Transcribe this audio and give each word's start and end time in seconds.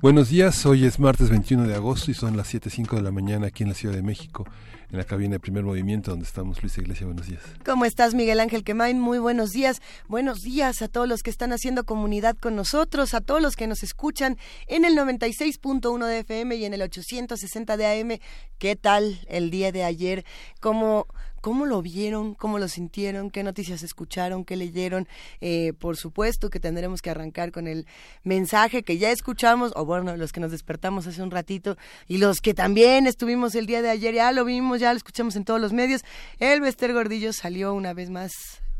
Buenos 0.00 0.28
días, 0.28 0.64
hoy 0.64 0.84
es 0.84 1.00
martes 1.00 1.28
21 1.28 1.66
de 1.66 1.74
agosto 1.74 2.12
y 2.12 2.14
son 2.14 2.36
las 2.36 2.54
7.05 2.54 2.94
de 2.94 3.02
la 3.02 3.10
mañana 3.10 3.48
aquí 3.48 3.64
en 3.64 3.70
la 3.70 3.74
Ciudad 3.74 3.96
de 3.96 4.02
México, 4.02 4.46
en 4.92 4.96
la 4.96 5.02
cabina 5.02 5.32
de 5.32 5.40
primer 5.40 5.64
movimiento 5.64 6.12
donde 6.12 6.24
estamos. 6.24 6.62
Luis 6.62 6.78
Iglesia, 6.78 7.04
buenos 7.04 7.26
días. 7.26 7.42
¿Cómo 7.64 7.84
estás, 7.84 8.14
Miguel 8.14 8.38
Ángel 8.38 8.62
Quemain? 8.62 9.00
Muy 9.00 9.18
buenos 9.18 9.50
días. 9.50 9.82
Buenos 10.06 10.42
días 10.42 10.82
a 10.82 10.88
todos 10.88 11.08
los 11.08 11.24
que 11.24 11.30
están 11.30 11.52
haciendo 11.52 11.82
comunidad 11.82 12.36
con 12.36 12.54
nosotros, 12.54 13.12
a 13.12 13.20
todos 13.20 13.42
los 13.42 13.56
que 13.56 13.66
nos 13.66 13.82
escuchan 13.82 14.38
en 14.68 14.84
el 14.84 14.96
96.1 14.96 16.06
de 16.06 16.18
FM 16.20 16.54
y 16.54 16.64
en 16.64 16.74
el 16.74 16.82
860 16.82 17.76
de 17.76 18.00
AM. 18.00 18.18
¿Qué 18.58 18.76
tal 18.76 19.18
el 19.26 19.50
día 19.50 19.72
de 19.72 19.82
ayer? 19.82 20.24
¿Cómo 20.60 21.08
¿Cómo 21.40 21.66
lo 21.66 21.82
vieron? 21.82 22.34
¿Cómo 22.34 22.58
lo 22.58 22.68
sintieron? 22.68 23.30
¿Qué 23.30 23.42
noticias 23.42 23.82
escucharon? 23.82 24.44
¿Qué 24.44 24.56
leyeron? 24.56 25.06
Eh, 25.40 25.72
por 25.78 25.96
supuesto 25.96 26.50
que 26.50 26.60
tendremos 26.60 27.00
que 27.00 27.10
arrancar 27.10 27.52
con 27.52 27.66
el 27.66 27.86
mensaje 28.24 28.82
que 28.82 28.98
ya 28.98 29.10
escuchamos, 29.10 29.72
o 29.76 29.84
bueno, 29.84 30.16
los 30.16 30.32
que 30.32 30.40
nos 30.40 30.50
despertamos 30.50 31.06
hace 31.06 31.22
un 31.22 31.30
ratito, 31.30 31.76
y 32.06 32.18
los 32.18 32.40
que 32.40 32.54
también 32.54 33.06
estuvimos 33.06 33.54
el 33.54 33.66
día 33.66 33.82
de 33.82 33.90
ayer, 33.90 34.14
ya 34.14 34.32
lo 34.32 34.44
vimos, 34.44 34.80
ya 34.80 34.92
lo 34.92 34.96
escuchamos 34.96 35.36
en 35.36 35.44
todos 35.44 35.60
los 35.60 35.72
medios. 35.72 36.02
El 36.38 36.60
Bester 36.60 36.92
Gordillo 36.92 37.32
salió 37.32 37.74
una 37.74 37.94
vez 37.94 38.10
más, 38.10 38.32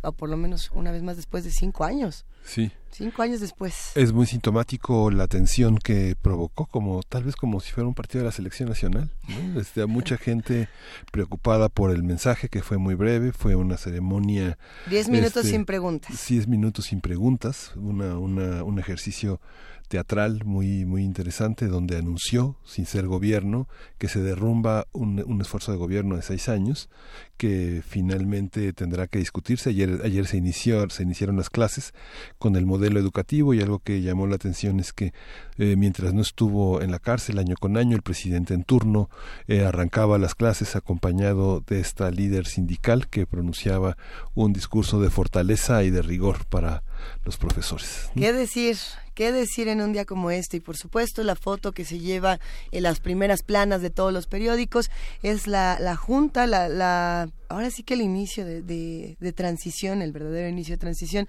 o 0.03 0.13
por 0.13 0.29
lo 0.29 0.37
menos 0.37 0.71
una 0.73 0.91
vez 0.91 1.03
más 1.03 1.17
después 1.17 1.45
de 1.45 1.51
cinco 1.51 1.85
años. 1.85 2.25
Sí. 2.45 2.71
Cinco 2.91 3.23
años 3.23 3.41
después. 3.41 3.93
Es 3.95 4.13
muy 4.13 4.27
sintomático 4.27 5.11
la 5.11 5.27
tensión 5.27 5.79
que 5.79 6.17
provocó, 6.21 6.67
como 6.67 7.03
tal 7.03 7.25
vez 7.25 7.37
como 7.37 7.61
si 7.61 7.73
fuera 7.73 7.87
un 7.87 7.95
partido 7.95 8.21
de 8.23 8.27
la 8.27 8.33
selección 8.33 8.69
nacional. 8.69 9.11
¿no? 9.29 9.61
Este, 9.61 9.85
mucha 9.87 10.17
gente 10.19 10.69
preocupada 11.13 11.69
por 11.69 11.91
el 11.91 12.03
mensaje 12.03 12.49
que 12.49 12.63
fue 12.63 12.79
muy 12.79 12.95
breve, 12.95 13.33
fue 13.33 13.55
una 13.55 13.77
ceremonia. 13.77 14.59
Diez 14.89 15.09
minutos 15.09 15.37
este, 15.45 15.51
sin 15.51 15.65
preguntas. 15.67 16.27
Diez 16.29 16.49
minutos 16.49 16.87
sin 16.87 17.01
preguntas, 17.01 17.73
una, 17.77 18.19
una, 18.19 18.65
un 18.65 18.79
ejercicio 18.79 19.41
teatral 19.89 20.45
muy 20.45 20.85
muy 20.85 21.03
interesante 21.03 21.67
donde 21.67 21.97
anunció 21.97 22.57
sin 22.65 22.87
ser 22.87 23.07
gobierno 23.07 23.69
que 23.99 24.09
se 24.09 24.21
derrumba 24.21 24.87
un, 24.93 25.23
un, 25.27 25.41
esfuerzo 25.41 25.73
de 25.73 25.79
gobierno 25.79 26.17
de 26.17 26.23
seis 26.23 26.49
años 26.49 26.89
que 27.37 27.83
finalmente 27.87 28.73
tendrá 28.73 29.07
que 29.07 29.19
discutirse. 29.19 29.71
Ayer 29.71 30.01
ayer 30.05 30.27
se 30.27 30.37
inició 30.37 30.89
se 30.91 31.03
iniciaron 31.03 31.37
las 31.37 31.51
clases 31.51 31.95
con 32.39 32.57
el 32.57 32.67
modelo 32.67 33.01
educativo 33.01 33.55
y 33.55 33.61
algo 33.61 33.79
que 33.79 34.03
llamó 34.03 34.27
la 34.27 34.37
atención 34.37 34.81
es 34.81 34.93
que 34.93 35.13
eh, 35.57 35.77
mientras 35.77 36.15
no 36.15 36.23
estuvo 36.23 36.83
en 36.83 36.91
la 36.91 36.99
cárcel 36.99 37.39
año 37.39 37.57
con 37.59 37.77
año 37.77 37.97
el 37.97 38.03
presidente 38.03 38.55
en 38.55 38.65
turno 38.65 39.09
eh, 39.47 39.65
arrancaba 39.65 40.19
las 40.19 40.35
clases 40.35 40.77
acompañado 40.77 41.63
de 41.67 41.81
esta 41.81 42.11
líder 42.11 42.47
sindical 42.47 43.09
que 43.09 43.27
pronunciaba 43.27 43.97
un 44.35 44.53
discurso 44.53 45.01
de 45.01 45.11
fortaleza 45.11 45.83
y 45.85 45.91
de 45.91 46.03
rigor 46.03 46.45
para 46.47 46.83
los 47.25 47.37
profesores. 47.37 48.11
¿Qué 48.17 48.33
decir? 48.33 48.77
¿Qué 49.19 49.33
decir 49.33 49.67
en 49.67 49.81
un 49.81 49.93
día 49.93 50.05
como 50.05 50.31
este? 50.31 50.59
Y 50.59 50.61
por 50.61 50.77
supuesto 50.77 51.25
la 51.25 51.35
foto 51.35 51.73
que 51.73 51.85
se 51.85 51.99
lleva 51.99 52.39
en 52.71 52.85
las 52.85 53.01
primeras 53.01 53.43
planas 53.43 53.83
de 53.83 53.91
todos 53.91 54.13
los 54.13 54.29
periódicos 54.29 54.93
es 55.25 55.49
la, 55.49 55.77
la 55.81 55.97
junta, 55.97 56.47
la, 56.47 56.69
la, 56.69 57.29
ahora 57.49 57.71
sí 57.71 57.83
que 57.83 57.95
el 57.95 58.01
inicio 58.01 58.45
de, 58.45 58.63
de, 58.63 59.17
de, 59.19 59.33
transición, 59.33 60.03
el 60.03 60.13
verdadero 60.13 60.49
inicio 60.49 60.75
de 60.75 60.79
transición 60.79 61.27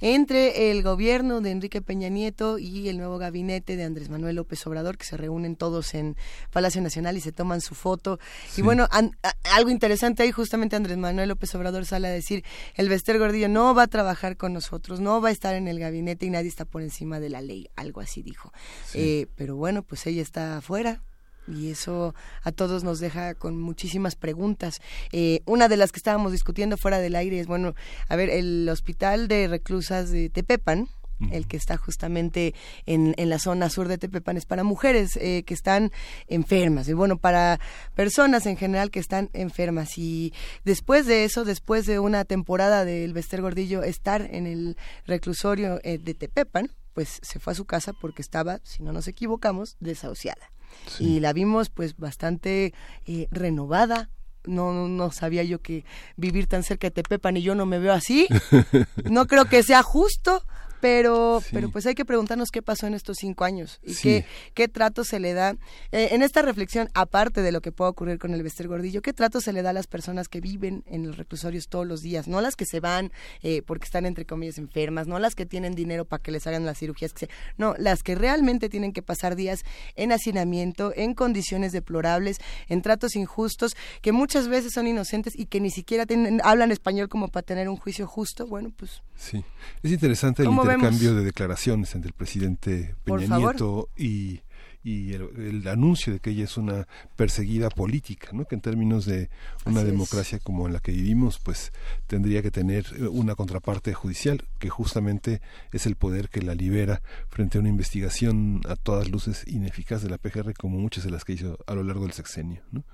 entre 0.00 0.72
el 0.72 0.82
gobierno 0.82 1.40
de 1.40 1.52
Enrique 1.52 1.80
Peña 1.80 2.08
Nieto 2.08 2.58
y 2.58 2.88
el 2.88 2.98
nuevo 2.98 3.18
gabinete 3.18 3.76
de 3.76 3.84
Andrés 3.84 4.08
Manuel 4.08 4.34
López 4.34 4.66
Obrador, 4.66 4.98
que 4.98 5.04
se 5.04 5.16
reúnen 5.16 5.54
todos 5.54 5.94
en 5.94 6.16
Palacio 6.50 6.82
Nacional 6.82 7.16
y 7.16 7.20
se 7.20 7.30
toman 7.30 7.60
su 7.60 7.76
foto. 7.76 8.18
Sí. 8.48 8.62
Y 8.62 8.64
bueno, 8.64 8.88
an, 8.90 9.16
a, 9.22 9.32
algo 9.54 9.70
interesante 9.70 10.24
ahí, 10.24 10.32
justamente 10.32 10.74
Andrés 10.74 10.96
Manuel 10.96 11.28
López 11.28 11.54
Obrador 11.54 11.86
sale 11.86 12.08
a 12.08 12.10
decir, 12.10 12.44
el 12.74 12.88
Bester 12.88 13.18
Gordillo 13.18 13.48
no 13.48 13.74
va 13.74 13.84
a 13.84 13.86
trabajar 13.86 14.36
con 14.36 14.52
nosotros, 14.52 14.98
no 14.98 15.07
va 15.20 15.28
a 15.28 15.32
estar 15.32 15.54
en 15.54 15.68
el 15.68 15.78
gabinete 15.78 16.26
y 16.26 16.30
nadie 16.30 16.48
está 16.48 16.64
por 16.64 16.82
encima 16.82 17.20
de 17.20 17.30
la 17.30 17.40
ley, 17.40 17.68
algo 17.76 18.00
así 18.00 18.22
dijo. 18.22 18.52
Sí. 18.86 18.98
Eh, 19.00 19.26
pero 19.34 19.56
bueno, 19.56 19.82
pues 19.82 20.06
ella 20.06 20.22
está 20.22 20.58
afuera, 20.58 21.02
y 21.48 21.70
eso 21.70 22.14
a 22.42 22.52
todos 22.52 22.84
nos 22.84 23.00
deja 23.00 23.34
con 23.34 23.60
muchísimas 23.60 24.16
preguntas. 24.16 24.80
Eh, 25.12 25.40
una 25.46 25.68
de 25.68 25.76
las 25.76 25.92
que 25.92 25.98
estábamos 25.98 26.32
discutiendo 26.32 26.76
fuera 26.76 26.98
del 26.98 27.16
aire 27.16 27.40
es, 27.40 27.46
bueno, 27.46 27.74
a 28.08 28.16
ver, 28.16 28.30
el 28.30 28.68
hospital 28.68 29.28
de 29.28 29.48
reclusas 29.48 30.10
de 30.10 30.28
Tepepan. 30.28 30.88
El 31.30 31.46
que 31.46 31.56
está 31.56 31.76
justamente 31.76 32.54
en, 32.86 33.14
en, 33.16 33.28
la 33.28 33.38
zona 33.38 33.70
sur 33.70 33.88
de 33.88 33.98
Tepepan, 33.98 34.36
es 34.36 34.46
para 34.46 34.64
mujeres 34.64 35.16
eh, 35.16 35.42
que 35.44 35.54
están 35.54 35.90
enfermas, 36.26 36.88
y 36.88 36.92
bueno, 36.92 37.18
para 37.18 37.60
personas 37.94 38.46
en 38.46 38.56
general 38.56 38.90
que 38.90 39.00
están 39.00 39.30
enfermas. 39.32 39.98
Y 39.98 40.32
después 40.64 41.06
de 41.06 41.24
eso, 41.24 41.44
después 41.44 41.86
de 41.86 41.98
una 41.98 42.24
temporada 42.24 42.84
del 42.84 43.12
Bester 43.12 43.42
Gordillo 43.42 43.82
estar 43.82 44.28
en 44.30 44.46
el 44.46 44.76
reclusorio 45.06 45.80
eh, 45.82 45.98
de 45.98 46.14
Tepepan, 46.14 46.72
pues 46.94 47.20
se 47.22 47.38
fue 47.38 47.52
a 47.52 47.56
su 47.56 47.64
casa 47.64 47.92
porque 47.92 48.22
estaba, 48.22 48.60
si 48.64 48.82
no 48.82 48.92
nos 48.92 49.08
equivocamos, 49.08 49.76
desahuciada. 49.80 50.50
Sí. 50.86 51.16
y 51.16 51.20
la 51.20 51.32
vimos 51.32 51.70
pues 51.70 51.96
bastante 51.96 52.74
eh, 53.06 53.28
renovada. 53.30 54.10
No, 54.44 54.88
no 54.88 55.10
sabía 55.10 55.42
yo 55.42 55.60
que 55.60 55.84
vivir 56.16 56.46
tan 56.46 56.62
cerca 56.62 56.88
de 56.88 56.90
Tepepan 56.92 57.36
y 57.36 57.42
yo 57.42 57.54
no 57.54 57.66
me 57.66 57.78
veo 57.78 57.92
así. 57.92 58.28
No 59.04 59.26
creo 59.26 59.46
que 59.46 59.62
sea 59.62 59.82
justo, 59.82 60.44
pero 60.80 61.40
sí. 61.42 61.50
pero 61.52 61.70
pues 61.70 61.86
hay 61.86 61.94
que 61.94 62.04
preguntarnos 62.04 62.50
qué 62.50 62.62
pasó 62.62 62.86
en 62.86 62.94
estos 62.94 63.16
cinco 63.18 63.44
años 63.44 63.80
y 63.82 63.94
sí. 63.94 64.02
qué, 64.02 64.24
qué 64.54 64.68
trato 64.68 65.04
se 65.04 65.20
le 65.20 65.34
da 65.34 65.56
eh, 65.92 66.08
en 66.12 66.22
esta 66.22 66.42
reflexión 66.42 66.88
aparte 66.94 67.42
de 67.42 67.52
lo 67.52 67.60
que 67.60 67.72
pueda 67.72 67.90
ocurrir 67.90 68.18
con 68.18 68.34
el 68.34 68.42
Bester 68.42 68.68
Gordillo 68.68 69.02
qué 69.02 69.12
trato 69.12 69.40
se 69.40 69.52
le 69.52 69.62
da 69.62 69.70
a 69.70 69.72
las 69.72 69.86
personas 69.86 70.28
que 70.28 70.40
viven 70.40 70.84
en 70.86 71.06
los 71.06 71.16
reclusorios 71.16 71.68
todos 71.68 71.86
los 71.86 72.00
días 72.00 72.28
no 72.28 72.40
las 72.40 72.56
que 72.56 72.64
se 72.64 72.80
van 72.80 73.12
eh, 73.42 73.62
porque 73.62 73.84
están 73.84 74.06
entre 74.06 74.24
comillas 74.24 74.58
enfermas 74.58 75.06
no 75.06 75.18
las 75.18 75.34
que 75.34 75.46
tienen 75.46 75.74
dinero 75.74 76.04
para 76.04 76.22
que 76.22 76.30
les 76.30 76.46
hagan 76.46 76.64
las 76.64 76.78
cirugías 76.78 77.12
que 77.12 77.26
se, 77.26 77.28
no 77.56 77.74
las 77.78 78.02
que 78.02 78.14
realmente 78.14 78.68
tienen 78.68 78.92
que 78.92 79.02
pasar 79.02 79.36
días 79.36 79.64
en 79.96 80.12
hacinamiento 80.12 80.92
en 80.94 81.14
condiciones 81.14 81.72
deplorables 81.72 82.38
en 82.68 82.82
tratos 82.82 83.16
injustos 83.16 83.76
que 84.02 84.12
muchas 84.12 84.48
veces 84.48 84.72
son 84.72 84.86
inocentes 84.86 85.38
y 85.38 85.46
que 85.46 85.60
ni 85.60 85.70
siquiera 85.70 86.06
tienen, 86.06 86.40
hablan 86.44 86.70
español 86.70 87.08
como 87.08 87.28
para 87.28 87.44
tener 87.44 87.68
un 87.68 87.76
juicio 87.76 88.06
justo 88.06 88.46
bueno 88.46 88.72
pues 88.76 89.02
sí 89.18 89.44
es 89.82 89.92
interesante 89.92 90.42
el 90.42 90.50
intercambio 90.50 91.14
de 91.14 91.24
declaraciones 91.24 91.94
entre 91.94 92.08
el 92.08 92.14
presidente 92.14 92.94
Peña 93.04 93.36
Nieto 93.38 93.90
y, 93.96 94.40
y 94.82 95.12
el, 95.12 95.28
el, 95.36 95.68
anuncio 95.68 96.12
de 96.12 96.20
que 96.20 96.30
ella 96.30 96.44
es 96.44 96.56
una 96.56 96.86
perseguida 97.16 97.68
política, 97.68 98.28
¿no? 98.32 98.46
que 98.46 98.54
en 98.54 98.60
términos 98.60 99.04
de 99.04 99.28
una 99.66 99.80
Así 99.80 99.90
democracia 99.90 100.38
es. 100.38 100.44
como 100.44 100.66
en 100.66 100.72
la 100.72 100.80
que 100.80 100.92
vivimos, 100.92 101.38
pues 101.38 101.72
tendría 102.06 102.42
que 102.42 102.50
tener 102.50 102.86
eh, 102.96 103.08
una 103.08 103.34
contraparte 103.34 103.92
judicial, 103.92 104.44
que 104.58 104.68
justamente 104.68 105.40
es 105.72 105.86
el 105.86 105.96
poder 105.96 106.28
que 106.28 106.42
la 106.42 106.54
libera 106.54 107.02
frente 107.28 107.58
a 107.58 107.60
una 107.60 107.70
investigación 107.70 108.60
a 108.68 108.76
todas 108.76 109.10
luces 109.10 109.44
ineficaz 109.46 110.02
de 110.02 110.10
la 110.10 110.18
PGR, 110.18 110.54
como 110.54 110.78
muchas 110.78 111.04
de 111.04 111.10
las 111.10 111.24
que 111.24 111.34
hizo 111.34 111.58
a 111.66 111.74
lo 111.74 111.82
largo 111.82 112.04
del 112.04 112.12
sexenio. 112.12 112.62
¿no? 112.70 112.84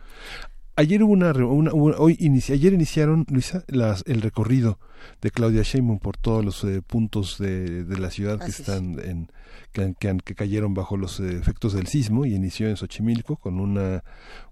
Ayer 0.77 1.05
hubo 1.05 1.13
una, 1.13 1.31
una, 1.33 1.73
una 1.73 1.97
hoy 1.99 2.17
inici, 2.19 2.53
ayer 2.53 2.73
iniciaron 2.73 3.27
Luisa 3.29 3.63
las, 3.69 4.03
el 4.07 4.23
recorrido 4.23 4.81
de 5.21 5.31
Claudia 5.31 5.63
Sheinbaum 5.63 6.01
por 6.01 6.17
todos 6.17 6.45
los 6.45 6.65
eh, 6.65 6.83
puntos 6.83 7.39
de, 7.39 7.85
de, 7.85 7.99
la 7.99 8.11
ciudad 8.11 8.43
Así 8.43 8.53
que 8.53 8.63
están 8.63 8.99
es. 8.99 9.07
en 9.07 9.31
que, 9.73 9.95
que, 9.99 10.17
que, 10.25 10.35
cayeron 10.35 10.75
bajo 10.75 10.97
los 10.97 11.21
eh, 11.21 11.37
efectos 11.37 11.75
del 11.75 11.87
sismo 11.87 12.27
y 12.27 12.35
inició 12.35 12.69
en 12.69 12.77
Xochimilco 12.77 13.37
con 13.37 13.61
una 13.61 14.03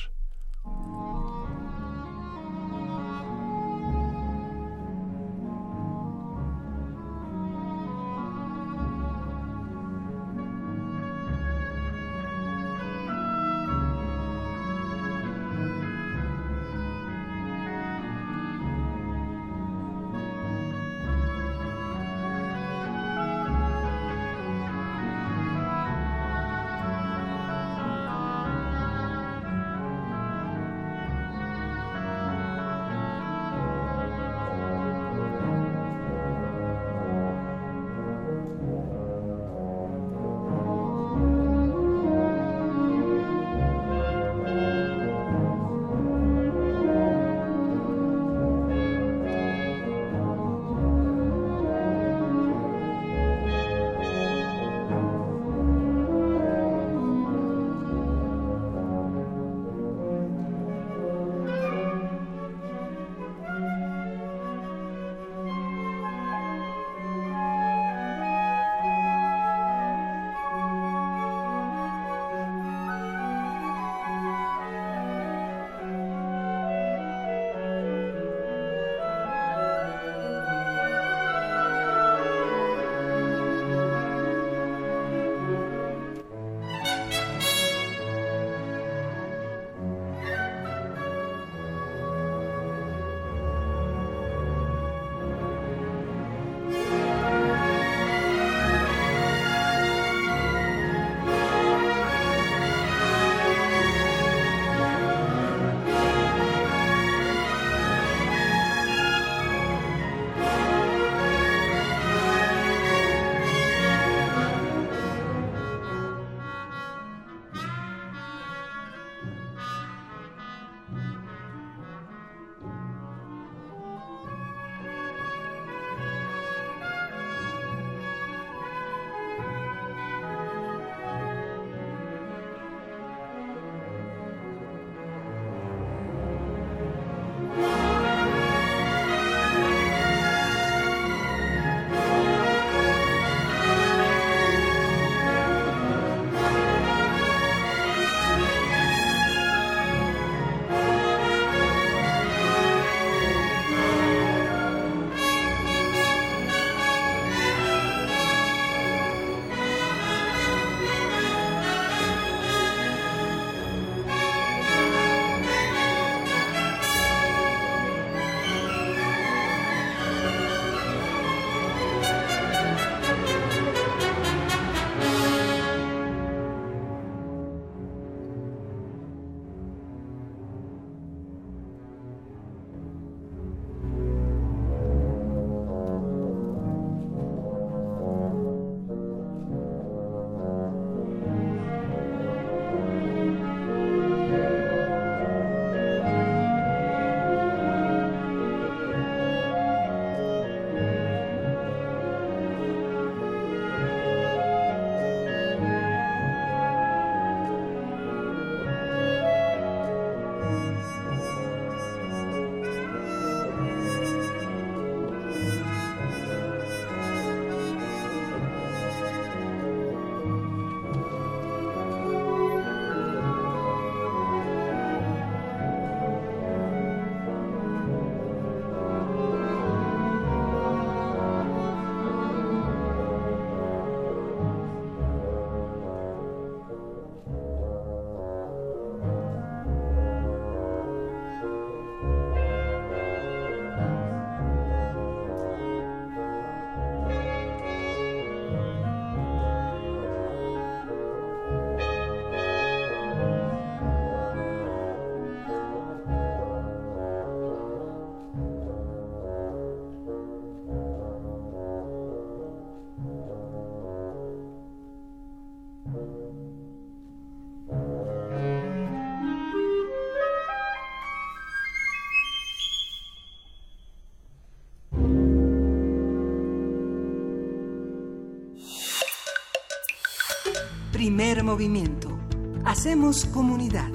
Primer 281.03 281.43
movimiento. 281.43 282.17
Hacemos 282.65 283.25
comunidad. 283.25 283.91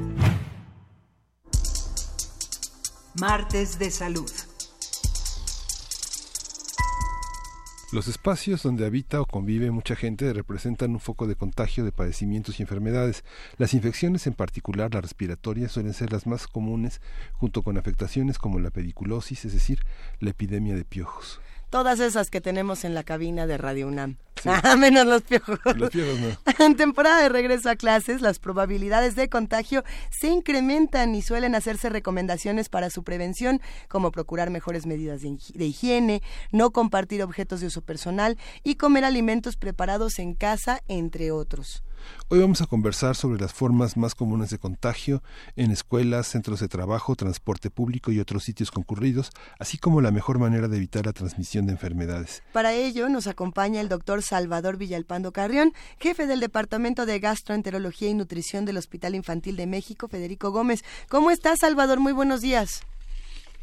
Martes 3.18 3.80
de 3.80 3.92
Salud. 3.92 4.30
Los 7.94 8.10
espacios 8.10 8.62
donde 8.62 8.86
habita 8.86 9.22
o 9.22 9.26
convive 9.26 9.72
mucha 9.72 9.96
gente 9.96 10.34
representan 10.34 10.92
un 10.92 11.00
foco 11.00 11.28
de 11.28 11.38
contagio 11.38 11.86
de 11.86 11.94
padecimientos 11.94 12.60
y 12.60 12.64
enfermedades. 12.64 13.24
Las 13.58 13.74
infecciones, 13.74 14.28
en 14.28 14.34
particular 14.34 14.94
las 14.94 15.04
respiratorias, 15.04 15.72
suelen 15.72 15.94
ser 15.94 16.12
las 16.12 16.28
más 16.28 16.46
comunes, 16.46 17.00
junto 17.32 17.64
con 17.64 17.78
afectaciones 17.78 18.38
como 18.38 18.60
la 18.60 18.70
pediculosis, 18.70 19.46
es 19.46 19.54
decir, 19.54 19.80
la 20.20 20.32
epidemia 20.32 20.76
de 20.76 20.84
piojos 20.84 21.40
todas 21.70 22.00
esas 22.00 22.30
que 22.30 22.42
tenemos 22.42 22.84
en 22.84 22.94
la 22.94 23.04
cabina 23.04 23.48
de 23.48 23.58
Radio 23.58 23.88
UNAM. 23.88 24.18
Ah, 24.46 24.76
menos 24.76 25.06
los 25.06 25.24
piojos. 25.24 25.60
Los 25.76 25.90
piojos 25.90 26.20
no. 26.20 26.38
En 26.66 26.76
temporada 26.76 27.22
de 27.22 27.30
regreso 27.30 27.70
a 27.70 27.76
clases, 27.76 28.22
las 28.22 28.40
probabilidades 28.40 29.16
de 29.16 29.30
contagio 29.30 29.84
se 30.10 30.28
incrementan 30.28 31.16
y 31.16 31.22
suelen 31.22 31.56
hacerse 31.56 31.90
recomendaciones 31.90 32.70
para 32.70 32.90
su 32.90 33.04
prevención, 33.04 33.62
como 33.88 34.12
procurar 34.12 34.50
mejores 34.50 34.86
medidas 34.86 35.22
de 35.22 35.66
higiene, 35.66 36.22
no 36.52 36.72
compartir 36.72 37.24
objetos 37.24 37.62
de 37.62 37.68
uso 37.68 37.82
personal 37.82 38.38
y 38.64 38.76
comer 38.76 39.06
alimentos 39.06 39.58
preparados 39.58 40.20
en 40.20 40.34
casa, 40.34 40.82
entre 40.88 41.32
otros. 41.32 41.84
Hoy 42.30 42.40
vamos 42.40 42.62
a 42.62 42.66
conversar 42.66 43.16
sobre 43.16 43.40
las 43.40 43.54
formas 43.54 43.98
más 43.98 44.16
comunes 44.16 44.50
de 44.50 44.58
contagio 44.58 45.24
en 45.56 45.72
escuelas, 45.72 46.28
centros 46.28 46.60
de 46.60 46.68
trabajo, 46.68 47.16
transporte 47.16 47.70
público 47.70 48.12
y 48.12 48.20
otros 48.20 48.44
sitios 48.44 48.72
concurridos, 48.72 49.32
así 49.60 49.78
como 49.78 50.02
la 50.02 50.12
mejor 50.12 50.40
manera 50.40 50.68
de 50.68 50.78
evitar 50.78 51.06
la 51.06 51.14
transmisión 51.14 51.66
de 51.66 51.74
enfermedades. 51.74 52.44
Para 52.52 52.74
ello 52.74 53.10
nos 53.10 53.28
acompaña 53.28 53.82
el 53.82 53.90
doctor 53.90 54.22
Salvador 54.22 54.78
Villalpando 54.78 55.32
Carrión, 55.32 55.74
jefe 56.00 56.28
del 56.28 56.40
Departamento 56.40 57.06
de 57.06 57.20
Gastroenterología 57.20 58.10
y 58.10 58.14
Nutrición 58.14 58.66
del 58.66 58.78
Hospital 58.78 59.16
Infantil 59.16 59.56
de 59.56 59.68
México, 59.68 60.08
Federico 60.08 60.52
Gómez. 60.52 60.84
¿Cómo 61.10 61.32
estás, 61.32 61.60
Salvador? 61.60 62.00
Muy 62.00 62.14
buenos 62.14 62.42
días. 62.42 62.84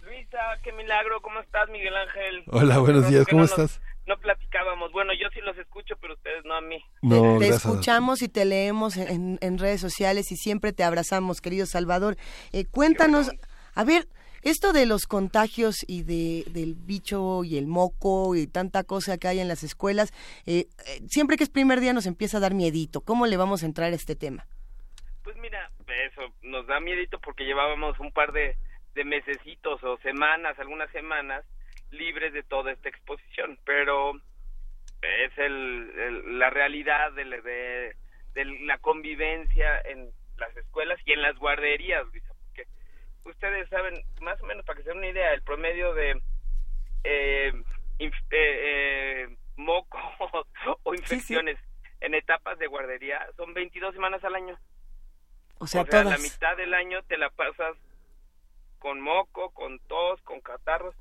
Luisa, 0.04 0.38
qué 0.62 0.72
milagro. 0.72 1.20
¿Cómo 1.22 1.40
estás, 1.40 1.68
Miguel 1.70 1.94
Ángel? 1.96 2.44
Hola, 2.48 2.78
buenos 2.78 3.08
días. 3.08 3.26
¿Cómo 3.28 3.44
estás? 3.44 3.80
No 4.06 4.16
platicábamos. 4.18 4.92
Bueno, 4.92 5.12
yo 5.14 5.28
sí 5.32 5.40
los 5.40 5.56
escucho, 5.58 5.96
pero 6.00 6.14
ustedes 6.14 6.44
no 6.44 6.54
a 6.54 6.60
mí. 6.60 6.84
No, 7.02 7.38
te, 7.38 7.48
escuchamos 7.48 8.22
y 8.22 8.28
te 8.28 8.44
leemos 8.44 8.96
en, 8.96 9.58
redes 9.58 9.80
sociales 9.80 10.30
y 10.32 10.36
siempre 10.36 10.72
te 10.72 10.84
abrazamos, 10.84 11.40
querido 11.40 11.66
Salvador. 11.66 12.16
Eh, 12.52 12.64
cuéntanos, 12.66 13.30
a 13.74 13.84
ver, 13.84 14.06
esto 14.42 14.72
de 14.72 14.84
los 14.84 15.06
contagios 15.06 15.84
y 15.88 16.02
de, 16.02 16.44
del 16.50 16.74
bicho 16.74 17.44
y 17.44 17.56
el 17.56 17.66
moco 17.66 18.34
y 18.36 18.46
tanta 18.46 18.84
cosa 18.84 19.16
que 19.16 19.28
hay 19.28 19.40
en 19.40 19.48
las 19.48 19.62
escuelas, 19.62 20.12
eh, 20.44 20.66
eh, 20.86 21.00
siempre 21.08 21.36
que 21.36 21.44
es 21.44 21.50
primer 21.50 21.80
día 21.80 21.92
nos 21.92 22.06
empieza 22.06 22.36
a 22.36 22.40
dar 22.40 22.52
miedito. 22.52 23.00
¿Cómo 23.00 23.26
le 23.26 23.36
vamos 23.36 23.62
a 23.62 23.66
entrar 23.66 23.92
a 23.92 23.96
este 23.96 24.16
tema? 24.16 24.46
Pues 25.22 25.36
mira, 25.38 25.70
eso 25.88 26.22
nos 26.42 26.66
da 26.66 26.78
miedito 26.80 27.18
porque 27.20 27.44
llevábamos 27.44 27.98
un 28.00 28.12
par 28.12 28.32
de, 28.32 28.56
de 28.94 29.04
mesecitos 29.04 29.82
o 29.82 29.96
semanas, 29.98 30.58
algunas 30.58 30.90
semanas, 30.90 31.44
libres 31.90 32.32
de 32.32 32.42
toda 32.42 32.72
esta 32.72 32.88
exposición, 32.88 33.58
pero 33.64 34.14
es 35.02 35.38
el, 35.38 36.38
la 36.38 36.50
realidad 36.50 37.12
de, 37.12 37.24
de, 38.34 38.44
la 38.62 38.78
convivencia 38.78 39.80
en 39.82 40.10
las 40.38 40.56
escuelas 40.56 40.98
y 41.04 41.12
en 41.12 41.22
las 41.22 41.36
guarderías, 41.36 42.04
porque 42.04 42.66
ustedes 43.24 43.68
saben, 43.68 44.02
más 44.20 44.40
o 44.40 44.46
menos 44.46 44.64
para 44.64 44.76
que 44.76 44.82
se 44.82 44.88
den 44.90 44.98
una 44.98 45.08
idea, 45.08 45.32
el 45.32 45.42
promedio 45.42 45.94
de 45.94 46.22
eh, 47.04 47.52
eh, 47.98 48.10
eh 48.30 49.28
mocos 49.56 50.00
o 50.82 50.94
infecciones 50.94 51.58
en 52.00 52.14
etapas 52.14 52.58
de 52.58 52.66
guardería 52.66 53.24
son 53.36 53.54
22 53.54 53.94
semanas 53.94 54.22
al 54.24 54.34
año. 54.34 54.58
O 55.58 55.66
sea, 55.66 55.84
la 55.84 56.18
mitad 56.18 56.56
del 56.56 56.74
año 56.74 57.02
te 57.04 57.16
la 57.16 57.30
pasas 57.30 57.76
con 58.78 59.00
moco, 59.00 59.50
con 59.50 59.78
tos, 59.80 60.20
con 60.22 60.40
catarros 60.40 60.94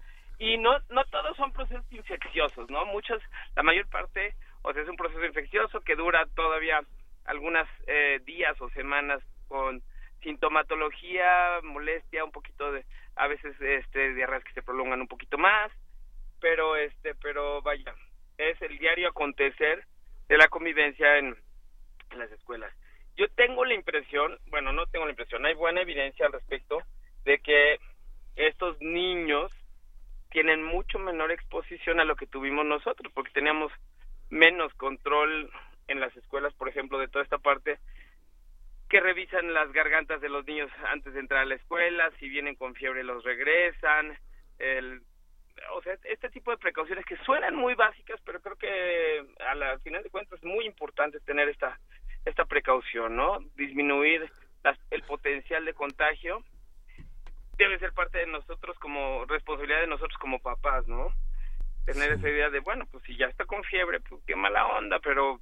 y 0.43 0.57
no 0.57 0.77
no 0.89 1.05
todos 1.05 1.37
son 1.37 1.53
procesos 1.53 1.89
infecciosos, 1.89 2.69
¿no? 2.69 2.85
Muchos, 2.85 3.21
la 3.55 3.63
mayor 3.63 3.87
parte, 3.87 4.35
o 4.61 4.73
sea, 4.73 4.83
es 4.83 4.89
un 4.89 4.97
proceso 4.97 5.23
infeccioso 5.23 5.79
que 5.79 5.95
dura 5.95 6.25
todavía 6.35 6.81
algunas 7.23 7.65
eh, 7.87 8.19
días 8.25 8.59
o 8.59 8.69
semanas 8.71 9.23
con 9.47 9.81
sintomatología, 10.21 11.61
molestia, 11.63 12.25
un 12.25 12.33
poquito 12.33 12.73
de, 12.73 12.83
a 13.15 13.27
veces, 13.27 13.55
este, 13.61 14.13
diarreas 14.15 14.43
que 14.43 14.51
se 14.51 14.61
prolongan 14.61 14.99
un 14.99 15.07
poquito 15.07 15.37
más, 15.37 15.71
pero, 16.41 16.75
este, 16.75 17.15
pero 17.15 17.61
vaya, 17.61 17.95
es 18.37 18.61
el 18.61 18.77
diario 18.79 19.09
acontecer 19.09 19.85
de 20.27 20.37
la 20.37 20.49
convivencia 20.49 21.19
en, 21.19 21.37
en 22.11 22.19
las 22.19 22.31
escuelas. 22.31 22.73
Yo 23.15 23.29
tengo 23.29 23.63
la 23.63 23.75
impresión, 23.75 24.37
bueno, 24.47 24.73
no 24.73 24.87
tengo 24.87 25.05
la 25.05 25.11
impresión, 25.11 25.45
hay 25.45 25.53
buena 25.53 25.81
evidencia 25.81 26.25
al 26.25 26.33
respecto 26.33 26.79
de 27.23 27.39
que 27.39 27.77
estos 28.35 28.81
niños 28.81 29.53
tienen 30.33 30.63
mucho 30.63 30.99
menor 30.99 31.31
exposición 31.31 31.99
a 31.99 32.05
lo 32.05 32.15
que 32.15 32.27
tuvimos 32.27 32.65
nosotros, 32.65 33.13
porque 33.13 33.31
teníamos 33.31 33.71
menos 34.29 34.73
control 34.73 35.49
en 35.87 35.99
las 35.99 36.15
escuelas, 36.17 36.53
por 36.55 36.67
ejemplo, 36.67 36.97
de 36.97 37.07
toda 37.07 37.23
esta 37.23 37.37
parte, 37.37 37.79
que 38.89 38.99
revisan 38.99 39.53
las 39.53 39.71
gargantas 39.71 40.19
de 40.21 40.29
los 40.29 40.45
niños 40.45 40.71
antes 40.87 41.13
de 41.13 41.19
entrar 41.19 41.41
a 41.41 41.45
la 41.45 41.55
escuela, 41.55 42.11
si 42.19 42.27
vienen 42.27 42.55
con 42.55 42.73
fiebre 42.73 43.03
los 43.03 43.23
regresan, 43.23 44.17
el, 44.57 45.01
o 45.73 45.81
sea, 45.83 45.97
este 46.03 46.29
tipo 46.29 46.51
de 46.51 46.57
precauciones 46.57 47.05
que 47.05 47.17
suenan 47.17 47.55
muy 47.55 47.75
básicas, 47.75 48.19
pero 48.25 48.41
creo 48.41 48.55
que 48.55 49.25
al 49.39 49.79
final 49.81 50.03
de 50.03 50.09
cuentas 50.09 50.39
es 50.39 50.45
muy 50.45 50.65
importante 50.65 51.19
tener 51.21 51.47
esta 51.47 51.79
esta 52.25 52.45
precaución, 52.45 53.15
¿no? 53.17 53.39
Disminuir 53.55 54.29
el 54.91 55.03
potencial 55.03 55.65
de 55.65 55.73
contagio 55.73 56.41
debe 57.57 57.79
ser 57.79 57.93
parte 57.93 58.19
de 58.19 58.27
nosotros 58.27 58.77
como 58.79 59.25
responsabilidad 59.25 59.81
de 59.81 59.87
nosotros 59.87 60.17
como 60.19 60.39
papás, 60.39 60.87
¿no? 60.87 61.13
Tener 61.85 62.13
esa 62.13 62.29
idea 62.29 62.49
de, 62.49 62.59
bueno, 62.59 62.85
pues 62.91 63.03
si 63.03 63.15
ya 63.17 63.27
está 63.27 63.45
con 63.45 63.63
fiebre, 63.63 63.99
pues 64.01 64.21
qué 64.25 64.35
mala 64.35 64.65
onda, 64.65 64.99
pero 64.99 65.39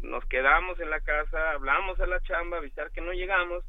nos 0.00 0.24
quedamos 0.26 0.78
en 0.80 0.90
la 0.90 1.00
casa, 1.00 1.52
hablamos 1.52 1.98
a 2.00 2.06
la 2.06 2.20
chamba, 2.22 2.58
avisar 2.58 2.90
que 2.90 3.00
no 3.00 3.12
llegamos, 3.12 3.64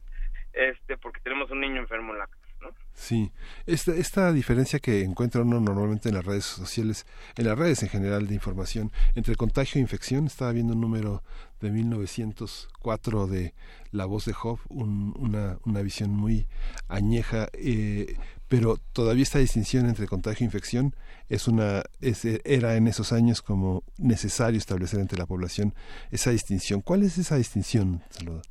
este, 0.54 0.98
porque 0.98 1.22
tenemos 1.22 1.50
un 1.52 1.62
niño 1.62 1.82
enfermo 1.82 2.14
en 2.14 2.20
la 2.20 2.28
casa. 2.28 2.45
Sí, 2.94 3.32
esta, 3.66 3.94
esta 3.94 4.32
diferencia 4.32 4.80
que 4.80 5.04
encuentra 5.04 5.42
uno 5.42 5.60
normalmente 5.60 6.10
en 6.10 6.16
las 6.16 6.26
redes 6.26 6.46
sociales, 6.46 7.06
en 7.38 7.46
las 7.46 7.58
redes 7.58 7.84
en 7.84 7.90
general 7.90 8.26
de 8.26 8.34
información, 8.34 8.92
entre 9.16 9.36
contagio 9.36 9.80
e 9.80 9.82
infección, 9.82 10.26
estaba 10.28 10.54
viendo 10.54 10.74
un 10.74 10.82
número 10.82 11.22
de 11.60 11.72
1904 11.72 13.28
de 13.28 13.54
La 13.92 14.06
Voz 14.06 14.26
de 14.26 14.34
Job, 14.34 14.60
una, 14.70 15.58
una 15.66 15.82
visión 15.82 16.12
muy 16.12 16.48
añeja, 16.88 17.50
eh, 17.54 18.16
pero 18.48 18.78
todavía 18.94 19.24
esta 19.24 19.40
distinción 19.40 19.88
entre 19.88 20.08
contagio 20.08 20.46
e 20.46 20.48
infección 20.48 20.96
es 21.30 21.48
una 21.48 21.84
es, 22.00 22.24
era 22.26 22.76
en 22.76 22.88
esos 22.88 23.12
años 23.12 23.42
como 23.42 23.84
necesario 23.98 24.58
establecer 24.58 25.00
entre 25.00 25.18
la 25.18 25.26
población 25.26 25.74
esa 26.12 26.32
distinción. 26.32 26.82
¿Cuál 26.82 27.04
es 27.04 27.18
esa 27.18 27.36
distinción, 27.36 28.02
Saluda? 28.10 28.42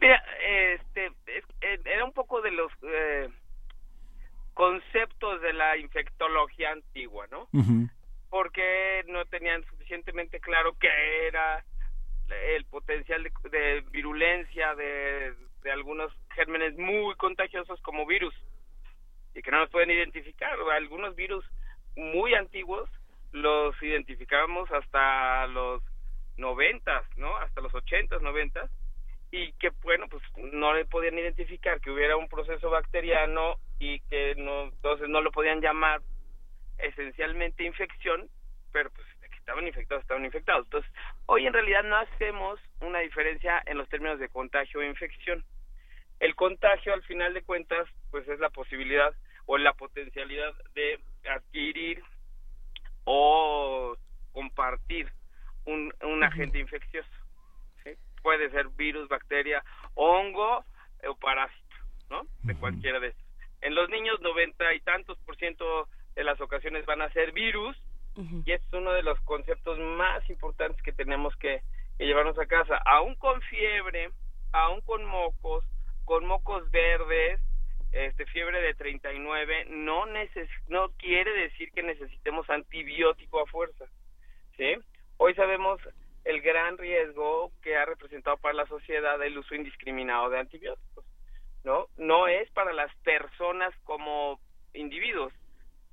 Mira, 0.00 0.22
era 1.84 2.04
un 2.04 2.12
poco 2.12 2.40
de 2.40 2.50
los... 2.50 2.72
Eh 2.82 3.28
conceptos 4.54 5.40
de 5.42 5.52
la 5.52 5.76
infectología 5.76 6.70
antigua, 6.70 7.26
¿no? 7.30 7.48
Porque 8.30 9.04
no 9.08 9.24
tenían 9.26 9.64
suficientemente 9.66 10.40
claro 10.40 10.76
qué 10.80 10.88
era 11.26 11.64
el 12.56 12.64
potencial 12.66 13.22
de, 13.22 13.84
virulencia 13.90 14.74
de, 14.74 15.34
de, 15.62 15.70
algunos 15.70 16.12
gérmenes 16.34 16.76
muy 16.78 17.14
contagiosos 17.16 17.80
como 17.82 18.06
virus 18.06 18.34
y 19.34 19.42
que 19.42 19.50
no 19.50 19.58
nos 19.58 19.70
pueden 19.70 19.90
identificar. 19.90 20.56
Algunos 20.72 21.14
virus 21.14 21.44
muy 21.96 22.34
antiguos 22.34 22.88
los 23.32 23.80
identificábamos 23.82 24.70
hasta 24.70 25.46
los 25.48 25.82
noventas, 26.36 27.04
¿no? 27.16 27.36
Hasta 27.36 27.60
los 27.60 27.74
ochentas, 27.74 28.22
noventas 28.22 28.70
y 29.36 29.52
que 29.54 29.70
bueno 29.82 30.06
pues 30.08 30.22
no 30.52 30.74
le 30.74 30.84
podían 30.84 31.18
identificar 31.18 31.80
que 31.80 31.90
hubiera 31.90 32.16
un 32.16 32.28
proceso 32.28 32.70
bacteriano 32.70 33.56
y 33.80 33.98
que 34.02 34.36
no 34.36 34.66
entonces 34.66 35.08
no 35.08 35.20
lo 35.22 35.32
podían 35.32 35.60
llamar 35.60 36.00
esencialmente 36.78 37.64
infección 37.64 38.30
pero 38.72 38.90
pues 38.90 39.04
que 39.28 39.36
estaban 39.36 39.66
infectados 39.66 40.02
estaban 40.02 40.24
infectados. 40.24 40.66
Entonces 40.66 40.92
hoy 41.26 41.48
en 41.48 41.52
realidad 41.52 41.82
no 41.82 41.96
hacemos 41.96 42.60
una 42.80 43.00
diferencia 43.00 43.60
en 43.66 43.78
los 43.78 43.88
términos 43.88 44.20
de 44.20 44.28
contagio 44.28 44.78
o 44.78 44.84
infección. 44.84 45.44
El 46.20 46.36
contagio 46.36 46.94
al 46.94 47.02
final 47.02 47.34
de 47.34 47.42
cuentas 47.42 47.88
pues 48.12 48.28
es 48.28 48.38
la 48.38 48.50
posibilidad 48.50 49.12
o 49.46 49.58
la 49.58 49.72
potencialidad 49.72 50.54
de 50.76 51.00
adquirir 51.28 52.04
o 53.02 53.96
compartir 54.30 55.10
un, 55.64 55.92
un 56.02 56.22
agente 56.22 56.60
infeccioso 56.60 57.23
puede 58.24 58.50
ser 58.50 58.68
virus, 58.70 59.06
bacteria, 59.06 59.62
hongo 59.94 60.64
o 61.06 61.14
parásito, 61.16 61.76
¿no? 62.08 62.22
De 62.42 62.56
cualquiera 62.56 62.98
de 62.98 63.08
estos. 63.08 63.24
En 63.60 63.74
los 63.74 63.88
niños, 63.90 64.18
noventa 64.22 64.72
y 64.72 64.80
tantos 64.80 65.18
por 65.26 65.36
ciento 65.36 65.88
de 66.16 66.24
las 66.24 66.40
ocasiones 66.40 66.86
van 66.86 67.02
a 67.02 67.12
ser 67.12 67.32
virus, 67.32 67.76
y 68.46 68.52
es 68.52 68.62
uno 68.72 68.92
de 68.92 69.02
los 69.02 69.20
conceptos 69.22 69.78
más 69.78 70.28
importantes 70.30 70.80
que 70.82 70.92
tenemos 70.92 71.36
que, 71.36 71.62
llevarnos 71.98 72.38
a 72.38 72.46
casa. 72.46 72.76
Aún 72.86 73.14
con 73.16 73.40
fiebre, 73.42 74.10
aún 74.52 74.80
con 74.80 75.04
mocos, 75.04 75.64
con 76.04 76.26
mocos 76.26 76.68
verdes, 76.70 77.40
este 77.92 78.26
fiebre 78.26 78.60
de 78.60 78.74
39 78.74 79.66
no 79.70 80.06
neces 80.06 80.48
no 80.68 80.88
quiere 80.96 81.32
decir 81.32 81.70
que 81.72 81.82
necesitemos 81.82 82.48
antibiótico 82.50 83.40
a 83.40 83.46
fuerza, 83.46 83.84
¿sí? 84.56 84.74
Hoy 85.18 85.34
sabemos 85.34 85.80
el 86.24 86.40
gran 86.40 86.78
riesgo 86.78 87.52
que 87.62 87.76
ha 87.76 87.84
representado 87.84 88.36
para 88.38 88.54
la 88.54 88.66
sociedad 88.66 89.22
el 89.22 89.38
uso 89.38 89.54
indiscriminado 89.54 90.30
de 90.30 90.40
antibióticos, 90.40 91.04
¿no? 91.64 91.86
No 91.96 92.26
es 92.28 92.50
para 92.52 92.72
las 92.72 92.94
personas 92.96 93.74
como 93.84 94.40
individuos, 94.72 95.32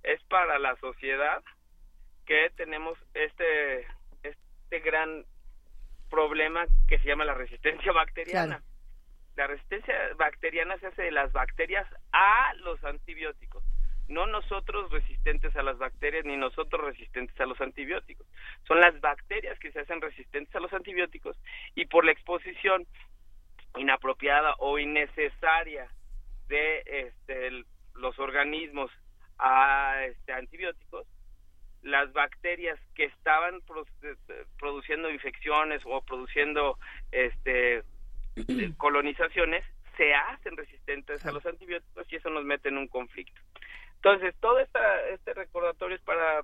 es 0.03 0.21
para 0.23 0.57
la 0.57 0.75
sociedad 0.77 1.43
que 2.25 2.49
tenemos 2.55 2.97
este 3.13 3.85
este 4.23 4.79
gran 4.79 5.25
problema 6.09 6.65
que 6.87 6.99
se 6.99 7.07
llama 7.07 7.25
la 7.25 7.33
resistencia 7.33 7.91
bacteriana. 7.91 8.61
La 9.35 9.47
resistencia 9.47 9.95
bacteriana 10.17 10.77
se 10.79 10.87
hace 10.87 11.03
de 11.03 11.11
las 11.11 11.31
bacterias 11.31 11.87
a 12.11 12.53
los 12.55 12.83
antibióticos, 12.83 13.63
no 14.11 14.27
nosotros 14.27 14.91
resistentes 14.91 15.55
a 15.55 15.63
las 15.63 15.77
bacterias 15.77 16.25
ni 16.25 16.37
nosotros 16.37 16.81
resistentes 16.85 17.39
a 17.39 17.45
los 17.45 17.59
antibióticos. 17.61 18.27
Son 18.67 18.79
las 18.79 18.99
bacterias 19.01 19.57
que 19.59 19.71
se 19.71 19.79
hacen 19.79 20.01
resistentes 20.01 20.55
a 20.55 20.59
los 20.59 20.71
antibióticos 20.73 21.37
y 21.75 21.85
por 21.85 22.05
la 22.05 22.11
exposición 22.11 22.85
inapropiada 23.77 24.55
o 24.59 24.77
innecesaria 24.77 25.87
de 26.47 26.83
este, 26.85 27.63
los 27.95 28.19
organismos 28.19 28.91
a 29.39 30.03
este, 30.05 30.33
antibióticos, 30.33 31.07
las 31.81 32.11
bacterias 32.13 32.79
que 32.93 33.05
estaban 33.05 33.61
produciendo 34.59 35.09
infecciones 35.09 35.81
o 35.85 36.01
produciendo 36.01 36.77
este 37.11 37.83
colonizaciones 38.77 39.65
se 39.97 40.13
hacen 40.13 40.55
resistentes 40.57 41.25
a 41.25 41.31
los 41.31 41.45
antibióticos 41.45 42.11
y 42.11 42.15
eso 42.15 42.29
nos 42.29 42.43
mete 42.45 42.69
en 42.69 42.77
un 42.77 42.87
conflicto. 42.87 43.39
Entonces, 44.03 44.33
todo 44.39 44.59
esta, 44.59 45.09
este 45.09 45.35
recordatorio 45.35 45.95
es 45.95 46.01
para 46.01 46.41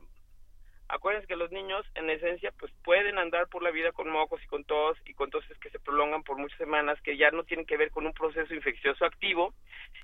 acuérdense 0.89 1.28
que 1.28 1.36
los 1.36 1.52
niños 1.52 1.86
en 1.96 2.10
esencia 2.10 2.54
pues 2.58 2.72
pueden 2.84 3.17
andar 3.17 3.48
por 3.48 3.62
la 3.62 3.72
vida 3.72 3.91
con 3.91 4.10
mocos 4.10 4.41
y 4.43 4.48
con 4.48 4.63
tos 4.63 4.98
y 5.06 5.13
con 5.15 5.30
toses 5.30 5.58
que 5.58 5.70
se 5.70 5.80
prolongan 5.80 6.24
por 6.24 6.38
muchas 6.38 6.58
semanas 6.58 7.02
que 7.02 7.17
ya 7.17 7.30
no 7.32 7.43
tienen 7.43 7.65
que 7.65 7.76
ver 7.76 7.91
con 7.91 8.06
un 8.06 8.13
proceso 8.13 8.54
infeccioso 8.54 9.04
activo 9.04 9.54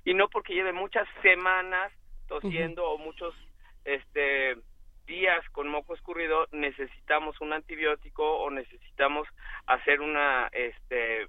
y 0.04 0.12
no 0.12 0.28
porque 0.28 0.52
lleve 0.52 0.72
muchas 0.72 1.08
semanas 1.22 1.90
tosiendo 2.28 2.86
o 2.86 2.98
muchos 2.98 3.34
este 3.86 4.56
días 5.06 5.48
con 5.52 5.68
moco 5.68 5.94
escurrido 5.94 6.48
necesitamos 6.52 7.40
un 7.40 7.54
antibiótico 7.54 8.38
o 8.40 8.50
necesitamos 8.50 9.26
hacer 9.66 10.00
una 10.00 10.48
este 10.52 11.28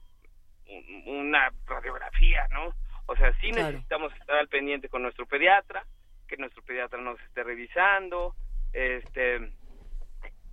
una 1.06 1.52
radiografía, 1.66 2.48
¿no? 2.52 2.74
O 3.06 3.16
sea, 3.16 3.32
sí 3.40 3.52
necesitamos 3.52 4.12
estar 4.16 4.38
al 4.38 4.48
pendiente 4.48 4.90
con 4.90 5.04
nuestro 5.04 5.26
pediatra, 5.28 5.86
que 6.28 6.38
nuestro 6.38 6.64
pediatra 6.64 7.00
nos 7.02 7.20
esté 7.22 7.44
revisando, 7.44 8.36
este 8.74 9.36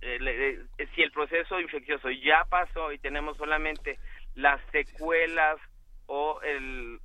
eh, 0.05 0.65
eh, 0.77 0.87
si 0.95 1.01
el 1.01 1.11
proceso 1.11 1.59
infeccioso 1.59 2.09
ya 2.09 2.45
pasó 2.49 2.91
y 2.91 2.99
tenemos 2.99 3.37
solamente 3.37 3.99
las 4.35 4.59
secuelas 4.71 5.57
o 6.07 6.41
el 6.41 6.99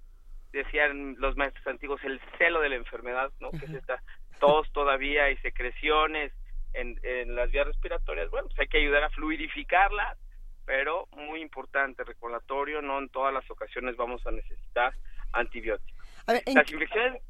decían 0.53 1.15
los 1.19 1.37
maestros 1.37 1.67
antiguos 1.67 2.03
el 2.05 2.21
celo 2.39 2.61
de 2.61 2.71
la 2.71 2.77
enfermedad, 2.77 3.31
¿no? 3.41 3.51
Que 3.51 3.67
es 3.67 3.75
esta 3.75 4.03
tos 4.41 4.71
todavía 4.73 5.31
y 5.31 5.37
secreciones 5.39 6.33
en, 6.73 6.99
en 7.03 7.35
las 7.35 7.51
vías 7.51 7.67
respiratorias, 7.67 8.31
bueno, 8.31 8.49
pues 8.49 8.61
hay 8.61 8.69
que 8.69 8.79
ayudar 8.79 9.05
a 9.05 9.11
fluidificarla, 9.11 10.17
pero 10.65 11.07
muy 11.13 11.41
importante, 11.41 12.05
recordatorio, 12.05 12.83
no 12.83 12.99
en 12.99 13.09
todas 13.09 13.33
las 13.33 13.49
ocasiones 13.51 13.97
vamos 13.97 14.27
a 14.27 14.31
necesitar 14.31 14.93
antibióticos. 15.33 16.07
las 16.27 16.73
infecciones 16.73 17.23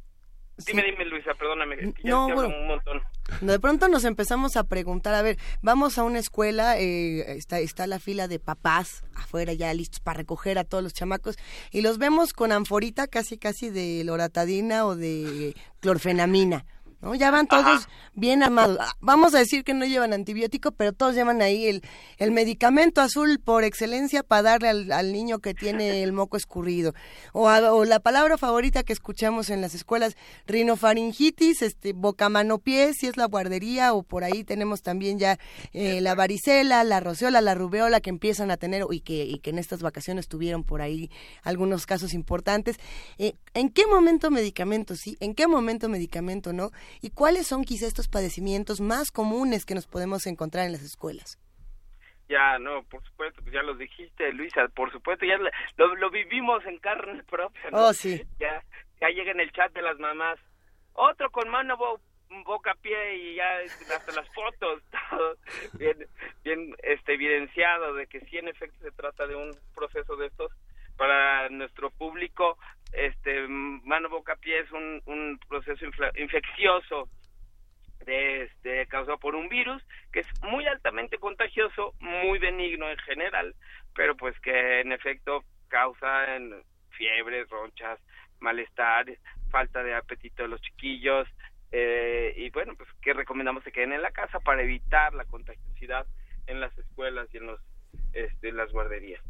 Dime, 0.66 0.82
dime, 0.82 1.04
Luisa, 1.04 1.34
perdóname. 1.34 1.94
no, 2.04 2.34
bueno, 2.34 2.48
un 2.48 2.66
montón. 2.66 3.00
De 3.40 3.60
pronto 3.60 3.88
nos 3.88 4.04
empezamos 4.04 4.56
a 4.56 4.64
preguntar, 4.64 5.14
a 5.14 5.22
ver, 5.22 5.38
vamos 5.62 5.98
a 5.98 6.04
una 6.04 6.18
escuela, 6.18 6.78
eh, 6.78 7.36
está, 7.36 7.60
está 7.60 7.86
la 7.86 8.00
fila 8.00 8.26
de 8.26 8.38
papás 8.38 9.04
afuera 9.14 9.52
ya 9.52 9.72
listos 9.74 10.00
para 10.00 10.18
recoger 10.18 10.58
a 10.58 10.64
todos 10.64 10.82
los 10.82 10.94
chamacos 10.94 11.36
y 11.70 11.82
los 11.82 11.98
vemos 11.98 12.32
con 12.32 12.52
anforita 12.52 13.06
casi 13.06 13.38
casi 13.38 13.70
de 13.70 14.02
loratadina 14.04 14.86
o 14.86 14.96
de 14.96 15.54
clorfenamina. 15.80 16.64
¿No? 17.00 17.14
Ya 17.14 17.30
van 17.30 17.46
todos 17.46 17.88
bien 18.14 18.42
amados. 18.42 18.78
Ah, 18.80 18.92
vamos 19.00 19.34
a 19.34 19.38
decir 19.38 19.64
que 19.64 19.74
no 19.74 19.84
llevan 19.84 20.12
antibiótico, 20.12 20.72
pero 20.72 20.92
todos 20.92 21.14
llevan 21.14 21.40
ahí 21.40 21.66
el, 21.66 21.82
el 22.18 22.32
medicamento 22.32 23.00
azul 23.00 23.38
por 23.38 23.64
excelencia 23.64 24.22
para 24.22 24.42
darle 24.42 24.68
al, 24.68 24.92
al 24.92 25.12
niño 25.12 25.38
que 25.38 25.54
tiene 25.54 26.02
el 26.02 26.12
moco 26.12 26.36
escurrido. 26.36 26.94
O, 27.32 27.48
o, 27.48 27.84
la 27.84 28.00
palabra 28.00 28.36
favorita 28.36 28.82
que 28.82 28.92
escuchamos 28.92 29.50
en 29.50 29.60
las 29.60 29.74
escuelas, 29.74 30.16
rinofaringitis, 30.46 31.62
este, 31.62 31.92
boca 31.92 32.28
mano 32.28 32.58
pie, 32.58 32.92
si 32.94 33.06
es 33.06 33.16
la 33.16 33.26
guardería, 33.26 33.94
o 33.94 34.02
por 34.02 34.24
ahí 34.24 34.44
tenemos 34.44 34.82
también 34.82 35.18
ya 35.18 35.38
eh, 35.72 36.00
la 36.00 36.14
varicela, 36.14 36.82
la 36.84 37.00
roceola, 37.00 37.40
la 37.40 37.54
rubeola 37.54 38.00
que 38.00 38.10
empiezan 38.10 38.50
a 38.50 38.56
tener 38.56 38.84
y 38.90 39.00
que, 39.00 39.24
y 39.24 39.38
que 39.38 39.50
en 39.50 39.58
estas 39.58 39.82
vacaciones 39.82 40.28
tuvieron 40.28 40.64
por 40.64 40.82
ahí 40.82 41.10
algunos 41.42 41.86
casos 41.86 42.14
importantes. 42.14 42.76
Eh, 43.18 43.34
¿En 43.54 43.70
qué 43.70 43.86
momento 43.86 44.30
medicamento 44.30 44.96
sí? 44.96 45.16
¿En 45.20 45.34
qué 45.34 45.46
momento 45.46 45.88
medicamento 45.88 46.52
no? 46.52 46.70
¿Y 47.00 47.10
cuáles 47.10 47.46
son 47.46 47.64
quizá 47.64 47.86
estos 47.86 48.08
padecimientos 48.08 48.80
más 48.80 49.10
comunes 49.10 49.64
que 49.64 49.74
nos 49.74 49.86
podemos 49.86 50.26
encontrar 50.26 50.66
en 50.66 50.72
las 50.72 50.82
escuelas? 50.82 51.38
Ya, 52.28 52.58
no, 52.58 52.82
por 52.84 53.02
supuesto, 53.04 53.40
pues 53.42 53.54
ya 53.54 53.62
lo 53.62 53.74
dijiste, 53.74 54.32
Luisa, 54.32 54.68
por 54.74 54.92
supuesto, 54.92 55.24
ya 55.24 55.38
lo, 55.76 55.94
lo 55.94 56.10
vivimos 56.10 56.64
en 56.66 56.78
carne 56.78 57.22
propia, 57.30 57.70
¿no? 57.70 57.86
Oh, 57.86 57.92
sí. 57.92 58.22
Ya, 58.38 58.62
ya 59.00 59.08
llega 59.08 59.30
en 59.30 59.40
el 59.40 59.50
chat 59.52 59.72
de 59.72 59.82
las 59.82 59.98
mamás, 59.98 60.38
otro 60.92 61.30
con 61.30 61.48
mano 61.48 61.76
boca 62.44 62.74
pie 62.82 63.16
y 63.16 63.34
ya 63.36 63.58
hasta 63.96 64.12
las 64.12 64.28
fotos 64.34 64.82
todo 65.10 65.36
bien 65.78 66.06
bien 66.44 66.74
este 66.82 67.14
evidenciado 67.14 67.94
de 67.94 68.06
que 68.06 68.20
sí 68.20 68.36
en 68.36 68.48
efecto 68.48 68.78
se 68.80 68.90
trata 68.92 69.26
de 69.26 69.34
un 69.34 69.50
proceso 69.74 70.16
de 70.16 70.26
estos 70.26 70.52
para 70.96 71.48
nuestro 71.48 71.90
público 71.90 72.58
este 72.92 73.46
mano 73.48 74.08
boca 74.08 74.36
pie 74.36 74.60
es 74.60 74.70
un, 74.72 75.02
un 75.06 75.38
proceso 75.48 75.84
infeccioso 76.16 77.08
de 78.04 78.44
este 78.44 78.86
causado 78.86 79.18
por 79.18 79.34
un 79.34 79.48
virus 79.48 79.82
que 80.12 80.20
es 80.20 80.42
muy 80.42 80.66
altamente 80.66 81.18
contagioso 81.18 81.94
muy 82.00 82.38
benigno 82.38 82.88
en 82.88 82.96
general 82.98 83.54
pero 83.94 84.16
pues 84.16 84.38
que 84.40 84.80
en 84.80 84.92
efecto 84.92 85.44
causa 85.68 86.36
en 86.36 86.62
fiebres 86.90 87.48
ronchas 87.50 87.98
malestar 88.40 89.06
falta 89.50 89.82
de 89.82 89.94
apetito 89.94 90.42
de 90.42 90.48
los 90.48 90.60
chiquillos 90.62 91.28
eh, 91.70 92.32
y 92.36 92.48
bueno 92.50 92.74
pues 92.76 92.88
que 93.02 93.12
recomendamos 93.12 93.62
que 93.62 93.72
queden 93.72 93.92
en 93.92 94.02
la 94.02 94.12
casa 94.12 94.40
para 94.40 94.62
evitar 94.62 95.12
la 95.12 95.24
contagiosidad 95.26 96.06
en 96.46 96.60
las 96.60 96.76
escuelas 96.78 97.28
y 97.32 97.36
en 97.36 97.46
los 97.46 97.60
este, 98.12 98.52
las 98.52 98.70
guarderías. 98.72 99.22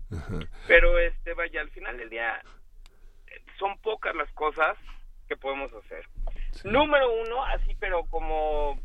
Pero 0.66 0.98
este 0.98 1.34
vaya, 1.34 1.60
al 1.60 1.70
final 1.70 1.96
del 1.96 2.10
día 2.10 2.40
son 3.58 3.78
pocas 3.78 4.14
las 4.14 4.30
cosas 4.32 4.76
que 5.28 5.36
podemos 5.36 5.72
hacer. 5.72 6.06
Número 6.64 7.12
uno, 7.22 7.44
así 7.44 7.74
pero 7.78 8.04
como 8.06 8.80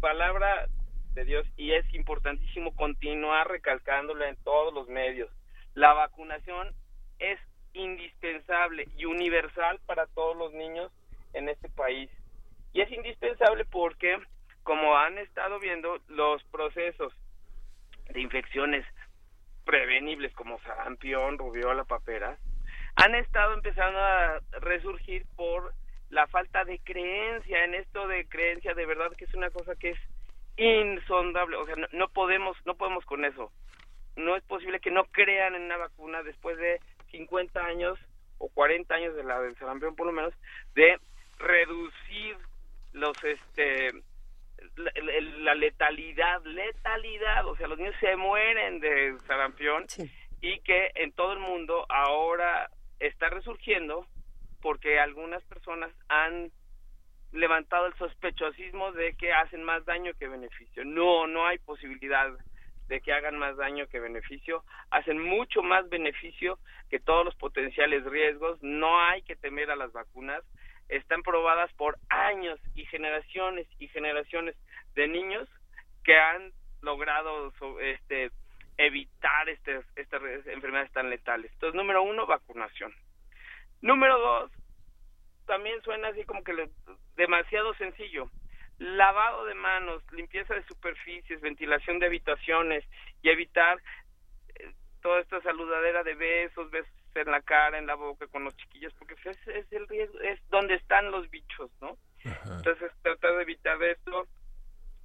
palabra 0.00 0.68
de 1.14 1.24
Dios, 1.24 1.46
y 1.56 1.72
es 1.72 1.92
importantísimo 1.94 2.74
continuar 2.74 3.48
recalcándolo 3.48 4.24
en 4.24 4.36
todos 4.44 4.72
los 4.72 4.88
medios, 4.88 5.30
la 5.74 5.92
vacunación 5.92 6.74
es 7.18 7.38
indispensable 7.72 8.88
y 8.96 9.04
universal 9.04 9.80
para 9.86 10.06
todos 10.06 10.36
los 10.36 10.52
niños 10.52 10.92
en 11.32 11.48
este 11.48 11.68
país. 11.68 12.10
Y 12.72 12.80
es 12.80 12.90
indispensable 12.90 13.64
porque, 13.64 14.18
como 14.62 14.96
han 14.96 15.18
estado 15.18 15.58
viendo, 15.58 15.98
los 16.08 16.42
procesos 16.44 17.12
de 18.10 18.20
infecciones 18.20 18.84
prevenibles 19.64 20.32
como 20.34 20.60
sarampión, 20.60 21.38
rubiola, 21.38 21.84
papera, 21.84 22.38
han 22.98 23.14
estado 23.14 23.54
empezando 23.54 23.96
a 24.00 24.40
resurgir 24.60 25.24
por 25.36 25.72
la 26.10 26.26
falta 26.26 26.64
de 26.64 26.80
creencia. 26.80 27.64
En 27.64 27.74
esto 27.74 28.08
de 28.08 28.26
creencia 28.26 28.74
de 28.74 28.86
verdad 28.86 29.12
que 29.16 29.24
es 29.24 29.34
una 29.34 29.50
cosa 29.50 29.76
que 29.76 29.90
es 29.90 29.98
insondable, 30.56 31.56
o 31.56 31.64
sea, 31.64 31.76
no, 31.92 32.08
podemos 32.08 32.56
no 32.66 32.74
podemos 32.74 33.04
con 33.04 33.24
eso. 33.24 33.52
No 34.16 34.34
es 34.34 34.42
posible 34.42 34.80
que 34.80 34.90
no 34.90 35.04
crean 35.04 35.54
en 35.54 35.62
una 35.62 35.76
vacuna 35.76 36.24
después 36.24 36.58
de 36.58 36.80
50 37.12 37.64
años 37.64 37.96
o 38.38 38.48
40 38.48 38.92
años 38.92 39.14
de 39.14 39.22
la 39.22 39.40
del 39.40 39.56
sarampión 39.56 39.94
por 39.94 40.06
lo 40.06 40.12
menos 40.12 40.34
de 40.74 40.98
reducir 41.38 42.36
los 42.92 43.16
este 43.22 43.92
la, 44.74 45.54
letalidad, 45.54 46.42
letalidad, 46.42 47.46
o 47.46 47.56
sea, 47.56 47.68
los 47.68 47.78
niños 47.78 47.94
se 48.00 48.16
mueren 48.16 48.80
de 48.80 49.16
sarampión 49.28 49.86
y 50.40 50.58
que 50.60 50.90
en 50.96 51.12
todo 51.12 51.32
el 51.32 51.38
mundo 51.38 51.86
ahora 51.88 52.68
está 53.00 53.28
resurgiendo 53.30 54.06
porque 54.60 54.98
algunas 54.98 55.42
personas 55.44 55.90
han 56.08 56.50
levantado 57.32 57.86
el 57.86 57.94
sospechosismo 57.94 58.92
de 58.92 59.14
que 59.14 59.32
hacen 59.32 59.62
más 59.62 59.84
daño 59.84 60.12
que 60.18 60.28
beneficio. 60.28 60.84
No, 60.84 61.26
no 61.26 61.46
hay 61.46 61.58
posibilidad 61.58 62.30
de 62.88 63.00
que 63.00 63.12
hagan 63.12 63.38
más 63.38 63.56
daño 63.56 63.86
que 63.88 64.00
beneficio, 64.00 64.64
hacen 64.90 65.22
mucho 65.22 65.62
más 65.62 65.88
beneficio 65.90 66.58
que 66.88 66.98
todos 66.98 67.24
los 67.24 67.34
potenciales 67.36 68.02
riesgos, 68.04 68.58
no 68.62 69.00
hay 69.00 69.22
que 69.22 69.36
temer 69.36 69.70
a 69.70 69.76
las 69.76 69.92
vacunas, 69.92 70.42
están 70.88 71.22
probadas 71.22 71.70
por 71.74 71.98
años 72.08 72.58
y 72.74 72.86
generaciones 72.86 73.66
y 73.78 73.88
generaciones 73.88 74.56
de 74.94 75.06
niños 75.06 75.46
que 76.02 76.16
han 76.16 76.52
logrado 76.80 77.52
este 77.80 78.30
evitar 78.78 79.48
este, 79.48 79.82
estas 79.96 80.22
enfermedades 80.46 80.92
tan 80.92 81.10
letales. 81.10 81.52
Entonces, 81.52 81.74
número 81.74 82.02
uno, 82.02 82.26
vacunación. 82.26 82.94
Número 83.82 84.18
dos, 84.18 84.50
también 85.46 85.82
suena 85.82 86.08
así 86.08 86.24
como 86.24 86.42
que 86.42 86.70
demasiado 87.16 87.74
sencillo. 87.74 88.30
Lavado 88.78 89.44
de 89.44 89.54
manos, 89.54 90.02
limpieza 90.12 90.54
de 90.54 90.64
superficies, 90.64 91.40
ventilación 91.40 91.98
de 91.98 92.06
habitaciones 92.06 92.84
y 93.22 93.30
evitar 93.30 93.80
eh, 94.54 94.72
toda 95.02 95.20
esta 95.20 95.42
saludadera 95.42 96.04
de 96.04 96.14
besos, 96.14 96.70
besos 96.70 96.92
en 97.14 97.32
la 97.32 97.42
cara, 97.42 97.78
en 97.78 97.86
la 97.86 97.96
boca 97.96 98.28
con 98.28 98.44
los 98.44 98.56
chiquillos, 98.56 98.94
porque 98.94 99.14
es, 99.24 99.48
es 99.48 99.72
el 99.72 99.88
riesgo, 99.88 100.20
es 100.20 100.38
donde 100.50 100.74
están 100.74 101.10
los 101.10 101.28
bichos, 101.30 101.70
¿no? 101.80 101.96
Entonces, 102.24 102.92
tratar 103.02 103.34
de 103.36 103.42
evitar 103.42 103.82
esto, 103.82 104.28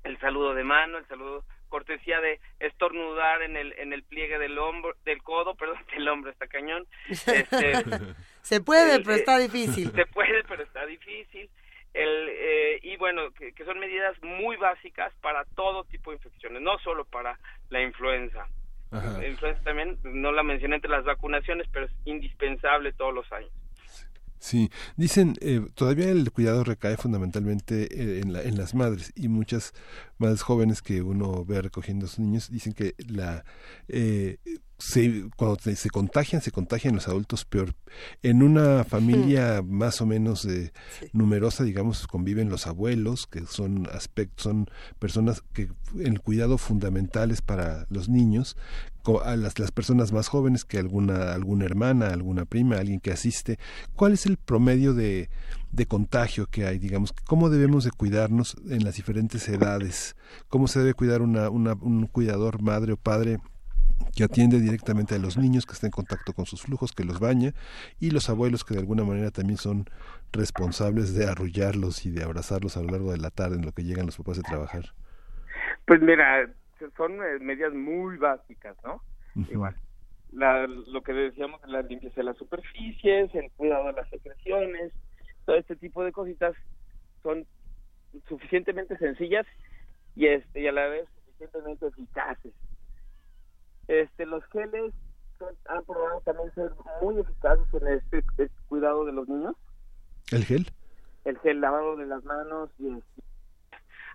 el 0.04 0.20
saludo 0.20 0.54
de 0.54 0.64
mano, 0.64 1.00
el 1.00 1.08
saludo 1.08 1.44
cortesía 1.74 2.22
de 2.22 2.40
estornudar 2.60 3.42
en 3.42 3.58
el 3.58 3.74
en 3.80 3.94
el 3.94 4.04
pliegue 4.04 4.38
del 4.38 4.60
hombro 4.60 4.94
del 5.06 5.24
codo 5.24 5.56
perdón 5.60 5.80
del 5.92 6.08
hombro 6.08 6.30
está 6.30 6.46
cañón. 6.46 6.86
Este, 7.10 7.74
se 8.44 8.62
puede 8.62 9.00
pero 9.00 9.16
está 9.16 9.40
difícil. 9.40 9.92
Se 9.96 10.06
puede 10.06 10.44
pero 10.44 10.62
está 10.62 10.86
difícil. 10.86 11.50
El, 11.96 12.28
eh, 12.30 12.80
y 12.84 12.96
bueno 12.98 13.32
que, 13.32 13.54
son 13.66 13.80
medidas 13.80 14.16
muy 14.22 14.56
básicas 14.58 15.12
para 15.22 15.46
todo 15.56 15.84
tipo 15.86 16.12
de 16.12 16.18
infecciones 16.18 16.62
no 16.62 16.78
solo 16.80 17.06
para 17.06 17.40
la 17.72 17.82
influenza. 17.82 18.48
La 18.92 19.28
influenza 19.28 19.64
también 19.64 19.98
no 20.04 20.32
la 20.32 20.44
mencioné 20.44 20.76
entre 20.76 20.92
las 20.92 21.04
vacunaciones 21.04 21.68
pero 21.74 21.88
es 21.88 21.92
indispensable 22.06 22.94
todos 22.94 23.16
los 23.16 23.32
años 23.32 23.52
Sí, 24.44 24.70
dicen, 24.98 25.36
eh, 25.40 25.62
todavía 25.74 26.10
el 26.10 26.30
cuidado 26.34 26.66
recae 26.66 26.98
fundamentalmente 26.98 27.84
eh, 27.84 28.20
en, 28.20 28.34
la, 28.34 28.42
en 28.42 28.58
las 28.58 28.76
madres 28.76 29.14
y 29.16 29.30
muchas 29.30 29.74
madres 30.18 30.42
jóvenes 30.42 30.82
que 30.82 31.02
uno 31.02 31.46
ve 31.46 31.62
recogiendo 31.62 32.08
a 32.08 32.10
sus 32.10 32.20
niños 32.20 32.50
dicen 32.52 32.74
que 32.74 32.94
la 33.08 33.46
eh, 33.88 34.40
se, 34.84 35.30
cuando 35.38 35.58
se 35.62 35.89
contagian, 35.89 36.41
se 36.41 36.52
contagian 36.52 36.96
los 36.96 37.08
adultos 37.08 37.46
peor. 37.46 37.74
En 38.22 38.43
una 38.43 38.84
familia 38.84 39.62
más 39.65 40.02
o 40.02 40.06
menos 40.06 40.46
numerosa, 41.13 41.63
digamos, 41.63 42.06
conviven 42.06 42.50
los 42.50 42.67
abuelos, 42.67 43.26
que 43.26 43.46
son 43.46 43.88
aspectos, 43.93 44.43
son 44.43 44.67
personas 45.00 45.41
que 45.54 45.69
el 45.98 46.19
cuidado 46.19 46.58
fundamental 46.58 47.32
es 47.32 47.41
para 47.41 47.86
los 47.89 48.10
niños, 48.10 48.58
a 49.24 49.38
las, 49.38 49.58
las 49.58 49.72
personas 49.72 50.12
más 50.12 50.28
jóvenes 50.28 50.65
que 50.65 50.80
alguna, 50.80 51.34
alguna 51.34 51.63
hermana, 51.63 52.10
alguna 52.10 52.43
prima, 52.43 52.76
alguien 52.76 53.00
que 53.00 53.12
asiste. 53.12 53.60
¿Cuál 53.96 54.12
es 54.12 54.26
el 54.26 54.36
promedio 54.36 54.93
de, 54.93 55.30
de 55.72 55.86
contagio 55.86 56.48
que 56.48 56.65
hay, 56.65 56.78
digamos, 56.78 57.13
cómo 57.26 57.50
debemos 57.50 57.86
de 57.86 57.91
cuidarnos 57.91 58.58
en 58.69 58.84
las 58.84 58.96
diferentes 58.96 59.48
edades, 59.48 60.17
cómo 60.50 60.67
se 60.67 60.80
debe 60.80 60.93
cuidar 60.93 61.22
una, 61.22 61.50
una, 61.50 61.74
un 61.74 62.06
cuidador, 62.08 62.62
madre 62.62 62.93
o 62.93 62.98
padre 62.98 63.39
que 64.16 64.24
atiende 64.24 64.60
directamente 64.60 65.16
a 65.16 65.20
los 65.20 65.38
niños, 65.38 65.66
que 65.66 65.74
está 65.74 65.88
en 65.88 65.92
contacto 65.92 66.34
con 66.34 66.46
sus 66.46 66.62
flujos, 66.62 66.92
que 66.92 67.04
los 67.04 67.20
baña, 67.20 67.54
y 68.00 68.12
los 68.12 68.30
abuelos 68.30 68.63
que 68.63 68.74
de 68.74 68.82
alguna 68.82 69.04
manera 69.04 69.32
también 69.32 69.58
son 69.58 69.86
responsables 70.32 71.16
de 71.16 71.26
arrullarlos 71.26 72.06
y 72.06 72.12
de 72.12 72.24
abrazarlos 72.24 72.78
a 72.78 72.82
lo 72.82 72.89
largo 72.89 73.12
de 73.12 73.18
la 73.18 73.30
tarde 73.30 73.56
en 73.56 73.66
lo 73.66 73.72
que 73.72 73.84
llegan 73.84 74.06
los 74.06 74.18
papás 74.18 74.38
de 74.38 74.44
trabajar. 74.44 74.84
Pues 75.86 76.02
mira, 76.02 76.50
son 76.98 77.13
eh, 77.13 77.39
medidas 77.39 77.74
muy 77.74 78.18
básicas, 78.18 78.76
¿no? 78.84 79.02
Igual. 79.50 79.76
La, 80.32 80.66
lo 80.68 81.02
que 81.02 81.13
decíamos, 81.13 81.62
la 81.68 81.82
limpieza 81.82 82.16
de 82.16 82.24
las 82.24 82.38
superficies, 82.38 83.34
el 83.36 83.52
cuidado 83.52 83.88
de 83.88 83.94
las 83.94 84.10
secreciones, 84.10 84.92
todo 85.46 85.56
este 85.58 85.76
tipo 85.76 86.04
de 86.04 86.12
cositas 86.12 86.56
son 87.22 87.46
suficientemente 88.28 88.98
sencillas 88.98 89.46
y 90.16 90.28
este 90.28 90.62
y 90.62 90.68
a 90.68 90.72
la 90.72 90.88
vez 90.88 91.08
suficientemente 91.26 91.88
eficaces 91.88 92.54
este, 93.88 94.26
los 94.26 94.43
geles 94.46 94.93
han 95.67 95.84
probado 95.86 96.22
también 96.22 96.54
ser 96.56 96.72
muy 97.02 97.19
eficaces 97.19 97.65
en 97.74 97.88
este, 97.88 98.19
este, 98.19 98.50
cuidado 98.67 99.06
de 99.06 99.12
los 99.12 99.28
niños. 99.28 99.56
¿El 100.32 100.46
gel? 100.46 100.72
El 101.26 101.38
gel 101.39 101.62
lavado 101.62 101.96
de 101.98 102.06
las 102.06 102.24
manos 102.24 102.69
y 102.80 103.02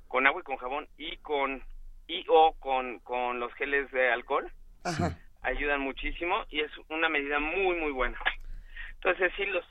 con 0.09 0.27
agua 0.27 0.41
y 0.41 0.45
con 0.45 0.57
jabón 0.57 0.89
y 0.97 1.17
con 1.19 1.63
y 2.07 2.25
o 2.29 2.55
con, 2.59 3.01
con 3.01 3.41
los 3.41 3.53
geles 3.55 3.91
de 3.93 4.11
alcohol. 4.11 4.51
Ayudan 5.43 5.81
muchísimo 5.81 6.45
y 6.49 6.61
es 6.61 6.71
una 6.89 7.09
medida 7.09 7.39
muy 7.39 7.77
muy 7.77 7.93
buena. 7.93 8.19
Entonces 8.95 9.31
sí 9.37 9.45
los 9.47 9.65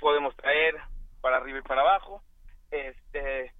podemos 0.00 0.34
traer 0.36 0.76
para 1.20 1.36
arriba 1.36 1.58
y 1.58 1.62
para 1.62 1.82
abajo. 1.82 2.22
Este, 2.70 3.52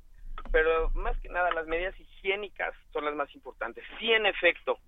pero 0.51 0.91
más 0.91 1.19
que 1.21 1.29
nada 1.29 1.53
las 1.53 1.67
medidas 1.67 1.95
higiénicas 2.27 2.75
son 2.93 3.05
las 3.05 3.15
más 3.15 3.33
importantes. 3.35 3.85
Sí, 3.99 4.13
en 4.13 4.27
efecto, 4.27 4.79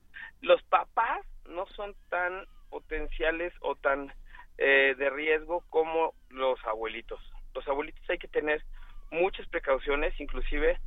los 0.41 0.63
papás 0.65 1.25
no 1.47 1.67
son 1.77 1.95
tan 2.09 2.47
potenciales 2.71 3.53
o 3.61 3.77
tan 3.77 4.13
eh, 4.59 4.95
de 4.99 5.11
riesgo 5.11 5.65
como 5.71 6.15
los 6.31 6.59
abuelitos. 6.65 7.21
Los 7.55 7.67
abuelitos 7.69 8.03
hay 8.11 8.19
que 8.19 8.29
tener 8.29 8.63
muchas 9.11 9.47
precauciones, 9.49 10.19
inclusive 10.21 10.79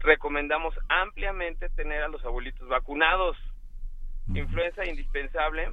recomendamos 0.00 0.74
ampliamente 0.88 1.68
tener 1.70 2.02
a 2.02 2.08
los 2.08 2.24
abuelitos 2.24 2.68
vacunados. 2.68 3.36
Influenza 4.34 4.84
indispensable, 4.84 5.70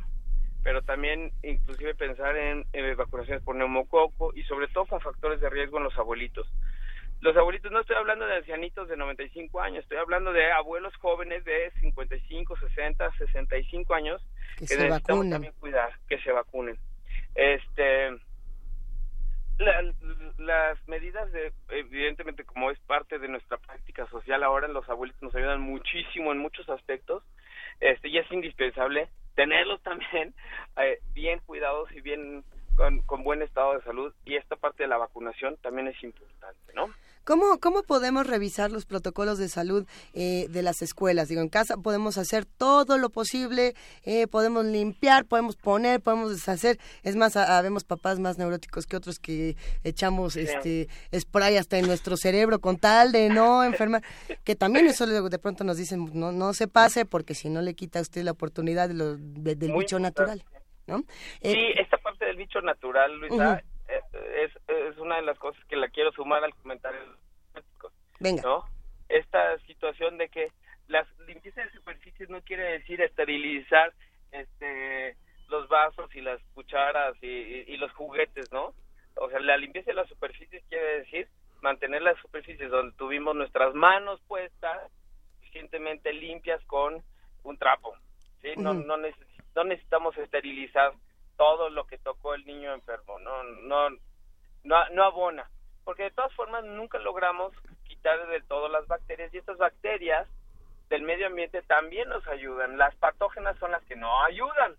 pero 0.64 0.82
también 0.82 1.32
inclusive 1.44 1.94
pensar 1.94 2.38
en, 2.38 2.66
en 2.72 2.98
vacunaciones 2.98 3.44
por 3.44 3.56
neumococo 3.56 4.34
y 4.34 4.44
sobre 4.44 4.68
todo 4.70 4.86
con 4.86 5.02
factores 5.02 5.42
de 5.42 5.50
riesgo 5.50 5.78
en 5.78 5.84
los 5.84 5.98
abuelitos 5.98 6.48
los 7.26 7.36
abuelitos, 7.36 7.72
no 7.72 7.80
estoy 7.80 7.96
hablando 7.96 8.28
de 8.28 8.36
ancianitos 8.36 8.88
de 8.88 8.96
95 8.96 9.60
años, 9.60 9.84
estoy 9.84 9.98
hablando 9.98 10.32
de 10.32 10.52
abuelos 10.52 10.96
jóvenes 10.98 11.44
de 11.44 11.72
55, 11.82 12.56
60, 12.56 13.12
65 13.18 13.96
años 13.96 14.22
que, 14.58 14.68
se 14.68 14.78
necesitamos 14.78 15.30
también 15.32 15.54
cuidar, 15.60 15.92
que 16.08 16.20
se 16.20 16.32
vacunen. 16.32 16.78
Este, 17.34 18.12
las 20.38 20.88
medidas 20.88 21.32
de, 21.32 21.52
evidentemente 21.70 22.44
como 22.44 22.70
es 22.70 22.78
parte 22.82 23.18
de 23.18 23.28
nuestra 23.28 23.58
práctica 23.58 24.08
social 24.10 24.44
ahora, 24.44 24.68
los 24.68 24.88
abuelitos 24.88 25.24
nos 25.24 25.36
ayudan 25.36 25.62
muchísimo 25.62 26.32
en 26.32 26.38
muchos 26.38 26.70
aspectos, 26.70 27.24
este, 27.80 28.10
y 28.10 28.20
es 28.20 28.32
indispensable 28.32 29.10
tenerlos 29.34 29.82
también 29.82 30.36
eh, 30.78 31.00
bien 31.16 31.40
cuidados 31.40 31.92
y 31.92 32.02
bien 32.02 32.44
con, 32.76 33.02
con 33.02 33.24
buen 33.24 33.42
estado 33.42 33.74
de 33.74 33.82
salud 33.82 34.14
y 34.26 34.36
esta 34.36 34.58
parte 34.58 34.84
de 34.84 34.90
la 34.90 34.98
vacunación 34.98 35.58
también 35.64 35.88
es 35.88 36.04
importante, 36.04 36.74
¿no? 36.76 36.94
¿Cómo, 37.26 37.60
¿Cómo 37.60 37.82
podemos 37.82 38.28
revisar 38.28 38.72
los 38.72 38.86
protocolos 38.86 39.40
de 39.40 39.50
salud 39.50 39.88
eh, 40.14 40.46
de 40.50 40.62
las 40.62 40.84
escuelas? 40.84 41.28
Digo, 41.28 41.42
en 41.42 41.50
casa 41.50 41.76
podemos 41.78 42.20
hacer 42.20 42.46
todo 42.46 43.00
lo 43.00 43.10
posible, 43.10 43.74
eh, 44.04 44.28
podemos 44.28 44.64
limpiar, 44.64 45.26
podemos 45.26 45.56
poner, 45.56 46.02
podemos 46.02 46.32
deshacer. 46.32 46.78
Es 47.02 47.16
más, 47.16 47.36
habemos 47.36 47.84
papás 47.84 48.20
más 48.20 48.38
neuróticos 48.38 48.86
que 48.86 48.96
otros 48.96 49.18
que 49.18 49.56
echamos 49.84 50.36
este 50.36 50.88
spray 51.14 51.58
hasta 51.58 51.80
en 51.80 51.88
nuestro 51.88 52.16
cerebro 52.16 52.60
con 52.60 52.78
tal 52.78 53.12
de 53.12 53.30
no 53.30 53.64
enfermar. 53.66 54.04
Que 54.44 54.56
también 54.56 54.86
eso 54.86 55.08
de 55.08 55.40
pronto 55.40 55.64
nos 55.64 55.78
dicen, 55.78 56.08
no, 56.14 56.32
no 56.32 56.54
se 56.54 56.68
pase 56.68 57.06
porque 57.06 57.34
si 57.34 57.50
no 57.50 57.64
le 57.64 57.74
quita 57.74 58.00
a 58.00 58.02
usted 58.04 58.24
la 58.24 58.32
oportunidad 58.32 58.88
de 58.88 58.94
lo, 58.94 59.18
del 59.18 59.74
bicho 59.74 59.98
natural. 59.98 60.44
¿no? 60.88 61.00
sí, 61.42 61.50
eh, 61.50 61.82
esta 61.82 61.98
parte 61.98 62.26
del 62.26 62.36
bicho 62.36 62.62
natural, 62.62 63.20
Luisa, 63.20 63.64
es, 63.88 64.52
es 64.68 64.98
una 64.98 65.18
de 65.18 65.22
las 65.22 65.38
cosas 65.38 65.64
que 65.66 65.76
la 65.76 65.90
quiero 65.90 66.12
sumar 66.12 66.44
al 66.44 66.54
comentario 66.56 67.00
Venga. 68.20 68.42
¿no? 68.42 68.66
Esta 69.10 69.58
situación 69.60 70.18
de 70.18 70.30
que 70.30 70.52
las 70.88 71.08
limpieza 71.28 71.62
de 71.62 71.72
superficies 71.72 72.30
no 72.30 72.42
quiere 72.42 72.64
decir 72.64 73.02
esterilizar 73.02 73.94
este 74.32 75.16
los 75.50 75.68
vasos 75.68 76.14
y 76.16 76.22
las 76.22 76.42
cucharas 76.54 77.16
y, 77.22 77.28
y, 77.28 77.78
los 77.78 77.92
juguetes, 77.94 78.52
¿no? 78.52 78.74
O 79.16 79.30
sea, 79.30 79.40
la 79.40 79.58
limpieza 79.58 79.92
de 79.92 79.96
las 79.96 80.10
superficies 80.10 80.64
quiere 80.70 81.02
decir 81.02 81.30
mantener 81.62 82.02
las 82.02 82.18
superficies 82.20 82.72
donde 82.72 82.96
tuvimos 82.98 83.36
nuestras 83.36 83.76
manos 83.76 84.20
puestas 84.28 84.92
suficientemente 85.36 86.14
limpias 86.14 86.64
con 86.66 87.04
un 87.44 87.58
trapo, 87.58 87.96
¿sí? 88.42 88.54
No, 88.58 88.74
no, 88.74 88.98
no 89.56 89.64
necesitamos 89.64 90.18
esterilizar 90.18 90.94
todo 91.38 91.70
lo 91.70 91.86
que 91.86 91.98
tocó 91.98 92.34
el 92.34 92.46
niño 92.46 92.74
enfermo, 92.74 93.20
no, 93.20 93.44
no, 93.44 93.90
no, 94.64 94.90
no 94.90 95.04
abona, 95.04 95.50
porque 95.84 96.04
de 96.04 96.12
todas 96.12 96.34
formas 96.34 96.64
nunca 96.64 96.98
logramos 97.00 97.54
quitar 97.84 98.28
del 98.28 98.44
todo 98.46 98.70
las 98.70 98.88
bacterias 98.88 99.34
y 99.34 99.38
estas 99.38 99.58
bacterias 99.58 100.28
del 100.90 101.02
medio 101.02 101.28
ambiente 101.28 101.62
también 101.64 102.10
nos 102.10 102.26
ayudan. 102.28 102.78
Las 102.78 102.96
patógenas 102.96 103.58
son 103.58 103.72
las 103.72 103.84
que 103.86 103.96
no 103.96 104.24
ayudan. 104.24 104.76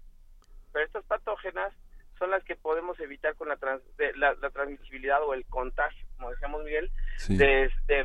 endógenas 0.75 1.73
son 2.19 2.31
las 2.31 2.43
que 2.45 2.57
podemos 2.57 2.99
evitar 3.01 3.35
con 3.35 3.49
la, 3.49 3.59
la, 4.17 4.51
transmisibilidad 4.51 5.23
o 5.23 5.35
el 5.35 5.45
contagio, 5.47 6.07
como 6.17 6.31
decíamos 6.31 6.65
Miguel, 6.65 6.91
de 7.29 7.65
este, 7.65 8.01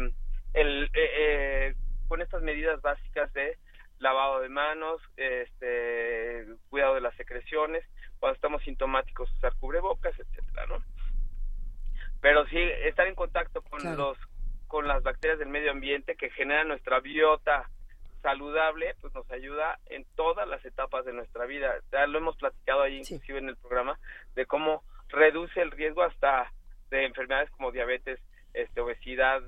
el, 0.53 0.83
eh, 0.85 0.89
eh, 0.93 1.75
con 2.07 2.21
estas 2.21 2.41
medidas 2.41 2.81
básicas 2.81 3.31
de 3.33 3.57
lavado 3.99 4.41
de 4.41 4.49
manos, 4.49 5.01
este, 5.15 6.45
cuidado 6.69 6.95
de 6.95 7.01
las 7.01 7.15
secreciones, 7.15 7.85
cuando 8.21 8.36
estamos 8.36 8.62
sintomáticos 8.62 9.31
usar 9.31 9.55
cubrebocas, 9.55 10.13
etcétera, 10.17 10.67
¿no? 10.67 10.77
Pero 12.21 12.45
sí 12.45 12.60
estar 12.84 13.07
en 13.07 13.15
contacto 13.15 13.63
con 13.63 13.84
los 13.97 14.17
con 14.67 14.88
las 14.88 15.01
bacterias 15.03 15.39
del 15.39 15.49
medio 15.49 15.71
ambiente 15.71 16.15
que 16.15 16.29
generan 16.29 16.69
nuestra 16.69 17.01
biota 17.01 17.69
saludable, 18.21 18.95
pues 19.01 19.13
nos 19.15 19.29
ayuda 19.31 19.79
en 19.88 20.05
todas 20.15 20.47
las 20.47 20.63
etapas 20.63 21.03
de 21.03 21.13
nuestra 21.13 21.45
vida. 21.45 21.73
Ya 21.91 22.05
lo 22.05 22.19
hemos 22.19 22.38
platicado 22.38 22.84
ahí 22.84 22.99
inclusive 22.99 23.39
en 23.39 23.49
el 23.49 23.57
programa 23.57 23.99
de 24.36 24.45
cómo 24.45 24.84
reduce 25.10 25.60
el 25.60 25.71
riesgo 25.71 26.03
hasta 26.03 26.53
de 26.91 27.05
enfermedades 27.05 27.49
como 27.49 27.71
diabetes, 27.71 28.19
este 28.53 28.81
obesidad, 28.81 29.41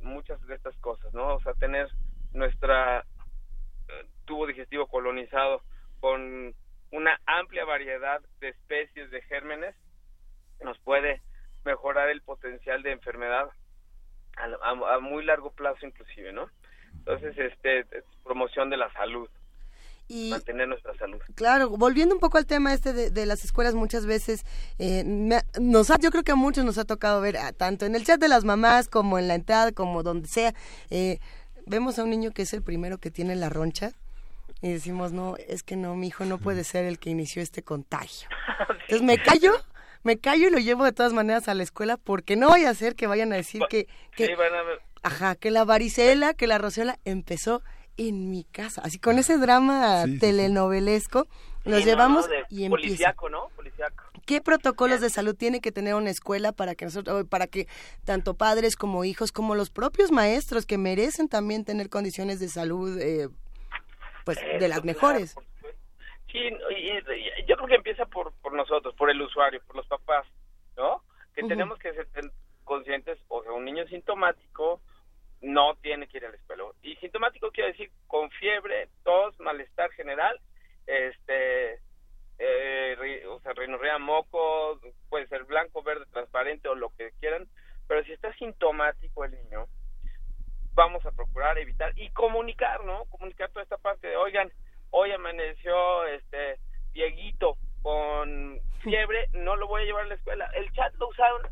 muchas 0.00 0.44
de 0.46 0.54
estas 0.54 0.74
cosas, 0.78 1.12
¿no? 1.12 1.34
O 1.34 1.40
sea, 1.42 1.52
tener 1.52 1.88
nuestra 2.32 3.04
eh, 3.88 4.06
tubo 4.24 4.46
digestivo 4.46 4.86
colonizado 4.86 5.62
con 6.00 6.54
una 6.92 7.20
amplia 7.26 7.64
variedad 7.64 8.20
de 8.40 8.50
especies 8.50 9.10
de 9.10 9.22
gérmenes 9.22 9.74
nos 10.62 10.78
puede 10.78 11.22
mejorar 11.64 12.08
el 12.08 12.22
potencial 12.22 12.82
de 12.82 12.92
enfermedad 12.92 13.50
a 14.36 14.98
muy 15.00 15.24
largo 15.24 15.50
plazo 15.50 15.86
inclusive, 15.86 16.32
¿no? 16.32 16.50
Entonces, 16.98 17.38
este, 17.38 17.80
es 17.80 18.04
promoción 18.24 18.68
de 18.68 18.76
la 18.76 18.92
salud. 18.92 19.28
Y, 20.08 20.30
mantener 20.30 20.68
nuestra 20.68 20.96
salud. 20.98 21.20
Claro, 21.34 21.70
volviendo 21.70 22.14
un 22.14 22.20
poco 22.20 22.38
al 22.38 22.46
tema 22.46 22.72
este 22.72 22.92
de, 23.10 23.26
las 23.26 23.44
escuelas, 23.44 23.74
muchas 23.74 24.06
veces 24.06 24.44
eh, 24.78 25.02
nos 25.04 25.88
yo 26.00 26.10
creo 26.10 26.22
que 26.22 26.32
a 26.32 26.36
muchos 26.36 26.64
nos 26.64 26.78
ha 26.78 26.84
tocado 26.84 27.20
ver, 27.20 27.36
ah, 27.38 27.52
tanto 27.52 27.86
en 27.86 27.96
el 27.96 28.04
chat 28.04 28.20
de 28.20 28.28
las 28.28 28.44
mamás 28.44 28.88
como 28.88 29.18
en 29.18 29.26
la 29.26 29.34
entrada, 29.34 29.72
como 29.72 30.04
donde 30.04 30.28
sea, 30.28 30.54
eh, 30.90 31.18
vemos 31.66 31.98
a 31.98 32.04
un 32.04 32.10
niño 32.10 32.30
que 32.30 32.42
es 32.42 32.52
el 32.52 32.62
primero 32.62 32.98
que 32.98 33.10
tiene 33.10 33.34
la 33.34 33.48
roncha 33.48 33.92
y 34.62 34.72
decimos, 34.72 35.12
no, 35.12 35.36
es 35.36 35.62
que 35.62 35.76
no, 35.76 35.94
mi 35.94 36.08
hijo 36.08 36.24
no 36.24 36.38
puede 36.38 36.64
ser 36.64 36.84
el 36.84 36.98
que 36.98 37.10
inició 37.10 37.42
este 37.42 37.62
contagio. 37.62 38.28
Entonces 38.82 39.02
me 39.02 39.18
callo, 39.18 39.52
me 40.02 40.18
callo 40.18 40.48
y 40.48 40.50
lo 40.50 40.58
llevo 40.58 40.84
de 40.84 40.92
todas 40.92 41.12
maneras 41.12 41.48
a 41.48 41.54
la 41.54 41.62
escuela 41.62 41.96
porque 41.96 42.36
no 42.36 42.48
voy 42.48 42.64
a 42.64 42.70
hacer 42.70 42.94
que 42.94 43.06
vayan 43.06 43.32
a 43.32 43.36
decir 43.36 43.62
que... 43.68 43.86
que 44.12 44.36
Ajá, 45.02 45.36
que 45.36 45.52
la 45.52 45.64
varicela, 45.64 46.34
que 46.34 46.48
la 46.48 46.58
roceola 46.58 46.98
empezó 47.04 47.62
en 47.96 48.30
mi 48.30 48.44
casa, 48.44 48.82
así 48.84 48.98
con 48.98 49.18
ese 49.18 49.38
drama 49.38 50.04
telenovelesco, 50.20 51.28
nos 51.64 51.84
llevamos 51.84 52.26
y 52.48 52.64
empieza. 52.64 53.14
¿no? 53.30 53.48
Policiaco. 53.56 54.04
¿Qué 54.24 54.40
protocolos 54.40 55.00
de 55.00 55.10
salud 55.10 55.36
tiene 55.36 55.60
que 55.60 55.70
tener 55.70 55.94
una 55.94 56.10
escuela 56.10 56.52
para 56.52 56.74
que 56.74 56.84
nosotros, 56.84 57.26
para 57.28 57.46
que 57.46 57.68
tanto 58.04 58.34
padres 58.34 58.76
como 58.76 59.04
hijos, 59.04 59.30
como 59.30 59.54
los 59.54 59.70
propios 59.70 60.10
maestros 60.10 60.66
que 60.66 60.78
merecen 60.78 61.28
también 61.28 61.64
tener 61.64 61.88
condiciones 61.88 62.40
de 62.40 62.48
salud, 62.48 62.98
eh, 63.00 63.28
pues 64.26 64.40
de 64.40 64.68
las 64.68 64.84
mejores? 64.84 65.36
Sí, 66.32 66.50
yo 67.46 67.56
creo 67.56 67.68
que 67.68 67.76
empieza 67.76 68.04
por, 68.06 68.32
por 68.42 68.52
nosotros, 68.52 68.92
por 68.96 69.08
el 69.08 69.22
usuario, 69.22 69.62
por 69.64 69.76
los 69.76 69.86
papás, 69.86 70.26
¿no? 70.76 71.02
Que 71.32 71.44
tenemos 71.44 71.78
que 71.78 71.94
ser 71.94 72.08
conscientes, 72.64 73.18
o 73.28 73.42
sea, 73.44 73.52
un 73.52 73.64
niño 73.64 73.86
sintomático 73.86 74.80
no 75.42 75.76
tiene 75.76 76.08
que 76.08 76.18
ir 76.18 76.26
a 76.26 76.30
la 76.30 76.36
escuela. 76.36 76.64
Y 76.82 76.96
sintomático 76.96 77.52
quiere 77.52 77.70
decir 77.70 77.90
con 78.08 78.28
fiebre, 78.30 78.88
tos, 79.04 79.38
malestar 79.38 79.92
general, 79.92 80.40
este, 80.88 81.78
eh, 82.40 83.24
o 83.28 83.38
sea, 83.40 83.52
rinorrea, 83.52 83.98
moco, 83.98 84.80
puede 85.08 85.28
ser 85.28 85.44
blanco, 85.44 85.84
verde, 85.84 86.04
transparente 86.10 86.68
o 86.68 86.74
lo 86.74 86.90
que 86.96 87.12
quieran, 87.20 87.46
pero 87.86 88.02
si 88.02 88.12
está 88.12 88.34
sintomático 88.34 89.24
el 89.24 89.30
niño, 89.30 89.66
vamos 90.76 91.04
a 91.06 91.10
procurar 91.10 91.58
evitar 91.58 91.92
y 91.96 92.10
comunicar, 92.10 92.84
¿no? 92.84 93.06
Comunicar 93.06 93.50
toda 93.50 93.62
esta 93.62 93.78
parte 93.78 94.08
de, 94.08 94.16
oigan, 94.16 94.52
hoy 94.90 95.10
amaneció 95.10 96.06
este 96.06 96.60
Dieguito 96.92 97.56
con 97.82 98.60
fiebre, 98.82 99.28
no 99.32 99.56
lo 99.56 99.66
voy 99.66 99.82
a 99.82 99.84
llevar 99.86 100.04
a 100.04 100.08
la 100.08 100.14
escuela. 100.14 100.50
El 100.54 100.70
chat 100.72 100.94
lo 100.96 101.08
usaron 101.08 101.42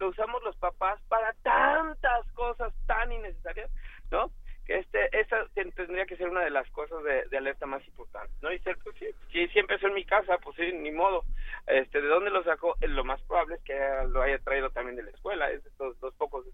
lo 0.00 0.08
usamos 0.08 0.42
los 0.42 0.56
papás 0.56 1.00
para 1.08 1.32
tantas 1.42 2.30
cosas 2.32 2.74
tan 2.86 3.12
innecesarias, 3.12 3.70
¿no? 4.10 4.30
Que 4.66 4.78
este, 4.78 5.20
esa 5.20 5.46
tendría 5.54 6.04
que 6.04 6.16
ser 6.16 6.28
una 6.28 6.42
de 6.42 6.50
las 6.50 6.68
cosas 6.70 6.98
de, 7.04 7.36
alerta 7.36 7.64
más 7.64 7.86
importantes, 7.86 8.36
¿no? 8.42 8.52
Y 8.52 8.58
ser, 8.58 8.76
pues 8.82 8.96
sí, 8.98 9.06
si, 9.30 9.46
siempre 9.48 9.76
empezó 9.76 9.86
en 9.86 9.94
mi 9.94 10.04
casa, 10.04 10.36
pues 10.38 10.56
sí, 10.56 10.72
ni 10.72 10.90
modo. 10.90 11.22
Este, 11.66 12.02
¿de 12.02 12.08
dónde 12.08 12.30
lo 12.30 12.42
sacó? 12.42 12.74
Lo 12.80 13.04
más 13.04 13.22
probable 13.22 13.54
es 13.54 13.62
que 13.62 13.78
lo 14.08 14.20
haya 14.20 14.38
traído 14.40 14.70
también 14.70 14.96
de 14.96 15.04
la 15.04 15.10
escuela, 15.10 15.50
es 15.50 15.62
de 15.62 15.70
los, 15.78 16.00
los 16.02 16.14
pocos 16.14 16.44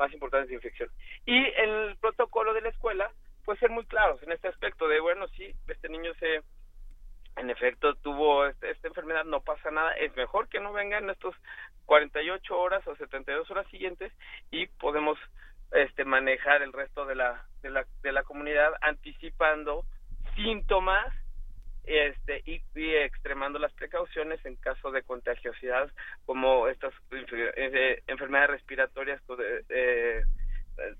más 0.00 0.12
importantes 0.12 0.48
de 0.48 0.56
infección. 0.56 0.88
Y 1.26 1.36
el 1.36 1.96
protocolo 2.00 2.52
de 2.54 2.62
la 2.62 2.70
escuela, 2.70 3.12
puede 3.44 3.60
ser 3.60 3.70
muy 3.70 3.84
claros 3.84 4.22
en 4.22 4.32
este 4.32 4.48
aspecto 4.48 4.88
de, 4.88 5.00
bueno, 5.00 5.28
sí, 5.28 5.54
este 5.68 5.88
niño 5.88 6.12
se 6.14 6.42
en 7.36 7.48
efecto 7.48 7.94
tuvo 7.94 8.46
este, 8.46 8.70
esta 8.70 8.88
enfermedad, 8.88 9.24
no 9.24 9.40
pasa 9.40 9.70
nada, 9.70 9.92
es 9.92 10.14
mejor 10.16 10.48
que 10.48 10.60
no 10.60 10.72
vengan 10.72 11.08
estos 11.08 11.34
48 11.86 12.58
horas 12.58 12.86
o 12.86 12.96
72 12.96 13.50
horas 13.50 13.66
siguientes 13.68 14.12
y 14.50 14.66
podemos 14.66 15.18
este 15.70 16.04
manejar 16.04 16.62
el 16.62 16.72
resto 16.72 17.06
de 17.06 17.14
la 17.14 17.46
de 17.62 17.70
la, 17.70 17.86
de 18.02 18.12
la 18.12 18.24
comunidad 18.24 18.72
anticipando 18.80 19.84
síntomas 20.34 21.14
este 21.84 22.42
y, 22.44 22.62
extremando 22.74 23.58
las 23.58 23.72
precauciones 23.72 24.44
en 24.44 24.56
caso 24.56 24.90
de 24.90 25.02
contagiosidad 25.02 25.90
como 26.26 26.68
estas 26.68 26.92
eh, 27.10 28.02
enfermedades 28.06 28.50
respiratorias 28.50 29.20
eh, 29.68 30.24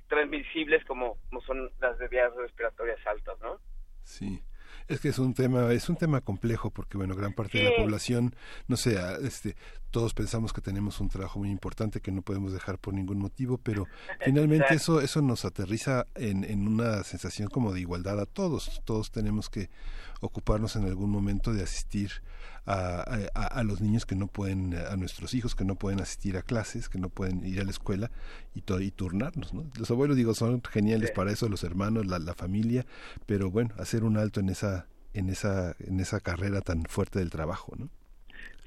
transmisibles 0.08 0.84
como, 0.84 1.18
como 1.28 1.40
son 1.42 1.70
las 1.80 1.98
de 1.98 2.08
vías 2.08 2.34
respiratorias 2.36 2.98
altas, 3.06 3.38
¿no? 3.40 3.60
Sí. 4.02 4.42
Es 4.88 5.00
que 5.00 5.08
es 5.08 5.18
un 5.20 5.34
tema, 5.34 5.72
es 5.72 5.88
un 5.88 5.96
tema 5.96 6.20
complejo 6.20 6.70
porque 6.70 6.96
bueno, 6.96 7.14
gran 7.14 7.32
parte 7.32 7.58
de 7.58 7.64
la 7.70 7.76
población, 7.76 8.34
no 8.66 8.76
sé, 8.76 8.98
este, 9.22 9.54
todos 9.90 10.14
pensamos 10.14 10.52
que 10.52 10.60
tenemos 10.60 11.00
un 11.00 11.08
trabajo 11.08 11.38
muy 11.38 11.50
importante 11.50 12.00
que 12.00 12.12
no 12.12 12.22
podemos 12.22 12.52
dejar 12.52 12.78
por 12.78 12.94
ningún 12.94 13.18
motivo, 13.18 13.58
pero 13.58 13.86
finalmente 14.24 14.74
eso, 14.74 15.00
eso 15.00 15.22
nos 15.22 15.44
aterriza 15.44 16.06
en, 16.14 16.44
en 16.44 16.66
una 16.66 17.02
sensación 17.04 17.48
como 17.48 17.72
de 17.72 17.80
igualdad 17.80 18.20
a 18.20 18.26
todos. 18.26 18.80
Todos 18.84 19.10
tenemos 19.10 19.50
que 19.50 19.70
ocuparnos 20.20 20.76
en 20.76 20.84
algún 20.84 21.10
momento 21.10 21.52
de 21.52 21.62
asistir 21.62 22.22
a, 22.66 23.00
a, 23.34 23.62
los 23.64 23.80
niños 23.80 24.06
que 24.06 24.14
no 24.14 24.26
pueden, 24.26 24.74
a 24.74 24.96
nuestros 24.96 25.34
hijos 25.34 25.54
que 25.54 25.64
no 25.64 25.76
pueden 25.76 26.00
asistir 26.00 26.36
a 26.36 26.42
clases, 26.42 26.88
que 26.88 26.98
no 26.98 27.08
pueden 27.08 27.44
ir 27.44 27.60
a 27.60 27.64
la 27.64 27.70
escuela 27.70 28.10
y, 28.54 28.62
y 28.80 28.90
turnarnos. 28.90 29.54
¿no? 29.54 29.64
Los 29.76 29.90
abuelos, 29.90 30.16
digo, 30.16 30.34
son 30.34 30.62
geniales 30.62 31.10
para 31.10 31.32
eso, 31.32 31.48
los 31.48 31.64
hermanos, 31.64 32.06
la, 32.06 32.18
la 32.18 32.34
familia, 32.34 32.86
pero 33.26 33.50
bueno, 33.50 33.74
hacer 33.78 34.04
un 34.04 34.16
alto 34.16 34.40
en 34.40 34.50
esa, 34.50 34.86
en 35.14 35.30
esa, 35.30 35.74
en 35.80 36.00
esa 36.00 36.20
carrera 36.20 36.60
tan 36.60 36.84
fuerte 36.84 37.18
del 37.18 37.30
trabajo, 37.30 37.74
¿no? 37.76 37.88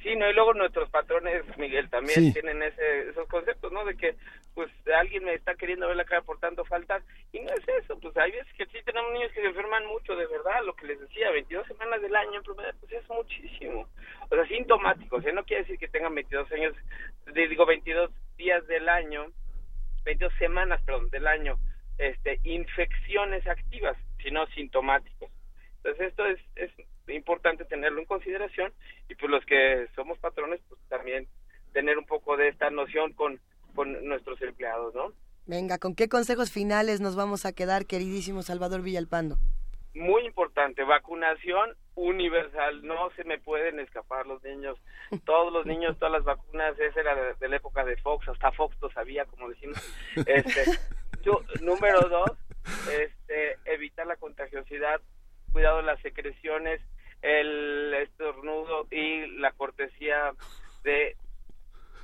Sí, 0.03 0.17
no, 0.17 0.29
y 0.29 0.33
luego 0.33 0.53
nuestros 0.53 0.89
patrones, 0.89 1.43
Miguel, 1.57 1.89
también 1.89 2.33
tienen 2.33 2.61
ese, 2.61 3.09
esos 3.09 3.25
conceptos, 3.29 3.71
¿no? 3.71 3.85
De 3.85 3.95
que, 3.95 4.15
pues, 4.53 4.69
alguien 4.93 5.23
me 5.23 5.33
está 5.33 5.55
queriendo 5.55 5.87
ver 5.87 5.95
la 5.95 6.03
cara 6.03 6.21
por 6.21 6.39
tanto 6.39 6.65
faltas, 6.65 7.01
y 7.31 7.39
no 7.39 7.49
es 7.53 7.65
eso, 7.81 7.97
pues, 8.01 8.15
hay 8.17 8.31
veces 8.31 8.53
que 8.57 8.65
sí 8.65 8.79
tenemos 8.83 9.13
niños 9.13 9.31
que 9.31 9.39
se 9.39 9.47
enferman 9.47 9.85
mucho, 9.85 10.13
de 10.17 10.27
verdad, 10.27 10.61
lo 10.65 10.75
que 10.75 10.87
les 10.87 10.99
decía, 10.99 11.31
22 11.31 11.65
semanas 11.67 12.01
del 12.01 12.13
año 12.17 12.35
en 12.35 12.43
promedio, 12.43 12.73
pues 12.81 12.91
es 12.91 13.09
muchísimo. 13.09 13.87
O 14.29 14.35
sea, 14.35 14.45
sintomáticos, 14.47 15.19
o 15.19 15.21
sea, 15.21 15.31
no 15.31 15.45
quiere 15.45 15.63
decir 15.63 15.79
que 15.79 15.87
tengan 15.87 16.13
22 16.13 16.51
años, 16.51 16.75
digo, 17.33 17.65
22 17.65 18.11
días 18.35 18.67
del 18.67 18.89
año, 18.89 19.27
22 20.03 20.33
semanas, 20.37 20.81
perdón, 20.83 21.09
del 21.11 21.27
año, 21.27 21.57
este, 21.97 22.41
infecciones 22.43 23.47
activas, 23.47 23.95
sino 24.21 24.45
sintomáticos. 24.47 25.31
Entonces, 25.77 26.09
esto 26.09 26.25
es, 26.25 26.39
es 26.55 26.71
importante 27.07 27.65
tenerlo 27.65 27.99
en 27.99 28.05
consideración 28.05 28.71
y 29.09 29.15
pues 29.15 29.29
los 29.29 29.45
que 29.45 29.87
somos 29.95 30.17
patrones 30.19 30.61
pues 30.69 30.79
también 30.89 31.27
tener 31.73 31.97
un 31.97 32.05
poco 32.05 32.37
de 32.37 32.49
esta 32.49 32.69
noción 32.69 33.13
con, 33.13 33.39
con 33.75 34.05
nuestros 34.05 34.41
empleados, 34.41 34.93
¿no? 34.93 35.11
Venga, 35.45 35.77
¿con 35.77 35.93
qué 35.93 36.07
consejos 36.07 36.51
finales 36.51 37.01
nos 37.01 37.15
vamos 37.15 37.45
a 37.45 37.51
quedar, 37.51 37.85
queridísimo 37.85 38.43
Salvador 38.43 38.81
Villalpando? 38.81 39.37
Muy 39.93 40.25
importante, 40.25 40.83
vacunación 40.83 41.75
universal, 41.95 42.81
no 42.83 43.11
se 43.15 43.23
me 43.25 43.37
pueden 43.39 43.79
escapar 43.79 44.25
los 44.25 44.41
niños, 44.43 44.79
todos 45.25 45.51
los 45.51 45.65
niños, 45.65 45.97
todas 45.99 46.13
las 46.13 46.23
vacunas, 46.23 46.79
esa 46.79 46.99
era 47.01 47.35
de, 47.35 47.47
la 47.47 47.57
época 47.57 47.83
de 47.83 47.97
Fox, 47.97 48.27
hasta 48.29 48.51
Fox 48.53 48.75
lo 48.81 48.89
sabía, 48.91 49.25
como 49.25 49.49
decimos. 49.49 49.77
Este, 50.25 50.79
yo, 51.23 51.41
número 51.61 51.99
dos, 52.09 52.31
este, 52.89 53.57
evitar 53.65 54.07
la 54.07 54.15
contagiosidad, 54.15 55.01
cuidado 55.53 55.81
las 55.81 56.01
secreciones, 56.01 56.81
el 57.21 57.93
estornudo 57.93 58.87
y 58.91 59.27
la 59.37 59.51
cortesía 59.53 60.33
de 60.83 61.15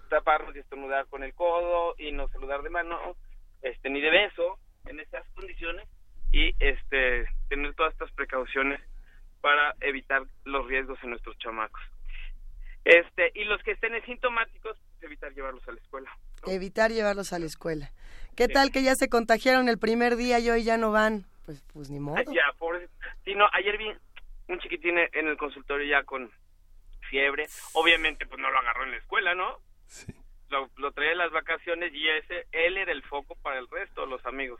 taparnos 0.09 0.55
y 0.55 0.59
estornudar 0.59 1.07
con 1.07 1.23
el 1.23 1.33
codo 1.33 1.95
y 1.97 2.11
no 2.11 2.29
saludar 2.29 2.61
de 2.61 2.69
mano, 2.69 3.15
este 3.61 3.89
ni 3.89 3.99
de 3.99 4.09
beso 4.09 4.57
en 4.85 4.99
estas 4.99 5.27
condiciones 5.31 5.85
y 6.31 6.55
este 6.59 7.25
tener 7.49 7.73
todas 7.73 7.91
estas 7.93 8.11
precauciones 8.11 8.79
para 9.41 9.75
evitar 9.81 10.23
los 10.45 10.67
riesgos 10.67 10.99
en 11.03 11.11
nuestros 11.11 11.37
chamacos. 11.39 11.81
Este, 12.85 13.31
y 13.35 13.43
los 13.43 13.61
que 13.63 13.71
estén 13.71 13.93
asintomáticos, 13.95 14.77
pues 14.77 15.03
evitar 15.03 15.33
llevarlos 15.33 15.67
a 15.67 15.71
la 15.73 15.79
escuela. 15.79 16.11
Evitar 16.47 16.91
llevarlos 16.91 17.33
a 17.33 17.39
la 17.39 17.45
escuela. 17.45 17.91
¿Qué 18.35 18.47
tal 18.47 18.71
que 18.71 18.83
ya 18.83 18.95
se 18.95 19.09
contagiaron 19.09 19.67
el 19.69 19.77
primer 19.77 20.15
día 20.15 20.39
y 20.39 20.49
hoy 20.49 20.63
ya 20.63 20.77
no 20.77 20.91
van? 20.91 21.25
Pues, 21.45 21.63
pues 21.73 21.89
ni 21.89 21.99
modo. 21.99 22.17
Ya, 22.31 22.53
pobre. 22.57 22.87
Sí, 23.29 23.35
no, 23.35 23.47
ayer 23.53 23.77
vi 23.77 23.85
un 24.47 24.59
chiquitín 24.59 24.97
en 24.97 25.27
el 25.27 25.37
consultorio 25.37 25.85
ya 25.85 26.03
con 26.03 26.31
fiebre. 27.11 27.45
Obviamente, 27.73 28.25
pues 28.25 28.41
no 28.41 28.49
lo 28.49 28.57
agarró 28.57 28.85
en 28.85 28.91
la 28.91 28.97
escuela, 28.97 29.35
¿no? 29.35 29.59
Sí. 29.85 30.11
Lo, 30.49 30.67
lo 30.77 30.91
traía 30.93 31.11
en 31.11 31.19
las 31.19 31.31
vacaciones 31.31 31.93
y 31.93 32.09
ese, 32.09 32.47
él 32.51 32.77
era 32.77 32.91
el 32.91 33.03
foco 33.03 33.35
para 33.35 33.59
el 33.59 33.67
resto, 33.69 34.07
los 34.07 34.25
amigos. 34.25 34.59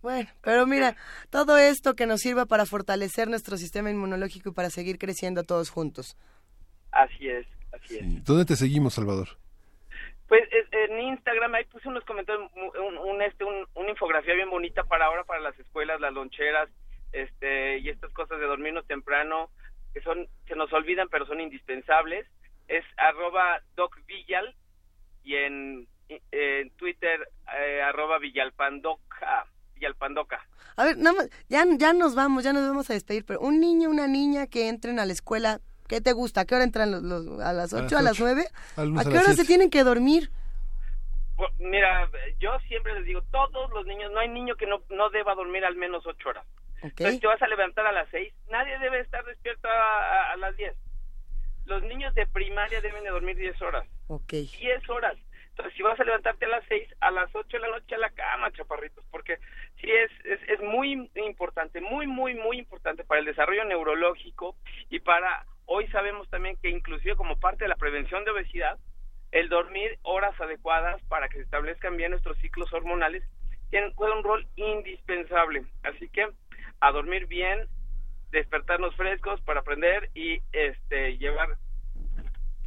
Bueno, 0.00 0.30
pero 0.40 0.66
mira, 0.66 0.96
todo 1.28 1.58
esto 1.58 1.94
que 1.94 2.06
nos 2.06 2.20
sirva 2.20 2.46
para 2.46 2.64
fortalecer 2.64 3.28
nuestro 3.28 3.58
sistema 3.58 3.90
inmunológico 3.90 4.48
y 4.48 4.54
para 4.54 4.70
seguir 4.70 4.96
creciendo 4.96 5.42
todos 5.42 5.68
juntos. 5.68 6.16
Así 6.92 7.28
es, 7.28 7.46
así 7.74 7.98
es. 7.98 8.24
¿Dónde 8.24 8.46
te 8.46 8.56
seguimos, 8.56 8.94
Salvador? 8.94 9.28
Pues 10.26 10.44
en 10.70 11.00
Instagram 11.00 11.54
ahí 11.54 11.64
puse 11.66 11.86
unos 11.86 12.04
comentarios, 12.04 12.50
un, 12.54 13.20
este, 13.20 13.44
una 13.44 13.90
infografía 13.90 14.32
bien 14.32 14.48
bonita 14.48 14.84
para 14.84 15.04
ahora, 15.04 15.24
para 15.24 15.40
las 15.40 15.58
escuelas, 15.58 16.00
las 16.00 16.14
loncheras, 16.14 16.70
este, 17.12 17.78
y 17.78 17.88
estas 17.88 18.12
cosas 18.12 18.38
de 18.38 18.46
dormirnos 18.46 18.86
temprano, 18.86 19.50
que 19.92 20.00
son, 20.02 20.28
se 20.46 20.54
nos 20.54 20.72
olvidan 20.72 21.08
pero 21.08 21.26
son 21.26 21.40
indispensables. 21.40 22.26
Es 22.68 22.84
arroba 22.96 23.60
docvillal 23.74 24.54
y 25.24 25.34
en, 25.34 25.88
en 26.08 26.70
Twitter 26.76 27.28
eh, 27.58 27.82
arroba 27.82 28.18
villalpandoca. 28.18 29.46
Villalpandoca. 29.74 30.46
A 30.76 30.84
ver, 30.84 30.96
nada 30.96 31.16
más, 31.16 31.30
ya, 31.48 31.64
ya 31.76 31.92
nos 31.92 32.14
vamos, 32.14 32.44
ya 32.44 32.52
nos 32.52 32.66
vamos 32.68 32.88
a 32.90 32.94
despedir, 32.94 33.24
pero 33.24 33.40
un 33.40 33.60
niño, 33.60 33.90
una 33.90 34.06
niña 34.06 34.46
que 34.46 34.68
entren 34.68 34.98
a 35.00 35.06
la 35.06 35.12
escuela 35.12 35.60
¿Qué 35.90 36.00
te 36.00 36.12
gusta? 36.12 36.42
¿A 36.42 36.44
qué 36.44 36.54
hora 36.54 36.62
entran 36.62 36.92
los, 36.92 37.40
a 37.40 37.52
las 37.52 37.72
8, 37.72 37.98
a 37.98 38.02
las 38.02 38.20
9? 38.20 38.44
¿A, 38.76 39.02
qué 39.02 39.18
hora 39.18 39.34
se 39.34 39.44
tienen 39.44 39.70
que 39.70 39.82
dormir? 39.82 40.30
mira, 41.58 42.08
yo 42.38 42.50
siempre 42.68 42.94
les 42.94 43.04
digo, 43.06 43.22
todos 43.32 43.70
los 43.72 43.84
niños, 43.86 44.12
no 44.12 44.20
hay 44.20 44.28
niño 44.28 44.54
que 44.54 44.66
no, 44.66 44.82
no 44.90 45.10
deba 45.10 45.34
dormir 45.34 45.64
al 45.64 45.74
menos 45.74 46.06
8 46.06 46.28
horas. 46.28 46.46
Entonces 46.82 47.20
te 47.20 47.26
vas 47.26 47.42
a 47.42 47.48
levantar 47.48 47.86
a 47.86 47.92
las 47.92 48.08
6, 48.10 48.32
nadie 48.50 48.78
debe 48.78 49.00
estar 49.00 49.24
despierto 49.24 49.68
a, 49.68 50.36
las 50.36 50.56
10. 50.56 50.74
Los 51.66 51.82
niños 51.82 52.14
de 52.14 52.26
primaria 52.26 52.80
deben 52.80 53.04
de 53.04 53.10
dormir 53.10 53.36
10 53.36 53.60
horas. 53.62 53.86
Ok. 54.08 54.32
10 54.32 54.88
horas. 54.88 55.16
Entonces, 55.50 55.74
si 55.76 55.82
vas 55.82 56.00
a 56.00 56.04
levantarte 56.04 56.46
a 56.46 56.48
las 56.48 56.64
6, 56.68 56.88
a 57.00 57.10
las 57.10 57.34
8 57.34 57.48
de 57.48 57.58
la 57.58 57.68
noche 57.68 57.94
a 57.94 57.98
la 57.98 58.10
cama, 58.10 58.50
chaparritos, 58.52 59.04
porque 59.10 59.38
sí 59.80 59.90
es, 59.90 60.10
es, 60.24 60.40
es 60.48 60.60
muy 60.60 61.10
importante, 61.16 61.80
muy, 61.80 62.06
muy, 62.06 62.34
muy 62.34 62.58
importante 62.58 63.04
para 63.04 63.20
el 63.20 63.26
desarrollo 63.26 63.64
neurológico 63.64 64.56
y 64.88 65.00
para 65.00 65.44
Hoy 65.72 65.86
sabemos 65.92 66.28
también 66.30 66.56
que 66.60 66.68
inclusive 66.68 67.14
como 67.14 67.38
parte 67.38 67.62
de 67.62 67.68
la 67.68 67.76
prevención 67.76 68.24
de 68.24 68.32
obesidad, 68.32 68.76
el 69.30 69.48
dormir 69.48 70.00
horas 70.02 70.34
adecuadas 70.40 71.00
para 71.02 71.28
que 71.28 71.36
se 71.36 71.44
establezcan 71.44 71.96
bien 71.96 72.10
nuestros 72.10 72.36
ciclos 72.38 72.72
hormonales 72.72 73.22
tiene, 73.70 73.92
juega 73.94 74.16
un 74.16 74.24
rol 74.24 74.48
indispensable. 74.56 75.62
Así 75.84 76.08
que 76.08 76.28
a 76.80 76.92
dormir 76.92 77.26
bien, 77.26 77.68
despertarnos 78.30 78.94
frescos 78.96 79.40
para 79.42 79.60
aprender 79.60 80.10
y 80.14 80.40
este 80.52 81.18
llevar 81.18 81.56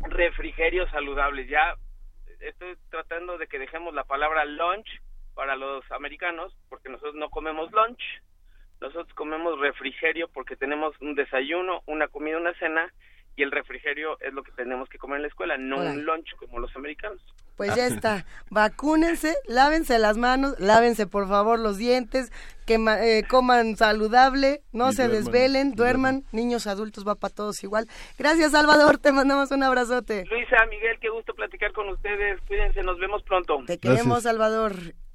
refrigerios 0.01 0.89
saludables. 0.91 1.49
Ya 1.49 1.75
estoy 2.39 2.75
tratando 2.89 3.37
de 3.37 3.47
que 3.47 3.59
dejemos 3.59 3.93
la 3.93 4.03
palabra 4.03 4.45
lunch 4.45 4.87
para 5.33 5.55
los 5.55 5.89
americanos, 5.91 6.55
porque 6.69 6.89
nosotros 6.89 7.15
no 7.15 7.29
comemos 7.29 7.71
lunch, 7.71 8.01
nosotros 8.81 9.13
comemos 9.15 9.59
refrigerio 9.59 10.27
porque 10.27 10.55
tenemos 10.55 10.93
un 11.01 11.15
desayuno, 11.15 11.81
una 11.87 12.07
comida, 12.07 12.37
una 12.37 12.53
cena 12.55 12.93
y 13.35 13.43
el 13.43 13.51
refrigerio 13.51 14.19
es 14.19 14.33
lo 14.33 14.43
que 14.43 14.51
tenemos 14.51 14.89
que 14.89 14.97
comer 14.97 15.17
en 15.17 15.21
la 15.23 15.27
escuela, 15.29 15.57
no 15.57 15.77
un 15.77 16.05
lunch 16.05 16.35
como 16.35 16.59
los 16.59 16.75
americanos. 16.75 17.21
Pues 17.55 17.75
ya 17.75 17.85
está, 17.85 18.25
vacúnense, 18.49 19.35
lávense 19.47 19.99
las 19.99 20.17
manos, 20.17 20.55
lávense 20.59 21.05
por 21.05 21.27
favor 21.27 21.59
los 21.59 21.77
dientes, 21.77 22.31
que 22.65 22.75
eh, 22.75 23.23
coman 23.29 23.75
saludable, 23.75 24.61
no 24.71 24.91
se 24.91 25.07
desvelen, 25.07 25.73
duerman, 25.73 26.23
niños, 26.31 26.65
adultos, 26.65 27.07
va 27.07 27.15
para 27.15 27.33
todos 27.33 27.63
igual. 27.63 27.87
Gracias 28.17 28.51
Salvador, 28.51 28.97
te 28.97 29.11
mandamos 29.11 29.51
un 29.51 29.63
abrazote. 29.63 30.25
Luisa, 30.29 30.65
Miguel, 30.69 30.97
qué 30.99 31.09
gusto 31.09 31.33
platicar 31.33 31.73
con 31.73 31.89
ustedes, 31.89 32.39
cuídense, 32.47 32.81
nos 32.81 32.97
vemos 32.97 33.21
pronto. 33.23 33.59
Te 33.67 33.77
queremos 33.77 34.23
Salvador. 34.23 34.73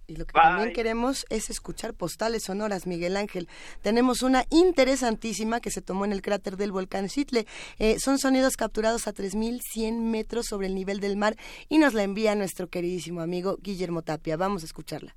Y 0.09 0.17
lo 0.17 0.25
que 0.25 0.33
también 0.33 0.73
queremos 0.73 1.27
es 1.29 1.51
escuchar 1.51 1.93
postales 1.93 2.45
sonoras, 2.45 2.87
Miguel 2.87 3.15
Ángel. 3.15 3.47
Tenemos 3.83 4.23
una 4.23 4.47
interesantísima 4.49 5.61
que 5.61 5.71
se 5.71 5.83
tomó 5.83 6.07
en 6.07 6.13
el 6.13 6.23
cráter 6.23 6.57
del 6.57 6.73
volcán 6.73 7.09
Chitle. 7.09 7.47
Eh, 7.79 7.99
son 8.01 8.19
sonidos 8.19 8.57
capturados 8.57 9.07
a 9.07 9.13
3.100 9.13 10.01
metros 10.01 10.47
sobre 10.47 10.67
el 10.69 10.75
nivel 10.75 11.01
del 11.01 11.19
mar 11.19 11.37
y 11.69 11.77
nos 11.77 11.93
la 11.93 12.05
envía 12.05 12.35
nuestro 12.35 12.69
queridísimo 12.69 13.21
amigo 13.21 13.59
Guillermo 13.61 14.01
Tapia. 14.01 14.39
Vamos 14.39 14.63
a 14.63 14.67
escucharla. 14.67 15.15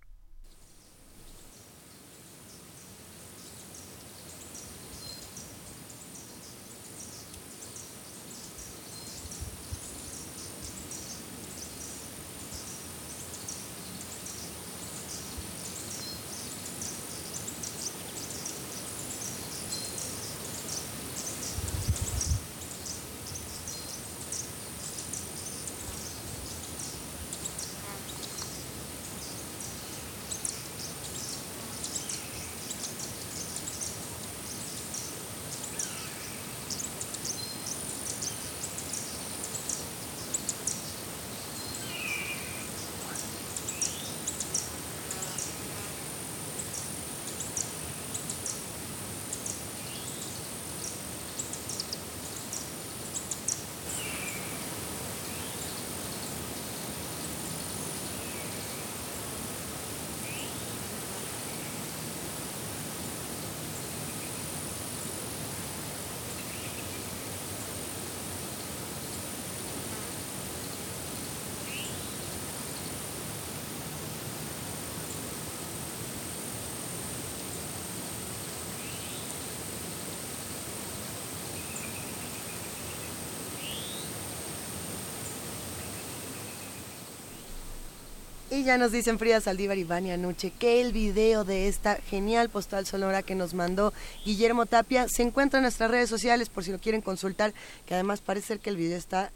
Y 88.62 88.64
ya 88.64 88.78
nos 88.78 88.92
dicen 88.92 89.18
Frida 89.18 89.42
Saldívar 89.42 89.80
y 89.80 89.84
Vania 89.84 90.18
Nuche 90.18 90.52
que 90.52 90.82
el 90.82 90.94
video 90.94 91.44
de 91.44 91.68
esta 91.68 91.96
genial 91.96 92.48
postal 92.50 92.86
sonora 92.86 93.24
que 93.24 93.34
nos 93.34 93.56
mandó 93.56 93.92
Guillermo 94.24 94.68
Tapia 94.68 95.08
se 95.10 95.24
encuentra 95.24 95.58
en 95.58 95.64
nuestras 95.64 95.90
redes 95.90 96.12
sociales 96.12 96.48
por 96.48 96.64
si 96.64 96.72
lo 96.72 96.78
quieren 96.78 97.02
consultar, 97.02 97.56
que 97.88 97.96
además 97.96 98.22
parece 98.22 98.50
ser 98.50 98.60
que 98.60 98.70
el 98.70 98.78
video 98.78 99.00
está 99.00 99.32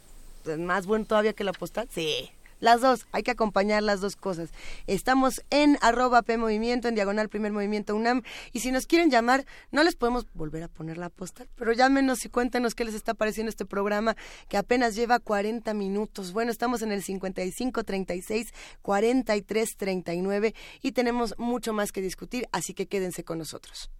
más 0.58 0.86
bueno 0.86 1.06
todavía 1.06 1.32
que 1.32 1.42
la 1.42 1.52
postal. 1.52 1.88
Sí, 1.92 2.30
las 2.60 2.80
dos, 2.80 3.06
hay 3.12 3.22
que 3.22 3.30
acompañar 3.30 3.82
las 3.82 4.00
dos 4.00 4.16
cosas. 4.16 4.50
Estamos 4.86 5.42
en 5.50 5.78
arroba 5.80 6.22
P 6.22 6.36
Movimiento, 6.38 6.88
en 6.88 6.94
diagonal 6.94 7.28
Primer 7.28 7.52
Movimiento 7.52 7.94
UNAM. 7.94 8.22
Y 8.52 8.60
si 8.60 8.70
nos 8.70 8.86
quieren 8.86 9.10
llamar, 9.10 9.46
no 9.70 9.84
les 9.84 9.96
podemos 9.96 10.26
volver 10.34 10.62
a 10.62 10.68
poner 10.68 10.98
la 10.98 11.10
postal, 11.10 11.48
pero 11.56 11.72
llámenos 11.72 12.24
y 12.24 12.28
cuéntenos 12.28 12.74
qué 12.74 12.84
les 12.84 12.94
está 12.94 13.14
pareciendo 13.14 13.50
este 13.50 13.66
programa 13.66 14.16
que 14.48 14.56
apenas 14.56 14.94
lleva 14.94 15.18
40 15.18 15.74
minutos. 15.74 16.32
Bueno, 16.32 16.50
estamos 16.50 16.82
en 16.82 16.92
el 16.92 17.02
55 17.02 17.84
36 17.84 18.52
43 18.82 19.76
39 19.76 20.54
y 20.82 20.92
tenemos 20.92 21.34
mucho 21.38 21.72
más 21.72 21.92
que 21.92 22.00
discutir, 22.00 22.48
así 22.52 22.74
que 22.74 22.86
quédense 22.86 23.24
con 23.24 23.38
nosotros. 23.38 23.90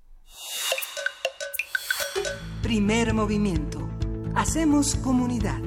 Primer 2.62 3.14
movimiento. 3.14 3.88
Hacemos 4.34 4.96
comunidad. 4.96 5.60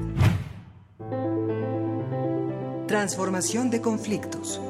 Transformación 2.90 3.70
de 3.70 3.80
conflictos. 3.80 4.60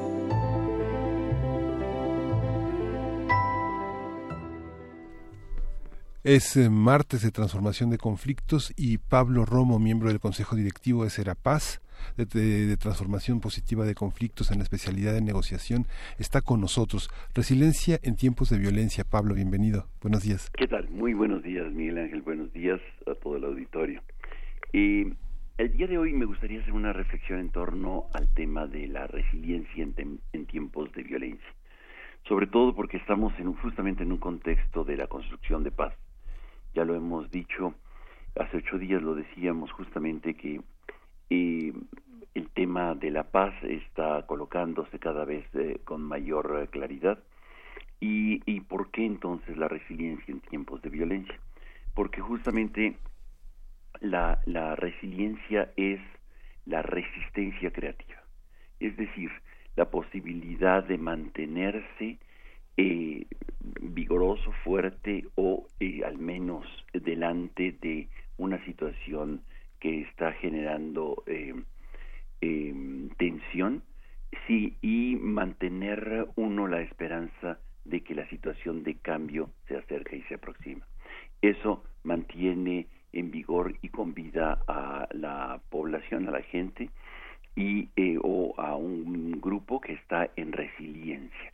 Es 6.23 6.55
eh, 6.55 6.69
martes 6.69 7.23
de 7.23 7.31
transformación 7.31 7.89
de 7.89 7.97
conflictos 7.97 8.73
y 8.77 8.99
Pablo 8.99 9.43
Romo, 9.45 9.79
miembro 9.79 10.09
del 10.09 10.19
Consejo 10.19 10.55
Directivo 10.55 11.03
de 11.03 11.09
Serapaz, 11.09 11.81
de, 12.15 12.25
de, 12.25 12.77
transformación 12.77 13.39
positiva 13.39 13.85
de 13.85 13.95
conflictos 13.95 14.51
en 14.51 14.59
la 14.59 14.65
especialidad 14.65 15.13
de 15.13 15.21
negociación, 15.21 15.87
está 16.19 16.41
con 16.41 16.61
nosotros. 16.61 17.09
Resiliencia 17.33 17.99
en 18.03 18.17
tiempos 18.17 18.51
de 18.51 18.59
violencia. 18.59 19.03
Pablo, 19.03 19.33
bienvenido. 19.33 19.87
Buenos 19.99 20.21
días. 20.21 20.51
¿Qué 20.55 20.67
tal? 20.67 20.87
Muy 20.91 21.15
buenos 21.15 21.41
días, 21.41 21.73
Miguel 21.73 21.97
Ángel. 21.97 22.21
Buenos 22.21 22.53
días 22.53 22.79
a 23.07 23.15
todo 23.15 23.37
el 23.37 23.45
auditorio. 23.45 24.03
Y 24.71 25.15
el 25.57 25.71
día 25.73 25.87
de 25.87 25.97
hoy 25.97 26.13
me 26.13 26.25
gustaría 26.25 26.61
hacer 26.61 26.73
una 26.73 26.93
reflexión 26.93 27.39
en 27.39 27.49
torno 27.49 28.07
al 28.13 28.33
tema 28.33 28.67
de 28.67 28.87
la 28.87 29.07
resiliencia 29.07 29.83
en, 29.83 30.19
en 30.33 30.45
tiempos 30.45 30.91
de 30.93 31.03
violencia. 31.03 31.53
Sobre 32.27 32.47
todo 32.47 32.75
porque 32.75 32.97
estamos 32.97 33.33
en 33.39 33.53
justamente 33.53 34.03
en 34.03 34.11
un 34.11 34.19
contexto 34.19 34.83
de 34.83 34.97
la 34.97 35.07
construcción 35.07 35.63
de 35.63 35.71
paz 35.71 35.93
ya 36.73 36.85
lo 36.85 36.95
hemos 36.95 37.29
dicho, 37.31 37.73
hace 38.35 38.57
ocho 38.57 38.77
días 38.77 39.01
lo 39.01 39.15
decíamos 39.15 39.71
justamente 39.71 40.35
que 40.35 40.61
eh, 41.29 41.73
el 42.33 42.49
tema 42.49 42.95
de 42.95 43.11
la 43.11 43.23
paz 43.23 43.53
está 43.63 44.25
colocándose 44.25 44.99
cada 44.99 45.25
vez 45.25 45.45
eh, 45.53 45.79
con 45.83 46.01
mayor 46.01 46.69
claridad. 46.69 47.19
¿Y, 47.99 48.41
¿Y 48.51 48.61
por 48.61 48.89
qué 48.91 49.05
entonces 49.05 49.57
la 49.57 49.67
resiliencia 49.67 50.31
en 50.31 50.39
tiempos 50.39 50.81
de 50.81 50.89
violencia? 50.89 51.39
Porque 51.93 52.21
justamente 52.21 52.97
la, 54.01 54.41
la 54.45 54.75
resiliencia 54.75 55.71
es 55.77 55.99
la 56.65 56.81
resistencia 56.81 57.71
creativa, 57.71 58.21
es 58.79 58.95
decir, 58.97 59.31
la 59.75 59.89
posibilidad 59.89 60.83
de 60.83 60.97
mantenerse 60.97 62.19
eh, 62.77 63.25
vigoroso, 63.81 64.51
fuerte 64.63 65.25
o 65.35 65.67
eh, 65.79 66.01
al 66.05 66.17
menos 66.17 66.65
delante 66.93 67.73
de 67.81 68.09
una 68.37 68.63
situación 68.65 69.41
que 69.79 70.01
está 70.01 70.33
generando 70.33 71.23
eh, 71.25 71.53
em, 72.41 73.09
tensión, 73.17 73.83
sí, 74.47 74.77
y 74.81 75.15
mantener 75.15 76.27
uno 76.35 76.67
la 76.67 76.81
esperanza 76.81 77.59
de 77.85 78.01
que 78.01 78.15
la 78.15 78.27
situación 78.29 78.83
de 78.83 78.95
cambio 78.95 79.51
se 79.67 79.77
acerca 79.77 80.15
y 80.15 80.21
se 80.23 80.35
aproxima. 80.35 80.85
Eso 81.41 81.83
mantiene 82.03 82.87
en 83.13 83.31
vigor 83.31 83.75
y 83.81 83.89
con 83.89 84.13
vida 84.13 84.59
a 84.67 85.07
la 85.11 85.61
población, 85.69 86.27
a 86.27 86.31
la 86.31 86.41
gente, 86.41 86.89
y 87.55 87.89
eh, 87.95 88.17
o 88.21 88.53
a 88.57 88.75
un 88.75 89.39
grupo 89.41 89.81
que 89.81 89.93
está 89.93 90.29
en 90.35 90.51
resiliencia. 90.51 91.53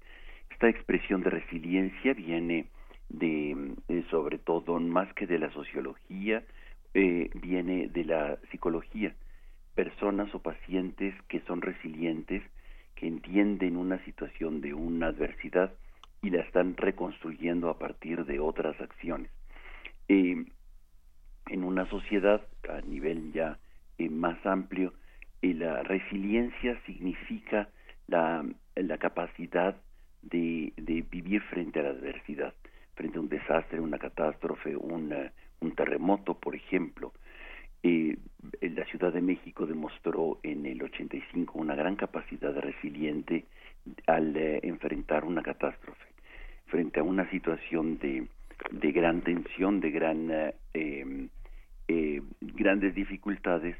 Esta 0.51 0.69
expresión 0.69 1.21
de 1.21 1.29
resiliencia 1.29 2.13
viene 2.13 2.67
de, 3.09 3.75
eh, 3.87 4.03
sobre 4.09 4.37
todo, 4.37 4.79
más 4.79 5.11
que 5.13 5.27
de 5.27 5.39
la 5.39 5.51
sociología, 5.51 6.43
eh, 6.93 7.29
viene 7.35 7.87
de 7.89 8.05
la 8.05 8.37
psicología. 8.51 9.13
Personas 9.75 10.33
o 10.33 10.39
pacientes 10.39 11.13
que 11.27 11.41
son 11.41 11.61
resilientes, 11.61 12.41
que 12.95 13.07
entienden 13.07 13.77
una 13.77 14.03
situación 14.05 14.61
de 14.61 14.73
una 14.73 15.07
adversidad 15.07 15.73
y 16.21 16.31
la 16.31 16.41
están 16.41 16.75
reconstruyendo 16.75 17.69
a 17.69 17.77
partir 17.77 18.25
de 18.25 18.39
otras 18.39 18.79
acciones. 18.81 19.29
En 21.49 21.63
una 21.63 21.85
sociedad 21.89 22.41
a 22.69 22.81
nivel 22.81 23.31
ya 23.33 23.57
más 24.09 24.43
amplio, 24.45 24.93
la 25.41 25.81
resiliencia 25.83 26.79
significa 26.85 27.69
la, 28.07 28.45
la 28.75 28.97
capacidad 28.97 29.75
de, 30.21 30.73
vivir 31.09 31.41
frente 31.43 31.79
a 31.79 31.83
la 31.83 31.89
adversidad, 31.89 32.53
frente 32.95 33.17
a 33.17 33.21
un 33.21 33.29
desastre, 33.29 33.79
una 33.79 33.97
catástrofe, 33.97 34.75
un 34.75 35.75
terremoto, 35.75 36.35
por 36.35 36.55
ejemplo. 36.55 37.13
Eh, 37.83 38.17
la 38.61 38.85
Ciudad 38.85 39.13
de 39.13 39.21
México 39.21 39.65
demostró 39.65 40.39
en 40.43 40.65
el 40.65 40.81
85 40.81 41.59
una 41.59 41.75
gran 41.75 41.95
capacidad 41.95 42.53
resiliente 42.55 43.45
al 44.07 44.35
eh, 44.35 44.59
enfrentar 44.63 45.23
una 45.23 45.43
catástrofe, 45.43 46.07
frente 46.65 46.99
a 46.99 47.03
una 47.03 47.29
situación 47.29 47.99
de, 47.99 48.27
de 48.71 48.91
gran 48.91 49.21
tensión, 49.21 49.79
de 49.79 49.91
gran, 49.91 50.53
eh, 50.73 51.27
em, 51.87 52.23
grandes 52.41 52.93
dificultades, 52.95 53.75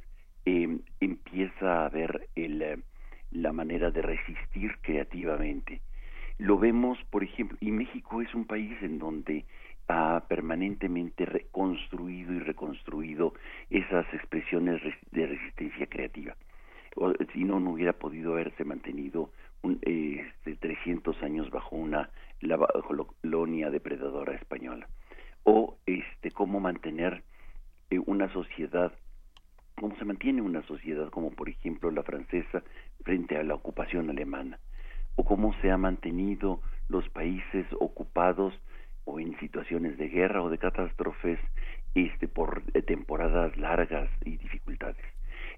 em, 0.45 0.79
empieza 0.99 1.81
a 1.81 1.85
haber 1.85 2.29
el, 2.35 2.83
la 3.31 3.51
manera 3.53 3.91
de 3.91 4.01
resistir 4.01 4.77
creativamente 4.81 5.81
lo 6.39 6.59
vemos, 6.59 6.99
por 7.09 7.23
ejemplo, 7.23 7.57
y 7.61 7.71
México 7.71 8.21
es 8.21 8.33
un 8.35 8.45
país 8.45 8.71
en 8.81 8.99
donde 8.99 9.45
ha 9.87 10.23
permanentemente 10.27 11.25
reconstruido 11.25 12.33
y 12.33 12.39
reconstruido 12.39 13.33
esas 13.69 14.05
expresiones 14.13 14.81
de 15.11 15.25
resistencia 15.25 15.87
creativa. 15.87 16.35
si 17.33 17.43
no, 17.43 17.59
no 17.59 17.71
hubiera 17.71 17.93
podido 17.93 18.33
haberse 18.33 18.63
mantenido 18.65 19.31
un, 19.61 19.79
este, 19.81 20.55
300 20.55 21.23
años 21.23 21.49
bajo 21.49 21.75
una 21.75 22.09
colonia 23.21 23.71
depredadora 23.71 24.33
española. 24.33 24.87
O 25.43 25.77
este, 25.85 26.31
cómo 26.31 26.59
mantener 26.59 27.23
eh, 27.89 27.99
una 28.05 28.31
sociedad, 28.33 28.91
cómo 29.75 29.95
se 29.97 30.05
mantiene 30.05 30.41
una 30.41 30.61
sociedad 30.63 31.09
como 31.09 31.31
por 31.31 31.47
ejemplo 31.47 31.89
la 31.91 32.03
francesa 32.03 32.63
frente 33.03 33.37
a 33.37 33.43
la 33.43 33.55
ocupación 33.55 34.09
alemana 34.09 34.59
o 35.15 35.23
cómo 35.23 35.53
se 35.61 35.71
ha 35.71 35.77
mantenido 35.77 36.61
los 36.89 37.07
países 37.09 37.65
ocupados 37.79 38.53
o 39.05 39.19
en 39.21 39.39
situaciones 39.39 39.97
de 39.97 40.09
guerra 40.09 40.43
o 40.43 40.49
de 40.49 40.57
catástrofes 40.57 41.39
este 41.95 42.27
por 42.27 42.61
eh, 42.73 42.81
temporadas 42.81 43.55
largas 43.57 44.09
y 44.25 44.37
dificultades. 44.37 45.05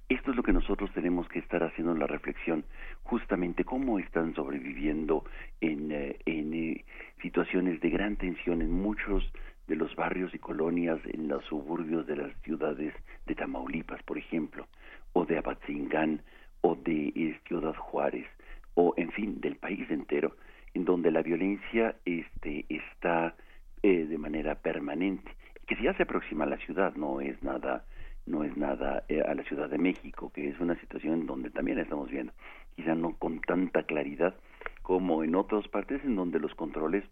Esto 0.08 0.32
es 0.32 0.38
lo 0.38 0.44
que 0.44 0.54
nosotros 0.54 0.92
tenemos 0.94 1.28
que 1.30 1.40
estar 1.40 1.64
haciendo 1.64 1.94
en 1.94 2.00
la 2.00 2.08
reflexión, 2.08 2.64
justamente 3.04 3.64
cómo 3.64 4.00
están 4.00 4.34
sobreviviendo 4.36 5.24
en, 5.62 5.92
eh, 5.92 6.18
en 6.26 6.84
situaciones 7.22 7.80
de 7.82 7.90
gran 7.90 8.16
tensión 8.16 8.62
en 8.62 8.72
muchos 8.72 9.24
de 9.70 9.78
los 9.78 9.96
barrios 9.96 10.34
y 10.34 10.40
colonias 10.40 11.00
en 11.06 11.30
los 11.30 11.46
suburbios 11.46 12.06
de 12.08 12.18
las 12.18 12.36
ciudades 12.42 12.94
de 13.26 13.36
Tamaulipas, 13.36 14.04
por 14.04 14.18
ejemplo, 14.18 14.68
o 15.14 15.26
de 15.26 15.38
Apatzingán, 15.38 16.22
o 16.62 16.76
de 16.76 17.40
Ciudad 17.48 17.76
Juárez, 17.76 18.28
o 18.74 18.94
en 18.98 19.12
fin 19.12 19.40
del 19.40 19.56
país 19.56 19.90
entero 19.90 20.36
en 20.74 20.86
donde 20.86 21.12
la 21.12 21.22
violencia 21.22 21.96
este 22.06 22.66
está 22.70 23.36
eh, 23.84 24.06
de 24.06 24.18
manera 24.18 24.56
permanente 24.56 25.32
que 25.68 25.76
ya 25.82 25.94
se 25.96 26.04
aproxima 26.04 26.46
a 26.46 26.48
la 26.48 26.58
ciudad 26.58 26.96
no 26.96 27.22
es 27.22 27.42
nada 27.44 27.86
no 28.26 28.44
es 28.44 28.56
nada 28.58 29.04
eh, 29.10 29.22
a 29.22 29.34
la 29.34 29.44
Ciudad 29.44 29.70
de 29.70 29.78
México 29.78 30.32
que 30.34 30.50
es 30.50 30.60
una 30.60 30.80
situación 30.80 31.22
en 31.22 31.26
donde 31.26 31.50
también 31.50 31.80
estamos 31.80 32.10
viendo 32.10 32.34
quizá 32.76 32.96
no 32.96 33.16
con 33.18 33.42
tanta 33.42 33.84
claridad 33.84 34.36
como 34.82 35.24
en 35.24 35.36
otras 35.36 35.68
partes 35.68 36.04
en 36.04 36.16
donde 36.16 36.40
los 36.40 36.54
controles 36.56 37.04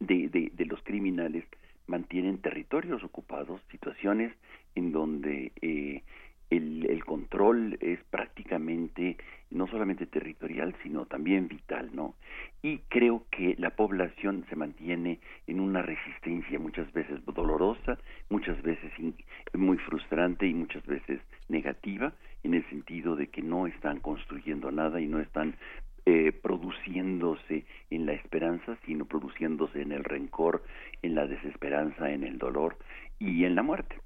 de, 0.00 0.28
de, 0.28 0.52
de 0.54 0.66
los 0.66 0.82
criminales 0.82 1.44
mantienen 1.86 2.38
territorios 2.38 3.02
ocupados 3.04 3.60
situaciones 3.70 4.32
en 4.74 4.92
donde 4.92 5.52
eh, 5.62 6.02
el, 6.50 6.86
el, 6.86 7.04
control 7.04 7.76
es 7.80 7.98
prácticamente 8.04 9.16
no 9.50 9.66
solamente 9.66 10.06
territorial, 10.06 10.74
sino 10.82 11.06
también 11.06 11.48
vital, 11.48 11.90
¿no? 11.92 12.14
Y 12.62 12.78
creo 12.88 13.24
que 13.30 13.54
la 13.58 13.70
población 13.70 14.44
se 14.48 14.56
mantiene 14.56 15.20
en 15.46 15.60
una 15.60 15.82
resistencia 15.82 16.58
muchas 16.58 16.92
veces 16.92 17.24
dolorosa, 17.24 17.98
muchas 18.28 18.60
veces 18.62 18.92
muy 19.54 19.78
frustrante 19.78 20.46
y 20.46 20.54
muchas 20.54 20.84
veces 20.86 21.20
negativa, 21.48 22.12
en 22.42 22.54
el 22.54 22.68
sentido 22.68 23.16
de 23.16 23.28
que 23.28 23.42
no 23.42 23.66
están 23.66 24.00
construyendo 24.00 24.70
nada 24.70 25.00
y 25.00 25.06
no 25.06 25.20
están 25.20 25.56
eh, 26.08 26.30
produciéndose 26.30 27.66
en 27.90 28.06
la 28.06 28.12
esperanza, 28.12 28.78
sino 28.86 29.06
produciéndose 29.06 29.82
en 29.82 29.90
el 29.90 30.04
rencor, 30.04 30.62
en 31.02 31.16
la 31.16 31.26
desesperanza, 31.26 32.12
en 32.12 32.22
el 32.22 32.38
dolor 32.38 32.78
y 33.18 33.44
en 33.44 33.56
la 33.56 33.64
muerte. 33.64 33.96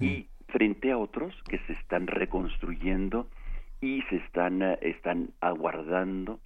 Y 0.00 0.28
frente 0.48 0.92
a 0.92 0.96
otros 0.96 1.34
que 1.50 1.58
se 1.66 1.74
están 1.74 2.06
reconstruyendo 2.06 3.28
y 3.82 4.00
se 4.08 4.16
están, 4.16 4.62
eh, 4.62 4.78
están 4.80 5.30
aguardando 5.40 6.40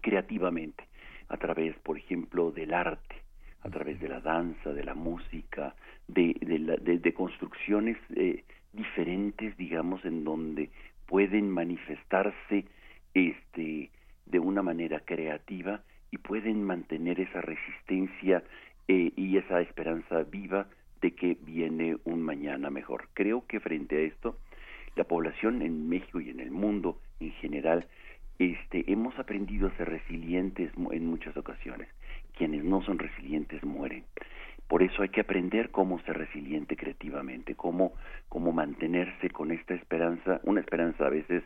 creativamente 0.00 0.84
a 1.28 1.36
través, 1.36 1.76
por 1.78 1.96
ejemplo, 1.96 2.50
del 2.50 2.74
arte, 2.74 3.22
a 3.62 3.70
través 3.70 4.00
de 4.00 4.08
la 4.08 4.20
danza, 4.20 4.72
de 4.72 4.82
la 4.82 4.94
música, 4.94 5.76
de, 6.08 6.34
de, 6.40 6.98
de, 6.98 7.14
construcciones 7.14 7.96
eh, 8.16 8.42
diferentes, 8.72 9.56
digamos, 9.56 10.04
en 10.04 10.24
donde 10.24 10.70
pueden 11.06 11.50
manifestarse 11.50 12.64
este, 13.14 13.90
de 14.30 14.38
una 14.38 14.62
manera 14.62 15.00
creativa 15.00 15.82
y 16.10 16.18
pueden 16.18 16.64
mantener 16.64 17.20
esa 17.20 17.40
resistencia 17.40 18.42
eh, 18.86 19.12
y 19.16 19.36
esa 19.36 19.60
esperanza 19.60 20.22
viva 20.22 20.66
de 21.00 21.12
que 21.12 21.36
viene 21.42 21.96
un 22.04 22.22
mañana 22.22 22.70
mejor. 22.70 23.08
Creo 23.14 23.46
que 23.46 23.60
frente 23.60 23.96
a 23.96 24.00
esto, 24.00 24.38
la 24.96 25.04
población 25.04 25.62
en 25.62 25.88
México 25.88 26.20
y 26.20 26.30
en 26.30 26.40
el 26.40 26.50
mundo 26.50 26.98
en 27.20 27.32
general, 27.32 27.86
este, 28.38 28.90
hemos 28.90 29.18
aprendido 29.18 29.68
a 29.68 29.76
ser 29.76 29.88
resilientes 29.88 30.72
en 30.90 31.06
muchas 31.06 31.36
ocasiones. 31.36 31.88
Quienes 32.36 32.64
no 32.64 32.82
son 32.82 32.98
resilientes 32.98 33.64
mueren. 33.64 34.04
Por 34.68 34.82
eso 34.82 35.02
hay 35.02 35.08
que 35.08 35.22
aprender 35.22 35.70
cómo 35.70 35.98
ser 36.00 36.18
resiliente 36.18 36.76
creativamente, 36.76 37.54
cómo, 37.54 37.94
cómo 38.28 38.52
mantenerse 38.52 39.30
con 39.30 39.50
esta 39.50 39.74
esperanza, 39.74 40.40
una 40.44 40.60
esperanza 40.60 41.06
a 41.06 41.10
veces 41.10 41.42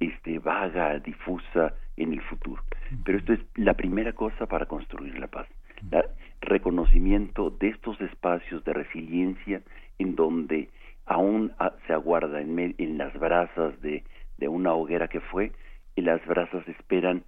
este, 0.00 0.38
vaga, 0.38 0.98
difusa 0.98 1.74
en 1.96 2.14
el 2.14 2.22
futuro. 2.22 2.62
Pero 3.04 3.18
esto 3.18 3.34
es 3.34 3.40
la 3.54 3.74
primera 3.74 4.12
cosa 4.12 4.46
para 4.46 4.66
construir 4.66 5.18
la 5.18 5.28
paz. 5.28 5.46
El 5.92 6.04
reconocimiento 6.40 7.50
de 7.50 7.68
estos 7.68 8.00
espacios 8.00 8.64
de 8.64 8.72
resiliencia 8.72 9.62
en 9.98 10.16
donde 10.16 10.68
aún 11.06 11.52
se 11.86 11.92
aguarda 11.92 12.40
en, 12.40 12.74
en 12.76 12.98
las 12.98 13.12
brasas 13.14 13.80
de, 13.80 14.04
de 14.38 14.48
una 14.48 14.74
hoguera 14.74 15.08
que 15.08 15.20
fue 15.20 15.52
y 15.96 16.02
las 16.02 16.24
brasas 16.26 16.66
esperan 16.68 17.24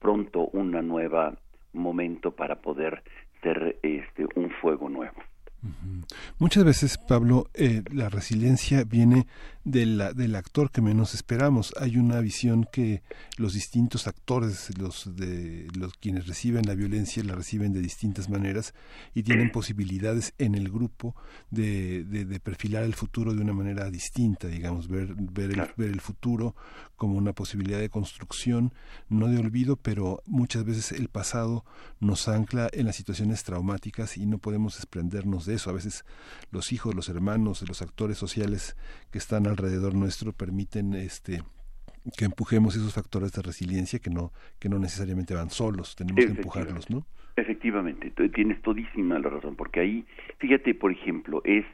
pronto 0.00 0.48
un 0.48 0.72
nuevo 0.72 1.32
momento 1.72 2.32
para 2.32 2.56
poder 2.56 3.02
ser 3.42 3.78
este 3.82 4.26
un 4.34 4.50
fuego 4.60 4.88
nuevo. 4.88 5.16
Muchas 6.38 6.64
veces, 6.64 6.98
Pablo, 6.98 7.46
eh, 7.54 7.82
la 7.92 8.08
resiliencia 8.08 8.84
viene 8.84 9.26
del 9.64 10.34
actor 10.36 10.70
que 10.70 10.82
menos 10.82 11.14
esperamos. 11.14 11.72
Hay 11.80 11.96
una 11.96 12.20
visión 12.20 12.68
que 12.70 13.02
los 13.38 13.54
distintos 13.54 14.06
actores, 14.06 14.76
los 14.78 15.16
de 15.16 15.68
los 15.74 15.94
quienes 15.94 16.26
reciben 16.26 16.66
la 16.66 16.74
violencia, 16.74 17.24
la 17.24 17.34
reciben 17.34 17.72
de 17.72 17.80
distintas 17.80 18.28
maneras 18.28 18.74
y 19.14 19.22
tienen 19.22 19.50
posibilidades 19.50 20.34
en 20.38 20.54
el 20.54 20.70
grupo 20.70 21.16
de, 21.50 22.04
de, 22.04 22.40
perfilar 22.40 22.82
el 22.82 22.94
futuro 22.94 23.32
de 23.32 23.40
una 23.40 23.54
manera 23.54 23.90
distinta, 23.90 24.48
digamos, 24.48 24.88
ver, 24.88 25.14
ver, 25.16 25.52
el, 25.52 25.62
ver 25.76 25.90
el 25.90 26.00
futuro 26.00 26.54
como 26.96 27.16
una 27.16 27.32
posibilidad 27.32 27.78
de 27.78 27.88
construcción, 27.88 28.72
no 29.08 29.28
de 29.28 29.38
olvido, 29.38 29.76
pero 29.76 30.22
muchas 30.26 30.64
veces 30.64 30.92
el 30.92 31.08
pasado 31.08 31.64
nos 32.00 32.28
ancla 32.28 32.68
en 32.72 32.86
las 32.86 32.96
situaciones 32.96 33.44
traumáticas 33.44 34.16
y 34.16 34.26
no 34.26 34.38
podemos 34.38 34.76
desprendernos 34.76 35.46
de 35.46 35.54
eso. 35.54 35.70
A 35.70 35.72
veces 35.72 36.04
los 36.50 36.72
hijos, 36.72 36.94
los 36.94 37.08
hermanos, 37.08 37.62
los 37.66 37.82
actores 37.82 38.18
sociales 38.18 38.76
que 39.10 39.18
están 39.18 39.46
alrededor 39.54 39.94
nuestro 39.94 40.32
permiten 40.32 40.94
este 40.94 41.42
que 42.18 42.26
empujemos 42.26 42.76
esos 42.76 42.92
factores 42.92 43.32
de 43.32 43.42
resiliencia 43.42 43.98
que 43.98 44.10
no 44.10 44.32
que 44.58 44.68
no 44.68 44.78
necesariamente 44.78 45.34
van 45.34 45.50
solos, 45.50 45.96
tenemos 45.96 46.24
que 46.24 46.32
empujarlos, 46.32 46.90
¿no? 46.90 47.06
Efectivamente, 47.36 48.12
tienes 48.32 48.62
todísima 48.62 49.18
la 49.18 49.28
razón, 49.28 49.56
porque 49.56 49.80
ahí, 49.80 50.06
fíjate, 50.38 50.74
por 50.74 50.92
ejemplo, 50.92 51.40
es 51.44 51.64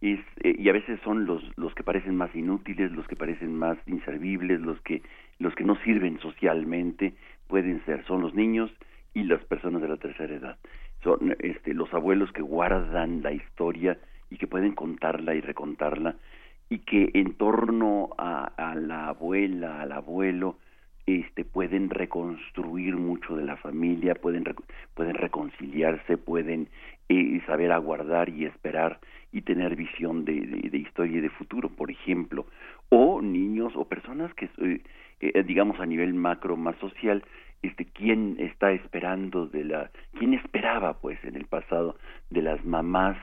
es, 0.00 0.18
eh, 0.42 0.56
y 0.58 0.68
a 0.68 0.72
veces 0.72 0.98
son 1.04 1.26
los 1.26 1.42
los 1.56 1.74
que 1.74 1.82
parecen 1.82 2.16
más 2.16 2.34
inútiles, 2.34 2.92
los 2.92 3.06
que 3.06 3.16
parecen 3.16 3.54
más 3.54 3.76
inservibles, 3.86 4.60
los 4.60 4.80
que 4.82 5.02
los 5.38 5.54
que 5.54 5.64
no 5.64 5.76
sirven 5.84 6.18
socialmente 6.20 7.14
pueden 7.48 7.84
ser 7.84 8.04
son 8.06 8.22
los 8.22 8.34
niños 8.34 8.70
y 9.14 9.24
las 9.24 9.44
personas 9.44 9.82
de 9.82 9.88
la 9.88 9.96
tercera 9.96 10.34
edad. 10.34 10.58
Son 11.02 11.36
este 11.40 11.74
los 11.74 11.92
abuelos 11.92 12.32
que 12.32 12.42
guardan 12.42 13.22
la 13.22 13.32
historia 13.32 13.98
y 14.30 14.38
que 14.38 14.46
pueden 14.46 14.74
contarla 14.74 15.34
y 15.34 15.40
recontarla 15.40 16.16
y 16.72 16.78
que 16.78 17.10
en 17.12 17.34
torno 17.34 18.14
a, 18.16 18.74
la 18.76 19.08
abuela, 19.08 19.82
al 19.82 19.92
abuelo, 19.92 20.56
este 21.04 21.44
pueden 21.44 21.90
reconstruir 21.90 22.96
mucho 22.96 23.36
de 23.36 23.44
la 23.44 23.58
familia, 23.58 24.14
pueden 24.14 24.44
pueden 24.94 25.14
reconciliarse, 25.14 26.16
pueden 26.16 26.68
eh, 27.10 27.42
saber 27.44 27.72
aguardar 27.72 28.30
y 28.30 28.46
esperar 28.46 29.00
y 29.32 29.42
tener 29.42 29.76
visión 29.76 30.24
de, 30.24 30.40
de, 30.40 30.78
historia 30.78 31.18
y 31.18 31.20
de 31.20 31.28
futuro, 31.28 31.68
por 31.68 31.90
ejemplo, 31.90 32.46
o 32.88 33.20
niños 33.20 33.74
o 33.76 33.84
personas 33.84 34.32
que 34.32 34.46
eh, 34.56 34.80
eh, 35.20 35.42
digamos 35.42 35.78
a 35.78 35.84
nivel 35.84 36.14
macro 36.14 36.56
más 36.56 36.76
social, 36.76 37.22
este 37.60 37.84
quién 37.84 38.36
está 38.38 38.72
esperando 38.72 39.46
de 39.46 39.64
la 39.64 39.90
quién 40.18 40.32
esperaba 40.32 40.94
pues 40.94 41.22
en 41.22 41.36
el 41.36 41.44
pasado 41.44 41.98
de 42.30 42.40
las 42.40 42.64
mamás 42.64 43.18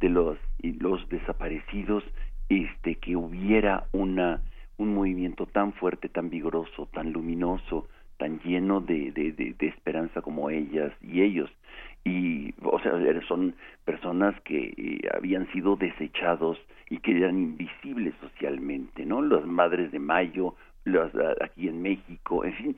de 0.00 0.08
los 0.08 0.36
y 0.60 0.72
los 0.72 1.08
desaparecidos 1.08 2.02
este 2.48 2.96
que 2.96 3.16
hubiera 3.16 3.86
una 3.92 4.40
un 4.78 4.94
movimiento 4.94 5.46
tan 5.46 5.72
fuerte, 5.72 6.08
tan 6.08 6.30
vigoroso, 6.30 6.88
tan 6.92 7.12
luminoso, 7.12 7.88
tan 8.16 8.40
lleno 8.40 8.80
de, 8.80 9.10
de, 9.12 9.32
de, 9.32 9.66
esperanza 9.66 10.22
como 10.22 10.50
ellas 10.50 10.92
y 11.02 11.22
ellos. 11.22 11.50
Y, 12.04 12.54
o 12.62 12.78
sea, 12.80 12.92
son 13.26 13.54
personas 13.84 14.40
que 14.42 14.72
eh, 14.76 15.08
habían 15.16 15.50
sido 15.52 15.76
desechados 15.76 16.58
y 16.88 16.98
que 16.98 17.10
eran 17.16 17.38
invisibles 17.38 18.14
socialmente, 18.20 19.04
¿no? 19.04 19.20
Las 19.20 19.44
madres 19.44 19.90
de 19.90 19.98
Mayo, 19.98 20.54
las 20.84 21.12
aquí 21.40 21.68
en 21.68 21.82
México, 21.82 22.44
en 22.44 22.54
fin, 22.54 22.76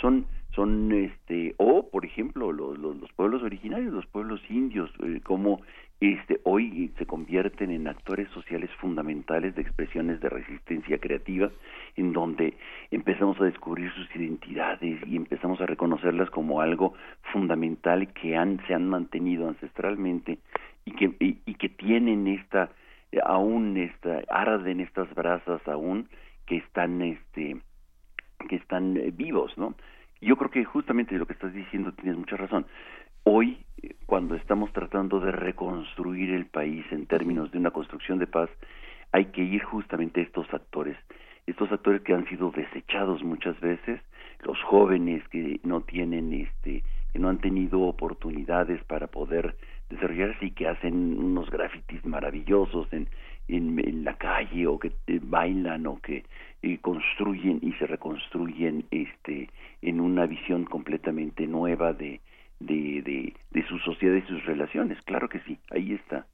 son 0.00 0.26
son 0.54 0.90
este 0.92 1.54
o 1.58 1.88
por 1.88 2.04
ejemplo 2.04 2.50
los, 2.52 2.76
los, 2.76 2.96
los 2.96 3.12
pueblos 3.12 3.40
originarios 3.44 3.92
los 3.92 4.06
pueblos 4.06 4.40
indios 4.48 4.90
eh, 5.04 5.20
como 5.22 5.60
este, 6.00 6.40
hoy 6.44 6.90
se 6.96 7.04
convierten 7.04 7.70
en 7.70 7.86
actores 7.86 8.28
sociales 8.30 8.70
fundamentales 8.80 9.54
de 9.54 9.62
expresiones 9.62 10.20
de 10.20 10.30
resistencia 10.30 10.98
creativa, 10.98 11.50
en 11.96 12.14
donde 12.14 12.54
empezamos 12.90 13.38
a 13.40 13.44
descubrir 13.44 13.92
sus 13.92 14.16
identidades 14.16 14.98
y 15.06 15.16
empezamos 15.16 15.60
a 15.60 15.66
reconocerlas 15.66 16.30
como 16.30 16.62
algo 16.62 16.94
fundamental 17.32 18.12
que 18.14 18.34
han, 18.34 18.64
se 18.66 18.74
han 18.74 18.88
mantenido 18.88 19.48
ancestralmente 19.48 20.38
y 20.86 20.92
que, 20.92 21.14
y, 21.20 21.54
que 21.54 21.68
tienen 21.68 22.26
esta, 22.28 22.70
aún 23.24 23.76
esta, 23.76 24.22
arden 24.30 24.80
estas 24.80 25.14
brasas 25.14 25.60
aún 25.68 26.08
que 26.46 26.56
están, 26.56 27.02
este, 27.02 27.60
que 28.48 28.56
están 28.56 28.96
eh, 28.96 29.10
vivos, 29.14 29.56
¿no? 29.58 29.74
Yo 30.22 30.36
creo 30.36 30.50
que 30.50 30.64
justamente 30.64 31.16
lo 31.16 31.26
que 31.26 31.32
estás 31.32 31.52
diciendo 31.54 31.92
tienes 31.92 32.18
mucha 32.18 32.36
razón. 32.36 32.66
Hoy, 33.24 33.58
cuando 34.06 34.34
estamos 34.34 34.72
tratando 34.72 35.20
de 35.20 35.30
reconstruir 35.30 36.30
el 36.30 36.46
país 36.46 36.86
en 36.90 37.04
términos 37.04 37.52
de 37.52 37.58
una 37.58 37.70
construcción 37.70 38.18
de 38.18 38.26
paz, 38.26 38.48
hay 39.12 39.26
que 39.26 39.42
ir 39.42 39.62
justamente 39.62 40.20
a 40.20 40.24
estos 40.24 40.52
actores, 40.54 40.96
estos 41.46 41.70
actores 41.70 42.00
que 42.00 42.14
han 42.14 42.26
sido 42.28 42.50
desechados 42.50 43.22
muchas 43.22 43.60
veces, 43.60 44.00
los 44.42 44.58
jóvenes 44.62 45.22
que 45.28 45.60
no 45.64 45.82
tienen 45.82 46.32
este 46.32 46.82
que 47.12 47.18
no 47.18 47.28
han 47.28 47.40
tenido 47.40 47.80
oportunidades 47.80 48.82
para 48.84 49.08
poder 49.08 49.56
desarrollarse 49.90 50.46
y 50.46 50.50
que 50.52 50.68
hacen 50.68 51.18
unos 51.18 51.50
grafitis 51.50 52.04
maravillosos 52.06 52.90
en, 52.92 53.08
en, 53.48 54.04
la 54.04 54.16
calle 54.16 54.66
o 54.66 54.78
que 54.78 54.92
eh, 55.08 55.20
bailan 55.20 55.86
o 55.88 56.00
que 56.00 56.24
eh, 56.62 56.78
construyen 56.78 57.58
y 57.62 57.72
se 57.72 57.86
reconstruyen 57.86 58.86
este 58.92 59.50
en 59.82 60.00
una 60.00 60.24
visión 60.26 60.64
completamente 60.64 61.48
nueva 61.48 61.92
de, 61.92 62.20
de, 62.60 63.02
de, 63.02 63.34
de 63.50 63.68
su 63.68 63.78
sociedad 63.78 64.16
y 64.16 64.26
sus 64.28 64.44
relaciones. 64.44 64.98
Claro 65.04 65.28
que 65.28 65.40
sí, 65.40 65.58
ahí 65.70 65.94
está. 65.94 66.26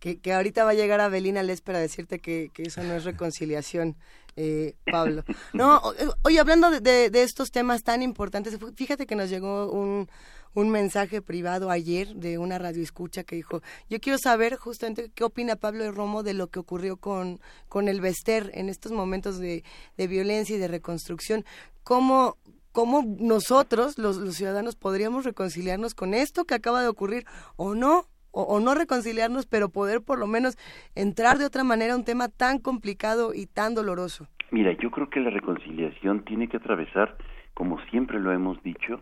Que, 0.00 0.18
que, 0.20 0.32
ahorita 0.32 0.64
va 0.64 0.70
a 0.70 0.74
llegar 0.74 1.00
Abelina 1.00 1.42
Les 1.42 1.62
para 1.62 1.78
decirte 1.78 2.18
que, 2.18 2.50
que 2.52 2.64
eso 2.64 2.82
no 2.82 2.94
es 2.94 3.04
reconciliación, 3.04 3.96
eh, 4.36 4.74
Pablo. 4.90 5.24
No, 5.54 5.80
oye, 6.22 6.38
hablando 6.38 6.70
de, 6.70 7.10
de, 7.10 7.22
estos 7.22 7.50
temas 7.50 7.82
tan 7.82 8.02
importantes, 8.02 8.58
fíjate 8.76 9.06
que 9.06 9.16
nos 9.16 9.30
llegó 9.30 9.70
un, 9.72 10.08
un 10.52 10.70
mensaje 10.70 11.22
privado 11.22 11.70
ayer 11.70 12.14
de 12.14 12.36
una 12.36 12.58
radio 12.58 12.82
escucha 12.82 13.24
que 13.24 13.36
dijo, 13.36 13.62
yo 13.88 13.98
quiero 14.00 14.18
saber 14.18 14.56
justamente 14.56 15.10
qué 15.14 15.24
opina 15.24 15.56
Pablo 15.56 15.90
Romo 15.92 16.22
de 16.22 16.34
lo 16.34 16.48
que 16.48 16.58
ocurrió 16.58 16.98
con, 16.98 17.40
con 17.68 17.88
el 17.88 18.02
Bester 18.02 18.50
en 18.52 18.68
estos 18.68 18.92
momentos 18.92 19.38
de, 19.38 19.64
de 19.96 20.06
violencia 20.06 20.56
y 20.56 20.58
de 20.58 20.68
reconstrucción. 20.68 21.44
¿Cómo, 21.84 22.36
cómo 22.76 23.02
nosotros, 23.18 23.96
los, 23.96 24.36
ciudadanos, 24.36 24.76
podríamos 24.76 25.24
reconciliarnos 25.24 25.94
con 25.94 26.12
esto 26.12 26.44
que 26.44 26.52
acaba 26.52 26.82
de 26.82 26.88
ocurrir 26.88 27.24
o 27.56 27.74
no, 27.74 28.02
o, 28.32 28.60
no 28.60 28.74
reconciliarnos, 28.74 29.46
pero 29.46 29.70
poder 29.70 30.02
por 30.02 30.18
lo 30.18 30.26
menos 30.26 30.58
entrar 30.94 31.38
de 31.38 31.46
otra 31.46 31.64
manera 31.64 31.94
a 31.94 31.96
un 31.96 32.04
tema 32.04 32.28
tan 32.28 32.58
complicado 32.58 33.32
y 33.32 33.46
tan 33.46 33.74
doloroso. 33.74 34.28
Mira, 34.50 34.72
yo 34.72 34.90
creo 34.90 35.08
que 35.08 35.20
la 35.20 35.30
reconciliación 35.30 36.26
tiene 36.26 36.48
que 36.48 36.58
atravesar, 36.58 37.16
como 37.54 37.80
siempre 37.86 38.20
lo 38.20 38.30
hemos 38.30 38.62
dicho, 38.62 39.00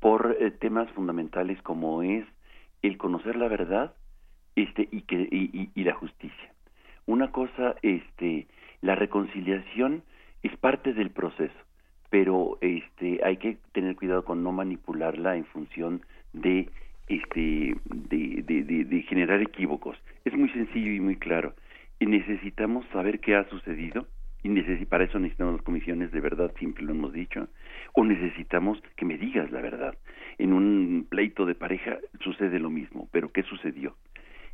por 0.00 0.36
eh, 0.38 0.50
temas 0.50 0.92
fundamentales 0.92 1.62
como 1.62 2.02
es 2.02 2.26
el 2.82 2.98
conocer 2.98 3.36
la 3.36 3.48
verdad 3.48 3.94
este 4.54 4.86
y 4.92 5.00
que 5.00 5.16
y, 5.32 5.70
y 5.74 5.84
la 5.84 5.94
justicia. 5.94 6.52
Una 7.06 7.32
cosa, 7.32 7.76
este, 7.80 8.48
la 8.82 8.96
reconciliación 8.96 10.02
es 10.42 10.54
parte 10.58 10.92
del 10.92 11.10
proceso 11.10 11.67
pero 12.10 12.58
este 12.60 13.20
hay 13.24 13.36
que 13.36 13.58
tener 13.72 13.96
cuidado 13.96 14.24
con 14.24 14.42
no 14.42 14.52
manipularla 14.52 15.36
en 15.36 15.44
función 15.46 16.02
de 16.32 16.68
este 17.08 17.74
de, 17.84 18.42
de, 18.84 19.02
generar 19.02 19.40
equívocos. 19.40 19.96
Es 20.24 20.34
muy 20.34 20.48
sencillo 20.50 20.92
y 20.92 21.00
muy 21.00 21.16
claro. 21.16 21.54
Y 21.98 22.06
necesitamos 22.06 22.86
saber 22.92 23.20
qué 23.20 23.34
ha 23.34 23.48
sucedido 23.48 24.06
y 24.44 24.84
para 24.86 25.04
eso 25.04 25.18
necesitamos 25.18 25.60
comisiones 25.62 26.12
de 26.12 26.20
verdad 26.20 26.52
siempre 26.58 26.84
lo 26.84 26.92
hemos 26.92 27.12
dicho 27.12 27.48
o 27.92 28.04
necesitamos 28.04 28.80
que 28.96 29.04
me 29.04 29.18
digas 29.18 29.50
la 29.50 29.60
verdad. 29.60 29.96
En 30.38 30.52
un 30.52 31.06
pleito 31.08 31.44
de 31.44 31.54
pareja 31.54 31.98
sucede 32.20 32.58
lo 32.58 32.70
mismo 32.70 33.08
pero 33.10 33.30
qué 33.30 33.42
sucedió 33.42 33.96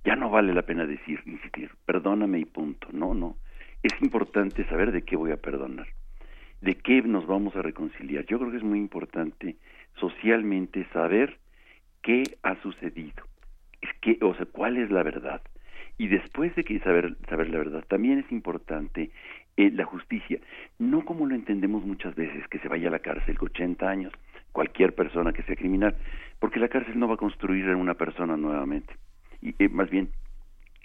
ya 0.05 0.17
no 0.17 0.31
vale 0.31 0.55
la 0.55 0.63
pena 0.63 0.87
decir 0.87 1.21
insistir 1.27 1.71
perdóname 1.85 2.39
y 2.39 2.45
punto. 2.45 2.89
No 2.93 3.15
no. 3.15 3.37
Es 3.83 3.93
importante 4.01 4.65
saber 4.67 4.91
de 4.91 5.03
qué 5.03 5.17
voy 5.17 5.33
a 5.33 5.37
perdonar 5.37 5.87
de 6.65 6.77
qué 6.77 7.03
nos 7.03 7.27
vamos 7.27 7.55
a 7.57 7.63
reconciliar. 7.63 8.25
Yo 8.25 8.39
creo 8.39 8.51
que 8.51 8.57
es 8.57 8.63
muy 8.63 8.79
importante 8.79 9.57
socialmente 10.01 10.87
saber 10.93 11.37
qué 12.03 12.23
ha 12.43 12.61
sucedido, 12.63 13.25
¿Qué, 14.01 14.19
o 14.23 14.35
sea, 14.35 14.47
¿cuál 14.47 14.79
es 14.79 14.91
la 14.91 15.03
verdad? 15.03 15.43
Y 15.99 16.09
después 16.09 16.55
de 16.57 16.65
que 16.65 16.81
saber, 16.81 17.17
saber 17.29 17.51
la 17.51 17.59
verdad, 17.59 17.85
también 17.87 18.19
es 18.19 18.33
importante 18.33 19.11
eh, 19.59 19.71
la 19.73 19.85
justicia, 19.85 20.41
no 20.79 21.05
como 21.05 21.27
lo 21.27 21.35
entendemos 21.35 21.85
muchas 21.85 22.15
veces, 22.15 22.49
que 22.49 22.59
se 22.59 22.69
vaya 22.69 22.89
a 22.89 22.93
la 22.93 22.99
cárcel 22.99 23.39
con 23.39 23.51
80 23.51 23.89
años, 23.89 24.13
cualquier 24.53 24.95
persona 24.95 25.35
que 25.35 25.43
sea 25.43 25.57
criminal, 25.57 25.95
porque 26.39 26.61
la 26.61 26.69
cárcel 26.69 26.99
no 26.99 27.09
va 27.09 27.15
a 27.15 27.19
construir 27.19 27.69
a 27.69 27.77
una 27.77 27.95
persona 27.95 28.39
nuevamente, 28.39 28.95
y 29.43 29.55
eh, 29.59 29.69
más 29.69 29.91
bien 29.91 30.09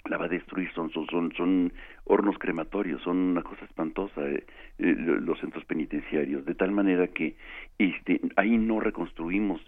la 0.08 0.16
va 0.16 0.24
a 0.26 0.28
destruir, 0.28 0.70
son, 0.72 0.90
son, 0.90 1.06
son, 1.06 1.32
son 1.36 1.72
hornos 2.04 2.38
crematorios, 2.38 3.02
son 3.02 3.16
una 3.16 3.42
cosa 3.42 3.64
espantosa 3.64 4.22
eh, 4.26 4.44
los 4.78 5.38
centros 5.40 5.64
penitenciarios, 5.64 6.44
de 6.44 6.54
tal 6.54 6.72
manera 6.72 7.08
que 7.08 7.36
este, 7.78 8.20
ahí 8.36 8.56
no 8.56 8.80
reconstruimos 8.80 9.60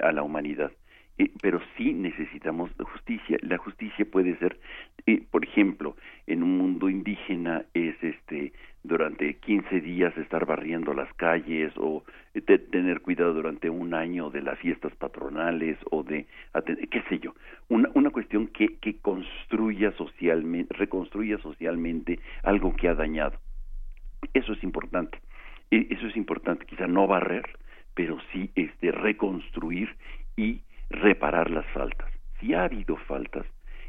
a 0.00 0.12
la 0.12 0.22
humanidad 0.22 0.72
eh, 1.18 1.30
pero 1.42 1.60
sí 1.76 1.92
necesitamos 1.92 2.70
justicia. 2.78 3.38
La 3.42 3.58
justicia 3.58 4.04
puede 4.04 4.36
ser, 4.38 4.58
eh, 5.06 5.22
por 5.30 5.44
ejemplo, 5.44 5.96
en 6.26 6.42
un 6.42 6.56
mundo 6.56 6.88
indígena 6.88 7.64
es 7.74 7.96
este 8.02 8.52
durante 8.84 9.34
15 9.34 9.80
días 9.80 10.16
estar 10.16 10.46
barriendo 10.46 10.94
las 10.94 11.12
calles 11.14 11.72
o 11.76 12.04
eh, 12.34 12.40
tener 12.40 13.00
cuidado 13.00 13.34
durante 13.34 13.68
un 13.68 13.92
año 13.92 14.30
de 14.30 14.42
las 14.42 14.58
fiestas 14.60 14.94
patronales 14.94 15.76
o 15.90 16.04
de 16.04 16.26
qué 16.90 17.02
sé 17.08 17.18
yo, 17.18 17.34
una, 17.68 17.90
una 17.94 18.10
cuestión 18.10 18.46
que, 18.46 18.76
que 18.78 18.98
construya 18.98 19.90
socialmente, 19.92 20.72
reconstruya 20.74 21.38
socialmente 21.38 22.20
algo 22.44 22.74
que 22.76 22.88
ha 22.88 22.94
dañado. 22.94 23.38
Eso 24.32 24.52
es 24.52 24.62
importante. 24.62 25.18
Eso 25.70 26.06
es 26.06 26.16
importante, 26.16 26.64
quizá 26.64 26.86
no 26.86 27.06
barrer, 27.06 27.44
pero 27.94 28.16
sí 28.32 28.50
este 28.54 28.90
reconstruir 28.90 29.94
y 30.34 30.62
reparar 30.90 31.50
las 31.50 31.66
faltas. 31.66 32.10
Si 32.40 32.54
ha 32.54 32.64
habido 32.64 32.96
faltas, 32.96 33.46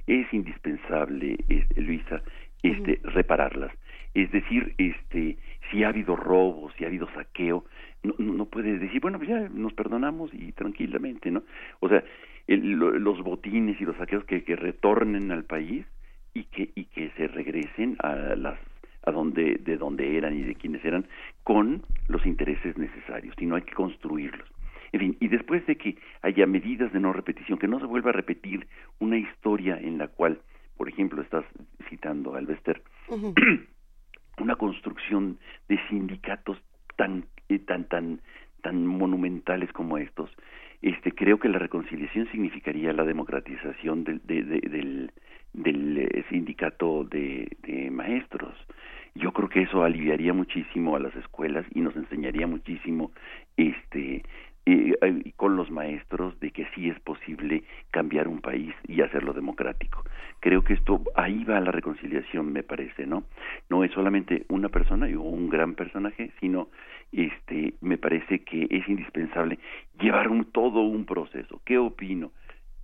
es 0.07 0.31
indispensable, 0.33 1.37
Luisa, 1.75 2.21
este, 2.63 2.99
repararlas. 3.03 3.71
Es 4.13 4.31
decir, 4.31 4.73
este, 4.77 5.37
si 5.69 5.83
ha 5.83 5.89
habido 5.89 6.15
robo, 6.15 6.71
si 6.71 6.83
ha 6.83 6.87
habido 6.87 7.07
saqueo, 7.13 7.65
no, 8.01 8.15
no 8.17 8.45
puede 8.45 8.79
decir, 8.79 9.01
bueno, 9.01 9.19
pues 9.19 9.29
ya 9.29 9.47
nos 9.49 9.73
perdonamos 9.73 10.33
y 10.33 10.51
tranquilamente, 10.53 11.29
¿no? 11.29 11.43
O 11.79 11.89
sea, 11.89 12.03
los 12.47 13.21
botines 13.21 13.79
y 13.79 13.85
los 13.85 13.95
saqueos 13.97 14.23
que, 14.25 14.43
que 14.43 14.55
retornen 14.55 15.31
al 15.31 15.43
país 15.43 15.85
y 16.33 16.45
que, 16.45 16.71
y 16.73 16.85
que 16.85 17.11
se 17.11 17.27
regresen 17.27 17.97
a 17.99 18.15
las 18.35 18.59
a 19.05 19.11
donde 19.11 19.55
de 19.63 19.77
donde 19.77 20.17
eran 20.17 20.37
y 20.37 20.41
de 20.41 20.55
quienes 20.55 20.83
eran 20.83 21.07
con 21.43 21.83
los 22.09 22.25
intereses 22.25 22.77
necesarios 22.77 23.33
y 23.39 23.45
no 23.45 23.55
hay 23.55 23.61
que 23.61 23.73
construirlos 23.73 24.45
en 24.91 24.99
fin, 24.99 25.17
y 25.19 25.27
después 25.27 25.65
de 25.65 25.75
que 25.75 25.97
haya 26.21 26.45
medidas 26.45 26.91
de 26.93 26.99
no 26.99 27.13
repetición, 27.13 27.57
que 27.59 27.67
no 27.67 27.79
se 27.79 27.85
vuelva 27.85 28.09
a 28.09 28.13
repetir 28.13 28.67
una 28.99 29.17
historia 29.17 29.77
en 29.79 29.97
la 29.97 30.07
cual, 30.07 30.39
por 30.77 30.89
ejemplo, 30.89 31.21
estás 31.21 31.45
citando 31.89 32.35
a 32.35 32.39
Alvester, 32.39 32.81
una 34.39 34.55
construcción 34.55 35.37
de 35.67 35.79
sindicatos 35.89 36.57
tan, 36.95 37.25
eh, 37.49 37.59
tan, 37.59 37.85
tan, 37.85 38.21
tan 38.61 38.85
monumentales 38.85 39.71
como 39.73 39.97
estos, 39.97 40.29
este, 40.81 41.11
creo 41.11 41.39
que 41.39 41.49
la 41.49 41.59
reconciliación 41.59 42.29
significaría 42.31 42.93
la 42.93 43.03
democratización 43.03 44.05
del, 44.05 44.21
del, 44.25 45.11
del 45.53 45.97
eh, 45.97 46.25
sindicato 46.29 47.03
de, 47.03 47.49
de 47.63 47.91
maestros. 47.91 48.55
Yo 49.15 49.33
creo 49.33 49.49
que 49.49 49.63
eso 49.63 49.83
aliviaría 49.83 50.33
muchísimo 50.33 50.95
a 50.95 50.99
las 50.99 51.15
escuelas 51.15 51.65
y 51.73 51.81
nos 51.81 51.95
enseñaría 51.95 52.47
muchísimo 52.47 53.11
este 53.57 54.23
los 55.59 55.69
maestros 55.69 56.39
de 56.39 56.51
que 56.51 56.65
sí 56.73 56.89
es 56.89 56.97
posible 57.01 57.63
cambiar 57.91 58.29
un 58.29 58.39
país 58.39 58.73
y 58.87 59.01
hacerlo 59.01 59.33
democrático. 59.33 60.05
Creo 60.39 60.63
que 60.63 60.73
esto 60.73 61.01
ahí 61.15 61.43
va 61.43 61.59
la 61.59 61.71
reconciliación, 61.71 62.53
me 62.53 62.63
parece, 62.63 63.05
¿no? 63.05 63.25
No 63.69 63.83
es 63.83 63.91
solamente 63.91 64.45
una 64.47 64.69
persona 64.69 65.07
o 65.07 65.21
un 65.21 65.49
gran 65.49 65.75
personaje, 65.75 66.31
sino 66.39 66.69
este 67.11 67.73
me 67.81 67.97
parece 67.97 68.39
que 68.43 68.67
es 68.69 68.87
indispensable 68.87 69.59
llevar 69.99 70.29
un 70.29 70.45
todo 70.45 70.79
un 70.81 71.05
proceso. 71.05 71.61
¿Qué 71.65 71.77
opino 71.77 72.31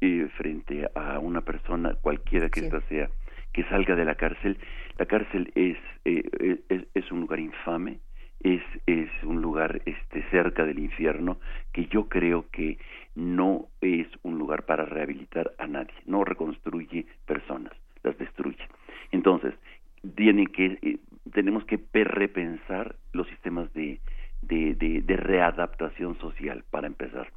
eh, 0.01 0.27
frente 0.35 0.89
a 0.95 1.19
una 1.19 1.41
persona 1.41 1.95
cualquiera 2.01 2.49
que 2.49 2.59
ésta 2.59 2.81
sea 2.89 3.09
que 3.53 3.63
salga 3.69 3.95
de 3.95 4.03
la 4.03 4.15
cárcel? 4.15 4.57
La 4.97 5.05
cárcel 5.05 5.49
es, 5.55 5.77
eh, 6.03 6.59
es, 6.67 6.81
es 6.93 7.09
un 7.09 7.21
lugar 7.21 7.39
infame, 7.39 7.99
es, 8.41 8.61
es 8.85 9.09
un 9.23 9.41
lugar 9.41 9.81
este, 9.85 10.23
cerca 10.29 10.65
del 10.65 10.79
infierno 10.79 11.37
que 11.71 11.87
yo 11.87 12.07
creo 12.07 12.45
que 12.51 12.77
no 13.15 13.67
es 13.81 14.07
un 14.23 14.37
lugar 14.37 14.65
para 14.65 14.85
rehabilitar 14.85 15.53
a 15.57 15.67
nadie, 15.67 15.93
no 16.05 16.23
reconstruye 16.23 17.05
personas, 17.25 17.73
las 18.03 18.17
destruye. 18.17 18.67
Entonces, 19.11 19.53
tienen 20.15 20.47
que, 20.47 20.77
eh, 20.81 20.97
tenemos 21.33 21.65
que 21.65 21.79
repensar 22.03 22.95
los 23.13 23.27
sistemas 23.27 23.73
de, 23.73 23.99
de, 24.41 24.75
de, 24.75 25.17
readaptación 25.17 26.17
social, 26.19 26.63
para 26.69 26.87
empezar. 26.87 27.31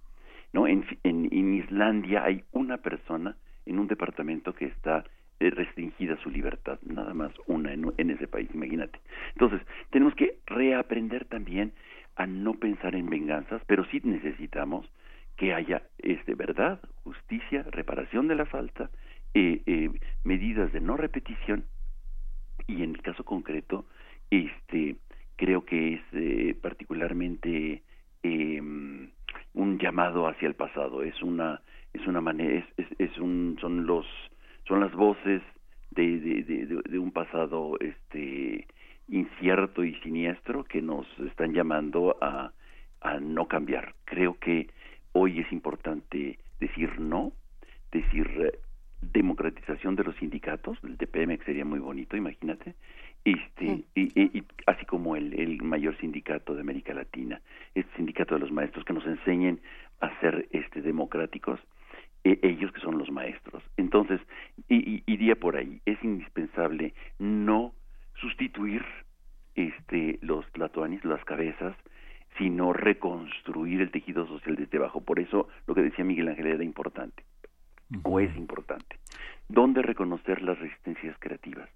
¿no? 0.53 0.67
En, 0.67 0.85
en, 1.05 1.29
en 1.33 1.55
Islandia 1.55 2.25
hay 2.25 2.45
una 2.53 2.79
persona 2.79 3.37
en 3.65 3.79
un 3.79 3.87
departamento 3.87 4.55
que 4.55 4.67
está 4.67 5.05
restringida 5.41 6.17
su 6.23 6.31
libertad, 6.31 6.79
nada 6.83 7.15
más 7.15 7.33
una 7.47 7.73
en, 7.73 8.11
ese 8.11 8.27
país, 8.27 8.49
imagínate. 8.53 8.99
Entonces, 9.35 9.61
tenemos 9.91 10.15
que 10.15 10.39
reaprender 10.47 11.25
también 11.27 11.73
a 12.17 12.27
no 12.27 12.55
pensar 12.55 12.95
en 12.95 13.09
venganzas, 13.09 13.63
pero 13.67 13.85
sí 13.87 14.01
necesitamos 14.03 14.91
que 15.37 15.55
haya 15.55 15.83
este, 15.99 16.35
verdad, 16.35 16.81
justicia, 17.05 17.65
reparación 17.71 18.27
de 18.27 18.35
la 18.35 18.47
falta, 18.47 18.91
eh, 19.35 19.63
eh, 19.67 19.91
medidas 20.25 20.73
de 20.73 20.81
no 20.81 20.97
repetición 20.97 21.65
y 22.67 22.83
en 22.83 22.91
el 22.91 23.03
caso 23.03 23.25
concreto, 23.25 23.87
este, 24.31 24.97
creo 25.37 25.65
que 25.65 25.95
es 25.95 26.01
eh, 26.13 26.57
particularmente 26.61 27.83
em, 28.25 29.11
un 29.55 29.79
llamado 29.79 30.27
hacia 30.27 30.49
el 30.49 30.55
pasado, 30.55 31.03
es 31.03 31.23
una 31.23 31.61
es 31.95 32.07
una 32.07 32.21
manera, 32.21 32.67
es, 32.77 32.87
es 32.99 33.19
un, 33.19 33.57
son 33.61 33.87
los 33.87 34.07
son 34.69 34.81
las 34.81 34.93
voces 34.93 35.43
de, 35.91 36.21
de, 36.21 36.83
de, 36.85 36.99
un 36.99 37.11
pasado 37.11 37.77
este 37.81 38.69
incierto 39.09 39.83
y 39.83 39.95
siniestro 40.01 40.65
que 40.65 40.83
nos 40.83 41.07
están 41.21 41.55
llamando 41.55 42.17
a, 42.21 42.53
a 43.01 43.19
no 43.19 43.49
cambiar. 43.49 43.95
Creo 44.05 44.39
que 44.39 44.69
hoy 45.13 45.41
es 45.41 45.51
importante 45.51 46.39
decir 46.61 47.01
no, 47.01 47.33
decir 47.91 48.29
eh, 48.39 48.59
democratización 49.01 49.97
de 49.97 50.05
los 50.05 50.17
sindicatos, 50.17 50.79
el 50.85 50.99
DPM 50.99 51.39
sería 51.45 51.65
muy 51.65 51.79
bonito, 51.79 52.17
imagínate, 52.17 52.75
este, 53.25 53.85
y, 53.95 54.45
así 54.67 54.85
como 54.85 55.17
el, 55.17 55.33
el 55.41 55.63
mayor 55.63 55.97
sindicato 55.99 56.55
de 56.55 56.61
América 56.61 56.93
Latina, 56.93 57.41
este 57.75 57.97
sindicato 57.97 58.35
de 58.35 58.41
los 58.41 58.53
maestros 58.53 58.85
que 58.85 58.93
nos 58.93 59.07
enseñen 59.07 59.61
a 60.01 60.21
ser 60.21 60.47
este 60.53 60.83
democráticos 60.83 61.59
e, 62.25 62.39
ellos 62.43 62.73
que 62.73 62.81
son 62.81 62.99
los 62.99 63.11
maestros. 63.11 63.63
Entonces, 63.77 64.21
iría 64.69 65.37
por 65.37 65.57
ahí. 65.57 65.81
Es 65.87 66.03
indispensable 66.03 66.95
no 67.19 67.73
sustituir 68.15 68.85
este, 69.55 70.19
los 70.23 70.45
latuanis, 70.57 71.05
las 71.05 71.25
cabezas, 71.25 71.77
sino 72.37 72.73
reconstruir 72.73 73.81
el 73.81 73.91
tejido 73.91 74.27
social 74.27 74.57
desde 74.57 74.79
abajo. 74.79 75.01
Por 75.01 75.19
eso 75.19 75.49
lo 75.67 75.75
que 75.75 75.83
decía 75.83 76.05
Miguel 76.05 76.29
Ángel 76.29 76.47
era 76.47 76.65
importante, 76.65 77.25
o 78.03 78.21
es 78.21 78.35
importante. 78.37 78.97
¿Dónde 79.49 79.83
reconocer 79.83 80.43
las 80.43 80.59
resistencias 80.59 81.17
creativas? 81.19 81.69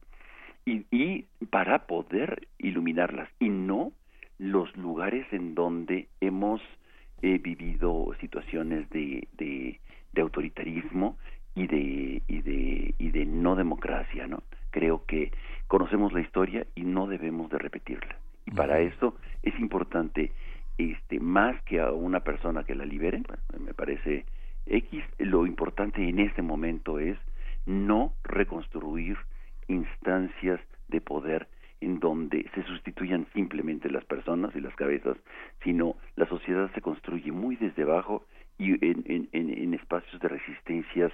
Y, 0.64 0.84
y 0.90 1.26
para 1.50 1.86
poder 1.86 2.46
iluminarlas, 2.58 3.28
y 3.40 3.48
no 3.48 3.92
los 4.38 4.76
lugares 4.76 5.26
en 5.32 5.54
donde 5.54 6.08
hemos 6.20 6.60
eh, 7.22 7.38
vivido 7.38 8.14
situaciones 8.20 8.88
de, 8.90 9.26
de 9.32 9.80
de 10.12 10.22
autoritarismo 10.22 11.16
y 11.54 11.66
de, 11.66 12.22
y 12.26 12.42
de, 12.42 12.94
y 12.98 13.10
de 13.10 13.26
no 13.26 13.56
democracia, 13.56 14.26
¿no? 14.26 14.42
Creo 14.70 15.04
que 15.06 15.32
conocemos 15.66 16.12
la 16.12 16.20
historia 16.20 16.66
y 16.74 16.82
no 16.82 17.06
debemos 17.06 17.50
de 17.50 17.58
repetirla. 17.58 18.16
Y 18.46 18.50
para 18.52 18.80
eso 18.80 19.16
es 19.42 19.58
importante, 19.58 20.32
este, 20.78 21.20
más 21.20 21.60
que 21.62 21.80
a 21.80 21.92
una 21.92 22.20
persona 22.20 22.64
que 22.64 22.74
la 22.74 22.84
libere, 22.84 23.22
me 23.58 23.74
parece 23.74 24.24
X, 24.66 25.04
lo 25.18 25.46
importante 25.46 26.08
en 26.08 26.18
este 26.18 26.42
momento 26.42 26.98
es 26.98 27.18
no 27.66 28.12
reconstruir 28.24 29.16
instancias 29.68 30.60
de 30.88 31.00
poder 31.00 31.48
en 31.80 31.98
donde 31.98 32.48
se 32.54 32.62
sustituyan 32.62 33.26
simplemente 33.34 33.90
las 33.90 34.04
personas 34.04 34.54
y 34.54 34.60
las 34.60 34.74
cabezas, 34.76 35.16
sino 35.64 35.96
la 36.16 36.26
sociedad 36.26 36.70
se 36.74 36.80
construye 36.80 37.32
muy 37.32 37.56
desde 37.56 37.82
abajo 37.82 38.24
y 38.62 38.78
en, 38.80 39.74
espacios 39.74 40.20
de 40.20 40.28
resistencias 40.28 41.12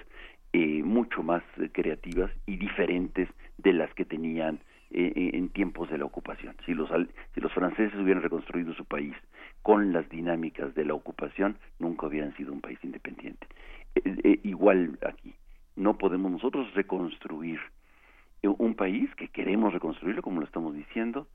eh, 0.53 0.83
mucho 0.83 1.23
más 1.23 1.43
eh, 1.57 1.69
creativas 1.71 2.31
y 2.45 2.57
diferentes 2.57 3.29
de 3.57 3.73
las 3.73 3.93
que 3.93 4.05
tenían 4.05 4.59
eh, 4.91 5.31
en 5.33 5.49
tiempos 5.49 5.89
de 5.89 5.97
la 5.97 6.05
ocupación. 6.05 6.55
Si 6.65 6.73
los, 6.73 6.89
si 7.33 7.41
los 7.41 7.51
franceses 7.53 7.99
hubieran 7.99 8.23
reconstruido 8.23 8.73
su 8.73 8.85
país 8.85 9.15
con 9.61 9.93
las 9.93 10.07
dinámicas 10.09 10.73
de 10.75 10.85
la 10.85 10.93
ocupación, 10.93 11.57
nunca 11.79 12.07
hubieran 12.07 12.35
sido 12.35 12.53
un 12.53 12.61
país 12.61 12.79
independiente. 12.83 13.47
igual 14.43 14.97
aquí, 15.05 15.33
no 15.75 15.97
podemos 15.97 16.31
nosotros 16.31 16.73
reconstruir 16.73 17.59
un 18.41 18.73
país 18.75 19.13
que 19.15 19.27
queremos 19.27 19.73
reconstruirlo, 19.73 20.21
como 20.21 20.39
lo 20.39 20.45
estamos 20.45 20.73
diciendo, 20.73 21.27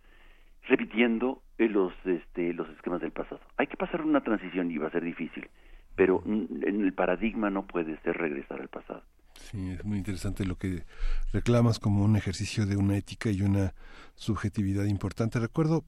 repitiendo 0.69 1.43
los, 1.59 1.93
este, 2.07 2.55
los 2.55 2.69
esquemas 2.71 3.01
del 3.01 3.13
pasado. 3.13 3.41
Hay 3.57 3.67
que 3.67 3.77
pasar 3.77 4.03
una 4.03 4.23
transición 4.23 4.71
y 4.71 4.79
va 4.79 4.89
a 4.89 4.91
ser 4.91 5.05
difícil, 5.05 5.49
pero 5.97 6.23
en 6.27 6.85
el 6.85 6.93
paradigma 6.93 7.51
no 7.51 7.67
puede 7.67 7.99
ser 8.03 8.17
regresar 8.17 8.61
al 8.61 8.69
pasado. 8.69 9.03
Sí, 9.35 9.71
es 9.71 9.85
muy 9.85 9.99
interesante 9.99 10.45
lo 10.45 10.57
que 10.57 10.85
reclamas 11.33 11.79
como 11.79 12.05
un 12.05 12.17
ejercicio 12.17 12.67
de 12.67 12.77
una 12.77 12.97
ética 12.97 13.31
y 13.31 13.43
una 13.43 13.75
subjetividad 14.17 14.85
importante. 14.85 15.39
Recuerdo, 15.39 15.85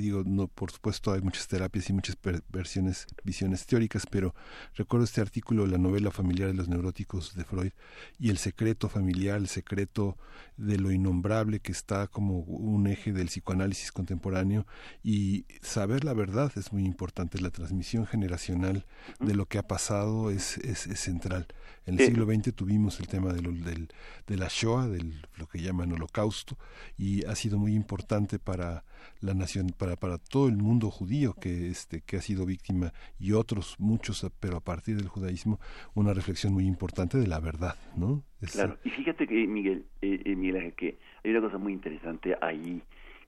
digo, 0.00 0.22
no, 0.24 0.48
por 0.48 0.70
supuesto 0.70 1.12
hay 1.12 1.20
muchas 1.20 1.46
terapias 1.46 1.90
y 1.90 1.92
muchas 1.92 2.16
versiones, 2.48 3.06
visiones 3.22 3.66
teóricas, 3.66 4.06
pero 4.10 4.34
recuerdo 4.74 5.04
este 5.04 5.20
artículo, 5.20 5.66
la 5.66 5.78
novela 5.78 6.10
familiar 6.10 6.48
de 6.48 6.54
los 6.54 6.68
neuróticos 6.68 7.34
de 7.34 7.44
Freud 7.44 7.72
y 8.18 8.30
el 8.30 8.38
secreto 8.38 8.88
familiar, 8.88 9.36
el 9.36 9.48
secreto 9.48 10.16
de 10.56 10.78
lo 10.78 10.90
innombrable 10.90 11.60
que 11.60 11.72
está 11.72 12.06
como 12.06 12.38
un 12.40 12.86
eje 12.86 13.12
del 13.12 13.26
psicoanálisis 13.26 13.92
contemporáneo 13.92 14.66
y 15.02 15.44
saber 15.60 16.04
la 16.04 16.14
verdad 16.14 16.50
es 16.56 16.72
muy 16.72 16.84
importante. 16.84 17.40
La 17.40 17.50
transmisión 17.50 18.06
generacional 18.06 18.86
de 19.20 19.34
lo 19.34 19.46
que 19.46 19.58
ha 19.58 19.66
pasado 19.66 20.30
es, 20.30 20.58
es, 20.58 20.86
central. 20.98 21.46
En 21.84 22.00
el 22.00 22.06
siglo 22.06 22.24
XX 22.24 22.54
tuvimos 22.54 22.98
el 23.00 23.06
tema 23.06 23.32
de, 23.32 23.42
del, 23.42 23.88
de 24.26 24.36
la 24.36 24.48
Shoah, 24.50 24.88
de 24.88 25.04
lo 25.36 25.46
que 25.46 25.60
llaman 25.60 25.92
holocausto, 25.92 26.58
y 26.96 27.24
ha 27.26 27.36
sido 27.36 27.58
muy 27.58 27.65
importante 27.74 28.38
para 28.38 28.84
la 29.20 29.34
nación, 29.34 29.68
para, 29.76 29.96
para 29.96 30.18
todo 30.18 30.48
el 30.48 30.56
mundo 30.56 30.90
judío 30.90 31.34
que, 31.34 31.68
este, 31.68 32.02
que 32.02 32.16
ha 32.16 32.20
sido 32.20 32.46
víctima 32.46 32.92
y 33.18 33.32
otros 33.32 33.76
muchos, 33.78 34.26
pero 34.40 34.56
a 34.56 34.60
partir 34.60 34.96
del 34.96 35.08
judaísmo, 35.08 35.58
una 35.94 36.14
reflexión 36.14 36.52
muy 36.52 36.66
importante 36.66 37.18
de 37.18 37.26
la 37.26 37.40
verdad, 37.40 37.76
¿no? 37.96 38.22
claro, 38.52 38.78
y 38.84 38.90
fíjate 38.90 39.26
que 39.26 39.46
Miguel, 39.46 39.86
eh, 40.02 40.20
eh, 40.24 40.36
Miguel, 40.36 40.74
que 40.74 40.98
hay 41.24 41.30
una 41.30 41.40
cosa 41.40 41.58
muy 41.58 41.72
interesante 41.72 42.36
ahí 42.40 42.82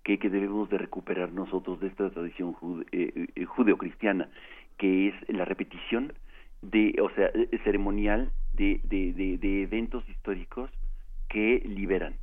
que, 0.04 0.18
que 0.18 0.30
debemos 0.30 0.68
de 0.70 0.78
recuperar 0.78 1.32
nosotros 1.32 1.80
de 1.80 1.88
esta 1.88 2.10
tradición 2.10 2.52
jude, 2.52 2.86
eh, 2.92 3.26
eh 3.34 3.44
judeocristiana, 3.44 4.28
que 4.76 5.08
es 5.08 5.14
la 5.28 5.44
repetición 5.44 6.12
de, 6.62 6.94
o 7.02 7.10
sea, 7.14 7.30
ceremonial 7.64 8.30
de, 8.52 8.80
de, 8.84 9.12
de, 9.12 9.38
de 9.38 9.62
eventos 9.62 10.08
históricos 10.08 10.70
que 11.28 11.62
liberan 11.66 12.14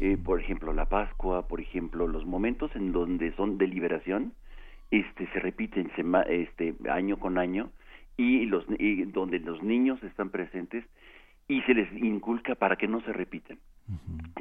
eh, 0.00 0.16
por 0.22 0.40
ejemplo 0.40 0.72
la 0.72 0.88
Pascua, 0.88 1.46
por 1.48 1.60
ejemplo 1.60 2.06
los 2.06 2.24
momentos 2.24 2.74
en 2.74 2.92
donde 2.92 3.32
son 3.36 3.58
de 3.58 3.66
liberación, 3.66 4.32
este 4.90 5.26
se 5.32 5.40
repiten 5.40 5.90
este 6.28 6.74
año 6.90 7.18
con 7.18 7.38
año 7.38 7.70
y 8.16 8.44
los 8.46 8.66
donde 9.12 9.38
los 9.40 9.62
niños 9.62 10.02
están 10.02 10.30
presentes 10.30 10.84
y 11.48 11.62
se 11.62 11.74
les 11.74 11.92
inculca 11.92 12.54
para 12.54 12.76
que 12.76 12.88
no 12.88 13.00
se 13.02 13.12
repiten. 13.12 13.58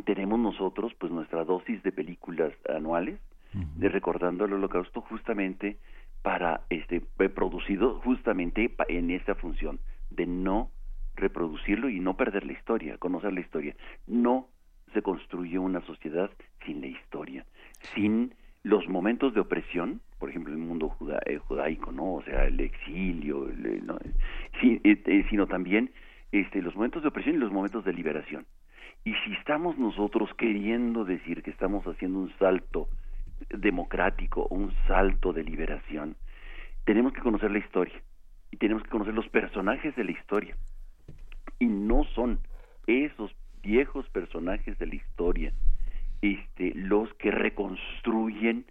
Tenemos 0.06 0.39
nosotros 0.39 0.93
pues 0.99 1.12
nuestra 1.12 1.43
dosis 1.45 1.82
de 1.84 1.91
películas 1.91 2.54
anuales 2.70 3.20
de 3.54 3.89
recordando 3.89 4.45
el 4.45 4.54
Holocausto 4.54 5.02
justamente 5.02 5.78
para 6.22 6.62
este 6.70 7.02
producido 7.02 7.99
justamente 8.02 8.74
en 8.88 9.12
esta 9.12 9.36
función 9.36 9.80
de 10.10 10.26
no 10.26 10.72
reproducirlo 11.16 11.89
y 11.89 11.99
no 11.99 12.16
perder 12.16 12.45
la 12.45 12.54
historia, 12.54 12.97
conocer 12.97 13.34
la 13.34 13.41
historia, 13.41 13.76
no 14.08 14.47
se 14.93 15.01
construye 15.01 15.57
una 15.57 15.81
sociedad 15.81 16.29
sin 16.65 16.81
la 16.81 16.87
historia, 16.87 17.45
sin 17.95 18.33
los 18.63 18.87
momentos 18.87 19.33
de 19.33 19.41
opresión, 19.41 20.01
por 20.19 20.29
ejemplo, 20.29 20.53
el 20.53 20.59
mundo 20.59 20.95
eh, 21.25 21.37
judaico, 21.37 21.91
¿no? 21.91 22.15
O 22.15 22.23
sea, 22.23 22.45
el 22.45 22.59
exilio, 22.59 23.49
eh, 23.49 23.81
eh, 24.61 25.25
sino 25.29 25.47
también 25.47 25.91
este, 26.31 26.61
los 26.61 26.75
momentos 26.75 27.01
de 27.01 27.09
opresión 27.09 27.35
y 27.35 27.39
los 27.39 27.51
momentos 27.51 27.83
de 27.83 27.93
liberación. 27.93 28.45
Y 29.03 29.13
si 29.25 29.33
estamos 29.33 29.79
nosotros 29.79 30.29
queriendo 30.37 31.05
decir 31.05 31.41
que 31.41 31.49
estamos 31.49 31.85
haciendo 31.87 32.19
un 32.19 32.31
salto 32.37 32.87
democrático, 33.49 34.47
un 34.51 34.71
salto 34.87 35.33
de 35.33 35.43
liberación, 35.43 36.15
tenemos 36.85 37.13
que 37.13 37.21
conocer 37.21 37.49
la 37.49 37.57
historia 37.57 37.99
y 38.51 38.57
tenemos 38.57 38.83
que 38.83 38.89
conocer 38.89 39.15
los 39.15 39.27
personajes 39.29 39.95
de 39.95 40.03
la 40.03 40.11
historia. 40.11 40.55
Y 41.57 41.65
no 41.65 42.03
son 42.15 42.39
esos 42.85 43.33
viejos 43.62 44.07
personajes 44.09 44.78
de 44.80 44.88
la 44.88 44.95
historia, 44.95 45.53
este, 46.22 46.74
los 46.76 47.14
que 47.16 47.32
reconstruyen 47.32 48.66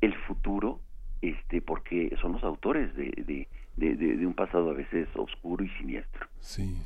el 0.00 0.14
futuro, 0.26 0.80
este, 1.20 1.62
porque 1.62 2.16
son 2.20 2.32
los 2.32 2.44
autores 2.44 2.94
de, 2.96 3.46
de, 3.76 3.96
de, 3.96 4.26
un 4.26 4.34
pasado 4.34 4.70
a 4.70 4.74
veces 4.74 5.08
oscuro 5.14 5.64
y 5.64 5.68
siniestro. 5.78 6.26
Sí. 6.40 6.76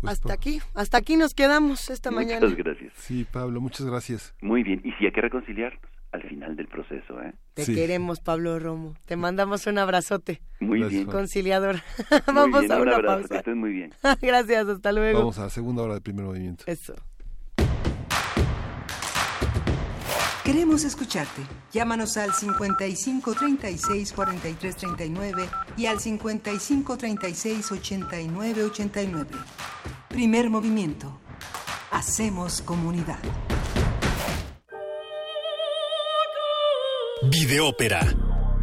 Pues, 0.00 0.14
hasta 0.14 0.34
aquí, 0.34 0.58
hasta 0.74 0.98
aquí 0.98 1.16
nos 1.16 1.34
quedamos 1.34 1.88
esta 1.88 2.10
mañana. 2.10 2.40
Muchas 2.40 2.56
gracias. 2.56 2.92
Sí, 2.96 3.26
Pablo, 3.30 3.60
muchas 3.60 3.86
gracias. 3.86 4.34
Muy 4.42 4.62
bien, 4.62 4.80
y 4.84 4.92
si 4.92 5.06
hay 5.06 5.12
que 5.12 5.20
reconciliarnos 5.22 5.93
al 6.14 6.22
final 6.22 6.54
del 6.54 6.68
proceso, 6.68 7.20
¿eh? 7.20 7.34
Te 7.54 7.66
queremos, 7.66 8.20
Pablo 8.20 8.58
Romo. 8.60 8.94
Te 9.04 9.16
mandamos 9.16 9.66
un 9.66 9.78
abrazote. 9.78 10.40
Muy 10.60 10.82
bien. 10.84 11.06
Conciliador. 11.06 11.76
Vamos 12.26 12.70
a 12.70 12.80
una 12.80 13.02
pausa. 13.02 13.42
Que 13.42 13.54
muy 13.54 13.72
bien. 13.72 13.92
Gracias, 14.22 14.68
hasta 14.68 14.92
luego. 14.92 15.18
Vamos 15.18 15.38
a 15.38 15.44
la 15.44 15.50
segunda 15.50 15.82
hora 15.82 15.94
del 15.94 16.02
primer 16.02 16.24
movimiento. 16.24 16.64
Eso. 16.66 16.94
Queremos 20.44 20.84
escucharte. 20.84 21.42
Llámanos 21.72 22.16
al 22.16 22.32
55 22.32 23.34
36 23.34 24.12
43 24.12 24.76
39 24.76 25.48
y 25.76 25.86
al 25.86 25.98
55 25.98 26.96
36 26.96 27.72
89 27.72 28.62
89. 28.62 29.30
Primer 30.08 30.48
movimiento. 30.50 31.18
Hacemos 31.90 32.62
comunidad. 32.62 33.18
Videópera. 37.30 38.00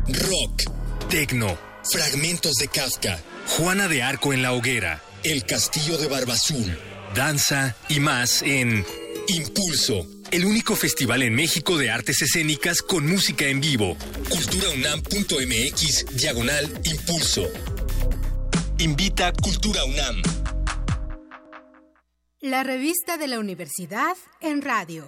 Rock. 0.08 0.64
Tecno. 1.10 1.58
Fragmentos 1.84 2.56
de 2.56 2.68
Kafka. 2.68 3.20
Juana 3.48 3.88
de 3.88 4.04
Arco 4.04 4.34
en 4.34 4.42
la 4.42 4.54
hoguera. 4.54 5.02
El 5.24 5.46
castillo 5.46 5.98
de 5.98 6.08
Barbazul. 6.08 6.78
Danza 7.16 7.76
y 7.90 8.00
más 8.00 8.42
en 8.44 8.86
Impulso. 9.28 10.06
El 10.32 10.46
único 10.46 10.76
festival 10.76 11.24
en 11.24 11.34
México 11.34 11.78
de 11.78 11.90
artes 11.92 12.22
escénicas 12.22 12.82
con 12.82 13.08
música 13.08 13.46
en 13.46 13.62
vivo. 13.62 13.98
Culturaunam.mx 14.30 16.06
diagonal 16.16 16.72
impulso. 16.84 17.48
Invita 18.78 19.34
Cultura 19.34 19.84
UNAM. 19.86 20.22
La 22.40 22.64
revista 22.64 23.18
de 23.18 23.28
la 23.28 23.40
universidad 23.40 24.16
en 24.40 24.62
radio. 24.62 25.08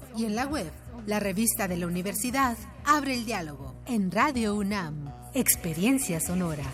y 0.17 0.25
en 0.25 0.35
la 0.35 0.45
web, 0.45 0.71
la 1.05 1.19
revista 1.19 1.67
de 1.67 1.77
la 1.77 1.87
universidad 1.87 2.57
abre 2.85 3.13
el 3.13 3.25
diálogo 3.25 3.75
en 3.85 4.11
Radio 4.11 4.55
UNAM. 4.55 5.11
Experiencia 5.33 6.19
Sonora. 6.19 6.65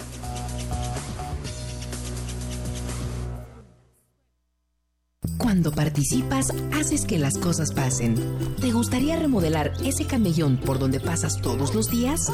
Cuando 5.37 5.71
participas, 5.71 6.51
haces 6.73 7.05
que 7.05 7.19
las 7.19 7.37
cosas 7.37 7.71
pasen. 7.71 8.15
¿Te 8.59 8.71
gustaría 8.71 9.15
remodelar 9.17 9.71
ese 9.83 10.05
camellón 10.05 10.57
por 10.57 10.79
donde 10.79 10.99
pasas 10.99 11.39
todos 11.41 11.73
los 11.73 11.89
días? 11.89 12.31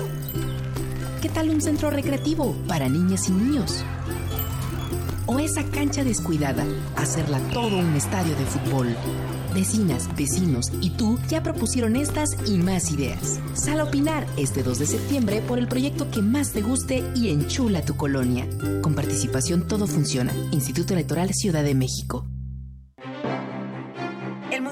¿Qué 1.21 1.29
tal 1.29 1.49
un 1.49 1.61
centro 1.61 1.91
recreativo 1.91 2.55
para 2.67 2.89
niñas 2.89 3.29
y 3.29 3.33
niños? 3.33 3.83
¿O 5.25 5.39
esa 5.39 5.63
cancha 5.65 6.03
descuidada, 6.03 6.65
hacerla 6.95 7.39
todo 7.51 7.77
un 7.77 7.93
estadio 7.95 8.35
de 8.35 8.45
fútbol? 8.45 8.95
Vecinas, 9.53 10.09
vecinos 10.15 10.71
y 10.81 10.89
tú 10.91 11.19
ya 11.29 11.43
propusieron 11.43 11.95
estas 11.95 12.31
y 12.47 12.57
más 12.57 12.91
ideas. 12.91 13.39
Sal 13.53 13.79
a 13.79 13.83
opinar 13.83 14.25
este 14.37 14.63
2 14.63 14.79
de 14.79 14.85
septiembre 14.85 15.41
por 15.41 15.59
el 15.59 15.67
proyecto 15.67 16.09
que 16.09 16.21
más 16.21 16.51
te 16.51 16.61
guste 16.61 17.03
y 17.15 17.29
enchula 17.29 17.85
tu 17.85 17.95
colonia. 17.95 18.47
Con 18.81 18.95
participación 18.95 19.67
todo 19.67 19.87
funciona. 19.87 20.33
Instituto 20.51 20.93
Electoral 20.93 21.33
Ciudad 21.33 21.63
de 21.63 21.75
México. 21.75 22.25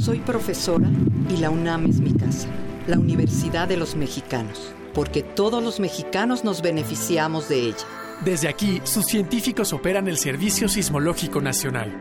Soy 0.00 0.18
profesora 0.18 0.88
y 1.28 1.36
la 1.36 1.50
UNAM 1.50 1.86
es 1.86 2.00
mi 2.00 2.12
casa, 2.14 2.48
la 2.86 2.98
Universidad 2.98 3.68
de 3.68 3.76
los 3.76 3.94
Mexicanos, 3.94 4.72
porque 4.94 5.22
todos 5.22 5.62
los 5.62 5.80
mexicanos 5.80 6.44
nos 6.44 6.62
beneficiamos 6.62 7.48
de 7.48 7.68
ella. 7.68 7.86
Desde 8.24 8.48
aquí, 8.48 8.80
sus 8.84 9.04
científicos 9.06 9.72
operan 9.72 10.08
el 10.08 10.16
Servicio 10.16 10.68
Sismológico 10.68 11.40
Nacional. 11.40 11.92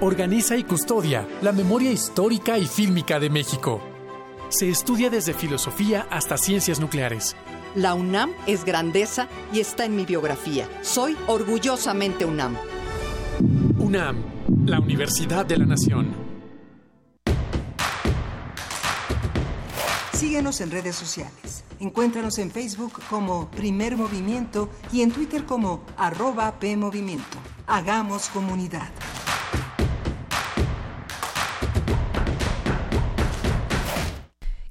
Organiza 0.00 0.56
y 0.56 0.64
custodia 0.64 1.26
la 1.42 1.52
memoria 1.52 1.92
histórica 1.92 2.58
y 2.58 2.66
fílmica 2.66 3.20
de 3.20 3.30
México. 3.30 3.80
Se 4.48 4.68
estudia 4.68 5.08
desde 5.08 5.32
filosofía 5.32 6.06
hasta 6.10 6.36
ciencias 6.36 6.80
nucleares. 6.80 7.36
La 7.74 7.94
UNAM 7.94 8.30
es 8.46 8.64
grandeza 8.64 9.28
y 9.52 9.60
está 9.60 9.84
en 9.84 9.96
mi 9.96 10.04
biografía. 10.04 10.68
Soy 10.82 11.16
orgullosamente 11.26 12.24
UNAM. 12.24 12.56
UNAM, 13.78 14.16
la 14.66 14.80
Universidad 14.80 15.46
de 15.46 15.56
la 15.56 15.66
Nación. 15.66 16.31
Síguenos 20.22 20.60
en 20.60 20.70
redes 20.70 20.94
sociales. 20.94 21.64
Encuéntranos 21.80 22.38
en 22.38 22.52
Facebook 22.52 22.92
como 23.10 23.50
Primer 23.50 23.96
Movimiento 23.96 24.70
y 24.92 25.02
en 25.02 25.10
Twitter 25.10 25.44
como 25.44 25.84
arroba 25.96 26.60
PMovimiento. 26.60 27.38
Hagamos 27.66 28.28
comunidad. 28.28 28.88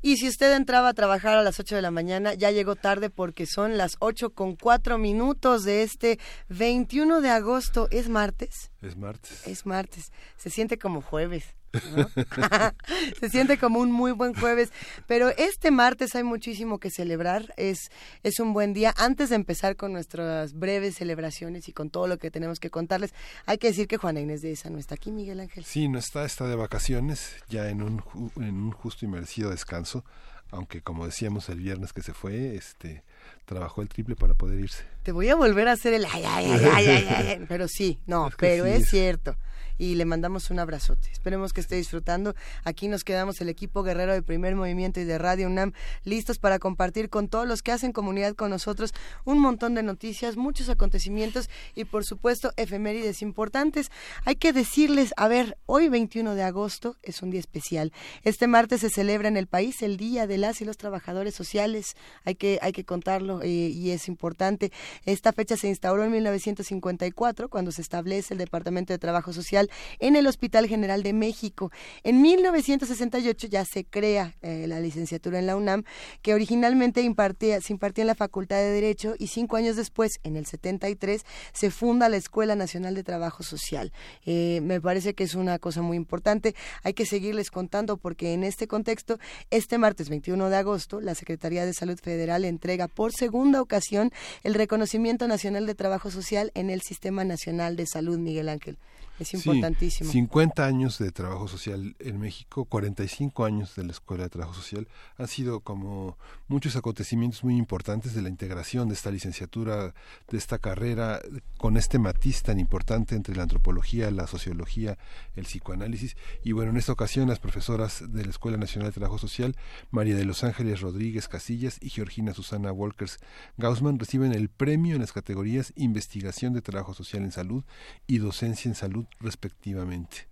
Y 0.02 0.16
si 0.16 0.30
usted 0.30 0.56
entraba 0.56 0.88
a 0.88 0.94
trabajar 0.94 1.38
a 1.38 1.44
las 1.44 1.60
8 1.60 1.76
de 1.76 1.82
la 1.82 1.92
mañana, 1.92 2.34
ya 2.34 2.52
llegó 2.52 2.78
tarde 2.78 3.10
porque 3.10 3.46
son 3.46 3.76
las 3.78 3.98
8 4.00 4.30
con 4.30 4.56
4 4.56 4.98
minutos 4.98 5.66
de 5.66 5.84
este 5.84 6.18
21 6.48 7.20
de 7.20 7.30
agosto. 7.30 7.90
¿Es 7.92 8.08
martes? 8.08 8.72
Es 8.82 8.96
martes. 8.96 9.46
Es 9.46 9.66
martes. 9.66 10.14
Se 10.38 10.50
siente 10.50 10.78
como 10.78 11.02
jueves. 11.02 11.44
Se 13.20 13.30
siente 13.30 13.58
como 13.58 13.80
un 13.80 13.92
muy 13.92 14.12
buen 14.12 14.34
jueves, 14.34 14.72
pero 15.08 15.30
este 15.30 15.72
martes 15.72 16.16
hay 16.16 16.24
muchísimo 16.24 16.80
que 16.80 16.90
celebrar, 16.90 17.54
es, 17.58 17.92
es 18.24 18.40
un 18.40 18.54
buen 18.54 18.74
día. 18.74 18.94
Antes 18.98 19.30
de 19.30 19.36
empezar 19.36 19.76
con 19.76 19.94
nuestras 19.94 20.54
breves 20.54 20.96
celebraciones 20.96 21.70
y 21.70 21.74
con 21.74 21.90
todo 21.90 22.08
lo 22.08 22.18
que 22.18 22.32
tenemos 22.32 22.60
que 22.60 22.70
contarles, 22.70 23.14
hay 23.46 23.58
que 23.58 23.68
decir 23.68 23.88
que 23.88 23.98
Juana 23.98 24.20
Inés 24.20 24.42
de 24.42 24.52
esa 24.52 24.70
no 24.70 24.80
está 24.80 24.96
aquí, 24.96 25.12
Miguel 25.12 25.40
Ángel. 25.40 25.64
Sí, 25.64 25.88
no 25.88 26.00
está, 26.00 26.26
está 26.26 26.48
de 26.48 26.56
vacaciones, 26.56 27.36
ya 27.50 27.70
en 27.70 27.82
un, 27.82 28.04
en 28.38 28.56
un 28.56 28.72
justo 28.72 29.06
y 29.06 29.08
merecido 29.08 29.50
descanso, 29.50 30.04
aunque 30.50 30.82
como 30.82 31.06
decíamos 31.06 31.48
el 31.50 31.60
viernes 31.60 31.94
que 31.94 32.02
se 32.02 32.14
fue, 32.14 32.56
este 32.56 33.04
trabajó 33.46 33.82
el 33.82 33.90
triple 33.90 34.16
para 34.16 34.34
poder 34.34 34.60
irse. 34.60 34.84
Te 35.04 35.12
voy 35.12 35.30
a 35.30 35.36
volver 35.36 35.68
a 35.68 35.74
hacer 35.74 35.94
el 35.94 36.06
ay, 36.06 36.24
ay, 36.26 36.46
ay, 36.52 36.88
ay, 36.88 37.08
ay, 37.10 37.46
pero 37.50 37.68
sí, 37.68 38.00
no, 38.06 38.30
pero 38.38 38.66
es. 38.66 38.90
cierto 38.90 39.36
y 39.82 39.96
le 39.96 40.06
mandamos 40.06 40.52
un 40.52 40.60
abrazote. 40.60 41.10
Esperemos 41.12 41.54
que 41.54 41.62
esté 41.62 41.76
disfrutando. 41.76 42.36
Aquí 42.64 42.88
nos 42.88 43.04
quedamos 43.04 43.42
el 43.42 43.50
equipo 43.50 43.82
guerrero 43.82 44.14
del 44.14 44.22
primer 44.22 44.56
movimiento 44.56 45.00
y 45.00 45.06
de 45.06 45.18
Radio 45.18 45.48
UNAM 45.48 45.74
listos 46.04 46.38
para 46.38 46.60
compartir 46.60 47.10
con 47.10 47.28
todos 47.28 47.48
los 47.48 47.64
que 47.64 47.72
hacen 47.72 47.92
comunidad 47.92 48.36
con 48.36 48.52
nosotros 48.52 48.94
un 49.26 49.40
montón 49.40 49.74
de 49.74 49.82
noticias, 49.82 50.38
muchos 50.38 50.70
acontecimientos 50.70 51.50
y 51.74 51.86
por 51.86 52.06
supuesto 52.06 52.54
efemérides 52.58 53.24
importantes. 53.24 53.90
Hay 54.24 54.36
que 54.36 54.54
decirles, 54.54 55.16
a 55.18 55.28
ver, 55.28 55.58
hoy 55.66 55.90
21 55.90 56.36
de 56.36 56.44
agosto 56.44 56.98
es 57.02 57.24
un 57.24 57.32
día 57.32 57.40
especial. 57.40 57.92
Este 58.22 58.46
martes 58.46 58.82
se 58.82 58.92
celebra 58.92 59.30
en 59.30 59.38
el 59.38 59.48
país 59.48 59.82
el 59.82 59.98
Día 59.98 60.28
de 60.28 60.38
las 60.38 60.62
y 60.62 60.66
los 60.66 60.78
Trabajadores 60.78 61.34
Sociales. 61.34 61.96
Hay 62.24 62.36
que, 62.36 62.60
hay 62.62 62.72
que 62.72 62.86
contarlo 62.86 63.42
eh, 63.42 63.48
y 63.48 63.90
es 63.90 64.08
importante. 64.08 64.72
Esta 65.08 65.34
fecha 65.34 65.58
se 65.58 65.70
instauró 65.70 66.04
en 66.04 66.12
1954 66.12 67.50
cuando 67.50 67.72
se 67.72 67.82
establece 67.82 68.36
el 68.36 68.38
Departamento 68.38 68.94
de 68.94 69.00
Trabajo 69.00 69.34
Social 69.34 69.70
en 70.00 70.16
el 70.16 70.28
Hospital 70.28 70.68
General 70.68 71.04
de 71.04 71.14
México. 71.14 71.72
En 72.04 72.22
1968 72.22 73.48
ya 73.48 73.66
se 73.66 73.86
crea 73.86 74.36
eh, 74.42 74.66
la 74.68 74.80
licenciatura 74.80 75.40
en 75.40 75.48
la 75.48 75.56
UNAM, 75.56 75.84
que 76.22 76.34
originalmente 76.34 77.02
impartía, 77.02 77.62
se 77.62 77.74
impartía 77.74 78.04
en 78.04 78.08
la 78.08 78.16
Facultad 78.16 78.58
de 78.58 78.72
Derecho 78.72 79.16
y 79.18 79.28
cinco 79.28 79.58
años 79.58 79.76
después, 79.76 80.20
en 80.24 80.36
el 80.36 80.46
73, 80.46 81.24
se 81.54 81.72
funda 81.72 82.10
la 82.10 82.18
Escuela 82.18 82.56
Nacional 82.56 82.96
de 82.96 83.04
Trabajo 83.04 83.44
Social. 83.44 83.92
Eh, 84.26 84.60
me 84.64 84.82
parece 84.82 85.14
que 85.14 85.24
es 85.24 85.36
una 85.36 85.60
cosa 85.60 85.82
muy 85.82 85.98
importante. 85.98 86.56
Hay 86.84 86.94
que 86.94 87.06
seguirles 87.06 87.52
contando 87.52 87.98
porque 87.98 88.34
en 88.34 88.44
este 88.44 88.68
contexto, 88.68 89.20
este 89.50 89.78
martes 89.78 90.10
21 90.10 90.50
de 90.50 90.58
agosto, 90.58 91.02
la 91.02 91.16
Secretaría 91.16 91.66
de 91.66 91.74
Salud 91.74 92.00
Federal 92.00 92.46
entrega 92.46 92.88
por 92.88 93.12
segunda 93.12 93.62
ocasión 93.62 94.12
el 94.44 94.54
reconocimiento 94.54 95.28
nacional 95.28 95.66
de 95.66 95.76
trabajo 95.76 96.12
social 96.12 96.52
en 96.56 96.70
el 96.70 96.82
Sistema 96.82 97.24
Nacional 97.24 97.76
de 97.76 97.86
Salud, 97.86 98.18
Miguel 98.18 98.50
Ángel. 98.50 98.78
Es 99.22 99.34
importantísimo. 99.36 100.12
50 100.12 100.66
años 100.66 100.98
de 100.98 101.12
trabajo 101.12 101.48
social 101.48 101.96
en 102.00 102.20
México, 102.20 102.66
45 102.66 103.46
años 103.46 103.76
de 103.76 103.84
la 103.84 103.92
Escuela 103.92 104.24
de 104.24 104.30
Trabajo 104.30 104.56
Social, 104.56 104.88
han 105.18 105.28
sido 105.28 105.60
como 105.60 106.18
muchos 106.48 106.76
acontecimientos 106.76 107.44
muy 107.44 107.56
importantes 107.56 108.16
de 108.16 108.24
la 108.24 108.30
integración 108.30 108.88
de 108.88 108.96
esta 108.96 109.12
licenciatura, 109.12 109.94
de 110.30 110.38
esta 110.38 110.58
carrera, 110.58 111.22
con 111.58 111.78
este 111.78 112.00
matiz 112.00 112.42
tan 112.42 112.60
importante 112.60 113.16
entre 113.16 113.36
la 113.36 113.44
antropología, 113.44 114.10
la 114.10 114.26
sociología, 114.26 114.98
el 115.36 115.46
psicoanálisis. 115.46 116.18
Y 116.44 116.54
bueno, 116.54 116.72
en 116.72 116.78
esta 116.78 116.92
ocasión 116.92 117.30
las 117.30 117.40
profesoras 117.40 118.04
de 118.12 118.26
la 118.26 118.32
Escuela 118.32 118.58
Nacional 118.58 118.90
de 118.90 118.96
Trabajo 118.96 119.20
Social, 119.20 119.56
María 119.92 120.16
de 120.16 120.26
los 120.26 120.44
Ángeles 120.44 120.82
Rodríguez 120.82 121.28
Casillas 121.28 121.78
y 121.80 121.90
Georgina 121.90 122.34
Susana 122.34 122.72
Walkers 122.72 123.20
Gaussman, 123.58 124.00
reciben 124.00 124.34
el 124.34 124.50
premio 124.50 124.96
en 124.96 125.02
las 125.02 125.14
categorías 125.14 125.74
Investigación 125.76 126.54
de 126.54 126.62
Trabajo 126.62 126.96
Social 126.96 127.24
en 127.24 127.32
Salud 127.32 127.64
y 128.08 128.18
Docencia 128.18 128.68
en 128.68 128.76
Salud 128.76 129.06
respectivamente. 129.20 130.32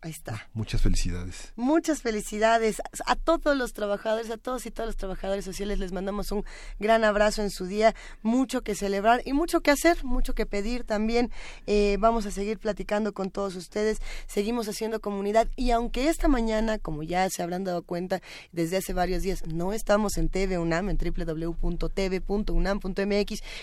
Ahí 0.00 0.12
está. 0.12 0.48
Muchas 0.54 0.80
felicidades. 0.80 1.52
Muchas 1.56 2.02
felicidades 2.02 2.80
a 3.04 3.16
todos 3.16 3.56
los 3.56 3.72
trabajadores, 3.72 4.30
a 4.30 4.36
todos 4.36 4.64
y 4.64 4.70
todos 4.70 4.86
los 4.86 4.96
trabajadores 4.96 5.44
sociales. 5.44 5.80
Les 5.80 5.90
mandamos 5.90 6.30
un 6.30 6.44
gran 6.78 7.02
abrazo 7.02 7.42
en 7.42 7.50
su 7.50 7.66
día. 7.66 7.96
Mucho 8.22 8.62
que 8.62 8.76
celebrar 8.76 9.22
y 9.24 9.32
mucho 9.32 9.60
que 9.60 9.72
hacer, 9.72 10.04
mucho 10.04 10.36
que 10.36 10.46
pedir 10.46 10.84
también. 10.84 11.32
Eh, 11.66 11.96
vamos 11.98 12.26
a 12.26 12.30
seguir 12.30 12.60
platicando 12.60 13.12
con 13.12 13.32
todos 13.32 13.56
ustedes. 13.56 13.98
Seguimos 14.28 14.68
haciendo 14.68 15.00
comunidad 15.00 15.48
y 15.56 15.72
aunque 15.72 16.08
esta 16.08 16.28
mañana, 16.28 16.78
como 16.78 17.02
ya 17.02 17.28
se 17.28 17.42
habrán 17.42 17.64
dado 17.64 17.82
cuenta 17.82 18.20
desde 18.52 18.76
hace 18.76 18.92
varios 18.92 19.24
días, 19.24 19.44
no 19.48 19.72
estamos 19.72 20.16
en 20.16 20.28
TV 20.28 20.58
UNAM, 20.58 20.90
en 20.90 20.96
www.tv.unam.mx, 20.96 21.82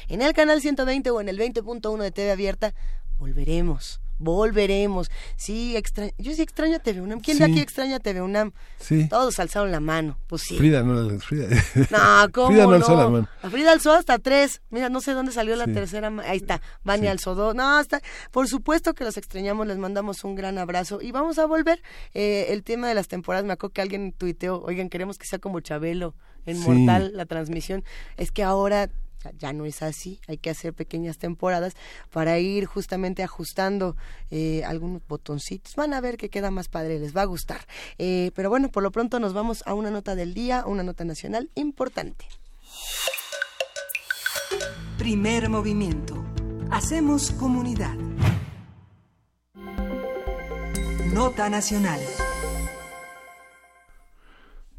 en 0.10 0.22
el 0.22 0.34
canal 0.34 0.60
120 0.60 1.12
o 1.12 1.22
en 1.22 1.30
el 1.30 1.40
20.1 1.40 2.02
de 2.02 2.12
TV 2.12 2.32
Abierta, 2.32 2.74
volveremos 3.18 4.02
volveremos. 4.18 5.10
Sí, 5.36 5.76
extra... 5.76 6.10
yo 6.18 6.34
sí 6.34 6.42
extraño 6.42 6.78
a 6.78 6.80
TV 6.80 7.02
UNAM. 7.02 7.20
¿Quién 7.20 7.38
de 7.38 7.46
aquí 7.46 7.60
extraña 7.60 8.00
TV 8.00 8.22
UNAM? 8.22 8.52
Sí. 8.80 9.08
Todos 9.10 9.40
alzaron 9.40 9.72
la 9.72 9.80
mano, 9.80 10.18
pues 10.28 10.44
sí. 10.44 10.58
Frida 10.58 10.84
no, 10.84 11.20
Frida. 11.20 11.48
No, 11.92 12.30
¿cómo 12.34 12.48
Frida 12.48 12.64
no, 12.64 12.72
alzó 12.72 12.96
la 12.96 13.10
mano. 13.10 13.30
A 13.42 13.50
Frida 13.50 13.72
alzó 13.72 13.94
hasta 13.94 14.20
tres. 14.20 14.62
Mira, 14.70 14.90
no 14.90 15.02
sé 15.02 15.14
dónde 15.14 15.32
salió 15.32 15.56
la 15.56 15.66
tercera. 15.66 16.12
Ahí 16.26 16.38
está, 16.38 16.62
Vania 16.84 17.12
alzó 17.12 17.36
dos. 17.36 17.56
No, 17.56 17.80
está. 17.80 18.02
Por 18.32 18.48
supuesto 18.48 18.94
que 18.94 19.04
los 19.04 19.18
extrañamos, 19.18 19.68
les 19.68 19.78
mandamos 19.78 20.24
un 20.24 20.36
gran 20.36 20.58
abrazo 20.58 21.02
y 21.02 21.12
vamos 21.12 21.40
a 21.40 21.46
volver. 21.46 21.82
Eh, 22.14 22.48
el 22.50 22.64
tema 22.64 22.88
de 22.88 22.96
las 22.96 23.08
temporadas, 23.08 23.46
me 23.46 23.54
acuerdo 23.54 23.74
que 23.74 23.82
alguien 23.82 24.14
tuiteó, 24.14 24.62
oigan, 24.62 24.90
queremos 24.90 25.18
que 25.18 25.28
sea 25.28 25.40
como 25.40 25.60
Chabelo 25.60 26.16
en 26.46 26.60
Mortal 26.60 27.12
la 27.14 27.26
transmisión. 27.26 27.84
Es 28.18 28.32
que 28.32 28.44
ahora 28.44 28.90
ya, 29.38 29.54
no 29.54 29.66
es 29.66 29.82
así, 29.82 30.20
hay 30.28 30.38
que 30.38 30.50
hacer 30.50 30.74
pequeñas 30.74 31.18
temporadas 31.18 31.74
para 32.12 32.40
ir 32.40 32.66
justamente 32.66 33.24
ajustando 33.24 33.96
eh, 34.32 34.64
algunos 34.66 35.02
botoncitos. 35.08 35.76
Van 35.76 35.94
a 35.94 36.02
ver 36.02 36.18
que 36.18 36.30
queda 36.30 36.52
más 36.52 36.68
padre, 36.68 37.00
les 37.00 37.16
va 37.16 37.22
a 37.22 37.26
gustar. 37.26 37.62
Eh, 37.98 38.32
pero 38.36 38.50
bueno, 38.50 38.70
por 38.70 38.84
lo 38.84 38.92
pronto 38.92 39.20
nos 39.20 39.34
vamos 39.34 39.64
a 39.66 39.74
una 39.74 39.92
nota 39.92 40.16
del 40.16 40.34
día, 40.34 40.64
una 40.66 40.84
nota 40.84 41.04
nacional 41.06 41.50
importante. 41.56 42.26
Primer 44.98 45.50
movimiento. 45.50 46.24
Hacemos 46.72 47.32
comunidad. 47.32 47.96
Nota 51.14 51.50
nacional. 51.50 52.02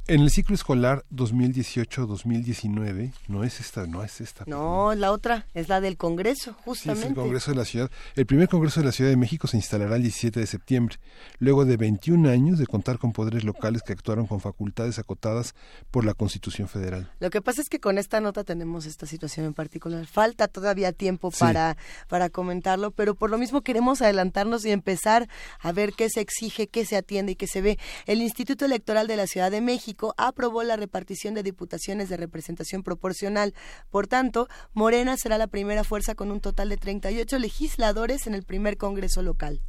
En 0.09 0.21
el 0.21 0.31
ciclo 0.31 0.55
escolar 0.55 1.05
2018-2019, 1.13 3.13
no 3.27 3.43
es 3.43 3.59
esta, 3.59 3.89
no 3.89 4.05
es 4.05 4.21
esta. 4.21 4.45
No, 4.47 4.95
la 4.95 5.11
otra, 5.11 5.49
es 5.53 5.69
la 5.69 5.81
del 5.81 5.97
Congreso, 5.97 6.55
justamente. 6.65 7.01
Sí, 7.01 7.07
es 7.07 7.11
el 7.11 7.17
Congreso 7.17 7.51
de 7.51 7.57
la 7.57 7.65
Ciudad. 7.65 7.91
El 8.15 8.25
primer 8.25 8.49
Congreso 8.49 8.79
de 8.79 8.87
la 8.87 8.93
Ciudad 8.93 9.11
de 9.11 9.17
México 9.17 9.49
se 9.49 9.57
instalará 9.57 9.97
el 9.97 10.03
17 10.03 10.39
de 10.39 10.47
septiembre, 10.47 10.99
luego 11.41 11.65
de 11.65 11.77
21 11.77 12.31
años 12.31 12.61
de 12.61 12.69
contar 12.69 13.01
con 13.01 13.13
poderes 13.13 13.43
locales 13.43 13.83
que 13.83 13.95
actuaron 13.95 14.29
con 14.29 14.39
facultades 14.39 15.01
acotadas 15.01 15.57
por 15.91 16.05
la 16.05 16.15
Constitución 16.15 16.69
Federal. 16.69 17.11
Lo 17.19 17.31
que 17.31 17.43
pasa 17.43 17.61
es 17.61 17.69
que 17.69 17.81
con 17.81 17.99
esta 17.99 18.21
nota 18.21 18.45
tenemos 18.45 18.87
esta 18.87 19.07
situación 19.07 19.45
en 19.45 19.55
particular. 19.55 20.07
Falta 20.07 20.47
todavía 20.47 20.93
tiempo 20.93 21.33
para, 21.33 21.77
para 22.07 22.31
comentarlo, 22.31 22.93
pero 22.93 23.17
por 23.17 23.31
lo 23.31 23.39
mismo 23.39 23.63
queremos 23.63 24.03
adelantarnos 24.03 24.65
y 24.67 24.71
empezar 24.71 25.29
a 25.59 25.73
ver 25.73 25.95
qué 25.95 26.09
se 26.11 26.21
exige, 26.21 26.69
qué 26.69 26.87
se 26.87 26.97
atiende 26.97 27.33
y 27.33 27.35
qué 27.35 27.49
se 27.49 27.61
ve. 27.61 27.77
El 28.07 28.23
Instituto 28.23 28.67
Electoral 28.67 29.09
de 29.09 29.17
la 29.17 29.27
Ciudad 29.27 29.51
de 29.51 29.61
México 29.61 29.96
aprobó 30.17 30.63
la 30.63 30.77
repartición 30.77 31.35
de 31.35 31.43
diputaciones 31.43 32.09
de 32.09 32.17
representación 32.17 32.83
proporcional. 32.83 33.55
Por 33.91 34.07
tanto, 34.07 34.49
Morena 34.75 35.17
será 35.17 35.39
la 35.39 35.47
primera 35.47 35.85
fuerza 35.85 36.15
con 36.15 36.31
un 36.31 36.41
total 36.41 36.69
de 36.69 36.77
38 36.77 37.39
legisladores 37.39 38.27
en 38.27 38.35
el 38.35 38.43
primer 38.43 38.77
Congreso 38.77 39.23
local. 39.23 39.61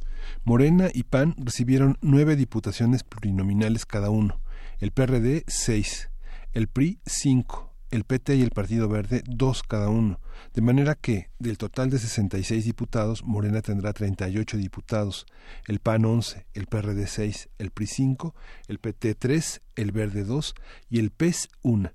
Morena 0.44 0.90
y 0.92 1.04
PAN 1.04 1.34
recibieron 1.38 1.96
nueve 2.00 2.36
diputaciones 2.36 3.04
plurinominales 3.04 3.86
cada 3.86 4.10
uno, 4.10 4.40
el 4.78 4.90
PRD 4.90 5.44
seis, 5.46 6.10
el 6.52 6.68
PRI 6.68 7.00
cinco, 7.06 7.67
el 7.90 8.04
PT 8.04 8.36
y 8.36 8.42
el 8.42 8.50
Partido 8.50 8.88
Verde 8.88 9.22
dos 9.26 9.62
cada 9.62 9.88
uno, 9.88 10.20
de 10.54 10.62
manera 10.62 10.94
que 10.94 11.30
del 11.38 11.58
total 11.58 11.90
de 11.90 11.98
66 11.98 12.64
diputados, 12.64 13.24
Morena 13.24 13.62
tendrá 13.62 13.92
38 13.92 14.56
diputados, 14.56 15.26
el 15.66 15.78
PAN 15.78 16.04
11, 16.04 16.46
el 16.54 16.66
PRD 16.66 17.06
6, 17.06 17.48
el 17.58 17.70
PRI 17.70 17.86
5, 17.86 18.34
el 18.68 18.78
PT 18.78 19.14
3, 19.14 19.62
el 19.76 19.92
Verde 19.92 20.24
2 20.24 20.54
y 20.90 20.98
el 20.98 21.10
PES 21.10 21.48
1. 21.62 21.92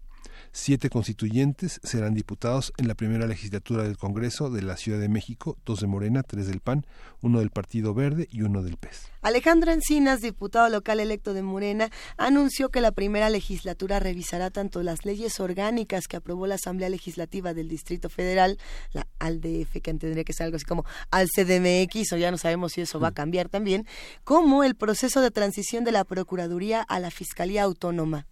Siete 0.51 0.89
constituyentes 0.89 1.79
serán 1.83 2.13
diputados 2.13 2.73
en 2.77 2.87
la 2.87 2.95
primera 2.95 3.27
legislatura 3.27 3.83
del 3.83 3.97
Congreso 3.97 4.49
de 4.49 4.61
la 4.61 4.77
Ciudad 4.77 4.99
de 4.99 5.09
México, 5.09 5.57
dos 5.65 5.81
de 5.81 5.87
Morena, 5.87 6.23
tres 6.23 6.47
del 6.47 6.59
PAN, 6.59 6.85
uno 7.21 7.39
del 7.39 7.49
Partido 7.49 7.93
Verde 7.93 8.27
y 8.29 8.41
uno 8.41 8.63
del 8.63 8.77
PES. 8.77 9.11
Alejandro 9.21 9.71
Encinas, 9.71 10.21
diputado 10.21 10.67
local 10.69 10.99
electo 10.99 11.33
de 11.33 11.41
Morena, 11.41 11.89
anunció 12.17 12.69
que 12.69 12.81
la 12.81 12.91
primera 12.91 13.29
legislatura 13.29 13.99
revisará 13.99 14.49
tanto 14.49 14.83
las 14.83 15.05
leyes 15.05 15.39
orgánicas 15.39 16.07
que 16.07 16.17
aprobó 16.17 16.45
la 16.45 16.55
Asamblea 16.55 16.89
Legislativa 16.89 17.53
del 17.53 17.69
Distrito 17.69 18.09
Federal, 18.09 18.57
la 18.91 19.07
ALDF, 19.19 19.81
que 19.81 19.93
tendría 19.93 20.23
que 20.23 20.33
ser 20.33 20.45
algo 20.45 20.57
así 20.57 20.65
como 20.65 20.85
al 21.11 21.29
CDMX, 21.29 22.13
o 22.13 22.17
ya 22.17 22.31
no 22.31 22.37
sabemos 22.37 22.73
si 22.73 22.81
eso 22.81 22.99
va 22.99 23.09
a 23.09 23.13
cambiar 23.13 23.49
también, 23.49 23.87
como 24.23 24.63
el 24.63 24.75
proceso 24.75 25.21
de 25.21 25.31
transición 25.31 25.83
de 25.83 25.93
la 25.93 26.03
Procuraduría 26.03 26.81
a 26.81 26.99
la 26.99 27.11
Fiscalía 27.11 27.63
Autónoma. 27.63 28.27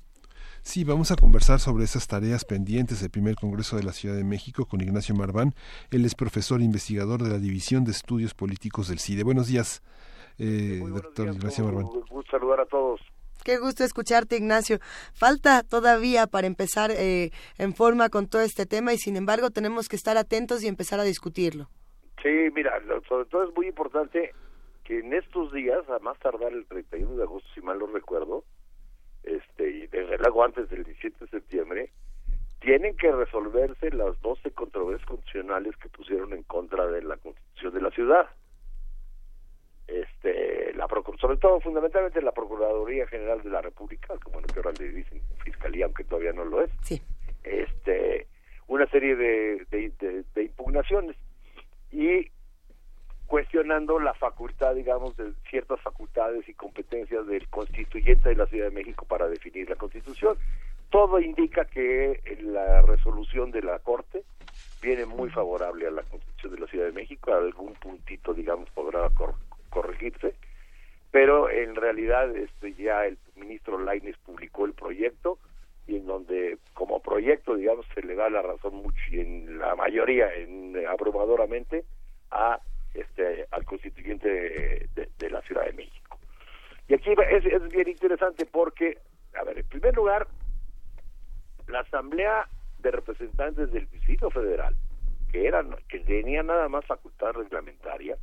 Sí, 0.64 0.84
vamos 0.84 1.12
a 1.12 1.16
conversar 1.16 1.60
sobre 1.60 1.86
esas 1.86 2.08
tareas 2.08 2.46
pendientes 2.46 3.02
del 3.02 3.10
primer 3.10 3.34
Congreso 3.36 3.78
de 3.78 3.84
la 3.84 3.94
Ciudad 3.94 4.16
de 4.16 4.24
México 4.24 4.68
con 4.68 4.80
Ignacio 4.80 5.16
Marván. 5.16 5.54
Él 5.90 6.06
es 6.06 6.14
profesor 6.14 6.62
e 6.62 6.64
investigador 6.64 7.24
de 7.24 7.30
la 7.30 7.40
División 7.40 7.84
de 7.84 7.92
Estudios 7.92 8.36
Políticos 8.36 8.88
del 8.88 9.00
CIDE. 9.00 9.24
Buenos 9.24 9.48
días, 9.48 9.82
eh, 10.38 10.80
doctor 10.88 11.30
Ignacio 11.30 11.66
Marván. 11.66 11.86
Un 11.86 12.02
gusto 12.02 12.30
saludar 12.30 12.60
a 12.60 12.66
todos. 12.68 13.02
Qué 13.44 13.58
gusto 13.58 13.84
escucharte, 13.84 14.38
Ignacio. 14.38 14.78
Falta 15.14 15.64
todavía 15.64 16.28
para 16.28 16.46
empezar 16.46 16.92
eh, 16.92 17.32
en 17.58 17.74
forma 17.74 18.10
con 18.10 18.28
todo 18.28 18.44
este 18.44 18.68
tema 18.68 18.94
y 18.94 19.00
sin 19.00 19.16
embargo 19.16 19.50
tenemos 19.50 19.90
que 19.90 19.96
estar 19.96 20.16
atentos 20.16 20.64
y 20.64 20.68
empezar 20.68 21.00
a 21.00 21.04
discutirlo. 21.04 21.70
Sí, 22.22 22.30
mira, 22.54 22.72
sobre 23.10 23.26
todo 23.26 23.46
es 23.46 23.56
muy 23.56 23.66
importante 23.66 24.32
que 24.84 25.00
en 25.00 25.12
estos 25.12 25.52
días, 25.54 25.90
a 25.90 25.98
más 26.00 26.20
tardar 26.20 26.54
el 26.54 26.68
31 26.68 27.16
de 27.16 27.24
agosto, 27.24 27.50
si 27.56 27.62
mal 27.62 27.80
no 27.80 27.88
recuerdo, 27.88 28.44
este, 29.24 29.70
y 29.70 29.88
desde 29.88 30.18
luego 30.18 30.44
antes 30.44 30.70
del 30.70 30.84
17 30.84 31.26
de 31.26 31.32
septiembre, 31.32 31.90
tienen 32.60 32.96
que 32.96 33.12
resolverse 33.12 33.92
las 33.92 34.20
12 34.22 34.52
controversias 34.52 35.08
constitucionales 35.08 35.76
que 35.78 35.90
pusieron 35.90 36.34
en 36.34 36.44
contra 36.44 36.88
de 36.88 37.02
la 37.02 37.18
constitución 37.18 37.74
de 37.74 37.82
la 37.82 37.92
ciudad. 37.92 38.30
Este, 39.88 40.74
la 40.76 40.88
sobre 41.20 41.38
todo 41.38 41.60
fundamentalmente 41.60 42.22
la 42.22 42.32
Procuraduría 42.32 43.08
General 43.08 43.42
de 43.42 43.50
la 43.50 43.62
República, 43.62 44.16
como 44.24 44.36
bueno, 44.36 44.48
que 44.48 44.60
ahora 44.60 44.72
le 44.80 44.90
dicen 44.90 45.22
Fiscalía, 45.44 45.86
aunque 45.86 46.04
todavía 46.04 46.34
no 46.34 46.46
lo 46.46 46.62
es. 46.62 46.72
Sí. 46.84 47.02
Este, 47.44 48.28
una 48.68 48.86
serie 48.88 49.16
de, 49.16 49.66
de 50.34 50.44
impugnaciones 50.44 51.18
y 51.92 52.32
cuestionando 53.32 53.98
la 53.98 54.14
facultad, 54.14 54.76
digamos, 54.76 55.16
de 55.16 55.32
ciertas 55.50 55.80
facultades 55.80 56.50
y 56.50 56.54
competencias 56.54 57.26
del 57.28 57.48
constituyente 57.48 58.28
de 58.28 58.36
la 58.36 58.46
Ciudad 58.46 58.66
de 58.66 58.76
México 58.76 59.06
para 59.06 59.30
definir 59.30 59.70
la 59.70 59.78
Constitución. 59.78 60.38
Todo 60.90 61.18
indica 61.18 61.64
que 61.64 62.20
la 62.42 62.82
resolución 62.82 63.52
de 63.52 63.62
la 63.62 63.80
Corte 63.80 64.26
viene 64.82 65.06
muy 65.06 65.30
favorable 65.30 65.88
a 65.88 65.92
la 65.92 66.02
Constitución 66.02 66.56
de 66.56 66.60
la 66.60 66.68
Ciudad 66.68 66.88
de 66.88 66.92
México, 66.92 67.34
algún 67.34 67.74
puntito, 67.76 68.34
digamos, 68.34 68.70
podrá 68.72 69.10
corregirse, 69.70 70.36
pero 71.12 71.50
en 71.50 71.76
realidad 71.76 72.36
este 72.36 72.74
ya 72.74 73.06
el 73.06 73.18
ministro 73.38 73.80
Laines 73.80 74.18
publicó 74.26 74.66
el 74.66 74.74
proyecto 74.74 75.38
y 75.88 75.96
en 75.96 76.06
donde 76.06 76.58
como 76.74 77.00
proyecto, 77.00 77.56
digamos, 77.56 77.86
se 77.96 78.02
le 78.02 78.16
da 78.16 78.30
la 78.30 78.42
razón 78.42 78.76
mucho 78.76 79.00
y 79.10 79.22
en 79.22 79.58
la 79.58 79.74
mayoría, 79.78 80.34
en 80.34 80.76
abrumadoramente, 80.86 81.86
a 82.30 82.60
este, 82.94 83.48
al 83.52 83.66
constituyente 83.66 84.90
de, 84.94 85.30
la 85.30 85.42
Ciudad 85.42 85.66
de 85.66 85.74
México. 85.74 86.20
Y 86.88 86.94
aquí 86.94 87.12
es, 87.30 87.46
es 87.46 87.70
bien 87.70 87.88
interesante 87.88 88.46
porque, 88.46 88.98
a 89.34 89.44
ver, 89.44 89.60
en 89.60 89.68
primer 89.68 89.96
lugar, 89.96 90.28
la 91.68 91.80
Asamblea 91.82 92.48
de 92.80 92.92
Representantes 92.92 93.72
del 93.72 93.90
Distrito 93.90 94.30
Federal, 94.30 94.76
que 95.32 95.48
eran 95.48 95.76
que 95.88 96.00
tenía 96.00 96.44
nada 96.44 96.68
más 96.68 96.86
facultad 96.86 97.32
reglamentaria, 97.32 98.18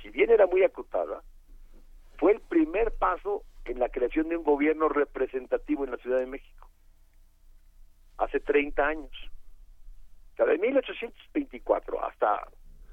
si 0.00 0.10
bien 0.10 0.30
era 0.30 0.46
muy 0.46 0.62
acotada, 0.62 1.22
fue 2.16 2.32
el 2.32 2.40
primer 2.40 2.92
paso 2.92 3.44
en 3.64 3.78
la 3.78 3.88
creación 3.88 4.28
de 4.28 4.36
un 4.36 4.44
gobierno 4.44 4.88
representativo 4.88 5.84
en 5.84 5.90
la 5.90 5.96
Ciudad 5.98 6.18
de 6.18 6.26
México. 6.26 6.68
Hace 8.16 8.40
30 8.40 8.86
años. 8.86 9.30
O 10.32 10.36
sea, 10.36 10.46
de 10.46 10.58
1824 10.58 12.04
hasta 12.04 12.48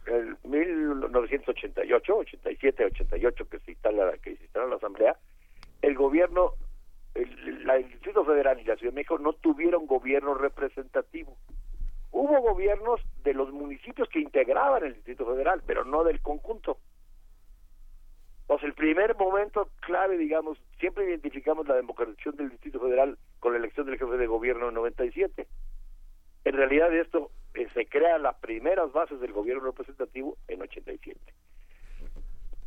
el 0.08 0.38
1988, 0.43 2.18
87, 2.18 2.86
88 2.86 3.49
que 3.49 3.60
se 3.60 3.72
instala 3.72 4.12
que 4.18 4.36
se 4.36 4.43
instala 4.43 4.68
la 4.68 4.76
asamblea, 4.76 5.18
el 5.82 5.95
gobierno 5.95 6.53
el, 7.16 7.70
el 7.70 7.89
Distrito 7.89 8.26
Federal 8.26 8.60
y 8.60 8.66
la 8.66 8.76
Ciudad 8.76 8.91
de 8.91 8.95
México 8.95 9.18
no 9.18 9.34
tuvieron 9.34 9.88
gobierno 9.88 10.34
representativo. 10.34 11.38
Hubo 12.12 12.41
gobiernos 12.41 13.01
de 13.24 13.34
los 13.34 13.51
municipios 13.51 14.08
que 14.10 14.20
integraban 14.20 14.84
el 14.84 14.93
Distrito 14.95 15.26
Federal, 15.26 15.62
pero 15.66 15.84
no 15.84 16.03
del 16.03 16.22
conjunto. 16.22 16.78
Entonces, 18.41 18.68
el 18.68 18.74
primer 18.74 19.16
momento 19.16 19.70
clave, 19.82 20.18
digamos, 20.18 20.58
siempre 20.80 21.06
identificamos 21.06 21.68
la 21.68 21.76
democratización 21.76 22.36
del 22.36 22.51
Distrito 22.51 22.80
Federal 22.80 23.18
con 23.39 23.53
la 23.53 23.60
elección 23.60 23.88
del 23.88 23.97
jefe 23.97 24.18
de 24.18 24.28
gobierno 24.28 24.70
en 24.70 24.76
97. 24.76 25.47
En 26.45 26.53
realidad 26.53 26.93
esto 26.95 27.32
se 27.74 27.86
crean 27.86 28.24
las 28.24 28.36
primeras 28.36 28.91
bases 28.91 29.20
del 29.20 29.34
gobierno 29.34 29.64
representativo 29.66 30.38
en 30.47 30.62
87. 30.62 31.20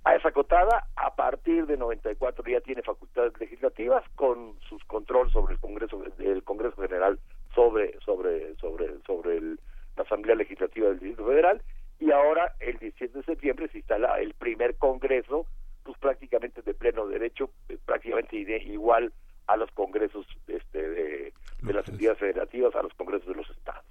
A 0.04 0.14
esa 0.14 0.32
cotada, 0.32 0.86
a 0.96 1.14
partir 1.14 1.66
de 1.66 1.76
94 1.76 2.44
ya 2.46 2.60
tiene 2.60 2.82
facultades 2.82 3.38
legislativas 3.38 4.02
con 4.14 4.58
sus 4.68 4.82
control 4.84 5.30
sobre 5.30 5.54
el 5.54 5.60
Congreso 5.60 6.02
el 6.18 6.42
Congreso 6.44 6.80
General 6.80 7.18
sobre 7.54 7.98
sobre 8.00 8.54
sobre 8.56 9.00
sobre 9.06 9.40
la 9.40 10.04
Asamblea 10.04 10.36
Legislativa 10.36 10.88
del 10.88 11.00
Distrito 11.00 11.26
Federal 11.26 11.62
y 11.98 12.10
ahora 12.10 12.54
el 12.60 12.78
17 12.78 13.18
de 13.18 13.24
septiembre 13.24 13.68
se 13.68 13.78
instala 13.78 14.18
el 14.20 14.32
primer 14.34 14.76
Congreso 14.76 15.46
pues 15.88 15.98
prácticamente 15.98 16.60
de 16.62 16.74
pleno 16.74 17.06
derecho, 17.06 17.50
eh, 17.68 17.78
prácticamente 17.84 18.36
igual 18.36 19.12
a 19.46 19.56
los 19.56 19.70
congresos 19.70 20.26
este, 20.46 20.86
de, 20.86 21.32
las 21.62 21.88
entidades 21.88 22.18
federativas, 22.18 22.74
a 22.74 22.82
los 22.82 22.92
congresos 22.94 23.26
de 23.26 23.34
los 23.34 23.48
estados 23.50 23.84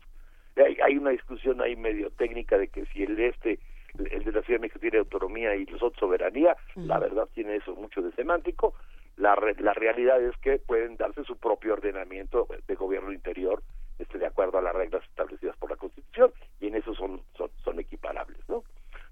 hay, 0.58 0.98
una 0.98 1.12
discusión 1.12 1.62
ahí 1.62 1.76
medio 1.76 2.10
técnica 2.12 2.58
de 2.58 2.68
que 2.68 2.86
si 2.88 3.04
el 3.04 3.20
este 3.20 3.60
el 3.98 4.24
de 4.24 4.32
la 4.32 4.42
Ciudad 4.44 4.60
de 4.60 4.62
México 4.62 4.80
tiene 4.80 5.00
autonomía 5.00 5.56
y 5.56 5.66
los 5.66 5.82
otros 5.82 6.00
soberanía, 6.00 6.56
la 6.76 7.00
verdad 7.00 7.28
tiene 7.34 7.56
eso 7.56 7.76
mucho 7.76 8.02
de 8.02 8.12
semántico, 8.12 8.76
la, 9.16 9.36
re, 9.36 9.56
la 9.60 9.74
realidad 9.74 10.22
es 10.22 10.38
que 10.38 10.60
pueden 10.60 10.98
darse 10.98 11.24
su 11.24 11.36
propio 11.38 11.74
ordenamiento 11.74 12.48
de 12.68 12.76
gobierno 12.76 13.12
interior 13.12 13.64
este, 13.98 14.20
de 14.20 14.28
acuerdo 14.28 14.60
a 14.60 14.62
las 14.62 14.76
reglas 14.76 15.04
establecidas 15.10 15.58
por 15.58 15.72
la 15.72 15.76
Constitución 15.76 16.32
y 16.60 16.68
en 16.68 16.76
eso 16.76 16.94
son, 16.94 17.22
son, 17.36 17.50
son 17.64 17.80
equiparables. 17.80 18.38
¿no? 18.48 18.64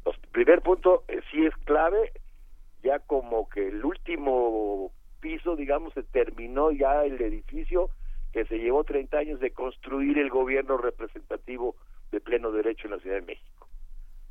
Los, 0.05 0.15
primer 0.31 0.61
punto, 0.61 1.03
eh, 1.07 1.21
sí 1.31 1.45
es 1.45 1.55
clave, 1.65 2.11
ya 2.83 2.99
como 2.99 3.49
que 3.49 3.69
el 3.69 3.83
último 3.83 4.91
piso, 5.19 5.55
digamos, 5.55 5.93
se 5.93 6.03
terminó 6.03 6.71
ya 6.71 7.03
el 7.03 7.19
edificio, 7.19 7.89
que 8.35 8.43
se 8.47 8.59
llevó 8.59 8.83
30 8.83 9.17
años 9.17 9.39
de 9.39 9.51
construir 9.51 10.17
el 10.17 10.29
gobierno 10.29 10.75
representativo 10.75 11.77
de 12.11 12.19
pleno 12.19 12.51
derecho 12.51 12.85
en 12.85 12.91
la 12.91 12.99
Ciudad 12.99 13.15
de 13.15 13.21
México. 13.21 13.69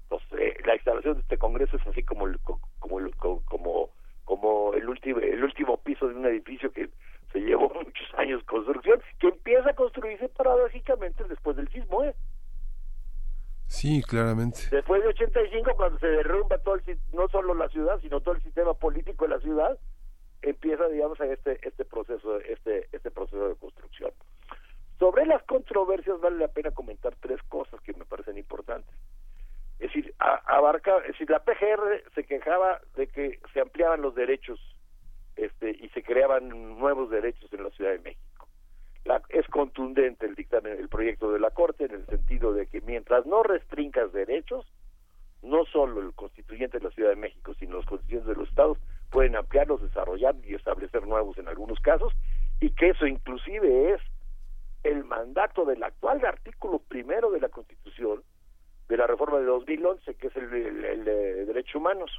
Entonces, 0.03 0.39
eh, 0.39 0.55
la 0.67 0.75
instalación 0.75 1.15
de 1.15 1.21
este 1.23 1.39
Congreso 1.39 1.79
es 1.79 1.87
así 1.87 2.03
como 2.03 2.27
el, 2.27 2.39
como, 2.41 2.61
como, 3.47 3.91
como 4.25 4.75
el 4.75 4.87
último 4.91 5.21
el 5.21 5.43
último 5.43 5.79
piso 5.79 6.07
de 6.07 6.17
un 6.17 6.27
edificio 6.27 6.71
que 6.71 6.91
se 7.33 7.39
llevó 7.41 7.73
muchos 7.75 8.07
años 8.19 8.45
construcción, 8.45 9.01
que 9.19 9.29
empieza 9.29 9.71
a 9.71 9.75
construirse 9.75 10.29
paradójicamente 10.29 11.25
después 11.25 11.57
del 11.57 11.69
sismo, 11.69 12.05
¿eh? 12.05 12.15
Sí, 13.69 14.03
claramente. 14.03 14.69
Después 14.71 15.03
de 15.03 15.09
85, 15.09 15.73
cuando 15.77 15.99
se 15.99 16.09
derrumba 16.09 16.59
todo 16.59 16.75
el, 16.75 16.99
no 17.15 17.27
solo 17.29 17.55
la 17.55 17.71
ciudad, 17.71 17.99
sino 18.03 18.21
todo 18.21 18.35
el 18.35 18.43
sistema 18.43 18.75
político 18.75 19.25
de 19.25 19.31
la 19.31 19.41
ciudad, 19.41 19.79
empieza, 20.45 20.89
digamos, 20.89 21.21
este 21.21 21.59
este 21.67 21.85
proceso, 21.85 22.39
este 22.41 22.89
este 22.93 23.11
proceso 23.11 23.49
de 23.49 23.57
construcción. 23.57 24.13
Sobre 24.99 25.27
las 25.27 25.43
controversias 25.45 26.21
vale 26.21 26.39
la 26.39 26.49
pena 26.49 26.71
comentar 26.71 27.15
tres 27.21 27.43
cosas 27.49 27.81
que 27.81 27.95
me 27.95 28.05
parecen 28.05 28.39
importantes. 28.39 28.95
Es 29.79 29.93
decir, 29.93 30.15
abarca, 30.19 30.99
es 30.99 31.29
la 31.29 31.41
PGR 31.41 32.05
se 32.15 32.25
quejaba 32.25 32.81
de 32.97 33.09
que 33.09 33.41
se 33.53 33.61
ampliaban 33.61 34.03
los 34.03 34.15
derechos 34.15 34.61
este, 35.37 35.71
y 35.71 35.89
se 35.91 36.03
creaban 36.03 36.49
nuevos 36.49 37.11
derechos 37.11 37.53
en 37.53 37.65
la 37.65 37.71
Ciudad 37.71 37.91
de 37.91 37.99
México. 37.99 38.49
La, 39.05 39.21
es 39.29 39.47
contundente 39.49 40.27
el 40.27 40.37
dictamen, 40.37 40.79
el 40.79 40.89
proyecto 40.89 41.33
de 41.33 41.41
la 41.41 41.51
Corte 41.51 41.85
en 41.85 41.93
el 41.93 42.07
sentido 42.07 42.53
de 42.53 42.67
que 42.69 42.81
mientras 42.81 43.27
no 43.27 43.43
restringas 43.43 44.13
derechos, 44.13 44.65
no 45.43 45.65
solo 45.67 46.01
el 46.01 46.15
constituyente 46.15 46.79
de 46.79 46.85
la 46.85 46.91
Ciudad 46.91 47.11
de 47.11 47.17
México, 47.17 47.53
sino 47.59 47.75
los 47.75 47.87
constituyentes 47.87 48.29
de 48.29 48.41
los 48.41 48.49
estados 48.49 48.79
pueden 49.15 49.37
ampliarlos, 49.37 49.81
desarrollar 49.81 50.35
y 50.43 50.57
establecer 50.57 51.07
nuevos 51.07 51.39
en 51.39 51.47
algunos 51.47 51.79
casos, 51.79 52.13
y 52.61 52.71
que 52.71 52.89
eso 52.89 53.07
inclusive 53.07 53.95
es 53.95 54.01
el 54.83 55.05
mandato 55.05 55.65
del 55.65 55.85
actual 55.85 56.25
artículo 56.25 56.81
primero 56.81 57.31
de 57.31 57.39
la 57.39 57.49
Constitución 57.49 58.25
de 58.89 58.97
la 58.97 59.07
reforma 59.07 59.39
de 59.39 59.45
2011, 59.45 60.17
que 60.17 60.27
es 60.27 60.37
el, 60.37 60.51
de 60.51 61.45
derechos 61.47 61.77
humanos 61.77 62.11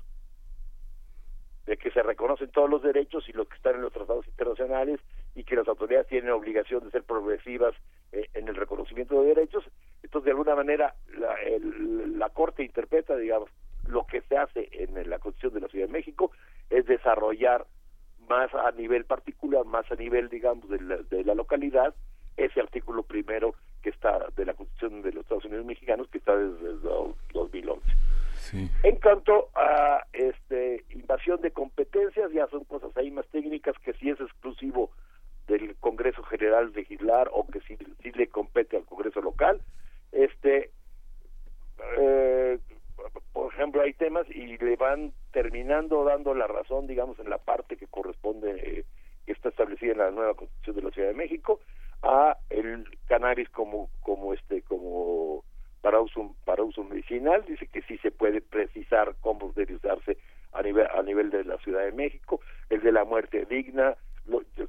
de 1.65 1.75
que 1.75 1.91
se 1.91 2.01
reconocen 2.01 2.49
todos 2.51 2.69
los 2.69 2.81
derechos 2.81 3.27
y 3.27 3.33
los 3.33 3.49
que 3.49 3.57
están 3.57 3.75
en 3.75 3.81
los 3.81 3.91
tratados 3.91 4.25
internacionales 4.27 5.01
y 5.35 5.43
que 5.43 5.57
las 5.57 5.67
autoridades 5.67 6.07
tienen 6.07 6.31
obligación 6.31 6.85
de 6.85 6.91
ser 6.91 7.03
progresivas 7.03 7.75
eh, 8.13 8.29
en 8.35 8.47
el 8.47 8.55
reconocimiento 8.55 9.19
de 9.21 9.29
derechos. 9.29 9.65
Entonces, 10.01 10.25
de 10.25 10.31
alguna 10.31 10.55
manera, 10.55 10.95
la, 11.17 11.35
la 12.17 12.29
Corte 12.29 12.63
interpreta, 12.63 13.17
digamos, 13.17 13.49
lo 13.87 14.05
que 14.05 14.21
se 14.21 14.37
hace 14.37 14.69
en 14.71 15.09
la 15.09 15.19
Constitución 15.19 15.53
de 15.53 15.61
la 15.61 15.67
Ciudad 15.67 15.87
de 15.87 15.93
México 15.93 16.31
es 16.69 16.85
desarrollar 16.85 17.65
más 18.27 18.53
a 18.53 18.71
nivel 18.71 19.05
particular, 19.05 19.65
más 19.65 19.89
a 19.91 19.95
nivel, 19.95 20.29
digamos, 20.29 20.69
de 20.69 20.81
la, 20.81 20.97
de 20.97 21.23
la 21.23 21.35
localidad, 21.35 21.93
ese 22.37 22.59
artículo 22.59 23.03
primero 23.03 23.55
que 23.81 23.89
está 23.89 24.27
de 24.35 24.45
la 24.45 24.53
Constitución 24.53 25.01
de 25.01 25.13
los 25.13 25.23
Estados 25.23 25.45
Unidos 25.45 25.65
mexicanos, 25.65 26.07
que 26.09 26.17
está 26.17 26.35
desde 26.35 26.69
el 26.69 26.81
2011. 27.33 27.81
En 28.83 28.95
cuanto 28.97 29.49
a 29.55 30.05
este 30.13 30.85
invasión 30.89 31.41
de 31.41 31.51
competencias, 31.51 32.31
ya 32.31 32.47
son 32.47 32.63
cosas 32.65 32.95
ahí 32.95 33.09
más 33.11 33.27
técnicas 33.27 33.75
que 33.79 33.93
si 33.93 34.09
es 34.09 34.19
exclusivo 34.19 34.91
del 35.47 35.75
Congreso 35.77 36.23
General 36.23 36.71
legislar 36.73 37.29
o 37.31 37.47
que 37.47 37.59
si, 37.61 37.77
si 38.01 38.11
le 38.11 38.27
compete 38.27 38.77
al 38.77 38.85
Congreso 38.85 39.21
local. 39.21 39.61
Este, 40.11 40.71
eh, 41.99 42.59
por 43.33 43.53
ejemplo, 43.53 43.81
hay 43.81 43.93
temas 43.93 44.27
y 44.29 44.57
le 44.57 44.75
van 44.75 45.13
terminando 45.31 46.03
dando 46.03 46.33
la 46.33 46.47
razón, 46.47 46.87
digamos, 46.87 47.19
en 47.19 47.29
la 47.29 47.37
parte 47.37 47.77
que 47.77 47.87
corresponde, 47.87 48.51
eh, 48.51 48.85
que 49.25 49.31
está 49.31 49.49
establecida 49.49 49.93
en 49.93 49.97
la 49.97 50.11
nueva 50.11 50.33
Constitución 50.35 50.75
de 50.75 50.81
la 50.81 50.91
Ciudad 50.91 51.07
de 51.09 51.15
México, 51.15 51.59
a 52.01 52.37
el 52.49 52.87
cannabis 53.07 53.49
como, 53.49 53.89
como 54.01 54.33
este, 54.33 54.61
como 54.61 55.43
para 55.81 55.99
uso 55.99 56.35
para 56.45 56.63
uso 56.63 56.83
medicinal. 56.83 57.43
Dice 57.47 57.67
que 57.67 57.81
sí 57.83 57.97
se 57.99 58.11
puede 58.11 58.41
precisar 58.41 59.15
cómo 59.21 59.51
debe 59.55 59.75
usarse 59.75 60.17
a 60.53 60.61
nivel 60.61 60.87
a 60.87 61.01
nivel 61.03 61.29
de 61.29 61.43
la 61.43 61.57
Ciudad 61.57 61.83
de 61.83 61.91
México. 61.91 62.41
El 62.69 62.81
de 62.81 62.91
la 62.91 63.03
muerte 63.03 63.45
digna 63.45 63.95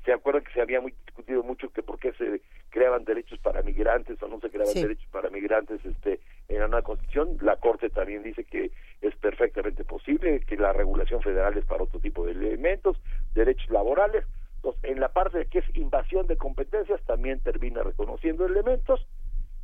se 0.04 0.12
acuerdan 0.12 0.44
que 0.44 0.52
se 0.52 0.60
había 0.60 0.80
muy 0.80 0.94
discutido 1.04 1.42
mucho 1.42 1.72
que 1.72 1.82
por 1.82 1.98
qué 1.98 2.12
se 2.12 2.40
creaban 2.70 3.04
derechos 3.04 3.38
para 3.40 3.62
migrantes 3.62 4.22
o 4.22 4.28
no 4.28 4.40
se 4.40 4.50
creaban 4.50 4.74
derechos 4.74 5.08
para 5.10 5.30
migrantes 5.30 5.84
este 5.84 6.20
en 6.48 6.60
la 6.60 6.68
nueva 6.68 6.82
constitución. 6.82 7.36
La 7.40 7.56
corte 7.56 7.90
también 7.90 8.22
dice 8.22 8.44
que 8.44 8.70
es 9.00 9.16
perfectamente 9.16 9.84
posible 9.84 10.40
que 10.40 10.56
la 10.56 10.72
regulación 10.72 11.22
federal 11.22 11.56
es 11.58 11.64
para 11.64 11.82
otro 11.82 11.98
tipo 12.00 12.24
de 12.24 12.32
elementos 12.32 12.96
derechos 13.34 13.68
laborales. 13.70 14.24
Entonces 14.56 14.84
en 14.84 15.00
la 15.00 15.08
parte 15.08 15.38
de 15.38 15.46
que 15.46 15.58
es 15.58 15.76
invasión 15.76 16.26
de 16.26 16.36
competencias 16.36 17.00
también 17.02 17.40
termina 17.40 17.82
reconociendo 17.82 18.46
elementos. 18.46 19.06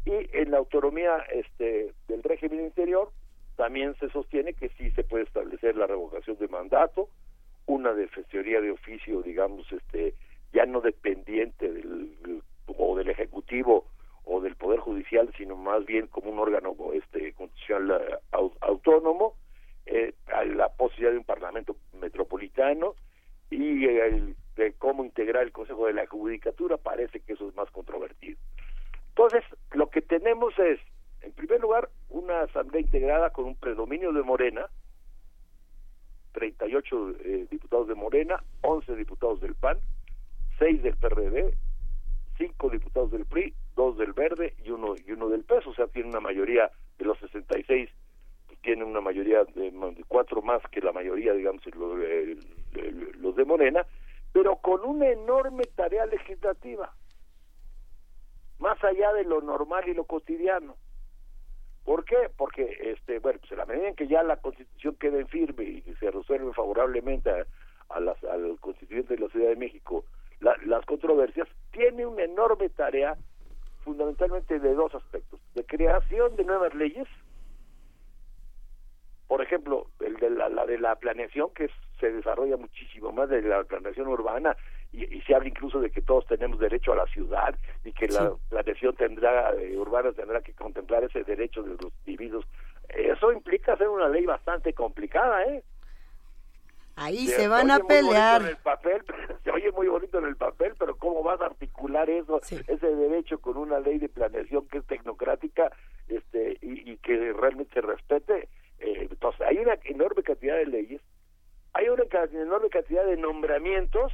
Y 0.05 0.29
en 0.37 0.51
la 0.51 0.59
autonomía 0.59 1.19
este, 1.33 1.93
del 2.09 2.25
régimen 2.25 2.65
interior 2.65 3.11
también 3.57 3.95
se 4.01 4.09
sostiene 4.11 4.55
que 4.55 4.71
sí 4.71 4.91
se 4.93 5.05
puede 5.05 5.25
establecer 5.25 5.77
la 5.77 5.87
revocación 5.87 6.37
de 6.39 6.49
mandato, 6.49 7.09
una 7.73 7.93
defensoría 7.93 8.61
de 8.61 8.71
oficio, 8.71 9.23
digamos, 9.23 9.71
este, 9.73 10.15
ya 10.53 10.67
no 10.67 10.81
dependiente 10.81 11.73
del, 11.73 12.43
o 12.67 12.97
del 12.97 13.09
ejecutivo 13.09 13.87
o 14.25 14.41
del 14.41 14.55
poder 14.57 14.81
judicial, 14.81 15.33
sino 15.37 15.57
más 15.57 15.85
bien 15.85 16.07
como 16.07 16.31
un 16.31 16.39
órgano 16.39 16.77
este 16.93 17.33
constitucional 17.33 18.03
eh, 18.09 18.17
autónomo, 18.61 19.35
eh, 19.87 20.15
la 20.55 20.69
posibilidad 20.69 21.13
de 21.13 21.19
un 21.19 21.25
parlamento 21.25 21.77
metropolitano 22.01 22.95
y 23.51 23.87
el, 23.87 24.37
de 24.57 24.73
cómo 24.75 25.05
integrar 25.05 25.43
el 25.43 25.53
Consejo 25.53 25.87
de 25.87 25.95
la 25.95 26.07
Judicatura, 26.07 26.77
parece 26.77 27.21
que 27.21 27.33
eso 27.33 27.49
es 27.49 27.55
más 27.57 27.71
controvertido. 27.71 28.39
Entonces, 29.09 29.45
lo 29.73 29.91
que 29.91 30.03
tenemos 30.03 30.57
es, 30.59 30.79
en 31.21 31.33
primer 31.33 31.61
lugar, 31.61 31.89
una 32.09 32.43
asamblea 32.43 32.81
integrada 32.81 33.31
con 33.31 33.47
un 33.47 33.57
predominio 33.57 34.13
de 34.13 34.23
Morena, 34.23 34.69
38 36.33 37.11
eh, 37.25 37.47
diputados 37.51 37.89
de 37.89 37.95
Morena, 37.95 38.43
11 38.63 38.97
diputados 38.97 39.41
del 39.41 39.55
PAN, 39.55 39.79
6 40.59 40.83
del 40.83 40.97
PRD, 40.97 41.55
5 42.39 42.71
diputados 42.71 43.11
del 43.11 43.27
PRI, 43.27 43.55
2 43.77 43.99
del 43.99 44.13
Verde 44.13 44.55
y 44.65 44.71
uno, 44.71 44.95
y 45.07 45.13
uno 45.13 45.29
del 45.29 45.45
PES, 45.45 45.67
o 45.67 45.75
sea, 45.75 45.87
tiene 45.87 46.09
una 46.09 46.21
mayoría 46.21 46.71
de 46.99 47.05
los 47.05 47.19
66, 47.19 47.91
pues, 48.47 48.59
tiene 48.61 48.85
una 48.85 49.01
mayoría 49.01 49.45
de, 49.45 49.73
cuatro 50.09 50.43
más 50.43 50.63
que 50.71 50.81
la 50.81 50.93
mayoría, 50.93 51.33
digamos, 51.33 51.63
los 53.21 53.37
de 53.37 53.45
Morena, 53.45 53.87
pero 54.33 54.57
con 54.57 54.85
una 54.85 55.09
enorme 55.09 55.65
tarea 55.75 56.07
legislativa 56.07 56.93
más 58.63 58.83
allá 58.85 59.13
de 59.13 59.25
lo 59.25 59.41
normal 59.41 59.89
y 59.89 59.95
lo 59.95 60.05
cotidiano. 60.05 60.77
¿Por 61.85 62.05
qué? 62.05 62.31
Porque, 62.37 62.77
este, 62.81 63.19
bueno, 63.19 63.39
pues 63.41 63.53
en 63.53 63.59
la 63.59 63.67
medida 63.67 63.89
en 63.89 63.97
que 63.97 64.07
ya 64.07 64.23
la 64.23 64.37
Constitución 64.37 64.97
quede 65.01 65.25
firme 65.27 65.65
y 65.65 65.83
se 65.99 66.11
resuelve 66.11 66.53
favorablemente 66.53 67.31
a, 67.89 68.01
las, 68.01 68.23
al 68.25 68.59
constituyente 68.61 69.15
de 69.17 69.23
la 69.23 69.29
Ciudad 69.29 69.49
de 69.49 69.57
México 69.57 70.05
las 70.43 70.85
controversias, 70.87 71.49
tiene 71.71 72.05
una 72.05 72.25
enorme 72.25 72.69
tarea 72.71 73.17
fundamentalmente 73.85 74.59
de 74.59 74.75
dos 74.75 74.95
aspectos, 74.95 75.41
de 75.55 75.65
creación 75.65 76.37
de 76.37 76.45
nuevas 76.45 76.75
leyes, 76.75 77.07
por 79.33 79.41
ejemplo, 79.41 79.87
el 80.01 80.17
de 80.17 80.29
la, 80.29 80.51
la 80.51 80.67
de 80.67 80.77
la 80.77 80.95
planeación, 80.97 81.49
que 81.55 81.71
se 81.99 82.13
desarrolla 82.13 82.59
muchísimo 82.59 83.13
más 83.13 83.31
de 83.31 83.41
la 83.41 83.65
planeación 83.65 84.09
urbana, 84.09 84.55
y, 84.93 85.23
se 85.23 85.35
habla 85.35 85.49
incluso 85.49 85.81
de 85.81 85.89
que 85.89 86.03
todos 86.03 86.27
tenemos 86.27 86.59
derecho 86.59 86.93
a 86.93 86.97
la 86.97 87.07
ciudad 87.07 87.55
y 87.83 87.93
que 87.93 88.09
la 88.09 88.35
planeación 88.51 88.95
tendrá 88.95 89.55
eh, 89.55 89.75
urbana 89.79 90.13
tendrá 90.13 90.43
que 90.43 90.53
contemplar 90.53 91.05
ese 91.05 91.25
derecho 91.25 91.63
de 91.63 91.71
los 91.71 91.91
individuos. 92.05 92.45
Eso 92.91 93.33
implica 93.33 93.73
hacer 93.73 93.89
una 93.89 94.07
ley 94.07 94.27
bastante 94.27 94.75
complicada, 94.75 95.47
¿eh? 95.47 95.65
Ahí 96.97 97.27
se, 97.29 97.49
van 97.49 97.71
a 97.71 97.79
pelear. 97.79 98.43
En 98.43 98.49
el 98.49 98.57
papel, 98.59 99.03
se 99.45 99.51
oye 99.51 99.73
muy 99.73 99.89
bonito 99.89 100.19
en 100.19 100.27
el 100.27 100.37
papel, 100.37 100.75
pero 100.79 100.95
¿cómo 100.97 101.23
vas 101.23 101.41
a 101.41 101.47
articular 101.47 102.11
eso, 102.11 102.39
ese 102.43 102.95
derecho 102.95 103.39
con 103.41 103.57
una 103.57 103.81
ley 103.81 103.99
de 103.99 104.11
planeación 104.11 104.69
que 104.69 104.77
es 104.77 104.87
tecnocrática 104.87 105.73
este 106.09 106.59
y, 106.61 106.99
que 106.99 107.33
realmente 107.33 107.73
se 107.73 107.81
respete? 107.81 108.49
Hay 109.53 109.59
una 109.59 109.79
enorme 109.85 110.23
cantidad 110.23 110.57
de 110.57 110.65
leyes, 110.65 111.03
hay 111.75 111.87
una 111.91 112.05
enorme 112.33 112.71
cantidad 112.71 113.05
de 113.05 113.19
nombramientos 113.19 114.11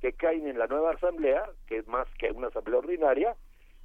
que 0.00 0.14
caen 0.14 0.48
en 0.48 0.58
la 0.58 0.66
nueva 0.66 0.94
asamblea, 0.94 1.48
que 1.68 1.76
es 1.76 1.86
más 1.86 2.08
que 2.18 2.32
una 2.32 2.48
asamblea 2.48 2.80
ordinaria, 2.80 3.36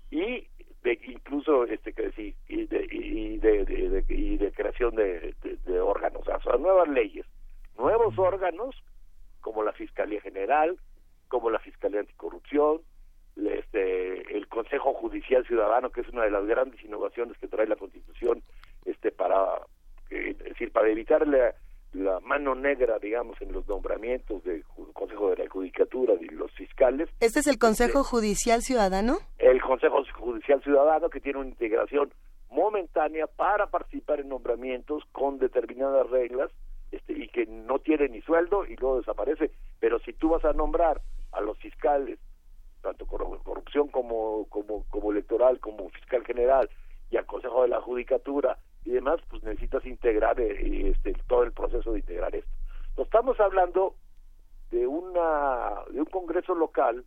y 0.09 0.47
de, 0.81 0.99
incluso 1.05 1.65
este 1.65 1.93
que 1.93 2.11
sí, 2.13 2.35
y 2.47 2.65
de, 2.65 2.88
y 2.89 3.38
de, 3.38 4.03
y 4.09 4.38
de 4.38 4.51
creación 4.51 4.95
de, 4.95 5.35
órganos, 5.79 6.27
o 6.27 6.41
sea, 6.41 6.57
nuevas 6.57 6.89
leyes, 6.89 7.27
nuevos 7.77 8.17
órganos 8.17 8.75
como 9.41 9.61
la 9.61 9.73
Fiscalía 9.73 10.21
General, 10.21 10.75
como 11.27 11.51
la 11.51 11.59
Fiscalía 11.59 11.99
Anticorrupción, 11.99 12.81
este, 13.35 14.35
el 14.35 14.47
Consejo 14.47 14.95
Judicial 14.95 15.45
Ciudadano, 15.45 15.91
que 15.91 16.01
es 16.01 16.09
una 16.09 16.23
de 16.23 16.31
las 16.31 16.47
grandes 16.47 16.83
innovaciones 16.83 17.38
que 17.38 17.47
trae 17.47 17.67
la 17.67 17.75
Constitución, 17.75 18.41
este 18.86 19.12
para 19.12 19.62
es 20.10 20.38
decir 20.40 20.72
para 20.72 20.90
evitar 20.90 21.26
la, 21.28 21.53
mano 22.22 22.56
negra 22.56 22.99
digamos 22.99 23.41
en 23.41 23.52
los 23.52 23.68
nombramientos 23.68 24.44
del 24.44 24.64
Consejo 24.94 25.30
de 25.32 25.44
la 25.44 25.49
Judicatura 25.49 26.14
y 26.20 26.26
los 26.26 26.52
fiscales 26.53 27.10
este 27.20 27.40
es 27.40 27.48
el 27.48 27.58
Consejo 27.58 28.02
este, 28.02 28.10
Judicial 28.10 28.62
Ciudadano 28.62 29.18
el 29.38 29.62
Consejo 29.62 30.03
Judicial 30.18 30.62
Ciudadano 30.64 31.10
que 31.10 31.20
tiene 31.20 31.40
una 31.40 31.49
integración 31.49 32.14
momentánea 32.49 33.28
para 33.28 33.68
participar 33.68 34.20
en 34.20 34.30
nombramientos 34.30 35.03
con 35.12 35.40
determinadas 35.40 36.10
reglas 36.10 36.52
este, 36.91 37.14
y 37.14 37.28
que 37.30 37.45
no 37.45 37.80
tiene 37.80 38.10
ni 38.10 38.22
sueldo 38.22 38.66
y 38.66 38.76
luego 38.76 38.99
desaparece. 38.99 39.52
Pero 39.80 39.99
si 39.99 40.14
tú 40.14 40.30
vas 40.30 40.44
a 40.44 40.53
nombrar 40.53 41.02
a 41.32 41.41
los 41.41 41.58
fiscales, 41.58 42.20
tanto 42.82 43.06
corrupción 43.06 43.88
como, 43.88 44.45
como, 44.49 44.84
como 44.90 45.12
electoral, 45.12 45.60
como 45.60 45.90
fiscal 45.90 46.26
general, 46.26 46.70
y 47.11 47.17
al 47.17 47.25
Consejo 47.25 47.61
de 47.61 47.67
la 47.67 47.81
Judicatura 47.81 48.57
y 48.85 48.91
demás, 48.91 49.19
pues 49.29 49.43
necesitas 49.43 49.85
integrar 49.85 50.39
eh, 50.39 50.89
este, 50.89 51.13
todo 51.27 51.43
el 51.43 51.51
proceso 51.51 51.91
de 51.91 51.99
integrar 51.99 52.33
esto. 52.33 52.49
No 52.97 53.03
estamos 53.03 53.39
hablando 53.39 53.95
de 54.71 54.88
una 54.88 55.83
de 55.91 55.99
un 55.99 56.05
Congreso 56.05 56.55
local, 56.55 57.05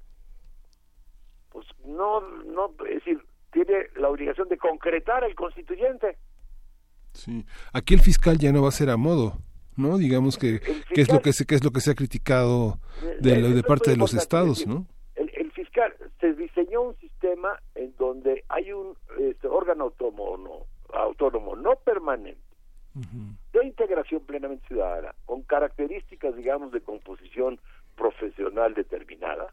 pues 1.51 1.67
no, 1.85 2.21
no, 2.21 2.71
es 2.89 2.97
decir, 2.97 3.21
tiene 3.51 3.89
la 3.97 4.11
obligación 4.11 4.49
de 4.49 4.59
concretar 4.59 5.25
el 5.25 5.35
constituyente. 5.35 6.19
Sí, 7.13 7.45
aquí 7.73 7.95
el 7.95 8.01
fiscal 8.01 8.39
ya 8.39 8.53
no 8.53 8.63
va 8.63 8.69
a 8.69 8.73
ser 8.73 8.91
a 8.91 8.97
modo. 8.97 9.39
¿no? 9.77 9.99
Digamos 9.99 10.37
que, 10.37 10.61
que 10.61 11.01
es 11.01 11.13
lo 11.13 11.21
que 11.21 11.33
se 11.33 11.47
que 11.47 11.55
es 11.57 11.65
lo 11.65 11.73
que 11.73 11.81
se 11.81 11.91
ha 11.91 11.95
criticado 11.95 12.79
de, 13.21 13.43
de 13.43 13.63
parte 13.63 13.91
de 13.91 13.97
los 13.97 14.15
estados, 14.15 14.67
¿no? 14.67 14.87
El, 15.17 15.31
el, 15.35 15.51
fiscal 15.51 15.93
se 16.21 16.33
diseñó 16.35 16.83
un 16.83 16.97
sistema 16.99 17.14
en 17.75 17.97
donde 17.97 18.45
hay 18.49 18.73
un 18.73 18.97
este, 19.19 19.49
órgano 19.49 19.85
autónomo, 19.85 20.37
no, 20.37 20.67
autónomo 20.97 21.57
no 21.57 21.77
permanente 21.77 22.41
de 23.53 23.65
integración 23.65 24.21
plenamente 24.21 24.69
ciudadana 24.69 25.15
con 25.25 25.43
características, 25.43 26.37
digamos, 26.37 26.71
de 26.71 26.81
composición 26.81 27.59
profesional 27.97 28.75
determinada 28.75 29.53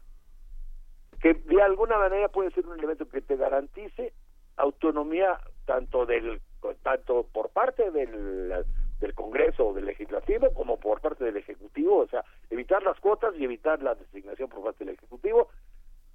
que 1.20 1.34
de 1.34 1.62
alguna 1.62 1.98
manera 1.98 2.28
puede 2.28 2.50
ser 2.50 2.66
un 2.66 2.78
elemento 2.78 3.08
que 3.08 3.20
te 3.20 3.36
garantice 3.36 4.12
autonomía 4.56 5.40
tanto 5.64 6.04
del 6.04 6.40
tanto 6.82 7.26
por 7.32 7.50
parte 7.50 7.90
del 7.90 8.64
del 9.00 9.14
Congreso 9.14 9.68
o 9.68 9.74
del 9.74 9.86
Legislativo 9.86 10.52
como 10.54 10.78
por 10.78 11.00
parte 11.00 11.24
del 11.24 11.36
Ejecutivo, 11.36 11.98
o 11.98 12.06
sea, 12.06 12.24
evitar 12.50 12.82
las 12.84 13.00
cuotas 13.00 13.34
y 13.36 13.44
evitar 13.44 13.82
la 13.82 13.96
designación 13.96 14.48
por 14.48 14.62
parte 14.62 14.84
del 14.84 14.94
Ejecutivo. 14.94 15.48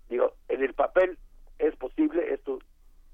Digo, 0.08 0.34
en 0.48 0.64
el 0.64 0.74
papel 0.74 1.18
es 1.60 1.76
posible, 1.76 2.34
esto 2.34 2.60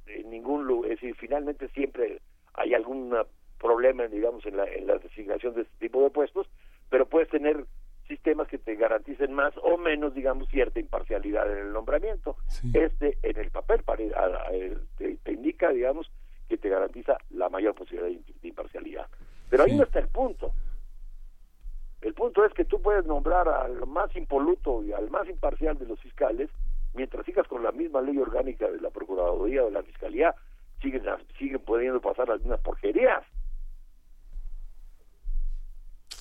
en 0.06 0.30
ningún 0.30 0.66
lugar, 0.66 0.92
es 0.92 1.02
decir, 1.02 1.16
finalmente 1.16 1.68
siempre 1.70 2.22
hay 2.54 2.74
algún 2.74 3.16
problema, 3.60 4.08
digamos, 4.08 4.46
en 4.46 4.58
la, 4.58 4.66
en 4.66 4.88
la 4.88 4.98
designación 4.98 5.56
de 5.56 5.62
este 5.62 5.78
tipo 5.80 6.04
de 6.04 6.10
puestos, 6.10 6.48
pero 6.90 7.08
puedes 7.08 7.30
tener 7.30 7.66
sistemas 8.08 8.48
que 8.48 8.58
te 8.58 8.76
garanticen 8.76 9.34
más 9.34 9.54
o 9.64 9.78
menos, 9.78 10.14
digamos, 10.14 10.50
cierta 10.50 10.80
imparcialidad 10.80 11.50
en 11.52 11.68
el 11.68 11.74
nombramiento. 11.74 12.36
Este, 12.74 13.18
en 13.24 13.38
el 13.38 13.50
papel, 13.50 13.84
para, 13.84 14.04
te, 14.98 15.18
te, 15.24 15.32
indica, 15.32 15.70
digamos, 15.70 16.12
que 16.50 16.58
te 16.58 16.70
garantiza 16.70 17.18
la 17.30 17.50
mayor 17.50 17.74
posibilidad 17.74 18.10
de 18.10 18.48
imparcialidad. 18.48 19.08
Pero 19.50 19.64
ahí 19.64 19.76
no 19.76 19.84
está 19.84 20.00
el 20.00 20.10
punto. 20.10 20.52
El 22.02 22.14
punto 22.14 22.44
es 22.44 22.54
que 22.54 22.66
tú 22.66 22.82
puedes 22.82 23.06
nombrar 23.06 23.48
al 23.48 23.88
más 23.88 24.14
impoluto 24.16 24.84
y 24.84 24.92
al 24.92 25.10
más 25.10 25.28
imparcial 25.30 25.78
de 25.80 25.86
los 25.86 26.00
fiscales, 26.02 26.50
mientras 26.94 27.26
sigas 27.26 27.48
con 27.48 27.64
la 27.64 27.72
misma 27.72 28.02
ley 28.02 28.18
orgánica 28.18 28.70
de 28.70 28.80
la 28.80 28.90
Procuraduría 28.90 29.64
o 29.64 29.66
de 29.66 29.72
la 29.72 29.84
Fiscalía, 29.84 30.36
siguen, 30.82 31.04
siguen 31.38 31.62
pudiendo 31.62 32.02
pasar 32.02 32.30
las 32.30 32.40
mismas 32.40 32.62
porquerías. 32.62 33.24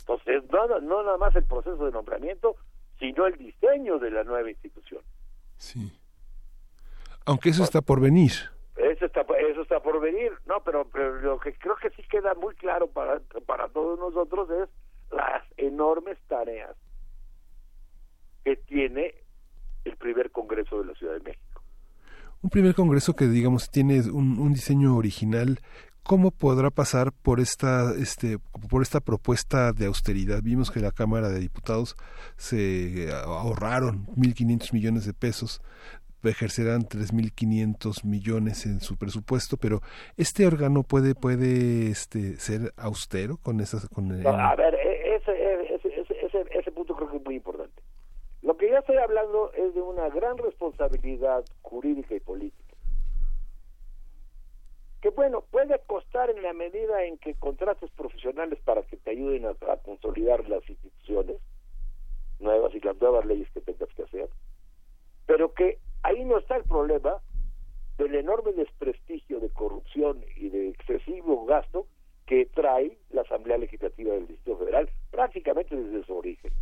Entonces, 0.01 0.43
no, 0.51 0.81
no 0.81 1.03
nada 1.03 1.17
más 1.19 1.35
el 1.37 1.45
proceso 1.45 1.85
de 1.85 1.93
nombramiento, 1.93 2.57
sino 2.99 3.27
el 3.27 3.37
diseño 3.37 3.99
de 3.99 4.11
la 4.11 4.25
nueva 4.25 4.51
institución. 4.51 5.03
Sí. 5.57 5.93
Aunque 7.25 7.51
eso 7.51 7.63
está 7.63 7.81
por 7.81 8.01
venir. 8.01 8.33
Eso 8.77 9.07
está, 9.07 9.21
eso 9.21 9.63
está 9.63 9.81
por 9.81 10.01
venir, 10.01 10.33
no, 10.47 10.63
pero, 10.65 10.89
lo 11.21 11.39
que 11.39 11.53
creo 11.55 11.77
que 11.77 11.91
sí 11.91 12.03
queda 12.09 12.35
muy 12.35 12.55
claro 12.55 12.89
para, 12.89 13.21
para 13.47 13.69
todos 13.69 13.99
nosotros 13.99 14.49
es 14.51 14.69
las 15.11 15.43
enormes 15.57 16.19
tareas 16.27 16.75
que 18.45 18.57
tiene 18.57 19.15
el 19.85 19.97
primer 19.97 20.31
Congreso 20.31 20.81
de 20.81 20.87
la 20.87 20.95
Ciudad 20.95 21.15
de 21.15 21.21
México. 21.21 21.63
Un 22.43 22.51
primer 22.51 22.75
Congreso 22.75 23.15
que, 23.15 23.27
digamos, 23.27 23.71
tiene 23.71 24.01
un, 24.11 24.39
un 24.39 24.53
diseño 24.53 24.97
original 24.97 25.61
¿Cómo 26.05 26.33
podrá 26.33 26.71
pasar 26.71 27.13
por 27.13 27.39
esta, 27.39 27.93
este, 27.97 28.39
por 28.69 28.83
esta 28.83 28.99
propuesta 28.99 29.73
de 29.73 29.87
austeridad? 29.87 30.41
Vimos 30.43 30.73
que 30.73 30.81
la 30.81 30.91
Cámara 30.91 31.29
de 31.29 31.39
Diputados 31.39 31.95
se 32.37 33.09
ahorraron 33.25 34.07
1.500 34.17 34.73
millones 34.73 35.07
de 35.07 35.15
pesos 35.15 35.63
ejercerán 36.25 36.83
3.500 36.83 38.05
millones 38.05 38.67
en 38.67 38.81
su 38.81 38.97
presupuesto, 38.97 39.57
pero 39.57 39.81
este 40.17 40.47
órgano 40.47 40.85
puede 40.85 41.17
puede 41.17 41.89
este 41.89 42.37
ser 42.37 42.73
austero 42.77 43.39
con 43.39 43.61
esas 43.61 43.89
con 43.89 44.13
a 44.13 44.55
ver, 44.55 44.75
e, 44.75 45.17
ese, 45.17 45.33
ese, 45.75 45.89
ese, 46.25 46.45
ese, 46.57 46.71
punto 46.71 46.95
creo 46.95 47.11
que 47.11 47.17
es 47.17 47.25
muy 47.25 47.35
importante. 47.35 47.82
Lo 48.43 48.57
que 48.57 48.69
yo 48.69 48.79
estoy 48.79 48.97
hablando 48.97 49.53
es 49.53 49.75
de 49.75 49.81
una 49.81 50.09
gran 50.09 50.37
responsabilidad 50.39 51.45
jurídica 51.63 52.15
y 52.15 52.21
política. 52.21 52.77
Que 55.01 55.11
bueno, 55.11 55.43
puede 55.51 55.81
costar 55.87 56.31
en 56.31 56.43
la 56.43 56.53
medida 56.53 57.05
en 57.05 57.19
que 57.19 57.35
contrates 57.35 57.91
profesionales 57.93 58.59
para 58.65 58.83
que 58.83 58.97
te 58.97 59.11
ayuden 59.11 59.47
a, 59.47 59.51
a 59.51 59.77
consolidar 59.79 60.49
las 60.49 60.69
instituciones 60.69 61.39
nuevas 62.39 62.75
y 62.75 62.81
las 62.81 63.01
nuevas 63.01 63.25
leyes 63.27 63.49
que 63.53 63.61
tengas 63.61 63.89
que 63.95 64.03
hacer, 64.03 64.29
pero 65.27 65.53
que 65.55 65.79
Ahí 66.03 66.25
no 66.25 66.39
está 66.39 66.57
el 66.57 66.65
problema 66.65 67.19
del 67.97 68.15
enorme 68.15 68.53
desprestigio 68.53 69.39
de 69.39 69.51
corrupción 69.51 70.25
y 70.37 70.49
de 70.49 70.71
excesivo 70.71 71.45
gasto 71.47 71.87
que 72.27 72.47
trae 72.47 72.99
la 73.11 73.23
Asamblea 73.23 73.59
Legislativa 73.59 74.15
del 74.15 74.27
Distrito 74.27 74.59
Federal 74.59 74.91
prácticamente 75.11 75.77
desde 75.77 76.05
su 76.05 76.17
origen. 76.17 76.53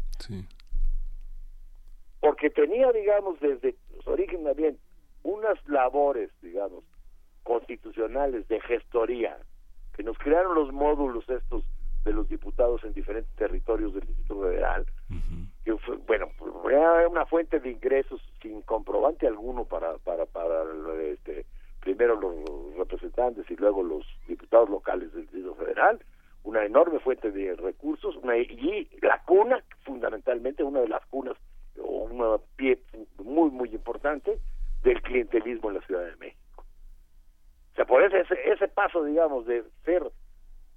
Porque 2.20 2.50
tenía, 2.50 2.92
digamos, 2.92 3.40
desde 3.40 3.74
su 4.04 4.10
origen 4.10 4.44
también 4.44 4.78
unas 5.22 5.58
labores, 5.68 6.30
digamos, 6.42 6.84
constitucionales 7.42 8.46
de 8.48 8.60
gestoría 8.60 9.36
que 9.94 10.02
nos 10.02 10.18
crearon 10.18 10.54
los 10.54 10.72
módulos 10.72 11.28
estos 11.28 11.64
de 12.04 12.12
los 12.12 12.28
diputados 12.28 12.82
en 12.84 12.94
diferentes 12.94 13.34
territorios 13.36 13.92
del 13.92 14.06
Distrito 14.06 14.40
Federal, 14.40 14.86
que 15.64 15.76
fue, 15.78 15.96
bueno, 16.06 16.28
era 16.70 17.08
una 17.08 17.26
fuente 17.26 17.60
de 17.60 17.70
ingresos 17.70 18.20
sin 18.40 18.62
comprobante 18.62 19.26
alguno 19.26 19.64
para, 19.64 19.98
para, 19.98 20.24
para 20.26 20.64
este, 21.02 21.44
primero 21.80 22.18
los 22.18 22.76
representantes 22.76 23.50
y 23.50 23.56
luego 23.56 23.82
los 23.82 24.06
diputados 24.26 24.70
locales 24.70 25.12
del 25.12 25.22
Distrito 25.22 25.54
Federal, 25.56 26.00
una 26.44 26.64
enorme 26.64 26.98
fuente 27.00 27.30
de 27.30 27.54
recursos, 27.56 28.16
una, 28.22 28.38
y 28.38 28.88
la 29.02 29.22
cuna, 29.24 29.62
fundamentalmente, 29.84 30.62
una 30.62 30.80
de 30.80 30.88
las 30.88 31.04
cunas, 31.06 31.36
o 31.78 32.04
una 32.04 32.38
pie 32.56 32.78
muy, 33.18 33.50
muy 33.50 33.68
importante 33.70 34.38
del 34.82 35.02
clientelismo 35.02 35.70
en 35.70 35.76
la 35.76 35.82
Ciudad 35.82 36.04
de 36.04 36.16
México. 36.16 36.64
O 37.72 37.76
sea, 37.76 37.84
por 37.84 38.02
ese, 38.02 38.24
ese 38.44 38.68
paso, 38.68 39.04
digamos, 39.04 39.46
de 39.46 39.64
ser 39.84 40.10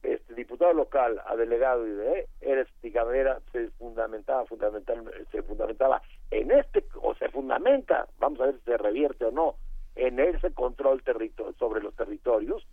este 0.03 0.35
diputado 0.35 0.73
local 0.73 1.21
a 1.25 1.35
delegado 1.35 1.87
y 1.87 1.91
de 1.91 2.27
eres 2.41 2.67
era 2.83 3.39
se 3.51 3.69
fundamentaba 3.71 4.45
fundamental 4.45 5.03
se 5.31 5.41
fundamentaba 5.43 6.01
en 6.29 6.51
este 6.51 6.85
o 7.01 7.15
se 7.15 7.29
fundamenta 7.29 8.07
vamos 8.19 8.39
a 8.41 8.47
ver 8.47 8.55
si 8.55 8.65
se 8.65 8.77
revierte 8.77 9.25
o 9.25 9.31
no 9.31 9.55
en 9.95 10.19
ese 10.19 10.53
control 10.53 11.01
sobre 11.57 11.81
los 11.81 11.95
territorios 11.95 12.67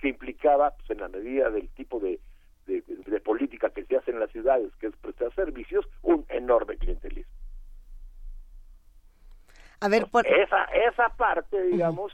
que 0.00 0.08
implicaba 0.08 0.72
pues, 0.72 0.90
en 0.90 1.00
la 1.00 1.08
medida 1.08 1.48
del 1.48 1.68
tipo 1.70 1.98
de, 1.98 2.20
de, 2.66 3.20
política 3.20 3.70
que 3.70 3.84
se 3.84 3.96
hace 3.96 4.10
en 4.10 4.20
las 4.20 4.30
ciudades 4.30 4.70
que 4.76 4.88
es 4.88 4.96
prestar 4.96 5.34
servicios 5.34 5.86
un 6.02 6.26
enorme 6.28 6.76
clientelismo 6.76 7.32
a 9.80 9.88
ver 9.88 10.06
por... 10.10 10.26
esa 10.26 10.64
esa 10.64 11.08
parte 11.10 11.62
digamos 11.64 12.12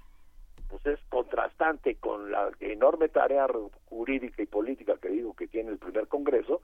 pues 0.72 0.86
es 0.86 1.04
contrastante 1.10 1.96
con 1.96 2.32
la 2.32 2.50
enorme 2.60 3.10
tarea 3.10 3.46
jurídica 3.90 4.42
y 4.42 4.46
política 4.46 4.96
que 5.00 5.10
digo 5.10 5.34
que 5.34 5.46
tiene 5.46 5.70
el 5.70 5.76
primer 5.76 6.08
Congreso, 6.08 6.62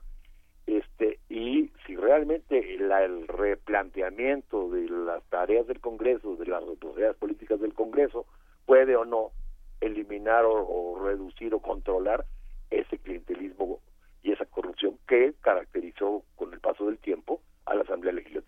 este 0.66 1.18
y 1.28 1.70
si 1.86 1.94
realmente 1.94 2.74
el 2.74 3.28
replanteamiento 3.28 4.70
de 4.70 4.88
las 4.88 5.22
tareas 5.24 5.66
del 5.66 5.80
Congreso, 5.80 6.36
de 6.36 6.46
las 6.46 6.64
responsabilidades 6.64 7.18
políticas 7.18 7.60
del 7.60 7.74
Congreso, 7.74 8.24
puede 8.64 8.96
o 8.96 9.04
no 9.04 9.30
eliminar 9.82 10.44
o, 10.46 10.98
reducir 11.04 11.54
o 11.54 11.60
controlar 11.60 12.24
ese 12.70 12.98
clientelismo 12.98 13.80
y 14.22 14.32
esa 14.32 14.46
corrupción 14.46 14.98
que 15.06 15.34
caracterizó 15.42 16.22
con 16.36 16.52
el 16.54 16.60
paso 16.60 16.86
del 16.86 16.98
tiempo 16.98 17.42
a 17.66 17.74
la 17.74 17.82
Asamblea 17.82 18.14
Legislativa. 18.14 18.47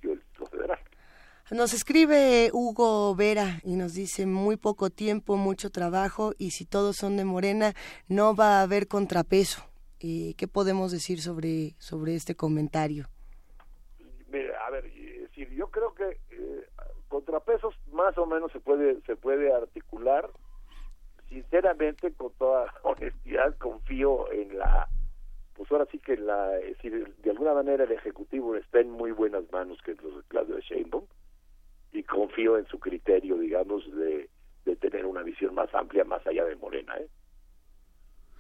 Nos 1.50 1.74
escribe 1.74 2.50
Hugo 2.52 3.12
Vera 3.16 3.58
y 3.64 3.74
nos 3.74 3.94
dice 3.94 4.24
muy 4.24 4.56
poco 4.56 4.88
tiempo, 4.88 5.36
mucho 5.36 5.70
trabajo 5.70 6.32
y 6.38 6.52
si 6.52 6.64
todos 6.64 6.96
son 6.96 7.16
de 7.16 7.24
Morena 7.24 7.74
no 8.08 8.36
va 8.36 8.60
a 8.60 8.62
haber 8.62 8.86
contrapeso. 8.86 9.60
Eh, 9.98 10.34
¿Qué 10.38 10.46
podemos 10.46 10.92
decir 10.92 11.20
sobre, 11.20 11.74
sobre 11.78 12.14
este 12.14 12.36
comentario? 12.36 13.06
a 14.64 14.70
ver, 14.70 14.84
yo 15.34 15.66
creo 15.70 15.92
que 15.94 16.20
eh, 16.30 16.68
contrapesos 17.08 17.74
más 17.92 18.16
o 18.16 18.26
menos 18.26 18.52
se 18.52 18.60
puede 18.60 19.00
se 19.02 19.16
puede 19.16 19.52
articular. 19.52 20.30
Sinceramente, 21.28 22.12
con 22.12 22.32
toda 22.34 22.72
honestidad, 22.84 23.56
confío 23.58 24.30
en 24.30 24.56
la 24.56 24.88
pues 25.54 25.70
ahora 25.72 25.86
sí 25.90 25.98
que 25.98 26.16
la, 26.16 26.48
de 26.48 27.30
alguna 27.30 27.54
manera 27.54 27.84
el 27.84 27.92
Ejecutivo 27.92 28.54
está 28.54 28.80
en 28.80 28.92
muy 28.92 29.10
buenas 29.10 29.50
manos, 29.52 29.78
que 29.82 29.92
es 29.92 30.02
los 30.02 30.16
de 30.16 30.22
Claudio 30.28 30.58
Sheinbaum, 30.60 31.04
y 31.92 32.02
confío 32.02 32.56
en 32.58 32.66
su 32.66 32.78
criterio, 32.78 33.36
digamos, 33.36 33.84
de, 33.94 34.28
de 34.64 34.76
tener 34.76 35.06
una 35.06 35.22
visión 35.22 35.54
más 35.54 35.72
amplia, 35.74 36.04
más 36.04 36.26
allá 36.26 36.44
de 36.44 36.56
Morena, 36.56 36.96
¿eh? 36.96 37.08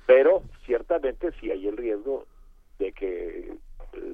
Pero 0.06 0.42
ciertamente 0.66 1.30
sí 1.40 1.50
hay 1.50 1.68
el 1.68 1.76
riesgo 1.76 2.26
de 2.78 2.92
que, 2.92 3.54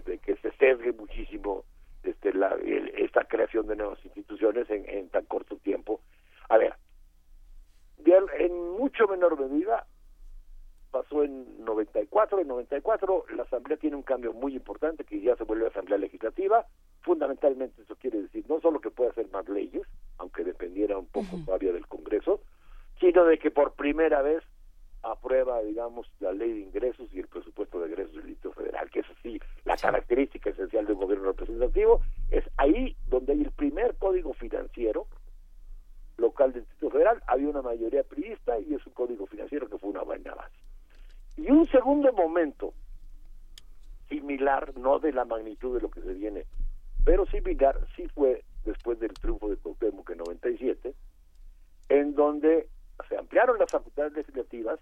de 0.04 0.18
que 0.18 0.36
se 0.36 0.50
sesgue 0.52 0.92
muchísimo 0.92 1.64
este, 2.02 2.34
la, 2.34 2.54
esta 2.96 3.24
creación 3.24 3.66
de 3.66 3.76
nuevas 3.76 4.04
instituciones 4.04 4.68
en, 4.68 4.88
en 4.88 5.08
tan 5.08 5.24
corto 5.24 5.56
tiempo. 5.56 6.00
A 6.48 6.58
ver, 6.58 6.74
en 8.38 8.70
mucho 8.72 9.08
menor 9.08 9.40
medida 9.40 9.86
pasó 10.96 11.22
en 11.22 11.64
94. 11.64 12.40
En 12.40 12.48
94 12.48 13.24
la 13.36 13.42
Asamblea 13.42 13.76
tiene 13.76 13.96
un 13.96 14.02
cambio 14.02 14.32
muy 14.32 14.54
importante 14.54 15.04
que 15.04 15.20
ya 15.20 15.36
se 15.36 15.44
vuelve 15.44 15.66
Asamblea 15.66 15.98
Legislativa. 15.98 16.66
Fundamentalmente 17.02 17.82
eso 17.82 17.96
quiere 17.96 18.22
decir 18.22 18.44
no 18.48 18.60
solo 18.60 18.80
que 18.80 18.90
puede 18.90 19.10
hacer 19.10 19.28
más 19.30 19.48
leyes, 19.48 19.82
aunque 20.18 20.44
dependiera 20.44 20.98
un 20.98 21.06
poco 21.06 21.36
todavía 21.44 21.72
del 21.72 21.86
Congreso, 21.86 22.40
sino 22.98 23.24
de 23.24 23.38
que 23.38 23.50
por 23.50 23.74
primera 23.74 24.22
vez 24.22 24.42
aprueba, 25.02 25.62
digamos, 25.62 26.10
la 26.18 26.32
ley 26.32 26.52
de 26.52 26.60
ingresos 26.60 27.08
y 27.12 27.20
el 27.20 27.28
presupuesto 27.28 27.78
de 27.78 27.88
ingresos 27.88 28.14
del 28.14 28.26
Distrito 28.26 28.52
Federal, 28.54 28.90
que 28.90 29.00
es 29.00 29.06
así 29.18 29.40
la 29.64 29.76
característica 29.76 30.50
esencial 30.50 30.86
de 30.86 30.94
un 30.94 31.00
gobierno 31.00 31.26
representativo. 31.26 32.00
Es 32.30 32.44
ahí 32.56 32.96
donde 33.06 33.34
hay 33.34 33.42
el 33.42 33.52
primer 33.52 33.96
código 33.96 34.32
financiero 34.32 35.06
local 36.16 36.52
del 36.52 36.62
Distrito 36.62 36.90
Federal. 36.90 37.22
Había 37.26 37.50
una 37.50 37.62
mayoría 37.62 38.02
priista 38.02 38.58
y 38.58 38.74
es 38.74 38.84
un 38.86 38.94
código 38.94 39.26
financiero 39.26 39.68
que 39.68 39.78
fue 39.78 39.90
una 39.90 40.02
buena 40.02 40.34
base. 40.34 40.65
Y 41.36 41.50
un 41.50 41.66
segundo 41.66 42.12
momento 42.12 42.72
similar, 44.08 44.76
no 44.76 44.98
de 44.98 45.12
la 45.12 45.24
magnitud 45.24 45.74
de 45.74 45.82
lo 45.82 45.90
que 45.90 46.00
se 46.00 46.14
viene, 46.14 46.46
pero 47.04 47.26
similar, 47.26 47.78
sí 47.94 48.08
fue 48.08 48.42
después 48.64 48.98
del 48.98 49.14
triunfo 49.14 49.48
de 49.48 49.56
Cuauhtémoc 49.56 50.10
en 50.10 50.18
97, 50.18 50.94
en 51.88 52.14
donde 52.14 52.68
se 53.08 53.16
ampliaron 53.16 53.58
las 53.58 53.70
facultades 53.70 54.12
legislativas 54.14 54.80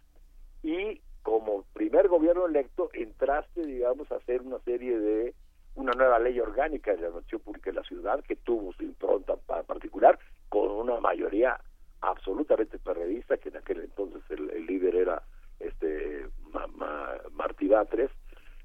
y 0.63 1.01
como 1.23 1.65
primer 1.75 2.09
gobierno 2.09 2.47
electo 2.47 2.91
entraste, 2.93 3.65
digamos, 3.65 4.11
a 4.13 4.17
hacer 4.17 4.43
una 4.43 4.59
serie 4.61 4.99
de 4.99 5.35
una 5.75 5.93
nueva 5.93 6.19
ley 6.19 6.39
orgánica 6.39 6.93
de 6.93 7.01
la 7.01 7.09
administración 7.09 7.41
pública 7.41 7.71
de 7.71 7.77
la 7.77 7.83
ciudad 7.83 8.23
que 8.23 8.37
tuvo 8.37 8.73
su 8.75 8.85
impronta 8.85 9.37
particular 9.67 10.19
con 10.49 10.71
una 10.71 11.01
mayoría 11.01 11.59
absolutamente 12.01 12.79
perredista 12.79 13.39
que 13.39 13.49
en 13.49 13.57
aquel 13.57 13.81
entonces 13.81 14.23
el 14.31 14.67
líder 14.67 14.95
era 14.95 15.23
este 15.59 16.27
Martí 17.33 17.69
Batres, 17.69 18.11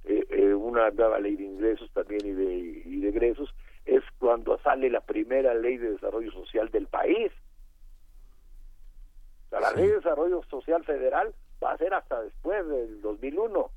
eh, 0.05 0.25
eh, 0.29 0.53
una 0.53 0.89
nueva 0.91 1.19
ley 1.19 1.35
de 1.35 1.43
ingresos 1.43 1.91
también 1.93 2.25
y 2.25 2.31
de, 2.31 2.53
y 2.85 3.01
de 3.01 3.09
egresos, 3.09 3.53
es 3.85 4.03
cuando 4.19 4.57
sale 4.59 4.89
la 4.89 5.01
primera 5.01 5.53
ley 5.53 5.77
de 5.77 5.91
desarrollo 5.91 6.31
social 6.31 6.69
del 6.69 6.87
país. 6.87 7.31
la 9.51 9.71
ley 9.71 9.87
de 9.87 9.95
desarrollo 9.95 10.41
social 10.49 10.83
federal 10.83 11.33
va 11.63 11.73
a 11.73 11.77
ser 11.77 11.93
hasta 11.93 12.21
después 12.21 12.67
del 12.67 13.01
2001. 13.01 13.71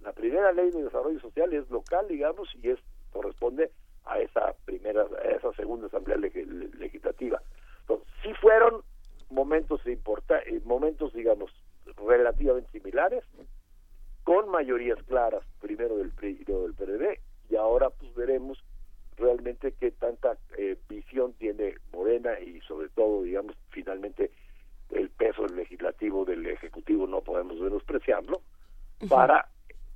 La 0.00 0.12
primera 0.12 0.52
ley 0.52 0.70
de 0.70 0.84
desarrollo 0.84 1.20
social 1.20 1.52
es 1.52 1.68
local, 1.70 2.08
digamos, 2.08 2.48
y 2.62 2.70
es 2.70 2.78
corresponde 3.12 3.70
a 4.04 4.18
esa 4.18 4.54
primera, 4.64 5.02
a 5.02 5.28
esa 5.28 5.52
segunda 5.52 5.86
asamblea 5.86 6.16
legislativa. 6.16 7.42
Entonces, 7.82 8.08
sí 8.22 8.32
fueron 8.40 8.82
momentos 9.28 9.86
importantes, 9.86 10.64
momentos, 10.64 11.12
digamos, 11.12 11.50
relativamente 11.96 12.70
similares, 12.70 13.24
con 14.24 14.48
mayorías 14.50 15.02
claras, 15.04 15.42
primero 15.60 15.96
del 15.96 16.10
PRI 16.10 16.38
y 16.40 16.44
luego 16.44 16.62
del 16.64 16.74
PRD, 16.74 17.20
y 17.48 17.56
ahora 17.56 17.90
pues 17.90 18.14
veremos 18.14 18.62
realmente 19.16 19.72
qué 19.78 19.90
tanta 19.90 20.36
eh, 20.56 20.76
visión 20.88 21.32
tiene 21.34 21.74
Morena 21.92 22.38
y 22.40 22.60
sobre 22.62 22.88
todo, 22.90 23.22
digamos, 23.22 23.56
finalmente 23.70 24.30
el 24.90 25.10
peso 25.10 25.46
legislativo 25.46 26.24
del 26.24 26.46
Ejecutivo 26.46 27.06
no 27.06 27.20
podemos 27.20 27.60
menospreciarlo, 27.60 28.42
para 29.08 29.48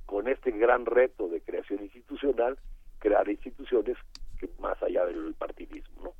con 0.05 0.27
este 0.27 0.51
gran 0.51 0.85
reto 0.85 1.27
de 1.27 1.41
creación 1.41 1.83
institucional, 1.83 2.57
crear 2.99 3.27
instituciones 3.29 3.97
que 4.39 4.49
más 4.59 4.81
allá 4.81 5.05
del 5.05 5.33
partidismo, 5.35 6.03
¿no? 6.03 6.13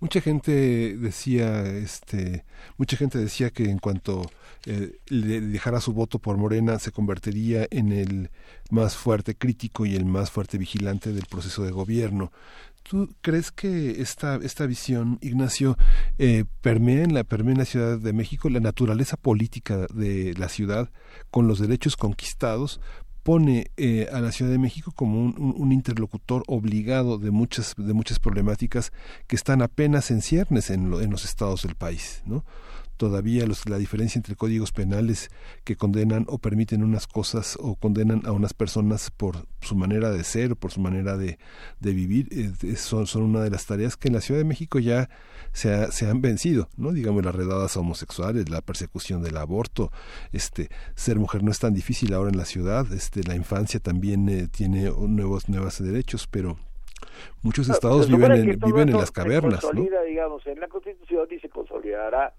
Mucha 0.00 0.20
gente 0.20 0.96
decía, 0.96 1.64
este, 1.66 2.44
mucha 2.78 2.96
gente 2.96 3.18
decía 3.18 3.50
que 3.50 3.70
en 3.70 3.78
cuanto 3.78 4.30
eh, 4.66 4.98
le 5.08 5.40
dejara 5.40 5.80
su 5.80 5.92
voto 5.92 6.18
por 6.18 6.36
Morena 6.38 6.78
se 6.78 6.90
convertiría 6.90 7.66
en 7.70 7.92
el 7.92 8.30
más 8.70 8.96
fuerte 8.96 9.34
crítico 9.34 9.84
y 9.84 9.94
el 9.94 10.06
más 10.06 10.30
fuerte 10.30 10.56
vigilante 10.56 11.12
del 11.12 11.26
proceso 11.26 11.64
de 11.64 11.70
gobierno. 11.70 12.32
¿Tú 12.82 13.14
crees 13.22 13.50
que 13.50 14.02
esta, 14.02 14.36
esta 14.42 14.66
visión, 14.66 15.18
Ignacio, 15.22 15.78
eh, 16.18 16.44
permea, 16.60 17.02
en 17.02 17.14
la, 17.14 17.24
permea 17.24 17.52
en 17.52 17.58
la 17.58 17.64
Ciudad 17.64 17.98
de 17.98 18.12
México 18.12 18.50
la 18.50 18.60
naturaleza 18.60 19.16
política 19.16 19.86
de 19.94 20.34
la 20.36 20.50
ciudad 20.50 20.90
con 21.30 21.48
los 21.48 21.58
derechos 21.58 21.96
conquistados 21.96 22.82
pone 23.24 23.70
eh, 23.78 24.06
a 24.12 24.20
la 24.20 24.30
Ciudad 24.30 24.52
de 24.52 24.58
México 24.58 24.92
como 24.94 25.18
un, 25.20 25.72
interlocutor 25.72 26.44
obligado 26.46 27.18
de 27.18 27.30
muchas 27.30 27.74
de 27.76 27.94
muchas 27.94 28.20
problemáticas 28.20 28.92
que 29.26 29.34
están 29.34 29.62
apenas 29.62 30.10
en 30.10 30.20
ciernes 30.20 30.70
en, 30.70 30.92
en 30.92 31.10
los 31.10 31.24
estados 31.24 31.62
del 31.62 31.74
país, 31.74 32.22
¿no? 32.26 32.44
Todavía 32.96 33.46
los, 33.46 33.68
la 33.68 33.78
diferencia 33.78 34.18
entre 34.18 34.36
códigos 34.36 34.72
penales 34.72 35.30
que 35.64 35.76
condenan 35.76 36.24
o 36.28 36.38
permiten 36.38 36.82
unas 36.82 37.06
cosas 37.06 37.56
o 37.60 37.74
condenan 37.76 38.22
a 38.24 38.32
unas 38.32 38.54
personas 38.54 39.10
por 39.10 39.46
su 39.60 39.74
manera 39.74 40.10
de 40.10 40.24
ser 40.24 40.52
o 40.52 40.56
por 40.56 40.70
su 40.70 40.80
manera 40.80 41.16
de, 41.16 41.38
de 41.80 41.92
vivir 41.92 42.28
eh, 42.30 42.76
son, 42.76 43.06
son 43.06 43.22
una 43.22 43.42
de 43.42 43.50
las 43.50 43.66
tareas 43.66 43.96
que 43.96 44.08
en 44.08 44.14
la 44.14 44.20
Ciudad 44.20 44.40
de 44.40 44.44
México 44.44 44.78
ya 44.78 45.08
se, 45.52 45.90
se 45.92 46.08
han 46.08 46.20
vencido, 46.20 46.68
¿no? 46.76 46.92
Digamos 46.92 47.24
las 47.24 47.34
redadas 47.34 47.76
homosexuales, 47.76 48.48
la 48.48 48.60
persecución 48.60 49.22
del 49.22 49.36
aborto, 49.36 49.90
este 50.32 50.68
ser 50.94 51.18
mujer 51.18 51.42
no 51.42 51.50
es 51.50 51.58
tan 51.58 51.74
difícil 51.74 52.14
ahora 52.14 52.30
en 52.30 52.36
la 52.36 52.44
ciudad, 52.44 52.92
este 52.92 53.22
la 53.22 53.34
infancia 53.34 53.80
también 53.80 54.28
eh, 54.28 54.48
tiene 54.48 54.90
nuevos 54.90 55.48
nuevos 55.48 55.82
derechos, 55.82 56.26
pero 56.26 56.56
muchos 57.42 57.68
estados 57.68 58.08
viven 58.08 58.32
en, 58.32 58.58
viven 58.58 58.88
en 58.88 58.96
las 58.96 59.10
cavernas, 59.10 59.64
digamos, 60.06 60.46
en 60.46 60.60
la 60.60 60.68
Constitución 60.68 61.26
y 61.30 61.38
se 61.38 61.48
consolidará 61.48 62.34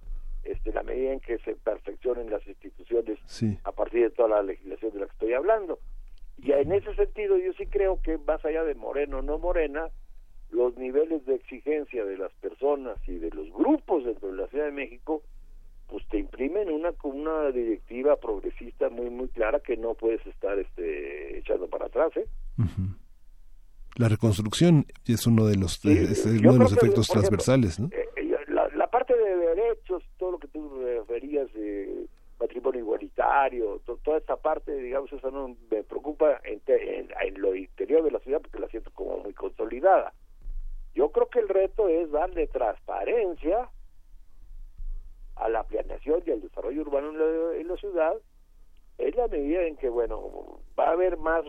este, 0.46 0.72
la 0.72 0.84
medida 0.84 1.12
en 1.12 1.20
que 1.20 1.38
se 1.40 1.56
perfeccionen 1.56 2.30
las 2.30 2.46
instituciones 2.48 3.20
a 3.64 3.72
partir 3.72 4.04
de 4.04 4.10
toda 4.12 4.30
la 4.30 4.44
legislación 4.44 4.94
de 4.94 5.00
la 5.00 5.06
que 5.08 5.12
estoy 5.14 5.34
hablando. 5.34 5.80
Y 6.42 6.52
en 6.52 6.72
ese 6.72 6.94
sentido 6.96 7.38
yo 7.38 7.52
sí 7.54 7.66
creo 7.66 8.00
que 8.02 8.18
más 8.20 8.44
allá 8.46 8.64
de 8.64 8.76
Moreno 8.76 9.20
o 9.20 9.22
no 9.22 9.40
Morena, 9.40 9.90
los 10.52 10.78
niveles 10.78 11.26
de 11.26 11.36
exigencia 11.36 12.06
de 12.06 12.18
las 12.18 12.32
personas 12.34 12.98
y 13.08 13.18
de 13.18 13.32
los 13.32 13.52
grupos 13.52 14.06
dentro 14.06 14.30
de 14.30 14.38
la 14.38 14.48
Ciudad 14.48 14.66
de 14.66 14.72
México, 14.72 15.24
pues 15.88 16.08
te 16.10 16.20
imprimen 16.20 16.70
una 16.70 16.94
una 17.04 17.52
directiva 17.52 18.16
progresista 18.18 18.90
muy 18.90 19.10
muy 19.10 19.28
clara 19.30 19.60
que 19.60 19.78
no 19.78 19.94
puedes 19.94 20.26
estar 20.26 20.58
este 20.60 21.40
echando 21.40 21.68
para 21.68 21.86
atrás, 21.86 22.12
¿eh? 22.18 22.26
La 23.96 24.10
reconstrucción 24.10 24.86
es 25.06 25.26
uno 25.26 25.46
de 25.46 25.56
los, 25.56 25.84
uno 25.84 26.54
de 26.54 26.60
los 26.60 26.74
efectos 26.74 27.08
transversales, 27.08 27.80
¿no? 27.80 27.90
De 29.26 29.36
derechos, 29.38 30.04
todo 30.20 30.34
lo 30.34 30.38
que 30.38 30.48
tú 30.48 30.70
referías, 30.84 31.52
de 31.54 32.06
matrimonio 32.40 32.82
igualitario, 32.82 33.82
toda 34.04 34.18
esta 34.18 34.36
parte, 34.36 34.72
digamos, 34.76 35.12
eso 35.12 35.32
no 35.32 35.56
me 35.72 35.84
preocupa 35.84 36.40
en, 36.44 36.62
en, 36.68 37.42
lo 37.42 37.56
interior 37.56 38.04
de 38.04 38.12
la 38.12 38.20
ciudad 38.20 38.42
porque 38.42 38.60
la 38.60 38.68
siento 38.68 38.92
como 38.94 39.18
muy 39.18 39.34
consolidada. 39.34 40.14
Yo 40.94 41.10
creo 41.12 41.28
que 41.30 41.40
el 41.40 41.50
reto 41.50 41.88
es 41.88 42.12
darle 42.12 42.46
transparencia 42.48 43.70
a 45.38 45.50
la 45.50 45.64
planeación 45.64 46.22
y 46.26 46.32
al 46.32 46.42
desarrollo 46.42 46.82
urbano 46.82 47.10
en 47.10 47.20
la, 47.20 47.58
en 47.58 47.68
la 47.68 47.78
ciudad 47.78 48.16
en 48.98 49.16
la 49.18 49.28
medida 49.28 49.64
en 49.64 49.76
que 49.76 49.90
bueno 49.90 50.62
va 50.80 50.88
a 50.88 50.92
haber 50.92 51.18
más 51.18 51.44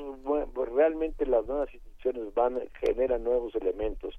realmente 0.55 1.27
las 1.27 1.47
nuevas 1.47 1.73
instituciones 1.73 2.35
van 2.35 2.61
generan 2.81 3.23
nuevos 3.23 3.55
elementos 3.55 4.19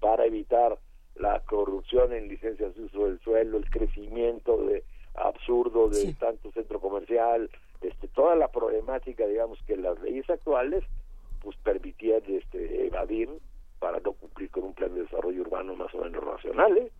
para 0.00 0.24
evitar 0.24 0.78
la 1.16 1.40
corrupción 1.40 2.12
en 2.12 2.28
licencias 2.28 2.74
de 2.74 2.82
uso 2.82 3.06
del 3.06 3.20
suelo, 3.20 3.58
el 3.58 3.70
crecimiento 3.70 4.56
de 4.64 4.84
absurdo 5.14 5.88
de 5.88 6.12
tanto 6.14 6.50
centro 6.52 6.80
comercial, 6.80 7.50
este, 7.80 8.08
toda 8.08 8.34
la 8.34 8.48
problemática, 8.48 9.26
digamos, 9.26 9.58
que 9.66 9.76
las 9.76 10.00
leyes 10.00 10.28
actuales 10.28 10.84
pues 11.40 11.56
permitían 11.58 12.22
este, 12.26 12.86
evadir 12.86 13.28
para 13.78 14.00
no 14.00 14.12
cumplir 14.12 14.50
con 14.50 14.64
un 14.64 14.74
plan 14.74 14.94
de 14.94 15.02
desarrollo 15.02 15.42
urbano 15.42 15.76
más 15.76 15.94
o 15.94 15.98
menos 15.98 16.24
racional. 16.24 16.76
¿eh? 16.78 16.90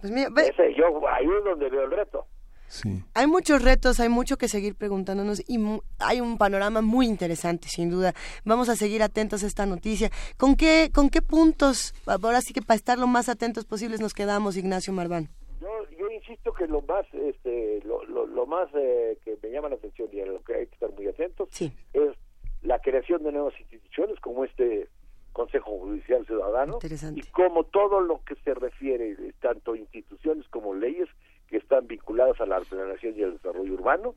Pues 0.00 0.12
mira, 0.12 0.28
ve... 0.30 0.74
yo 0.76 1.08
ahí 1.08 1.26
es 1.26 1.44
donde 1.44 1.68
veo 1.68 1.82
el 1.82 1.90
reto. 1.90 2.26
Sí. 2.68 3.02
Hay 3.14 3.26
muchos 3.26 3.62
retos, 3.62 4.00
hay 4.00 4.08
mucho 4.08 4.36
que 4.36 4.48
seguir 4.48 4.74
preguntándonos 4.74 5.42
y 5.48 5.58
hay 5.98 6.20
un 6.20 6.38
panorama 6.38 6.82
muy 6.82 7.06
interesante, 7.06 7.68
sin 7.68 7.90
duda. 7.90 8.14
Vamos 8.44 8.68
a 8.68 8.76
seguir 8.76 9.02
atentos 9.02 9.44
a 9.44 9.46
esta 9.46 9.66
noticia. 9.66 10.10
¿Con 10.36 10.56
qué, 10.56 10.90
con 10.92 11.10
qué 11.10 11.22
puntos, 11.22 11.94
ahora 12.06 12.40
sí 12.40 12.52
que 12.52 12.62
para 12.62 12.76
estar 12.76 12.98
lo 12.98 13.06
más 13.06 13.28
atentos 13.28 13.64
posibles 13.64 14.00
nos 14.00 14.14
quedamos, 14.14 14.56
Ignacio 14.56 14.92
Marván? 14.92 15.28
Yo, 15.60 15.68
yo 15.98 16.10
insisto 16.10 16.52
que 16.52 16.66
lo 16.66 16.82
más, 16.82 17.06
este, 17.12 17.82
lo, 17.84 18.04
lo, 18.04 18.46
más 18.46 18.68
eh, 18.74 19.18
que 19.24 19.38
me 19.42 19.50
llama 19.50 19.68
la 19.68 19.76
atención 19.76 20.08
y 20.12 20.20
a 20.20 20.26
lo 20.26 20.42
que 20.42 20.54
hay 20.54 20.66
que 20.66 20.74
estar 20.74 20.92
muy 20.92 21.06
atentos 21.06 21.48
es 21.60 22.16
la 22.62 22.78
creación 22.80 23.22
de 23.22 23.32
nuevas 23.32 23.54
instituciones 23.60 24.18
como 24.20 24.44
este 24.44 24.88
Consejo 25.32 25.78
Judicial 25.80 26.24
Ciudadano 26.24 26.78
y 27.14 27.20
como 27.30 27.64
todo 27.64 28.00
lo 28.00 28.22
que 28.24 28.36
se 28.36 28.54
refiere, 28.54 29.14
tanto 29.40 29.76
instituciones 29.76 30.48
como 30.48 30.74
leyes, 30.74 31.08
que 31.48 31.58
están 31.58 31.86
vinculadas 31.86 32.40
a 32.40 32.46
la 32.46 32.58
ordenación 32.58 33.14
y 33.16 33.22
al 33.22 33.34
desarrollo 33.34 33.74
urbano, 33.74 34.14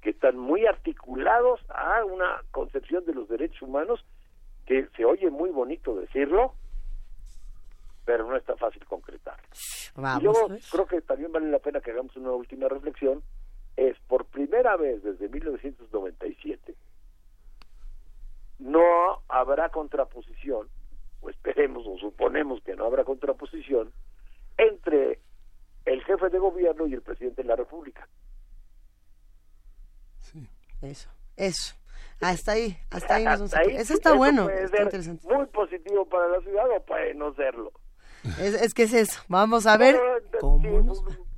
que 0.00 0.10
están 0.10 0.36
muy 0.38 0.66
articulados 0.66 1.60
a 1.68 2.04
una 2.04 2.42
concepción 2.50 3.04
de 3.04 3.14
los 3.14 3.28
derechos 3.28 3.62
humanos 3.62 4.04
que 4.66 4.88
se 4.96 5.04
oye 5.04 5.30
muy 5.30 5.50
bonito 5.50 5.94
decirlo, 5.94 6.54
pero 8.04 8.26
no 8.26 8.36
es 8.36 8.44
tan 8.44 8.56
fácil 8.58 8.84
concretar. 8.86 9.36
yo 10.20 10.32
pues. 10.48 10.70
creo 10.70 10.86
que 10.86 11.00
también 11.02 11.32
vale 11.32 11.50
la 11.50 11.58
pena 11.58 11.80
que 11.80 11.90
hagamos 11.90 12.16
una 12.16 12.32
última 12.32 12.68
reflexión. 12.68 13.22
Es 13.76 13.98
por 14.06 14.26
primera 14.26 14.76
vez 14.76 15.02
desde 15.02 15.28
1997 15.28 16.74
no 18.58 19.22
habrá 19.28 19.68
contraposición, 19.68 20.68
o 21.20 21.30
esperemos 21.30 21.86
o 21.86 21.98
suponemos 21.98 22.62
que 22.62 22.74
no 22.74 22.86
habrá 22.86 23.04
contraposición, 23.04 23.92
entre 24.56 25.20
el 25.84 26.02
jefe 26.04 26.28
de 26.28 26.38
gobierno 26.38 26.86
y 26.86 26.94
el 26.94 27.02
presidente 27.02 27.42
de 27.42 27.48
la 27.48 27.56
República. 27.56 28.08
Sí. 30.18 30.48
Eso, 30.82 31.10
eso. 31.36 31.74
Hasta 32.20 32.52
ahí, 32.52 32.78
hasta 32.90 33.16
ahí. 33.16 33.26
eso 33.76 33.94
está 33.94 34.14
bueno. 34.14 34.48
muy 35.24 35.46
positivo 35.46 36.08
para 36.08 36.28
la 36.28 36.40
ciudad 36.40 36.64
o 36.74 36.82
puede 36.84 37.14
no 37.14 37.34
serlo. 37.34 37.72
Es, 38.40 38.54
es 38.54 38.72
que 38.72 38.84
es 38.84 38.94
eso. 38.94 39.20
Vamos 39.28 39.66
a 39.66 39.76
ver 39.76 40.00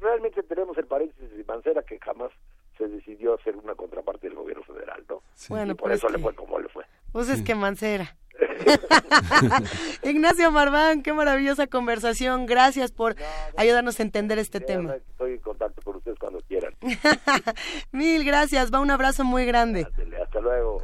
Realmente 0.01 0.43
tenemos 0.45 0.79
el 0.79 0.87
paréntesis 0.87 1.37
de 1.37 1.45
Mancera 1.45 1.83
que 1.83 1.99
jamás 1.99 2.31
se 2.79 2.87
decidió 2.87 3.35
hacer 3.35 3.57
una 3.57 3.75
contraparte 3.75 4.29
del 4.29 4.37
gobierno 4.37 4.63
federal, 4.63 5.05
¿no? 5.09 5.23
Bueno, 5.49 5.73
y 5.73 5.75
por 5.75 5.89
pues 5.89 5.99
eso 5.99 6.09
le 6.09 6.19
fue 6.19 6.35
como 6.35 6.59
le 6.61 6.69
fue. 6.69 6.85
Pues 7.11 7.29
es 7.29 7.43
que 7.43 7.55
Mancera. 7.55 8.17
Ignacio 10.03 10.51
Marván, 10.51 11.03
qué 11.03 11.13
maravillosa 11.13 11.67
conversación. 11.67 12.47
Gracias 12.47 12.93
por 12.93 13.17
ayudarnos 13.57 13.99
a 14.01 14.03
entender 14.03 14.39
este 14.39 14.61
tema. 14.61 14.95
Estoy 14.95 15.33
en 15.35 15.41
contacto 15.41 15.83
con 15.83 15.97
ustedes 15.97 16.19
cuando 16.19 16.41
quieran. 16.41 16.75
Mil 17.93 18.25
gracias. 18.25 18.73
Va 18.73 18.81
un 18.81 18.91
abrazo 18.91 19.25
muy 19.25 19.45
grande. 19.47 19.87
hasta 20.23 20.41
luego. 20.41 20.83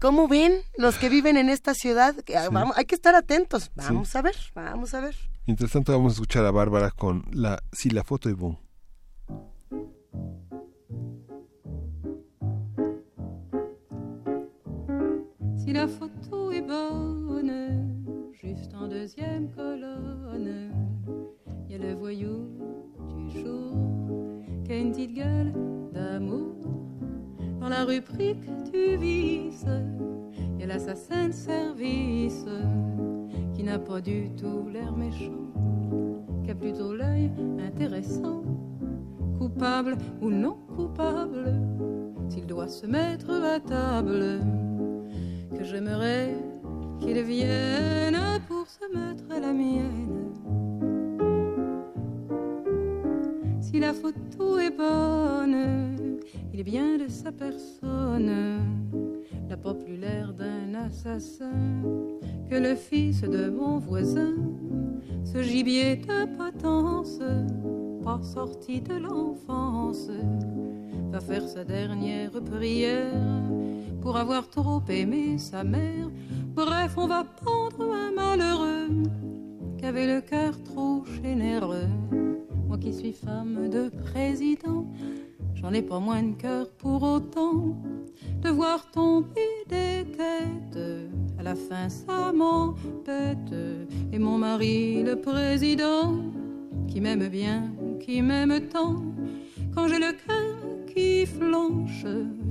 ¿Cómo 0.00 0.26
ven 0.28 0.62
los 0.76 0.98
que 0.98 1.08
viven 1.08 1.36
en 1.36 1.48
esta 1.48 1.74
ciudad? 1.74 2.14
hay 2.74 2.84
que 2.86 2.94
estar 2.94 3.14
atentos. 3.14 3.70
Vamos 3.74 4.14
a 4.16 4.22
ver, 4.22 4.36
vamos 4.54 4.94
a 4.94 5.00
ver. 5.00 5.16
Mientras 5.46 5.72
tanto, 5.72 5.92
vamos 5.92 6.12
a 6.12 6.14
escuchar 6.14 6.44
a 6.44 6.50
Bárbara 6.50 6.90
con 6.90 7.24
la 7.32 7.62
Si 7.72 7.90
la 7.90 8.04
foto 8.04 8.28
es 8.28 8.36
boom. 8.36 8.58
Si 15.64 15.72
la 15.72 15.84
est 15.84 16.21
bonne, 16.66 18.32
juste 18.32 18.74
en 18.74 18.88
deuxième 18.88 19.50
colonne, 19.50 20.72
y 21.68 21.74
a 21.74 21.78
le 21.78 21.94
voyou 21.94 22.48
du 23.16 23.30
jour 23.40 24.32
qui 24.64 24.72
a 24.72 24.78
une 24.78 24.92
petite 24.92 25.14
gueule 25.14 25.52
d'amour. 25.92 26.54
Dans 27.60 27.68
la 27.68 27.84
rubrique 27.84 28.44
du 28.72 28.96
vice, 28.96 29.66
y 30.58 30.62
a 30.62 30.66
l'assassin 30.66 31.28
de 31.28 31.32
service 31.32 32.46
qui 33.54 33.62
n'a 33.62 33.78
pas 33.78 34.00
du 34.00 34.30
tout 34.36 34.68
l'air 34.72 34.96
méchant, 34.96 35.52
qui 36.44 36.50
a 36.50 36.54
plutôt 36.54 36.94
l'œil 36.94 37.30
intéressant, 37.64 38.42
coupable 39.38 39.96
ou 40.20 40.30
non 40.30 40.56
coupable, 40.76 41.60
s'il 42.28 42.46
doit 42.46 42.68
se 42.68 42.86
mettre 42.86 43.30
à 43.30 43.60
table 43.60 44.40
que 45.56 45.64
j'aimerais 45.64 46.34
qu'il 47.00 47.20
vienne 47.22 48.18
pour 48.48 48.66
se 48.66 48.84
mettre 48.92 49.24
à 49.30 49.40
la 49.40 49.52
mienne. 49.52 50.32
Si 53.60 53.80
la 53.80 53.92
photo 53.92 54.58
est 54.58 54.76
bonne, 54.76 56.18
il 56.52 56.60
est 56.60 56.64
bien 56.64 56.98
de 56.98 57.08
sa 57.08 57.32
personne, 57.32 58.62
plus 59.74 59.96
l'air 59.96 60.32
d'un 60.34 60.74
assassin 60.74 61.82
que 62.50 62.56
le 62.56 62.74
fils 62.74 63.22
de 63.22 63.48
mon 63.48 63.78
voisin, 63.78 64.34
ce 65.24 65.42
gibier 65.42 65.96
de 65.96 66.36
potence, 66.36 67.20
pas 68.04 68.20
sorti 68.22 68.80
de 68.80 68.94
l'enfance, 68.94 70.10
va 71.10 71.20
faire 71.20 71.46
sa 71.48 71.64
dernière 71.64 72.32
prière 72.42 73.12
pour 74.02 74.16
avoir 74.16 74.48
trop 74.50 74.82
aimé 74.88 75.38
sa 75.38 75.62
mère. 75.62 76.10
Bref, 76.54 76.94
on 76.96 77.06
va 77.06 77.24
pendre 77.24 77.94
un 77.94 78.10
malheureux 78.10 78.88
qui 79.78 79.86
avait 79.86 80.06
le 80.06 80.20
cœur 80.20 80.52
trop 80.64 81.04
généreux. 81.22 81.88
Moi 82.66 82.78
qui 82.78 82.92
suis 82.92 83.12
femme 83.12 83.68
de 83.68 83.90
président, 84.10 84.86
j'en 85.54 85.72
ai 85.72 85.82
pas 85.82 86.00
moins 86.00 86.22
de 86.22 86.34
cœur 86.34 86.68
pour 86.72 87.02
autant 87.04 87.76
de 88.42 88.50
voir 88.50 88.90
tomber 88.90 89.52
des 89.68 90.04
têtes. 90.04 90.82
À 91.38 91.44
la 91.44 91.54
fin, 91.54 91.88
ça 91.88 92.32
m'empête. 92.32 93.54
Et 94.12 94.18
mon 94.18 94.36
mari, 94.36 95.04
le 95.04 95.16
président, 95.16 96.16
qui 96.88 97.00
m'aime 97.00 97.28
bien, 97.28 97.70
qui 98.00 98.20
m'aime 98.20 98.68
tant, 98.68 98.96
quand 99.74 99.86
j'ai 99.86 99.98
le 99.98 100.12
cœur 100.26 100.61
qui 100.92 101.26
flanche, 101.26 102.06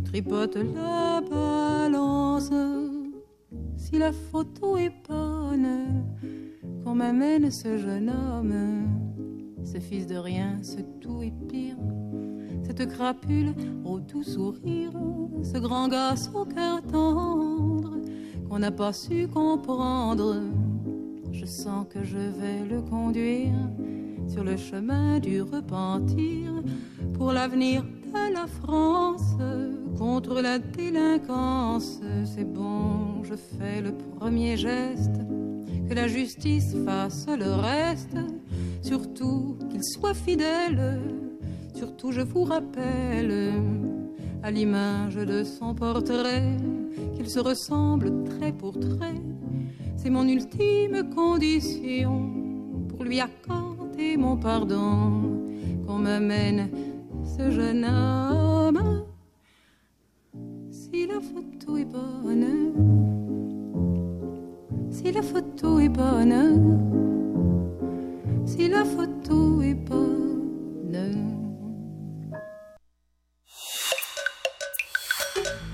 tripote 0.05 0.57
la 0.75 1.21
balance. 1.21 2.51
Si 3.77 3.97
la 3.97 4.11
photo 4.11 4.77
est 4.77 4.91
bonne, 5.07 6.05
qu'on 6.83 6.95
m'amène 6.95 7.51
ce 7.51 7.77
jeune 7.77 8.09
homme, 8.09 8.87
ce 9.63 9.79
fils 9.79 10.07
de 10.07 10.15
rien, 10.15 10.59
ce 10.61 10.79
tout 10.99 11.21
est 11.21 11.33
pire. 11.47 11.77
Cette 12.63 12.87
crapule 12.87 13.53
au 13.83 13.99
tout 13.99 14.23
sourire, 14.23 14.93
ce 15.43 15.57
grand 15.57 15.87
gosse 15.87 16.29
au 16.33 16.45
cœur 16.45 16.81
tendre, 16.83 17.97
qu'on 18.49 18.59
n'a 18.59 18.71
pas 18.71 18.93
su 18.93 19.27
comprendre. 19.27 20.41
Je 21.31 21.45
sens 21.45 21.85
que 21.89 22.03
je 22.03 22.17
vais 22.17 22.65
le 22.69 22.81
conduire 22.81 23.53
sur 24.27 24.43
le 24.43 24.57
chemin 24.57 25.19
du 25.19 25.41
repentir 25.41 26.53
pour 27.13 27.31
l'avenir 27.31 27.83
de 28.13 28.33
la 28.33 28.47
France 28.47 29.35
contre 29.97 30.41
la 30.41 30.59
délinquance. 30.59 31.99
C'est 32.25 32.43
bon, 32.43 33.23
je 33.23 33.35
fais 33.35 33.81
le 33.81 33.93
premier 33.93 34.57
geste, 34.57 35.19
que 35.87 35.93
la 35.93 36.07
justice 36.07 36.75
fasse 36.85 37.27
le 37.27 37.51
reste, 37.51 38.17
surtout 38.81 39.57
qu'il 39.69 39.83
soit 39.83 40.13
fidèle, 40.13 40.99
surtout 41.73 42.11
je 42.11 42.21
vous 42.21 42.43
rappelle, 42.43 43.53
à 44.43 44.51
l'image 44.51 45.15
de 45.15 45.43
son 45.43 45.75
portrait, 45.75 46.57
qu'il 47.15 47.29
se 47.29 47.39
ressemble 47.39 48.23
trait 48.23 48.51
pour 48.51 48.79
trait. 48.79 49.21
C'est 49.97 50.09
mon 50.09 50.27
ultime 50.27 51.09
condition 51.15 52.29
pour 52.89 53.03
lui 53.03 53.19
accorder 53.19 54.17
mon 54.17 54.35
pardon, 54.37 55.43
qu'on 55.85 55.99
m'amène 55.99 56.69
ce 57.37 57.49
jeune 57.49 57.85
homme 57.85 59.05
si 60.69 61.07
la 61.07 61.19
photo 61.21 61.77
est 61.77 61.85
bonne, 61.85 62.45
si 64.91 65.11
la 65.11 65.21
photo 65.21 65.79
est 65.79 65.89
bonne, 65.89 66.35
si 68.45 68.67
la 68.67 68.83
photo 68.83 69.61
est 69.61 69.75
bonne. 69.75 70.31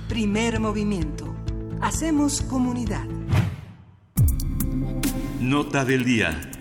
Primer 0.10 0.60
movimiento. 0.60 1.26
Hacemos 1.82 2.42
comunidad. 2.42 3.08
Nota 5.40 5.86
del 5.86 6.04
día. 6.04 6.57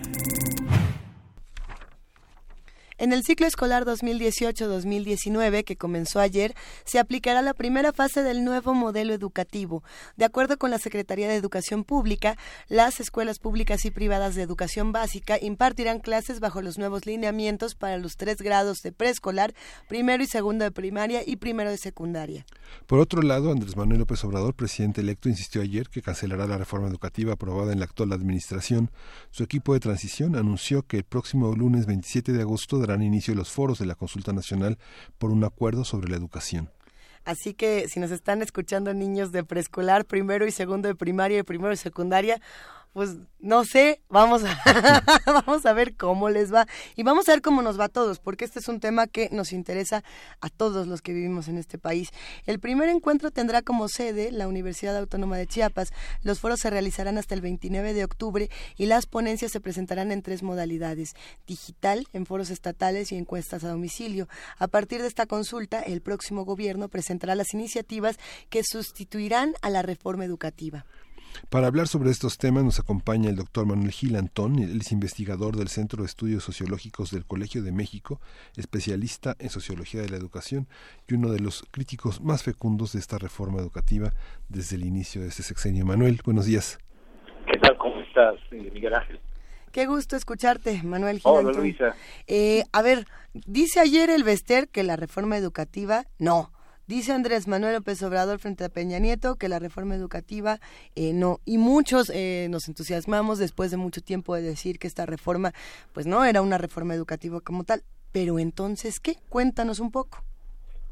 En 2.99 3.13
el 3.13 3.23
ciclo 3.23 3.45
escolar 3.45 3.85
2018-2019, 3.85 5.63
que 5.63 5.75
comenzó 5.75 6.19
ayer, 6.19 6.55
se 6.83 6.97
aplicará 6.97 7.43
la 7.43 7.53
primera 7.53 7.93
fase 7.93 8.23
del 8.23 8.43
nuevo 8.43 8.73
modelo 8.73 9.13
educativo. 9.13 9.83
De 10.15 10.25
acuerdo 10.25 10.57
con 10.57 10.71
la 10.71 10.79
Secretaría 10.79 11.27
de 11.27 11.35
Educación 11.35 11.83
Pública, 11.83 12.37
las 12.69 12.99
escuelas 12.99 13.37
públicas 13.37 13.85
y 13.85 13.91
privadas 13.91 14.33
de 14.33 14.41
educación 14.41 14.93
básica 14.93 15.37
impartirán 15.39 15.99
clases 15.99 16.39
bajo 16.39 16.63
los 16.63 16.79
nuevos 16.79 17.05
lineamientos 17.05 17.75
para 17.75 17.99
los 17.99 18.17
tres 18.17 18.37
grados 18.37 18.81
de 18.81 18.91
preescolar, 18.91 19.53
primero 19.87 20.23
y 20.23 20.27
segundo 20.27 20.65
de 20.65 20.71
primaria 20.71 21.21
y 21.23 21.35
primero 21.35 21.69
de 21.69 21.77
secundaria. 21.77 22.47
Por 22.87 22.97
otro 22.97 23.21
lado, 23.21 23.51
Andrés 23.51 23.77
Manuel 23.77 23.99
López 23.99 24.23
Obrador, 24.23 24.55
presidente 24.55 25.01
electo, 25.01 25.29
insistió 25.29 25.61
ayer 25.61 25.87
que 25.89 26.01
cancelará 26.01 26.47
la 26.47 26.57
reforma 26.57 26.87
educativa 26.87 27.33
aprobada 27.33 27.73
en 27.73 27.79
la 27.79 27.85
actual 27.85 28.11
administración. 28.11 28.89
Su 29.29 29.43
equipo 29.43 29.75
de 29.75 29.81
transición 29.81 30.35
anunció 30.35 30.81
que 30.81 30.97
el 30.97 31.03
próximo 31.03 31.53
lunes 31.53 31.85
27 31.85 32.31
de 32.33 32.41
agosto 32.41 32.86
darán 32.87 33.03
inicio 33.03 33.35
los 33.35 33.51
foros 33.51 33.79
de 33.79 33.85
la 33.85 33.95
consulta 33.95 34.33
nacional 34.33 34.77
por 35.17 35.31
un 35.31 35.43
acuerdo 35.43 35.83
sobre 35.83 36.09
la 36.09 36.17
educación. 36.17 36.71
Así 37.27 37.53
que 37.53 37.89
si 37.89 37.99
nos 37.99 38.11
están 38.11 38.41
escuchando 38.41 38.93
niños 38.93 39.33
de 39.33 39.43
preescolar, 39.43 40.05
primero 40.05 40.47
y 40.47 40.51
segundo 40.51 40.87
de 40.87 40.95
primaria 40.95 41.39
y 41.39 41.43
primero 41.43 41.71
de 41.71 41.75
secundaria, 41.75 42.41
pues 42.93 43.15
no 43.39 43.63
sé, 43.63 44.01
vamos 44.09 44.43
a, 44.43 45.03
vamos 45.25 45.65
a 45.65 45.73
ver 45.73 45.95
cómo 45.95 46.29
les 46.29 46.51
va 46.51 46.67
y 46.95 47.03
vamos 47.03 47.29
a 47.29 47.33
ver 47.33 47.41
cómo 47.41 47.61
nos 47.61 47.79
va 47.79 47.85
a 47.85 47.89
todos, 47.89 48.19
porque 48.19 48.43
este 48.43 48.59
es 48.59 48.67
un 48.67 48.79
tema 48.79 49.05
que 49.05 49.29
nos 49.31 49.53
interesa 49.53 50.03
a 50.41 50.49
todos 50.49 50.87
los 50.87 51.01
que 51.01 51.13
vivimos 51.13 51.47
en 51.47 51.57
este 51.57 51.77
país. 51.77 52.09
El 52.45 52.59
primer 52.59 52.89
encuentro 52.89 53.29
tendrá 53.29 53.61
como 53.61 53.87
sede 53.87 54.31
la 54.31 54.47
Universidad 54.47 54.97
Autónoma 54.97 55.37
de 55.37 55.47
Chiapas. 55.47 55.93
Los 56.23 56.39
foros 56.39 56.59
se 56.59 56.69
realizarán 56.69 57.17
hasta 57.17 57.35
el 57.35 57.41
29 57.41 57.93
de 57.93 58.03
octubre 58.03 58.49
y 58.75 58.87
las 58.87 59.05
ponencias 59.05 59.51
se 59.51 59.61
presentarán 59.61 60.11
en 60.11 60.23
tres 60.23 60.41
modalidades, 60.41 61.13
digital, 61.45 62.07
en 62.13 62.25
foros 62.25 62.49
estatales 62.49 63.11
y 63.11 63.15
encuestas 63.15 63.63
a 63.63 63.69
domicilio. 63.69 64.27
A 64.57 64.67
partir 64.67 65.01
de 65.01 65.07
esta 65.07 65.27
consulta, 65.27 65.81
el 65.81 66.01
próximo 66.01 66.45
gobierno 66.45 66.89
presentará 66.89 67.35
las 67.35 67.53
iniciativas 67.53 68.17
que 68.49 68.63
sustituirán 68.63 69.53
a 69.61 69.69
la 69.69 69.83
reforma 69.83 70.25
educativa. 70.25 70.85
Para 71.49 71.67
hablar 71.67 71.87
sobre 71.87 72.09
estos 72.09 72.37
temas 72.37 72.63
nos 72.63 72.79
acompaña 72.79 73.29
el 73.29 73.35
doctor 73.35 73.65
Manuel 73.65 73.91
Gil 73.91 74.15
Antón, 74.15 74.59
él 74.59 74.81
es 74.81 74.91
investigador 74.91 75.55
del 75.55 75.69
Centro 75.69 76.03
de 76.03 76.07
Estudios 76.07 76.43
Sociológicos 76.43 77.11
del 77.11 77.25
Colegio 77.25 77.63
de 77.63 77.71
México, 77.71 78.19
especialista 78.57 79.35
en 79.39 79.49
sociología 79.49 80.01
de 80.01 80.09
la 80.09 80.17
educación 80.17 80.67
y 81.07 81.13
uno 81.13 81.31
de 81.31 81.39
los 81.39 81.63
críticos 81.71 82.21
más 82.21 82.43
fecundos 82.43 82.93
de 82.93 82.99
esta 82.99 83.17
reforma 83.17 83.59
educativa 83.59 84.13
desde 84.49 84.75
el 84.75 84.85
inicio 84.85 85.21
de 85.21 85.29
este 85.29 85.43
sexenio. 85.43 85.85
Manuel, 85.85 86.19
buenos 86.25 86.45
días. 86.45 86.79
¿Qué 87.51 87.57
tal? 87.59 87.77
¿Cómo 87.77 88.01
estás, 88.01 88.35
eh, 88.51 88.69
Miguel 88.73 88.93
Ángel? 88.93 89.19
Qué 89.71 89.85
gusto 89.85 90.15
escucharte, 90.15 90.81
Manuel 90.83 91.19
Gil. 91.19 91.31
Hola, 91.31 91.51
Luisa. 91.51 91.95
Eh, 92.25 92.63
a 92.73 92.81
ver, 92.81 93.05
dice 93.33 93.79
ayer 93.79 94.09
el 94.09 94.23
Vester 94.23 94.67
que 94.67 94.83
la 94.83 94.95
reforma 94.95 95.37
educativa 95.37 96.05
no 96.19 96.51
Dice 96.87 97.11
Andrés 97.11 97.49
Manuel 97.49 97.73
López 97.73 98.01
Obrador 98.01 98.39
frente 98.39 98.63
a 98.63 98.69
Peña 98.69 98.97
Nieto 98.97 99.35
que 99.35 99.49
la 99.49 99.59
reforma 99.59 99.93
educativa 99.93 100.59
eh, 100.95 101.11
no. 101.13 101.39
Y 101.43 101.57
muchos 101.57 102.09
eh, 102.15 102.47
nos 102.49 102.69
entusiasmamos 102.69 103.39
después 103.39 103.71
de 103.71 103.77
mucho 103.77 103.99
tiempo 103.99 104.35
de 104.35 104.41
decir 104.41 104.79
que 104.79 104.87
esta 104.87 105.05
reforma, 105.05 105.51
pues 105.93 106.07
no 106.07 106.23
era 106.23 106.41
una 106.41 106.57
reforma 106.57 106.93
educativa 106.93 107.41
como 107.41 107.65
tal. 107.65 107.81
Pero 108.13 108.39
entonces, 108.39 109.01
¿qué? 109.01 109.15
Cuéntanos 109.27 109.81
un 109.81 109.91
poco. 109.91 110.19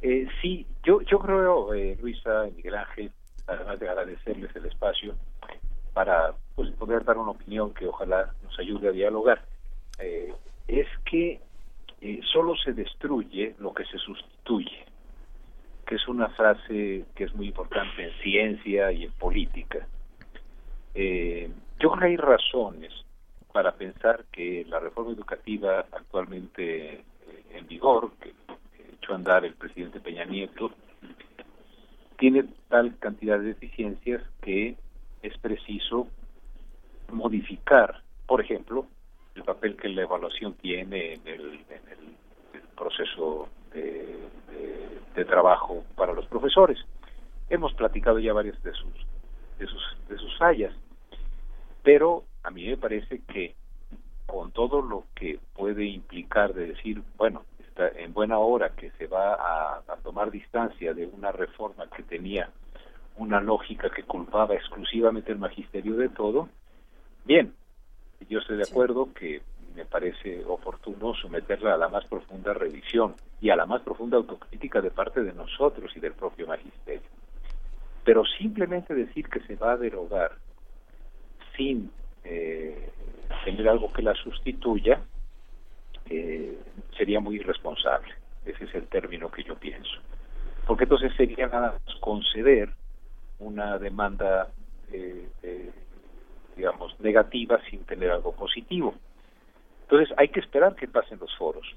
Eh, 0.02 0.28
sí, 0.42 0.68
yo, 0.84 1.00
yo 1.04 1.18
creo, 1.18 1.74
Luisa 2.02 2.46
y 2.50 2.52
Miguel 2.52 2.76
Ángel, 2.76 3.12
además 3.48 3.80
de 3.80 3.88
agradecerles 3.88 4.54
el 4.54 4.66
espacio 4.66 5.16
para 5.94 6.34
pues, 6.56 6.72
poder 6.72 7.06
dar 7.06 7.18
una 7.18 7.32
opinión 7.32 7.74
que 7.74 7.88
ojalá 7.88 8.34
nos 8.44 8.60
ayude 8.60 8.90
a 8.90 8.92
dialogar, 8.92 9.46
es 10.68 10.88
que 11.10 11.40
solo 12.34 12.54
se 12.58 12.74
destruye 12.74 13.56
lo 13.60 13.74
que 13.74 13.86
se 13.86 13.98
sustituye 13.98 14.86
que 15.86 15.96
es 15.96 16.08
una 16.08 16.30
frase 16.30 17.06
que 17.16 17.24
es 17.24 17.34
muy 17.36 17.48
importante 17.48 18.04
en 18.04 18.12
ciencia 18.22 18.92
y 18.92 19.04
en 19.06 19.12
política. 19.12 19.88
Eh, 20.94 21.50
yo 21.80 21.92
creo 21.92 22.00
que 22.00 22.06
hay 22.06 22.18
razones 22.18 22.94
para 23.52 23.74
pensar 23.74 24.26
que 24.32 24.66
la 24.68 24.80
reforma 24.80 25.12
educativa 25.12 25.86
actualmente 25.92 26.94
eh, 26.94 27.04
en 27.54 27.68
vigor, 27.68 28.12
que, 28.20 28.34
echó 28.94 29.14
a 29.14 29.16
andar 29.16 29.46
el 29.46 29.54
presidente 29.54 30.00
Peña 30.00 30.26
Nieto, 30.26 30.72
tiene 32.18 32.46
tal 32.70 32.98
cantidad 32.98 33.38
de 33.40 33.48
deficiencias 33.48 34.24
que 34.42 34.76
es 35.22 35.38
preciso 35.38 36.08
modificar, 37.12 38.02
por 38.26 38.42
ejemplo, 38.42 38.88
el 39.36 39.44
papel 39.44 39.76
que 39.76 39.90
la 39.90 40.04
evaluación 40.04 40.54
tiene 40.54 41.14
en 41.14 41.28
el, 41.28 41.42
en 41.70 41.90
el 41.90 42.62
proceso 42.76 43.50
de, 43.76 45.00
de 45.16 45.26
trabajo 45.26 45.84
para 45.96 46.14
los 46.14 46.26
profesores. 46.28 46.80
Hemos 47.50 47.74
platicado 47.74 48.20
ya 48.20 48.34
varias 48.34 48.62
de 48.64 48.74
sus 48.74 48.94
de 49.60 49.68
sus 49.68 49.98
de 50.10 50.18
sus 50.18 50.38
fallas, 50.38 50.74
pero 51.84 52.24
a 52.44 52.50
mí 52.52 52.68
me 52.68 52.78
parece 52.78 53.22
que 53.22 53.56
con 54.26 54.52
todo 54.52 54.82
lo 54.82 55.04
que 55.14 55.40
puede 55.54 55.86
implicar 55.86 56.54
de 56.54 56.68
decir, 56.68 57.02
bueno, 57.18 57.44
está 57.60 57.88
en 57.90 58.14
buena 58.14 58.40
hora 58.40 58.70
que 58.70 58.92
se 58.92 59.08
va 59.08 59.36
a, 59.36 59.84
a 59.88 59.98
tomar 60.04 60.32
distancia 60.32 60.94
de 60.94 61.06
una 61.06 61.32
reforma 61.32 61.88
que 61.96 62.04
tenía 62.04 62.50
una 63.18 63.40
lógica 63.40 63.90
que 63.90 64.04
culpaba 64.04 64.56
exclusivamente 64.56 65.32
el 65.32 65.38
magisterio 65.38 65.96
de 65.96 66.10
todo, 66.10 66.50
bien, 67.24 67.54
yo 68.30 68.40
estoy 68.40 68.58
de 68.58 68.64
acuerdo 68.64 69.14
que 69.14 69.42
me 69.76 69.86
parece 69.86 70.44
oportuno 70.46 71.14
someterla 71.16 71.74
a 71.74 71.78
la 71.78 71.90
más 71.90 72.06
profunda 72.06 72.54
revisión 72.54 73.16
y 73.46 73.52
a 73.52 73.56
la 73.56 73.68
más 73.68 73.84
profunda 73.84 74.18
autocrítica 74.18 74.82
de 74.82 74.90
parte 74.90 75.22
de 75.22 75.32
nosotros 75.32 75.96
y 75.96 76.00
del 76.00 76.14
propio 76.14 76.48
magisterio. 76.48 77.08
Pero 78.04 78.26
simplemente 78.26 78.96
decir 78.96 79.30
que 79.30 79.40
se 79.42 79.56
va 79.56 79.74
a 79.74 79.78
derogar 79.78 80.32
sin 81.56 81.92
eh, 82.24 82.90
tener 83.44 83.70
algo 83.70 83.94
que 83.94 84.02
la 84.02 84.16
sustituya 84.16 85.00
eh, 86.10 86.58
sería 86.98 87.20
muy 87.20 87.36
irresponsable. 87.36 88.16
Ese 88.46 88.64
es 88.64 88.74
el 88.74 88.88
término 88.88 89.30
que 89.30 89.44
yo 89.44 89.54
pienso. 89.54 90.00
Porque 90.66 90.86
entonces 90.86 91.14
sería 91.16 91.46
nada 91.46 91.74
más 91.74 91.96
conceder 92.00 92.72
una 93.38 93.78
demanda, 93.78 94.50
eh, 94.92 95.72
digamos, 96.56 97.00
negativa 97.00 97.62
sin 97.70 97.84
tener 97.84 98.10
algo 98.10 98.32
positivo. 98.36 98.96
Entonces 99.84 100.12
hay 100.18 100.30
que 100.30 100.40
esperar 100.40 100.76
que 100.76 100.88
pasen 100.88 101.20
los 101.20 101.36
foros. 101.38 101.76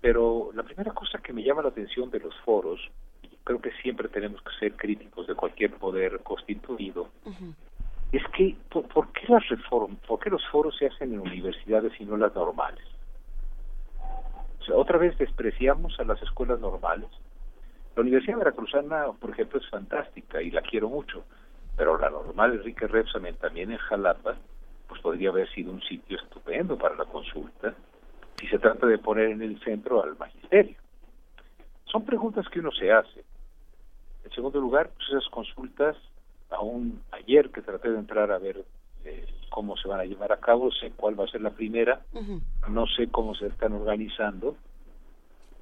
Pero 0.00 0.50
la 0.54 0.62
primera 0.62 0.92
cosa 0.92 1.18
que 1.18 1.32
me 1.32 1.42
llama 1.42 1.62
la 1.62 1.68
atención 1.68 2.10
de 2.10 2.20
los 2.20 2.34
foros, 2.44 2.80
y 3.22 3.28
creo 3.42 3.60
que 3.60 3.72
siempre 3.82 4.08
tenemos 4.08 4.40
que 4.42 4.50
ser 4.58 4.76
críticos 4.76 5.26
de 5.26 5.34
cualquier 5.34 5.72
poder 5.74 6.20
constituido, 6.20 7.08
es 8.12 8.22
que 8.36 8.56
¿por, 8.70 9.12
qué 9.12 9.26
las 9.28 9.46
reformas, 9.48 9.98
por 10.06 10.20
qué 10.20 10.30
los 10.30 10.46
foros 10.48 10.76
se 10.78 10.86
hacen 10.86 11.12
en 11.12 11.20
universidades 11.20 11.92
y 12.00 12.04
no 12.04 12.16
las 12.16 12.34
normales? 12.34 12.84
O 14.60 14.64
sea, 14.64 14.76
otra 14.76 14.98
vez 14.98 15.16
despreciamos 15.18 15.98
a 15.98 16.04
las 16.04 16.22
escuelas 16.22 16.60
normales. 16.60 17.08
La 17.96 18.02
Universidad 18.02 18.38
Veracruzana, 18.38 19.06
por 19.18 19.30
ejemplo, 19.30 19.58
es 19.58 19.68
fantástica 19.68 20.40
y 20.40 20.50
la 20.50 20.62
quiero 20.62 20.88
mucho, 20.88 21.24
pero 21.76 21.98
la 21.98 22.10
normal 22.10 22.54
Enrique 22.54 22.86
Repsamen 22.86 23.36
también 23.36 23.72
en 23.72 23.78
Jalapa 23.78 24.36
pues 24.88 25.02
podría 25.02 25.28
haber 25.28 25.48
sido 25.50 25.70
un 25.70 25.82
sitio 25.82 26.18
estupendo 26.18 26.78
para 26.78 26.96
la 26.96 27.04
consulta 27.04 27.74
si 28.38 28.46
se 28.46 28.58
trata 28.58 28.86
de 28.86 28.98
poner 28.98 29.30
en 29.30 29.42
el 29.42 29.60
centro 29.60 30.02
al 30.02 30.16
magisterio. 30.16 30.76
Son 31.84 32.04
preguntas 32.04 32.46
que 32.48 32.60
uno 32.60 32.70
se 32.72 32.92
hace. 32.92 33.24
En 34.24 34.30
segundo 34.32 34.60
lugar, 34.60 34.90
pues 34.94 35.08
esas 35.08 35.28
consultas, 35.30 35.96
aún 36.50 37.02
ayer 37.12 37.50
que 37.50 37.62
traté 37.62 37.90
de 37.90 37.98
entrar 37.98 38.30
a 38.30 38.38
ver 38.38 38.64
eh, 39.04 39.26
cómo 39.50 39.76
se 39.76 39.88
van 39.88 40.00
a 40.00 40.04
llevar 40.04 40.32
a 40.32 40.40
cabo, 40.40 40.70
sé 40.70 40.92
cuál 40.94 41.18
va 41.18 41.24
a 41.24 41.28
ser 41.28 41.40
la 41.40 41.50
primera, 41.50 42.02
no 42.68 42.86
sé 42.86 43.08
cómo 43.08 43.34
se 43.34 43.46
están 43.46 43.72
organizando, 43.72 44.56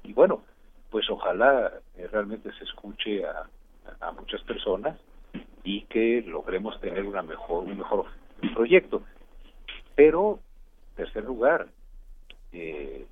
y 0.03 0.13
bueno, 0.13 0.43
pues 0.89 1.09
ojalá 1.09 1.71
eh, 1.95 2.07
realmente 2.11 2.51
se 2.57 2.63
escuche 2.63 3.25
a, 3.25 3.47
a, 3.99 4.11
muchas 4.11 4.41
personas 4.43 4.97
y 5.63 5.81
que 5.83 6.23
logremos 6.25 6.79
tener 6.79 7.05
una 7.05 7.21
mejor, 7.21 7.65
un 7.65 7.77
mejor 7.77 8.05
proyecto. 8.53 9.03
Pero, 9.95 10.39
tercer 10.95 11.23
lugar, 11.23 11.67
eh, 12.53 13.05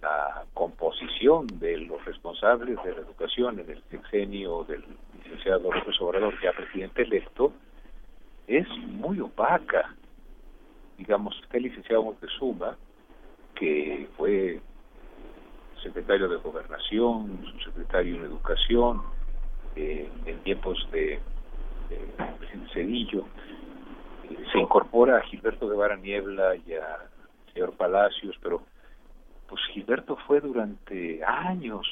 la 0.00 0.44
composición 0.54 1.46
de 1.58 1.78
los 1.78 2.04
responsables 2.04 2.76
de 2.82 2.92
la 2.92 3.00
educación 3.00 3.60
en 3.60 3.70
el 3.70 3.82
sexenio 3.90 4.64
del 4.64 4.84
licenciado 5.16 5.72
López 5.72 6.00
Obrador, 6.00 6.34
ya 6.42 6.52
presidente 6.52 7.02
electo, 7.02 7.52
es 8.46 8.68
muy 8.88 9.20
opaca. 9.20 9.94
Digamos, 10.98 11.38
está 11.42 11.56
el 11.56 11.64
licenciado 11.64 12.02
Montezuma, 12.02 12.76
que 13.54 14.08
fue 14.16 14.60
secretario 15.82 16.28
de 16.28 16.36
Gobernación, 16.36 17.44
subsecretario 17.52 18.16
en 18.16 18.22
Educación, 18.24 19.02
eh, 19.76 20.10
en 20.26 20.38
tiempos 20.42 20.86
de, 20.92 21.20
de 21.88 22.68
Cedillo, 22.72 23.24
se 24.52 24.58
incorpora 24.58 25.18
a 25.18 25.22
Gilberto 25.22 25.68
Guevara 25.68 25.96
Niebla 25.96 26.56
y 26.56 26.74
a 26.74 27.08
señor 27.52 27.72
Palacios, 27.76 28.36
pero 28.42 28.62
pues 29.52 29.66
Gilberto 29.66 30.16
fue 30.26 30.40
durante 30.40 31.22
años 31.22 31.86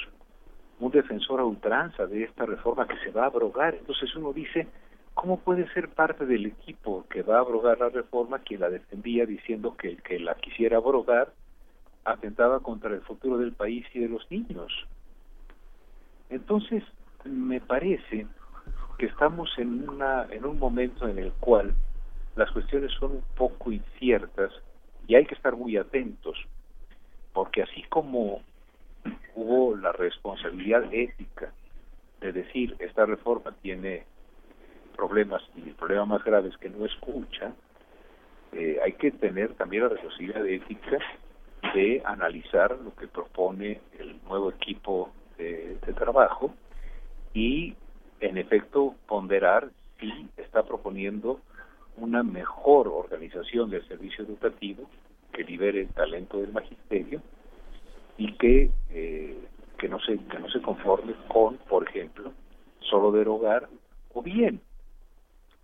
un 0.79 0.91
defensor 0.91 1.41
a 1.41 1.45
ultranza 1.45 2.07
de 2.07 2.23
esta 2.25 2.47
reforma 2.47 2.89
que 2.89 2.97
se 3.05 3.11
va 3.11 3.25
a 3.25 3.27
abrogar. 3.27 3.75
Entonces 3.75 4.17
uno 4.17 4.33
dice, 4.33 4.67
¿cómo 5.13 5.41
puede 5.41 5.71
ser 5.75 5.91
parte 5.91 6.25
del 6.25 6.47
equipo 6.47 7.05
que 7.11 7.21
va 7.21 7.37
a 7.37 7.41
abrogar 7.41 7.79
la 7.79 7.91
reforma 7.91 8.39
quien 8.39 8.61
la 8.61 8.71
defendía 8.71 9.27
diciendo 9.27 9.77
que 9.77 9.89
el 9.89 10.03
que 10.03 10.19
la 10.19 10.37
quisiera 10.37 10.79
abrogar 10.79 11.35
atentaba 12.07 12.61
contra 12.61 12.95
el 12.95 13.03
futuro 13.03 13.37
del 13.37 13.53
país 13.53 13.85
y 13.93 13.99
de 13.99 14.09
los 14.09 14.27
niños? 14.31 14.73
Entonces, 16.31 16.83
me 17.25 17.61
parece 17.61 18.27
que 18.97 19.05
estamos 19.05 19.51
en, 19.59 19.87
una, 19.87 20.27
en 20.31 20.47
un 20.47 20.59
momento 20.59 21.07
en 21.07 21.19
el 21.19 21.33
cual 21.33 21.75
las 22.37 22.51
cuestiones 22.53 22.91
son 22.99 23.17
un 23.17 23.25
poco 23.37 23.71
inciertas 23.71 24.51
y 25.07 25.15
hay 25.15 25.27
que 25.27 25.35
estar 25.35 25.55
muy 25.57 25.77
atentos, 25.77 26.39
porque 27.33 27.63
así 27.63 27.83
como 27.89 28.43
hubo 29.35 29.77
la 29.77 29.93
responsabilidad 29.93 30.85
ética 30.93 31.53
de 32.21 32.33
decir 32.33 32.77
esta 32.79 33.07
reforma 33.07 33.53
tiene 33.63 34.05
problemas 34.97 35.43
y 35.57 35.69
el 35.69 35.75
problema 35.75 36.05
más 36.05 36.25
grave 36.25 36.49
es 36.51 36.57
que 36.59 36.69
no 36.69 36.85
escucha, 36.85 37.53
eh, 38.53 38.79
hay 38.85 38.93
que 38.95 39.11
tener 39.13 39.55
también 39.55 39.85
la 39.85 39.89
responsabilidad 39.91 40.47
ética 40.47 40.99
de 41.75 42.03
analizar 42.05 42.77
lo 42.79 42.95
que 42.95 43.07
propone 43.07 43.81
el 43.99 44.21
nuevo 44.25 44.51
equipo 44.51 45.11
de, 45.39 45.79
de 45.87 45.93
trabajo 45.95 46.55
y 47.33 47.75
en 48.21 48.37
efecto 48.37 48.95
ponderar 49.07 49.71
si 49.99 50.29
está 50.37 50.63
proponiendo 50.65 51.41
una 51.97 52.23
mejor 52.23 52.89
organización 52.89 53.71
del 53.71 53.87
servicio 53.87 54.25
educativo 54.25 54.89
que 55.33 55.45
libere 55.45 55.83
el 55.83 55.89
talento 55.89 56.39
del 56.39 56.53
magisterio 56.53 57.23
y 58.17 58.33
que 58.35 58.71
eh, 58.91 59.39
que 59.79 59.89
no 59.89 59.99
se 60.01 60.19
que 60.19 60.39
no 60.39 60.49
se 60.51 60.61
conforme 60.61 61.15
con 61.29 61.57
por 61.57 61.89
ejemplo 61.89 62.33
solo 62.81 63.13
derogar 63.13 63.69
o 64.13 64.23
bien 64.23 64.61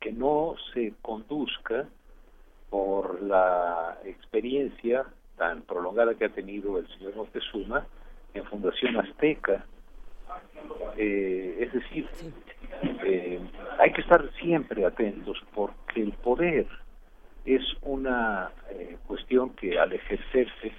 que 0.00 0.12
no 0.12 0.54
se 0.72 0.94
conduzca 1.02 1.88
por 2.70 3.22
la 3.22 3.98
experiencia 4.04 5.06
tan 5.36 5.62
prolongada 5.62 6.14
que 6.14 6.24
ha 6.24 6.28
tenido 6.28 6.78
el 6.78 6.88
señor 6.88 7.16
Montezuma 7.16 7.86
en 8.34 8.44
Fundación 8.44 8.96
Azteca. 8.96 9.64
Eh, 10.96 11.58
es 11.60 11.72
decir 11.72 12.08
eh, 13.04 13.40
hay 13.78 13.92
que 13.92 14.00
estar 14.00 14.30
siempre 14.40 14.84
atentos 14.84 15.38
porque 15.54 16.02
el 16.02 16.12
poder 16.12 16.66
es 17.46 17.62
una 17.82 18.50
eh, 18.70 18.98
cuestión 19.06 19.50
que 19.50 19.78
al 19.78 19.92
ejercerse 19.92 20.72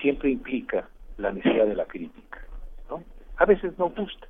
siempre 0.00 0.30
implica 0.30 0.88
la 1.18 1.30
necesidad 1.30 1.66
de 1.66 1.74
la 1.74 1.84
crítica. 1.84 2.40
¿no? 2.88 3.04
A 3.36 3.44
veces 3.44 3.78
no 3.78 3.90
gusta, 3.90 4.26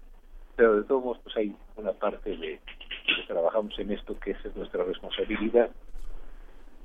pero 0.57 0.77
de 0.77 0.85
todos 0.85 1.05
modos 1.05 1.21
pues 1.23 1.37
hay 1.37 1.55
una 1.77 1.93
parte 1.93 2.31
de 2.37 2.61
que 3.07 3.23
trabajamos 3.29 3.79
en 3.79 3.93
esto 3.93 4.19
que 4.19 4.33
es 4.33 4.57
nuestra 4.57 4.85
responsabilidad. 4.85 5.71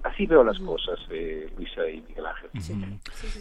Así 0.04 0.28
veo 0.28 0.44
las 0.44 0.60
cosas, 0.60 1.00
eh, 1.10 1.52
Luisa 1.58 1.90
y 1.90 2.02
Miguel 2.02 2.28
Ángel. 2.28 2.50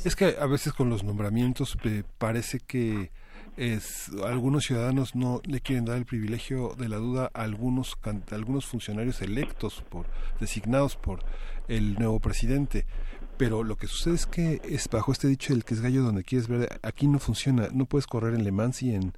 es 0.02 0.16
que 0.16 0.34
a 0.40 0.46
veces 0.46 0.72
con 0.72 0.88
los 0.88 1.04
nombramientos 1.04 1.76
parece 2.16 2.58
que 2.66 3.10
es, 3.56 4.10
algunos 4.24 4.64
ciudadanos 4.64 5.14
no 5.14 5.40
le 5.44 5.60
quieren 5.60 5.84
dar 5.84 5.96
el 5.96 6.06
privilegio 6.06 6.74
de 6.76 6.88
la 6.88 6.96
duda 6.96 7.30
a 7.34 7.42
algunos, 7.42 7.96
a 8.04 8.34
algunos 8.34 8.66
funcionarios 8.66 9.22
electos, 9.22 9.82
por 9.88 10.06
designados 10.40 10.96
por 10.96 11.20
el 11.68 11.94
nuevo 11.94 12.20
presidente 12.20 12.84
pero 13.36 13.64
lo 13.64 13.76
que 13.76 13.86
sucede 13.86 14.14
es 14.14 14.26
que 14.26 14.60
es 14.64 14.88
bajo 14.88 15.12
este 15.12 15.28
dicho 15.28 15.52
del 15.52 15.64
que 15.64 15.74
es 15.74 15.80
gallo 15.80 16.02
donde 16.02 16.24
quieres 16.24 16.48
ver, 16.48 16.78
aquí 16.82 17.06
no 17.06 17.18
funciona, 17.18 17.68
no 17.72 17.86
puedes 17.86 18.06
correr 18.06 18.34
en 18.34 18.44
Le 18.44 18.52
Mans 18.52 18.82
y 18.82 18.94
en, 18.94 19.12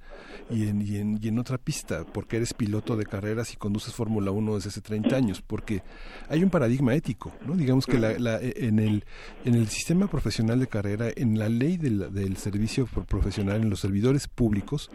y 0.49 0.67
en, 0.67 0.81
y 0.81 0.97
en, 0.97 1.19
y 1.21 1.27
en 1.27 1.39
otra 1.39 1.57
pista, 1.57 2.03
porque 2.05 2.37
eres 2.37 2.53
piloto 2.53 2.95
de 2.95 3.05
carreras 3.05 3.53
y 3.53 3.57
conduces 3.57 3.93
Fórmula 3.93 4.31
1 4.31 4.55
desde 4.55 4.69
hace 4.69 4.81
30 4.81 5.15
años, 5.15 5.41
porque 5.45 5.83
hay 6.29 6.43
un 6.43 6.49
paradigma 6.49 6.95
ético, 6.95 7.31
¿no? 7.45 7.55
Digamos 7.55 7.85
que 7.85 7.99
la, 7.99 8.17
la, 8.17 8.39
en, 8.41 8.79
el, 8.79 9.03
en 9.45 9.55
el 9.55 9.67
sistema 9.67 10.07
profesional 10.07 10.59
de 10.59 10.67
carrera, 10.67 11.07
en 11.15 11.37
la 11.37 11.49
ley 11.49 11.77
del, 11.77 12.13
del 12.13 12.37
servicio 12.37 12.85
profesional, 12.85 13.61
en 13.61 13.69
los 13.69 13.79
servidores 13.79 14.27
públicos, 14.27 14.89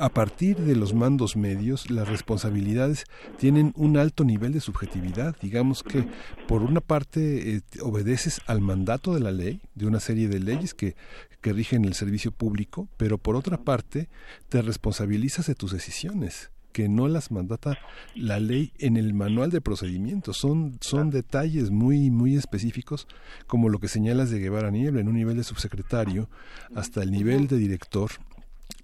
a 0.00 0.08
partir 0.08 0.56
de 0.56 0.74
los 0.74 0.94
mandos 0.94 1.36
medios, 1.36 1.90
las 1.90 2.08
responsabilidades 2.08 3.04
tienen 3.36 3.74
un 3.76 3.98
alto 3.98 4.24
nivel 4.24 4.52
de 4.52 4.60
subjetividad. 4.60 5.36
Digamos 5.42 5.82
que, 5.82 6.06
por 6.48 6.62
una 6.62 6.80
parte, 6.80 7.56
eh, 7.56 7.60
obedeces 7.82 8.40
al 8.46 8.62
mandato 8.62 9.12
de 9.12 9.20
la 9.20 9.30
ley, 9.30 9.60
de 9.74 9.86
una 9.86 10.00
serie 10.00 10.28
de 10.28 10.40
leyes 10.40 10.72
que, 10.72 10.96
que 11.42 11.52
rigen 11.52 11.84
el 11.84 11.92
servicio 11.92 12.32
público, 12.32 12.88
pero 12.96 13.18
por 13.18 13.36
otra 13.36 13.58
parte, 13.58 14.08
te 14.48 14.62
responsabilizas 14.62 15.46
de 15.46 15.54
tus 15.54 15.70
decisiones 15.70 16.50
que 16.72 16.88
no 16.88 17.08
las 17.08 17.30
mandata 17.30 17.78
la 18.14 18.40
ley 18.40 18.72
en 18.78 18.96
el 18.96 19.12
manual 19.12 19.50
de 19.50 19.60
procedimientos. 19.60 20.38
Son, 20.38 20.78
son 20.80 21.10
detalles 21.10 21.70
muy, 21.70 22.10
muy 22.10 22.36
específicos, 22.36 23.06
como 23.46 23.68
lo 23.68 23.78
que 23.78 23.88
señalas 23.88 24.30
de 24.30 24.38
Guevara 24.38 24.70
Niebla, 24.70 25.00
en 25.00 25.08
un 25.08 25.16
nivel 25.16 25.36
de 25.36 25.44
subsecretario 25.44 26.30
hasta 26.74 27.02
el 27.02 27.10
nivel 27.10 27.48
de 27.48 27.56
director 27.56 28.12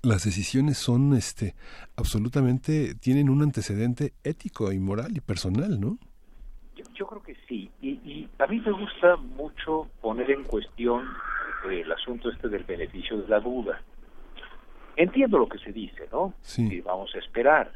las 0.06 0.24
decisiones 0.24 0.78
son 0.78 1.14
este 1.14 1.54
absolutamente 1.96 2.94
tienen 2.94 3.28
un 3.28 3.42
antecedente 3.42 4.12
ético 4.22 4.72
y 4.72 4.78
moral 4.78 5.16
y 5.16 5.20
personal, 5.20 5.80
¿no? 5.80 5.98
Yo, 6.94 7.06
creo 7.06 7.22
que 7.22 7.36
sí. 7.46 7.70
Y, 7.82 8.28
a 8.38 8.46
mí 8.46 8.60
me 8.60 8.72
gusta 8.72 9.16
mucho 9.16 9.88
poner 10.00 10.30
en 10.30 10.44
cuestión 10.44 11.06
el 11.70 11.90
asunto 11.92 12.30
este 12.30 12.48
del 12.48 12.64
beneficio 12.64 13.18
de 13.18 13.28
la 13.28 13.40
duda. 13.40 13.82
Entiendo 14.96 15.38
lo 15.38 15.48
que 15.48 15.58
se 15.58 15.72
dice, 15.72 16.08
¿no? 16.10 16.32
Sí. 16.40 16.80
vamos 16.80 17.14
a 17.14 17.18
esperar. 17.18 17.72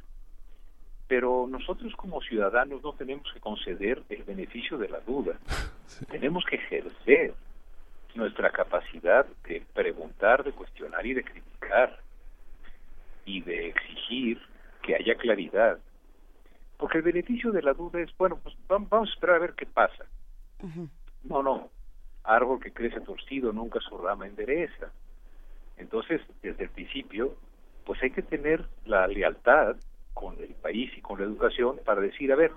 Pero 1.07 1.47
nosotros 1.51 1.95
como 1.97 2.23
ciudadanos 2.23 2.83
no 2.83 2.93
tenemos 2.93 3.27
que 3.35 3.41
conceder 3.41 4.03
el 4.09 4.23
beneficio 4.23 4.79
de 4.79 4.89
la 4.89 5.01
duda. 5.01 5.39
Tenemos 6.11 6.45
que 6.45 6.57
ejercer 6.57 7.35
nuestra 8.15 8.51
capacidad 8.51 9.27
de 9.45 9.63
preguntar, 9.75 10.45
de 10.45 10.53
cuestionar 10.53 11.05
y 11.05 11.15
de 11.15 11.25
criticar 11.25 11.99
y 13.25 13.43
de 13.43 13.69
exigir 13.69 14.41
que 14.83 14.97
haya 14.97 15.15
claridad. 15.17 15.79
Porque 16.77 16.99
el 16.99 17.05
beneficio 17.05 17.53
de 17.53 17.63
la 17.63 17.75
duda 17.75 18.01
es, 18.01 18.17
bueno, 18.17 18.39
pues 18.43 18.55
vamos 18.69 18.93
a 18.93 19.13
esperar 19.13 19.37
a 19.37 19.41
ver 19.41 19.55
qué 19.55 19.67
pasa. 19.67 20.05
No, 21.25 21.43
no, 21.43 21.71
árbol 22.25 22.61
que 22.61 22.73
crece 22.73 23.01
torcido 23.01 23.53
nunca 23.53 23.81
su 23.81 23.97
rama 23.99 24.27
endereza. 24.27 24.91
Entonces, 25.77 26.21
desde 26.43 26.65
el 26.65 26.71
principio, 26.71 27.37
pues 27.85 28.03
hay 28.03 28.11
que 28.11 28.23
tener 28.23 28.67
la 28.85 29.07
lealtad 29.07 29.77
con 30.15 30.39
el 30.39 30.55
país 30.55 30.91
y 30.97 31.01
con 31.01 31.19
la 31.19 31.25
educación 31.25 31.81
para 31.85 32.01
decir, 32.01 32.33
a 32.33 32.37
ver, 32.37 32.53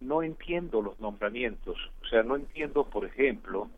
no 0.00 0.22
entiendo 0.22 0.82
los 0.82 0.98
nombramientos, 1.00 1.76
o 2.02 2.06
sea, 2.06 2.22
no 2.22 2.36
entiendo, 2.36 2.84
por 2.84 3.04
ejemplo, 3.04 3.68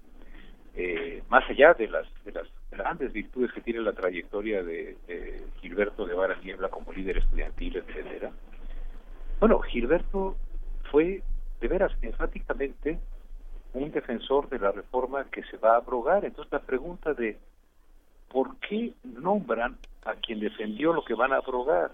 eh, 0.75 1.23
más 1.29 1.49
allá 1.49 1.75
de 1.75 1.89
las, 1.89 2.07
de 2.25 2.33
las 2.33 2.47
grandes 2.77 3.13
virtudes 3.13 3.53
que 3.53 3.61
tiene 3.61 3.81
la 3.81 3.93
trayectoria 3.93 4.63
de, 4.63 4.97
Gilberto 5.61 6.07
de 6.07 6.15
Vara 6.15 6.37
Niebla 6.43 6.69
como 6.69 6.93
líder 6.93 7.19
estudiantil, 7.19 7.77
etcétera. 7.77 8.31
Bueno, 9.41 9.61
Gilberto 9.61 10.37
fue 10.91 11.23
de 11.61 11.69
veras 11.69 11.93
enfáticamente 12.03 12.99
un 13.73 13.91
defensor 13.91 14.49
de 14.49 14.59
la 14.59 14.73
reforma 14.73 15.25
que 15.31 15.43
se 15.45 15.57
va 15.57 15.75
a 15.75 15.77
abrogar. 15.77 16.25
Entonces 16.25 16.53
la 16.53 16.61
pregunta 16.61 17.15
de 17.15 17.39
¿por 18.31 18.57
qué 18.57 18.93
nombran 19.05 19.79
a 20.05 20.15
quien 20.15 20.41
defendió 20.41 20.93
lo 20.93 21.05
que 21.05 21.15
van 21.15 21.33
a 21.33 21.37
abrogar? 21.37 21.93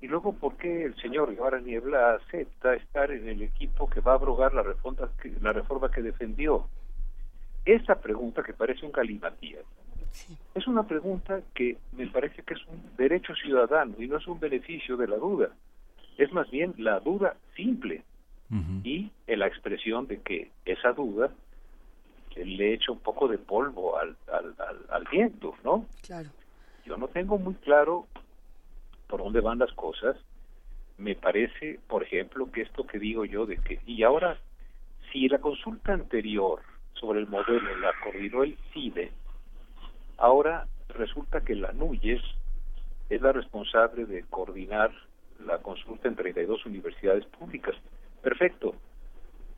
Y 0.00 0.08
luego, 0.08 0.34
¿por 0.34 0.56
qué 0.56 0.84
el 0.84 0.94
señor 0.96 1.34
Guevara 1.34 1.58
Niebla 1.60 2.16
acepta 2.16 2.74
estar 2.74 3.10
en 3.10 3.28
el 3.28 3.42
equipo 3.42 3.88
que 3.88 4.00
va 4.00 4.12
a 4.12 4.16
abrogar 4.16 4.52
la 4.52 4.62
reforma 4.62 5.90
que, 5.90 6.02
defendió? 6.02 6.66
Esa 7.64 8.00
pregunta 8.00 8.42
que 8.42 8.52
parece 8.52 8.84
un 8.84 8.92
galimatías 8.92 9.64
es 10.54 10.66
una 10.66 10.84
pregunta 10.84 11.42
que 11.54 11.76
me 11.92 12.06
parece 12.06 12.42
que 12.42 12.54
es 12.54 12.66
un 12.66 12.82
derecho 12.96 13.34
ciudadano 13.34 13.94
y 13.98 14.08
no 14.08 14.16
es 14.16 14.26
un 14.26 14.40
beneficio 14.40 14.96
de 14.96 15.08
la 15.08 15.16
duda. 15.16 15.50
Es 16.16 16.32
más 16.32 16.50
bien 16.50 16.74
la 16.78 17.00
duda 17.00 17.36
simple 17.54 18.02
y 18.84 19.10
en 19.26 19.38
la 19.40 19.48
expresión 19.48 20.06
de 20.06 20.20
que 20.20 20.52
esa 20.64 20.92
duda 20.92 21.30
le 22.36 22.74
echa 22.74 22.92
un 22.92 23.00
poco 23.00 23.28
de 23.28 23.38
polvo 23.38 23.98
al, 23.98 24.16
al, 24.32 24.54
al, 24.88 25.04
viento, 25.10 25.54
¿no? 25.64 25.86
Claro. 26.02 26.28
Yo 26.84 26.96
no 26.96 27.08
tengo 27.08 27.38
muy 27.38 27.54
claro 27.54 28.06
por 29.08 29.22
dónde 29.22 29.40
van 29.40 29.58
las 29.58 29.72
cosas. 29.72 30.16
Me 30.98 31.14
parece, 31.14 31.80
por 31.88 32.02
ejemplo, 32.02 32.50
que 32.52 32.62
esto 32.62 32.86
que 32.86 32.98
digo 32.98 33.24
yo 33.24 33.46
de 33.46 33.56
que, 33.58 33.80
y 33.86 34.02
ahora, 34.02 34.38
si 35.10 35.28
la 35.28 35.38
consulta 35.38 35.92
anterior 35.92 36.60
sobre 36.92 37.20
el 37.20 37.26
modelo 37.26 37.76
la 37.78 37.92
coordinó 38.02 38.44
el 38.44 38.56
CIDE, 38.72 39.10
ahora 40.18 40.66
resulta 40.88 41.40
que 41.40 41.54
la 41.54 41.72
NUYES 41.72 42.22
es 43.08 43.22
la 43.22 43.32
responsable 43.32 44.06
de 44.06 44.24
coordinar 44.24 44.90
la 45.44 45.58
consulta 45.58 46.08
en 46.08 46.16
32 46.16 46.64
universidades 46.66 47.24
públicas. 47.26 47.74
Perfecto. 48.22 48.74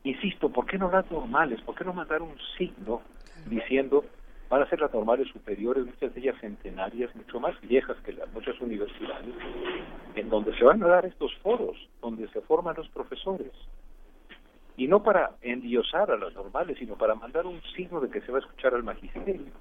Insisto, 0.03 0.49
¿por 0.49 0.65
qué 0.65 0.77
no 0.77 0.91
las 0.91 1.09
normales? 1.11 1.61
¿Por 1.61 1.75
qué 1.75 1.83
no 1.83 1.93
mandar 1.93 2.21
un 2.21 2.37
signo 2.57 3.01
diciendo 3.47 4.05
van 4.49 4.63
a 4.63 4.69
ser 4.69 4.81
las 4.81 4.91
normales 4.93 5.27
superiores, 5.27 5.85
muchas 5.85 6.13
de 6.13 6.21
ellas 6.21 6.35
centenarias, 6.41 7.15
mucho 7.15 7.39
más 7.39 7.59
viejas 7.61 7.97
que 8.03 8.13
las 8.13 8.31
muchas 8.33 8.59
universidades, 8.59 9.35
en 10.15 10.29
donde 10.29 10.57
se 10.57 10.63
van 10.63 10.81
a 10.83 10.87
dar 10.87 11.05
estos 11.05 11.33
foros, 11.37 11.77
donde 12.01 12.27
se 12.29 12.41
forman 12.41 12.75
los 12.75 12.89
profesores. 12.89 13.51
Y 14.75 14.87
no 14.87 15.03
para 15.03 15.35
endiosar 15.41 16.09
a 16.09 16.17
las 16.17 16.33
normales, 16.33 16.77
sino 16.79 16.95
para 16.95 17.13
mandar 17.13 17.45
un 17.45 17.61
signo 17.75 17.99
de 17.99 18.09
que 18.09 18.21
se 18.21 18.31
va 18.31 18.39
a 18.39 18.41
escuchar 18.41 18.73
al 18.73 18.83
magisterio. 18.83 19.51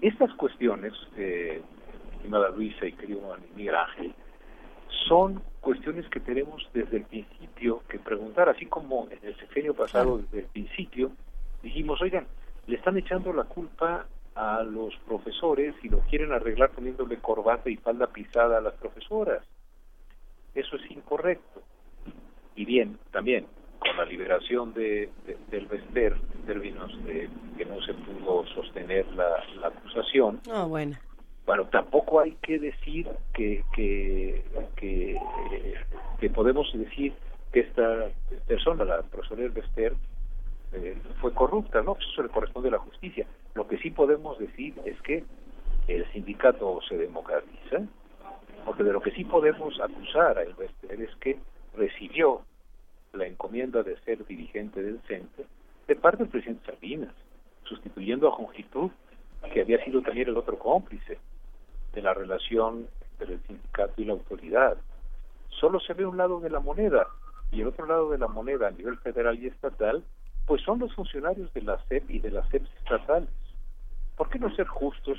Estas 0.00 0.32
cuestiones, 0.34 0.94
eh, 1.16 1.60
estimada 2.14 2.48
Luisa 2.50 2.86
y 2.86 2.92
querido 2.92 3.36
Miguel 3.54 3.74
Ángel, 3.74 4.14
son 5.08 5.42
cuestiones 5.60 6.08
que 6.08 6.20
tenemos 6.20 6.66
desde 6.72 6.98
el 6.98 7.04
principio 7.04 7.82
que 7.88 7.98
preguntar, 7.98 8.48
así 8.48 8.66
como 8.66 9.08
en 9.10 9.18
el 9.22 9.36
sexenio 9.36 9.74
pasado, 9.74 10.18
desde 10.18 10.40
el 10.40 10.46
principio, 10.46 11.12
dijimos, 11.62 12.00
oigan, 12.00 12.26
le 12.66 12.76
están 12.76 12.96
echando 12.96 13.32
la 13.32 13.44
culpa 13.44 14.06
a 14.34 14.62
los 14.62 14.96
profesores 15.06 15.74
y 15.82 15.88
lo 15.88 15.98
quieren 16.00 16.32
arreglar 16.32 16.70
poniéndole 16.70 17.18
corbata 17.18 17.68
y 17.68 17.76
falda 17.76 18.06
pisada 18.06 18.58
a 18.58 18.60
las 18.62 18.74
profesoras. 18.74 19.44
Eso 20.54 20.76
es 20.76 20.90
incorrecto. 20.90 21.62
Y 22.56 22.64
bien, 22.64 22.98
también 23.10 23.46
con 23.80 23.96
la 23.96 24.04
liberación 24.04 24.72
de, 24.74 25.08
del 25.50 25.66
Vester 25.66 26.16
en 26.34 26.46
términos 26.46 26.92
de 27.04 27.28
que 27.56 27.64
no 27.64 27.80
se 27.82 27.94
pudo 27.94 28.46
sostener 28.54 29.06
la, 29.14 29.42
acusación. 29.66 30.40
Ah, 30.52 30.64
bueno. 30.64 30.96
Bueno, 31.46 31.64
tampoco 31.66 32.20
hay 32.20 32.36
que 32.42 32.58
decir 32.58 33.08
que, 33.34 33.64
que, 33.74 34.44
que, 34.76 35.18
que 36.20 36.30
podemos 36.30 36.70
decir 36.72 37.12
que 37.52 37.60
esta 37.60 38.08
persona, 38.46 38.84
la 38.84 39.02
profesora 39.02 39.48
Vester, 39.48 39.94
eh, 40.72 40.96
fue 41.20 41.34
corrupta, 41.34 41.82
¿no? 41.82 41.96
Eso 41.98 42.22
le 42.22 42.28
corresponde 42.28 42.68
a 42.68 42.72
la 42.72 42.78
justicia. 42.78 43.26
Lo 43.54 43.66
que 43.66 43.78
sí 43.78 43.90
podemos 43.90 44.38
decir 44.38 44.74
es 44.84 45.00
que 45.02 45.24
el 45.88 46.10
sindicato 46.12 46.80
se 46.88 46.96
democratiza, 46.96 47.80
porque 48.64 48.84
de 48.84 48.92
lo 48.92 49.00
que 49.00 49.10
sí 49.10 49.24
podemos 49.24 49.80
acusar 49.80 50.38
a 50.38 50.44
Invester 50.44 51.00
es 51.00 51.14
que 51.16 51.38
recibió 51.74 52.42
la 53.12 53.26
encomienda 53.26 53.82
de 53.82 53.98
ser 54.00 54.24
dirigente 54.26 54.82
del 54.82 55.00
CENTE 55.06 55.46
de 55.88 55.96
parte 55.96 56.22
del 56.22 56.28
presidente 56.28 56.72
Salinas, 56.72 57.14
sustituyendo 57.64 58.28
a 58.28 58.32
Jongitud, 58.32 58.90
que 59.52 59.62
había 59.62 59.84
sido 59.84 60.02
también 60.02 60.28
el 60.28 60.36
otro 60.36 60.58
cómplice 60.58 61.18
de 61.92 62.02
la 62.02 62.14
relación 62.14 62.86
entre 63.12 63.34
el 63.34 63.40
sindicato 63.46 64.00
y 64.00 64.04
la 64.04 64.12
autoridad. 64.12 64.76
Solo 65.48 65.80
se 65.80 65.94
ve 65.94 66.06
un 66.06 66.16
lado 66.16 66.40
de 66.40 66.50
la 66.50 66.60
moneda 66.60 67.08
y 67.50 67.60
el 67.62 67.68
otro 67.68 67.86
lado 67.86 68.10
de 68.10 68.18
la 68.18 68.28
moneda 68.28 68.68
a 68.68 68.70
nivel 68.70 68.98
federal 68.98 69.38
y 69.42 69.48
estatal 69.48 70.04
pues 70.46 70.62
son 70.62 70.78
los 70.78 70.94
funcionarios 70.94 71.52
de 71.54 71.62
la 71.62 71.82
SEP 71.86 72.10
y 72.10 72.18
de 72.20 72.30
las 72.30 72.48
SEP 72.50 72.64
estatales. 72.78 73.28
¿Por 74.16 74.28
qué 74.30 74.38
no 74.38 74.54
ser 74.54 74.66
justos 74.66 75.18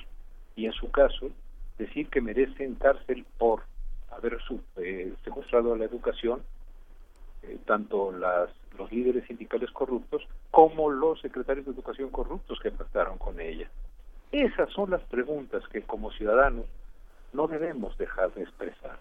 y 0.55 0.65
en 0.65 0.73
su 0.73 0.91
caso 0.91 1.29
decir 1.77 2.09
que 2.09 2.21
merecen 2.21 2.75
cárcel 2.75 3.25
por 3.37 3.63
haber 4.11 4.37
eh, 4.77 5.13
secuestrado 5.23 5.73
a 5.73 5.77
la 5.77 5.85
educación 5.85 6.43
eh, 7.43 7.57
tanto 7.65 8.11
las, 8.11 8.49
los 8.77 8.91
líderes 8.91 9.25
sindicales 9.27 9.71
corruptos 9.71 10.27
como 10.51 10.89
los 10.89 11.19
secretarios 11.21 11.65
de 11.65 11.71
educación 11.71 12.09
corruptos 12.09 12.59
que 12.59 12.71
pactaron 12.71 13.17
con 13.17 13.39
ella? 13.39 13.69
Esas 14.31 14.69
son 14.71 14.91
las 14.91 15.01
preguntas 15.03 15.63
que 15.67 15.81
como 15.81 16.11
ciudadanos 16.11 16.65
no 17.33 17.47
debemos 17.47 17.97
dejar 17.97 18.33
de 18.33 18.43
expresar. 18.43 18.97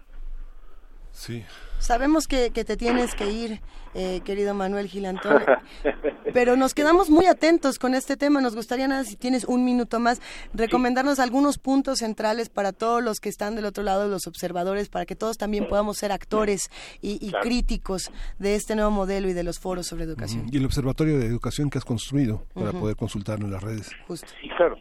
Sí. 1.11 1.43
Sabemos 1.79 2.27
que, 2.27 2.51
que, 2.51 2.63
te 2.63 2.77
tienes 2.77 3.15
que 3.15 3.31
ir, 3.31 3.59
eh, 3.95 4.21
querido 4.23 4.53
Manuel 4.53 4.87
Gilantón, 4.87 5.41
pero 6.33 6.55
nos 6.55 6.75
quedamos 6.75 7.09
muy 7.09 7.25
atentos 7.25 7.79
con 7.79 7.95
este 7.95 8.17
tema. 8.17 8.39
Nos 8.39 8.55
gustaría, 8.55 8.87
nada, 8.87 9.03
si 9.03 9.15
tienes 9.15 9.45
un 9.45 9.65
minuto 9.65 9.99
más, 9.99 10.21
recomendarnos 10.53 11.19
algunos 11.19 11.57
puntos 11.57 11.99
centrales 11.99 12.49
para 12.49 12.71
todos 12.71 13.03
los 13.03 13.19
que 13.19 13.29
están 13.29 13.55
del 13.55 13.65
otro 13.65 13.83
lado, 13.83 14.07
los 14.07 14.27
observadores, 14.27 14.89
para 14.89 15.07
que 15.07 15.15
todos 15.15 15.37
también 15.37 15.67
podamos 15.67 15.97
ser 15.97 16.11
actores 16.11 16.69
y, 17.01 17.31
críticos 17.41 18.11
de 18.37 18.53
este 18.55 18.75
nuevo 18.75 18.91
modelo 18.91 19.27
y 19.27 19.33
de 19.33 19.43
los 19.43 19.59
foros 19.59 19.87
sobre 19.87 20.03
educación. 20.03 20.45
Y 20.51 20.57
el 20.57 20.65
observatorio 20.65 21.17
de 21.17 21.25
educación 21.25 21.71
que 21.71 21.79
has 21.79 21.85
construido 21.85 22.45
para 22.53 22.71
poder 22.73 22.95
consultarlo 22.95 23.45
en 23.45 23.51
las 23.53 23.63
redes. 23.63 23.91
Sí, 24.07 24.49
claro. 24.55 24.77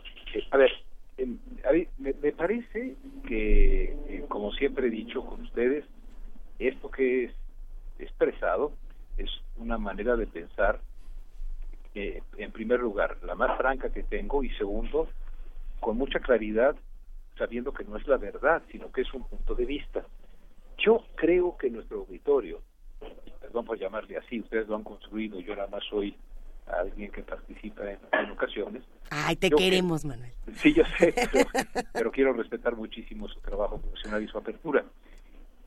A 0.50 0.56
ver, 0.58 0.70
me, 1.98 2.14
me, 2.22 2.32
parece 2.32 2.96
que, 3.26 3.96
eh, 4.08 4.24
como 4.28 4.52
siempre 4.52 4.88
he 4.88 4.90
dicho 4.90 5.24
con 5.24 5.40
ustedes, 5.42 5.84
esto 6.68 6.90
que 6.90 7.24
es 7.24 7.32
expresado 7.98 8.72
es 9.16 9.30
una 9.56 9.78
manera 9.78 10.16
de 10.16 10.26
pensar, 10.26 10.80
eh, 11.94 12.22
en 12.38 12.52
primer 12.52 12.80
lugar, 12.80 13.18
la 13.22 13.34
más 13.34 13.56
franca 13.58 13.90
que 13.90 14.02
tengo 14.02 14.42
y 14.42 14.50
segundo, 14.50 15.08
con 15.80 15.96
mucha 15.96 16.20
claridad, 16.20 16.76
sabiendo 17.36 17.72
que 17.72 17.84
no 17.84 17.96
es 17.96 18.06
la 18.06 18.16
verdad, 18.16 18.62
sino 18.70 18.90
que 18.92 19.02
es 19.02 19.12
un 19.12 19.24
punto 19.24 19.54
de 19.54 19.64
vista. 19.64 20.04
Yo 20.78 21.04
creo 21.16 21.56
que 21.56 21.70
nuestro 21.70 22.00
auditorio, 22.00 22.60
perdón 23.40 23.64
por 23.64 23.78
llamarle 23.78 24.16
así, 24.16 24.40
ustedes 24.40 24.68
lo 24.68 24.76
han 24.76 24.84
construido, 24.84 25.40
yo 25.40 25.54
nada 25.54 25.68
más 25.68 25.82
soy 25.88 26.16
alguien 26.66 27.10
que 27.10 27.22
participa 27.22 27.82
en, 27.90 28.30
ocasiones. 28.30 28.82
Ay, 29.10 29.36
te 29.36 29.50
queremos, 29.50 30.04
Manuel. 30.04 30.32
Sí, 30.56 30.72
yo 30.72 30.84
sé, 30.98 31.14
pero, 31.92 32.10
quiero 32.10 32.32
respetar 32.32 32.76
muchísimo 32.76 33.28
su 33.28 33.40
trabajo 33.40 33.78
profesional 33.78 34.22
y 34.22 34.28
su 34.28 34.38
apertura. 34.38 34.84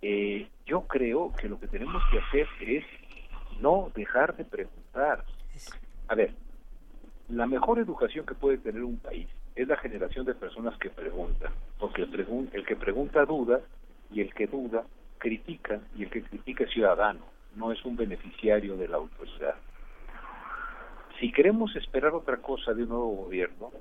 Eh, 0.05 0.49
yo 0.65 0.81
creo 0.81 1.31
que 1.31 1.47
lo 1.47 1.57
que 1.57 1.67
tenemos 1.67 2.03
que 2.11 2.19
hacer 2.19 2.45
es 2.59 2.83
no 3.61 3.89
dejar 3.95 4.35
de 4.35 4.43
preguntar. 4.43 5.23
A 6.09 6.15
ver, 6.15 6.33
la 7.29 7.47
mejor 7.47 7.79
educación 7.79 8.25
que 8.25 8.35
puede 8.35 8.57
tener 8.57 8.83
un 8.83 8.97
país 8.97 9.29
es 9.55 9.65
la 9.65 9.77
generación 9.77 10.25
de 10.25 10.35
personas 10.35 10.77
que 10.77 10.89
preguntan, 10.89 11.53
porque 11.79 12.01
el, 12.01 12.49
el 12.51 12.65
que 12.65 12.75
pregunta 12.75 13.23
duda 13.23 13.61
y 14.11 14.19
el 14.19 14.33
que 14.33 14.47
duda 14.47 14.83
critica 15.19 15.79
y 15.95 16.03
el 16.03 16.09
que 16.09 16.23
critica 16.23 16.65
es 16.65 16.71
ciudadano, 16.71 17.21
no 17.55 17.71
es 17.71 17.85
un 17.85 17.95
beneficiario 17.95 18.75
de 18.75 18.89
la 18.89 18.97
autoridad. 18.97 19.55
Si 21.17 21.31
queremos 21.31 21.73
esperar 21.77 22.13
otra 22.13 22.37
cosa 22.41 22.73
de 22.73 22.83
un 22.83 22.89
nuevo 22.89 23.15
gobierno, 23.23 23.71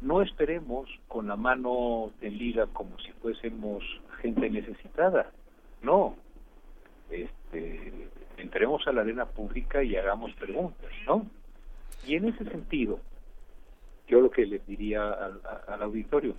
no 0.00 0.22
esperemos 0.22 0.88
con 1.08 1.26
la 1.26 1.34
mano 1.34 2.12
tendida 2.20 2.68
como 2.68 2.96
si 3.00 3.10
fuésemos 3.14 3.82
gente 4.20 4.48
necesitada 4.48 5.32
no, 5.82 6.16
este, 7.10 8.08
entremos 8.36 8.86
a 8.86 8.92
la 8.92 9.02
arena 9.02 9.26
pública 9.26 9.82
y 9.82 9.96
hagamos 9.96 10.32
preguntas, 10.34 10.90
¿no? 11.06 11.26
Y 12.06 12.16
en 12.16 12.28
ese 12.28 12.44
sentido, 12.44 13.00
yo 14.08 14.20
lo 14.20 14.30
que 14.30 14.46
les 14.46 14.66
diría 14.66 15.12
al, 15.68 15.82
auditorio, 15.82 16.34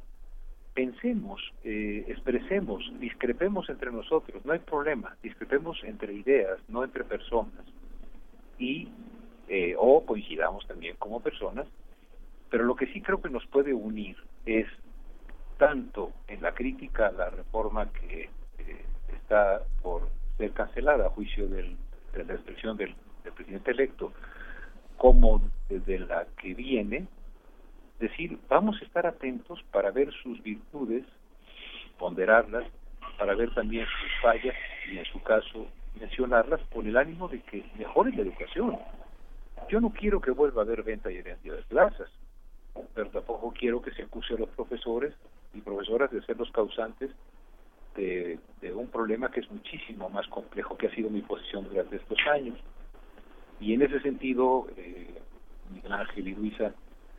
pensemos, 0.74 1.42
eh, 1.64 2.06
expresemos, 2.08 2.84
discrepemos 3.00 3.70
entre 3.70 3.92
nosotros, 3.92 4.44
no 4.46 4.54
hay 4.54 4.60
problema, 4.60 5.16
discrepemos 5.22 5.84
entre 5.84 6.14
ideas, 6.14 6.60
no 6.68 6.84
entre 6.84 7.04
personas, 7.04 7.66
y 8.58 8.90
eh, 9.48 9.76
o 9.78 10.06
coincidamos 10.06 10.66
también 10.68 10.96
como 10.98 11.22
personas, 11.22 11.68
pero 12.50 12.64
lo 12.64 12.76
que 12.76 12.88
sí 12.88 13.02
creo 13.02 13.22
que 13.22 13.30
nos 13.30 13.46
puede 13.48 13.74
unir 13.74 14.16
es 14.46 14.68
tanto 15.58 16.12
en 16.28 16.42
la 16.42 16.54
crítica 16.54 17.08
a 17.08 17.12
la 17.12 17.30
reforma 17.30 17.92
que 17.92 18.30
está 19.14 19.62
por 19.82 20.08
ser 20.38 20.52
cancelada 20.52 21.08
a 21.08 21.10
juicio 21.10 21.48
de 21.48 21.76
la 22.14 22.34
expresión 22.34 22.78
del, 22.78 22.96
presidente 23.36 23.72
electo, 23.72 24.12
como 24.98 25.42
desde 25.70 26.00
la 26.00 26.28
que 26.38 26.54
viene, 26.54 27.08
decir, 28.00 28.38
vamos 28.50 28.80
a 28.82 28.86
estar 28.86 29.08
atentos 29.08 29.64
para 29.72 29.92
ver 29.92 30.12
sus 30.22 30.42
virtudes, 30.44 31.06
ponderarlas, 31.98 32.66
para 33.18 33.34
ver 33.36 33.54
también 33.54 33.86
sus 33.86 34.22
fallas 34.22 34.56
y 34.92 34.98
en 34.98 35.06
su 35.06 35.22
caso 35.24 35.68
mencionarlas 36.00 36.62
con 36.74 36.86
el 36.88 36.98
ánimo 36.98 37.28
de 37.28 37.42
que 37.42 37.64
mejore 37.78 38.12
la 38.12 38.24
educación. 38.24 38.78
Yo 39.70 39.80
no 39.80 39.92
quiero 39.92 40.20
que 40.20 40.32
vuelva 40.32 40.62
a 40.62 40.66
haber 40.66 40.84
venta 40.84 41.12
y 41.12 41.18
herencia 41.18 41.54
de 41.54 41.62
plazas, 41.64 42.10
pero 42.94 43.10
tampoco 43.10 43.54
quiero 43.58 43.82
que 43.82 43.92
se 43.92 44.04
acuse 44.04 44.34
a 44.34 44.38
los 44.38 44.50
profesores 44.50 45.14
y 45.54 45.62
profesoras 45.62 46.12
de 46.12 46.22
ser 46.24 46.38
los 46.38 46.52
causantes 46.52 47.12
de, 47.96 48.40
un 48.74 48.88
problema 48.88 49.30
que 49.30 49.42
es 49.42 49.52
muchísimo 49.52 50.10
más 50.10 50.28
complejo 50.28 50.78
que 50.78 50.88
ha 50.88 50.96
sido 50.96 51.10
mi 51.10 51.22
posición 51.22 51.68
durante 51.70 51.98
estos 51.98 52.18
años. 52.32 52.58
Y 53.60 53.74
en 53.74 53.82
ese 53.82 54.00
sentido, 54.00 54.68
eh, 54.78 55.14
Miguel 55.72 55.94
Ángel 55.94 56.28
y 56.28 56.36
Luisa, 56.36 56.74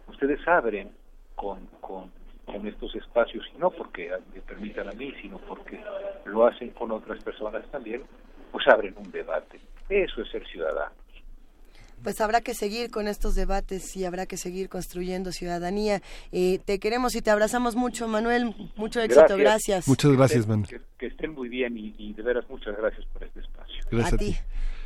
ustedes 0.08 0.46
abren 0.48 0.90
con, 1.36 1.66
con, 1.80 2.10
con 2.44 2.66
estos 2.66 2.94
espacios, 2.96 3.44
y 3.54 3.58
no 3.58 3.70
porque 3.70 4.10
me 4.34 4.40
permitan 4.40 4.88
a 4.88 4.92
mí, 4.92 5.12
sino 5.22 5.38
porque 5.38 5.80
lo 6.24 6.46
hacen 6.46 6.70
con 6.70 6.90
otras 6.90 7.22
personas 7.22 7.64
también, 7.70 8.02
pues 8.50 8.66
abren 8.68 8.94
un 8.96 9.10
debate. 9.10 9.60
Eso 9.88 10.22
es 10.22 10.30
ser 10.30 10.46
ciudadano 10.46 11.03
pues 12.04 12.20
habrá 12.20 12.42
que 12.42 12.54
seguir 12.54 12.90
con 12.90 13.08
estos 13.08 13.34
debates 13.34 13.96
y 13.96 14.04
habrá 14.04 14.26
que 14.26 14.36
seguir 14.36 14.68
construyendo 14.68 15.32
ciudadanía. 15.32 16.02
Eh, 16.30 16.60
te 16.64 16.78
queremos 16.78 17.16
y 17.16 17.22
te 17.22 17.30
abrazamos 17.30 17.74
mucho, 17.74 18.06
Manuel. 18.06 18.54
Mucho 18.76 19.00
éxito, 19.00 19.36
gracias. 19.36 19.88
Muchas 19.88 20.12
gracias, 20.12 20.46
Manuel. 20.46 20.80
Que, 20.98 21.06
estén 21.06 21.32
muy 21.32 21.48
bien 21.48 21.76
y, 21.76 22.12
de 22.12 22.22
veras 22.22 22.44
muchas 22.48 22.76
gracias 22.76 23.04
por 23.06 23.24
este 23.24 23.40
espacio. 23.40 23.82
Gracias 23.90 24.12
a, 24.12 24.18
ti. 24.18 24.36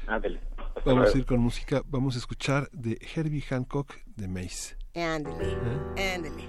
Ándale. 0.07 0.40
Vamos 0.85 1.15
a 1.15 1.19
ir 1.19 1.27
con 1.27 1.40
música. 1.40 1.82
Vamos 1.86 2.15
a 2.15 2.19
escuchar 2.19 2.70
de 2.70 2.99
Herbie 3.15 3.43
Hancock 3.43 3.95
de 4.16 4.28
Mace. 4.28 4.77
Ándele, 4.95 5.57
¿Eh? 5.97 6.15
ándele. 6.15 6.45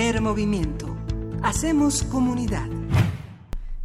Primer 0.00 0.22
movimiento. 0.22 0.96
Hacemos 1.42 2.04
comunidad. 2.04 2.66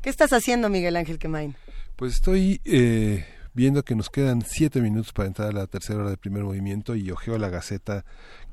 ¿Qué 0.02 0.10
estás 0.10 0.32
haciendo, 0.32 0.70
Miguel 0.70 0.96
Ángel 0.96 1.20
Quemain? 1.20 1.58
Pues 1.98 2.14
estoy 2.14 2.62
eh, 2.64 3.26
viendo 3.54 3.84
que 3.84 3.96
nos 3.96 4.10
quedan 4.10 4.42
siete 4.42 4.80
minutos 4.80 5.12
para 5.12 5.28
entrar 5.28 5.50
a 5.50 5.52
la 5.52 5.68
tercera 5.68 6.00
hora 6.00 6.08
del 6.12 6.18
primer 6.18 6.46
movimiento 6.46 6.96
y 6.96 7.12
ojeo 7.12 7.38
la 7.38 7.50
Gaceta 7.50 8.06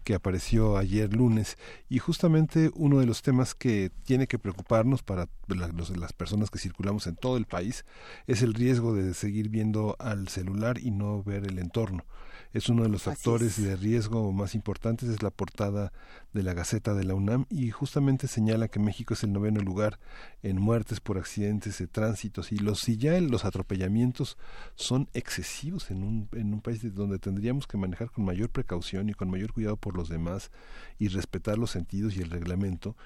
que 0.02 0.14
apareció 0.14 0.76
ayer 0.76 1.14
lunes 1.14 1.56
y 1.88 2.00
justamente 2.00 2.72
uno 2.74 2.98
de 2.98 3.06
los 3.06 3.22
temas 3.22 3.54
que 3.54 3.92
tiene 4.02 4.26
que 4.26 4.40
preocuparnos 4.40 5.04
para 5.04 5.28
las 5.46 6.12
personas 6.14 6.50
que 6.50 6.58
circulamos 6.58 7.06
en 7.06 7.14
todo 7.14 7.36
el 7.36 7.46
país 7.46 7.84
es 8.26 8.42
el 8.42 8.54
riesgo 8.54 8.92
de 8.92 9.14
seguir 9.14 9.50
viendo 9.50 9.94
al 10.00 10.26
celular 10.26 10.78
y 10.78 10.90
no 10.90 11.22
ver 11.22 11.46
el 11.46 11.60
entorno 11.60 12.04
es 12.52 12.68
uno 12.68 12.82
de 12.82 12.88
los 12.88 13.02
factores 13.02 13.62
de 13.62 13.76
riesgo 13.76 14.30
más 14.32 14.54
importantes, 14.54 15.08
es 15.08 15.22
la 15.22 15.30
portada 15.30 15.92
de 16.32 16.42
la 16.42 16.54
Gaceta 16.54 16.94
de 16.94 17.04
la 17.04 17.14
UNAM 17.14 17.46
y 17.48 17.70
justamente 17.70 18.28
señala 18.28 18.68
que 18.68 18.78
México 18.78 19.14
es 19.14 19.24
el 19.24 19.32
noveno 19.32 19.60
lugar 19.60 19.98
en 20.42 20.60
muertes 20.60 21.00
por 21.00 21.18
accidentes 21.18 21.78
de 21.78 21.86
tránsito 21.86 22.42
y 22.50 22.56
los 22.56 22.80
si 22.80 22.96
ya 22.96 23.18
los 23.20 23.44
atropellamientos 23.44 24.36
son 24.74 25.08
excesivos 25.14 25.90
en 25.90 26.02
un, 26.02 26.28
en 26.32 26.52
un 26.52 26.60
país 26.60 26.82
donde 26.94 27.18
tendríamos 27.18 27.66
que 27.66 27.78
manejar 27.78 28.10
con 28.10 28.24
mayor 28.24 28.50
precaución 28.50 29.08
y 29.08 29.14
con 29.14 29.30
mayor 29.30 29.52
cuidado 29.52 29.76
por 29.76 29.96
los 29.96 30.08
demás 30.08 30.50
y 30.98 31.08
respetar 31.08 31.58
los 31.58 31.70
sentidos 31.70 32.16
y 32.16 32.20
el 32.20 32.30
reglamento 32.30 32.96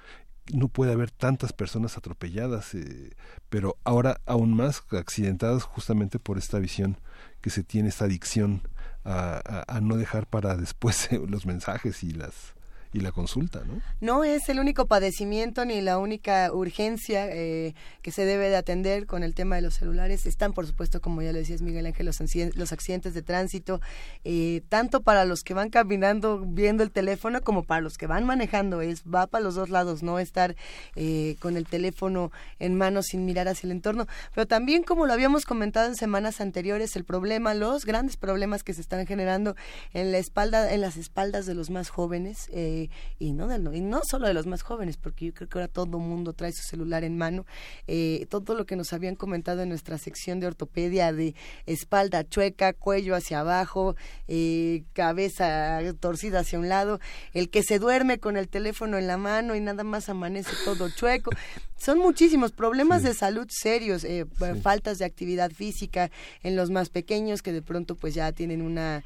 no 0.52 0.68
puede 0.68 0.92
haber 0.92 1.10
tantas 1.10 1.52
personas 1.52 1.96
atropelladas, 1.96 2.74
eh, 2.74 3.16
pero 3.48 3.76
ahora 3.84 4.20
aún 4.26 4.54
más 4.54 4.82
accidentadas 4.90 5.64
justamente 5.64 6.18
por 6.18 6.38
esta 6.38 6.58
visión 6.58 6.98
que 7.40 7.50
se 7.50 7.64
tiene, 7.64 7.88
esta 7.88 8.04
adicción 8.04 8.62
a, 9.06 9.80
no 9.80 9.96
dejar 9.96 10.26
para 10.26 10.56
después 10.56 11.08
los 11.28 11.46
mensajes 11.46 12.02
y 12.02 12.10
las 12.10 12.55
y 12.96 13.00
la 13.00 13.12
consulta, 13.12 13.62
¿no? 13.66 13.82
No 14.00 14.24
es 14.24 14.48
el 14.48 14.58
único 14.58 14.86
padecimiento 14.86 15.66
ni 15.66 15.82
la 15.82 15.98
única 15.98 16.50
urgencia 16.50 17.28
eh, 17.30 17.74
que 18.00 18.10
se 18.10 18.24
debe 18.24 18.48
de 18.48 18.56
atender 18.56 19.04
con 19.04 19.22
el 19.22 19.34
tema 19.34 19.56
de 19.56 19.62
los 19.62 19.74
celulares. 19.74 20.24
Están, 20.24 20.54
por 20.54 20.66
supuesto, 20.66 21.02
como 21.02 21.20
ya 21.20 21.32
lo 21.32 21.38
decías 21.38 21.60
Miguel 21.60 21.84
Ángel, 21.84 22.06
los, 22.06 22.18
los 22.54 22.72
accidentes 22.72 23.12
de 23.12 23.20
tránsito, 23.20 23.82
eh, 24.24 24.62
tanto 24.70 25.02
para 25.02 25.26
los 25.26 25.42
que 25.42 25.52
van 25.52 25.68
caminando 25.68 26.40
viendo 26.40 26.82
el 26.82 26.90
teléfono 26.90 27.42
como 27.42 27.64
para 27.64 27.82
los 27.82 27.98
que 27.98 28.06
van 28.06 28.24
manejando. 28.24 28.80
Es 28.80 29.02
va 29.02 29.26
para 29.26 29.44
los 29.44 29.54
dos 29.54 29.68
lados, 29.68 30.02
no 30.02 30.18
estar 30.18 30.56
eh, 30.94 31.36
con 31.40 31.58
el 31.58 31.66
teléfono 31.66 32.32
en 32.58 32.76
mano 32.76 33.02
sin 33.02 33.26
mirar 33.26 33.46
hacia 33.46 33.66
el 33.66 33.72
entorno. 33.72 34.06
Pero 34.34 34.46
también, 34.46 34.82
como 34.82 35.04
lo 35.04 35.12
habíamos 35.12 35.44
comentado 35.44 35.86
en 35.86 35.96
semanas 35.96 36.40
anteriores, 36.40 36.96
el 36.96 37.04
problema, 37.04 37.52
los 37.52 37.84
grandes 37.84 38.16
problemas 38.16 38.62
que 38.62 38.72
se 38.72 38.80
están 38.80 39.06
generando 39.06 39.54
en 39.92 40.12
la 40.12 40.18
espalda, 40.18 40.72
en 40.72 40.80
las 40.80 40.96
espaldas 40.96 41.44
de 41.44 41.54
los 41.54 41.68
más 41.68 41.90
jóvenes. 41.90 42.48
Eh, 42.52 42.85
y 43.18 43.32
no 43.32 43.46
y 43.72 43.80
no 43.80 44.00
solo 44.08 44.26
de 44.26 44.34
los 44.34 44.46
más 44.46 44.62
jóvenes 44.62 44.96
porque 44.96 45.26
yo 45.26 45.34
creo 45.34 45.48
que 45.48 45.58
ahora 45.58 45.68
todo 45.68 45.98
mundo 45.98 46.32
trae 46.32 46.52
su 46.52 46.62
celular 46.62 47.04
en 47.04 47.16
mano 47.16 47.46
eh, 47.86 48.26
todo 48.28 48.54
lo 48.54 48.66
que 48.66 48.76
nos 48.76 48.92
habían 48.92 49.14
comentado 49.14 49.62
en 49.62 49.68
nuestra 49.68 49.98
sección 49.98 50.40
de 50.40 50.46
ortopedia 50.46 51.12
de 51.12 51.34
espalda 51.66 52.24
chueca 52.28 52.72
cuello 52.72 53.14
hacia 53.14 53.40
abajo 53.40 53.96
eh, 54.28 54.84
cabeza 54.92 55.80
torcida 56.00 56.40
hacia 56.40 56.58
un 56.58 56.68
lado 56.68 57.00
el 57.32 57.50
que 57.50 57.62
se 57.62 57.78
duerme 57.78 58.18
con 58.18 58.36
el 58.36 58.48
teléfono 58.48 58.98
en 58.98 59.06
la 59.06 59.16
mano 59.16 59.54
y 59.54 59.60
nada 59.60 59.84
más 59.84 60.08
amanece 60.08 60.50
todo 60.64 60.88
chueco 60.90 61.30
son 61.76 61.98
muchísimos 61.98 62.52
problemas 62.52 63.02
de 63.02 63.14
salud 63.14 63.46
serios 63.50 64.04
eh, 64.04 64.26
faltas 64.62 64.98
de 64.98 65.04
actividad 65.04 65.50
física 65.50 66.10
en 66.42 66.56
los 66.56 66.70
más 66.70 66.88
pequeños 66.88 67.42
que 67.42 67.52
de 67.52 67.62
pronto 67.62 67.94
pues 67.94 68.14
ya 68.14 68.32
tienen 68.32 68.62
una 68.62 69.04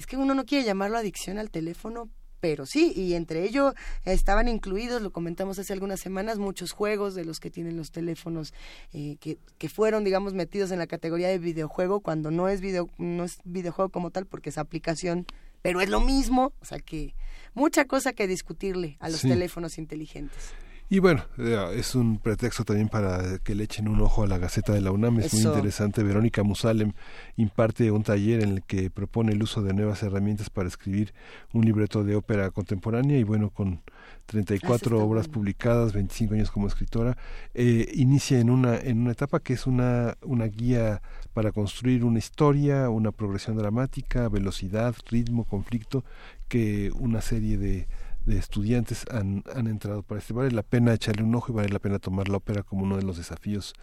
es 0.00 0.06
que 0.06 0.16
uno 0.16 0.34
no 0.34 0.46
quiere 0.46 0.64
llamarlo 0.64 0.96
adicción 0.96 1.38
al 1.38 1.50
teléfono, 1.50 2.08
pero 2.40 2.66
sí, 2.66 2.92
y 2.96 3.14
entre 3.14 3.44
ellos 3.44 3.74
estaban 4.04 4.48
incluidos, 4.48 5.02
lo 5.02 5.12
comentamos 5.12 5.58
hace 5.58 5.72
algunas 5.72 6.00
semanas, 6.00 6.38
muchos 6.38 6.72
juegos 6.72 7.14
de 7.14 7.24
los 7.24 7.38
que 7.40 7.50
tienen 7.50 7.76
los 7.76 7.90
teléfonos 7.90 8.52
eh, 8.92 9.16
que, 9.20 9.38
que 9.58 9.68
fueron, 9.68 10.04
digamos, 10.04 10.34
metidos 10.34 10.70
en 10.70 10.78
la 10.78 10.86
categoría 10.86 11.28
de 11.28 11.38
videojuego 11.38 12.00
cuando 12.00 12.30
no 12.30 12.48
es, 12.48 12.60
video, 12.60 12.88
no 12.98 13.24
es 13.24 13.38
videojuego 13.44 13.90
como 13.90 14.10
tal 14.10 14.26
porque 14.26 14.50
es 14.50 14.58
aplicación, 14.58 15.26
pero 15.62 15.80
es 15.80 15.88
lo 15.88 16.00
mismo, 16.00 16.52
o 16.60 16.64
sea 16.64 16.78
que 16.78 17.14
mucha 17.54 17.84
cosa 17.84 18.12
que 18.12 18.26
discutirle 18.26 18.96
a 19.00 19.08
los 19.08 19.20
teléfonos 19.22 19.78
inteligentes. 19.78 20.54
Y 20.92 20.98
bueno, 20.98 21.22
eh, 21.38 21.56
es 21.76 21.94
un 21.94 22.18
pretexto 22.18 22.64
también 22.64 22.88
para 22.88 23.38
que 23.38 23.54
le 23.54 23.62
echen 23.62 23.86
un 23.86 24.00
ojo 24.00 24.24
a 24.24 24.26
la 24.26 24.38
Gaceta 24.38 24.72
de 24.72 24.80
la 24.80 24.90
UNAM. 24.90 25.20
Es 25.20 25.32
muy 25.32 25.44
interesante. 25.44 26.02
Verónica 26.02 26.42
Musalem 26.42 26.94
imparte 27.36 27.92
un 27.92 28.02
taller 28.02 28.42
en 28.42 28.48
el 28.54 28.62
que 28.64 28.90
propone 28.90 29.30
el 29.30 29.40
uso 29.40 29.62
de 29.62 29.72
nuevas 29.72 30.02
herramientas 30.02 30.50
para 30.50 30.66
escribir 30.66 31.14
un 31.52 31.64
libreto 31.64 32.02
de 32.02 32.16
ópera 32.16 32.50
contemporánea 32.50 33.18
y 33.18 33.22
bueno, 33.22 33.50
con 33.50 33.82
34 34.26 34.98
ah, 34.98 35.04
obras 35.04 35.28
publicadas, 35.28 35.92
25 35.92 36.34
años 36.34 36.50
como 36.50 36.66
escritora, 36.66 37.16
eh, 37.54 37.88
inicia 37.94 38.40
en 38.40 38.50
una, 38.50 38.76
en 38.76 39.00
una 39.00 39.12
etapa 39.12 39.38
que 39.38 39.52
es 39.52 39.68
una, 39.68 40.16
una 40.22 40.46
guía 40.46 41.02
para 41.32 41.52
construir 41.52 42.04
una 42.04 42.18
historia, 42.18 42.90
una 42.90 43.12
progresión 43.12 43.56
dramática, 43.56 44.28
velocidad, 44.28 44.96
ritmo, 45.08 45.44
conflicto, 45.44 46.04
que 46.48 46.90
una 46.98 47.20
serie 47.20 47.58
de 47.58 47.86
de 48.34 48.40
estudiantes 48.40 49.04
han, 49.10 49.44
han 49.54 49.66
entrado 49.66 50.02
para 50.02 50.20
este. 50.20 50.32
Vale 50.32 50.50
la 50.50 50.62
pena 50.62 50.94
echarle 50.94 51.22
un 51.22 51.34
ojo 51.34 51.52
y 51.52 51.54
vale 51.54 51.68
la 51.68 51.78
pena 51.78 51.98
tomar 51.98 52.28
la 52.28 52.38
ópera 52.38 52.62
como 52.62 52.84
uno 52.84 52.96
de 52.96 53.02
los 53.02 53.16
desafíos. 53.16 53.74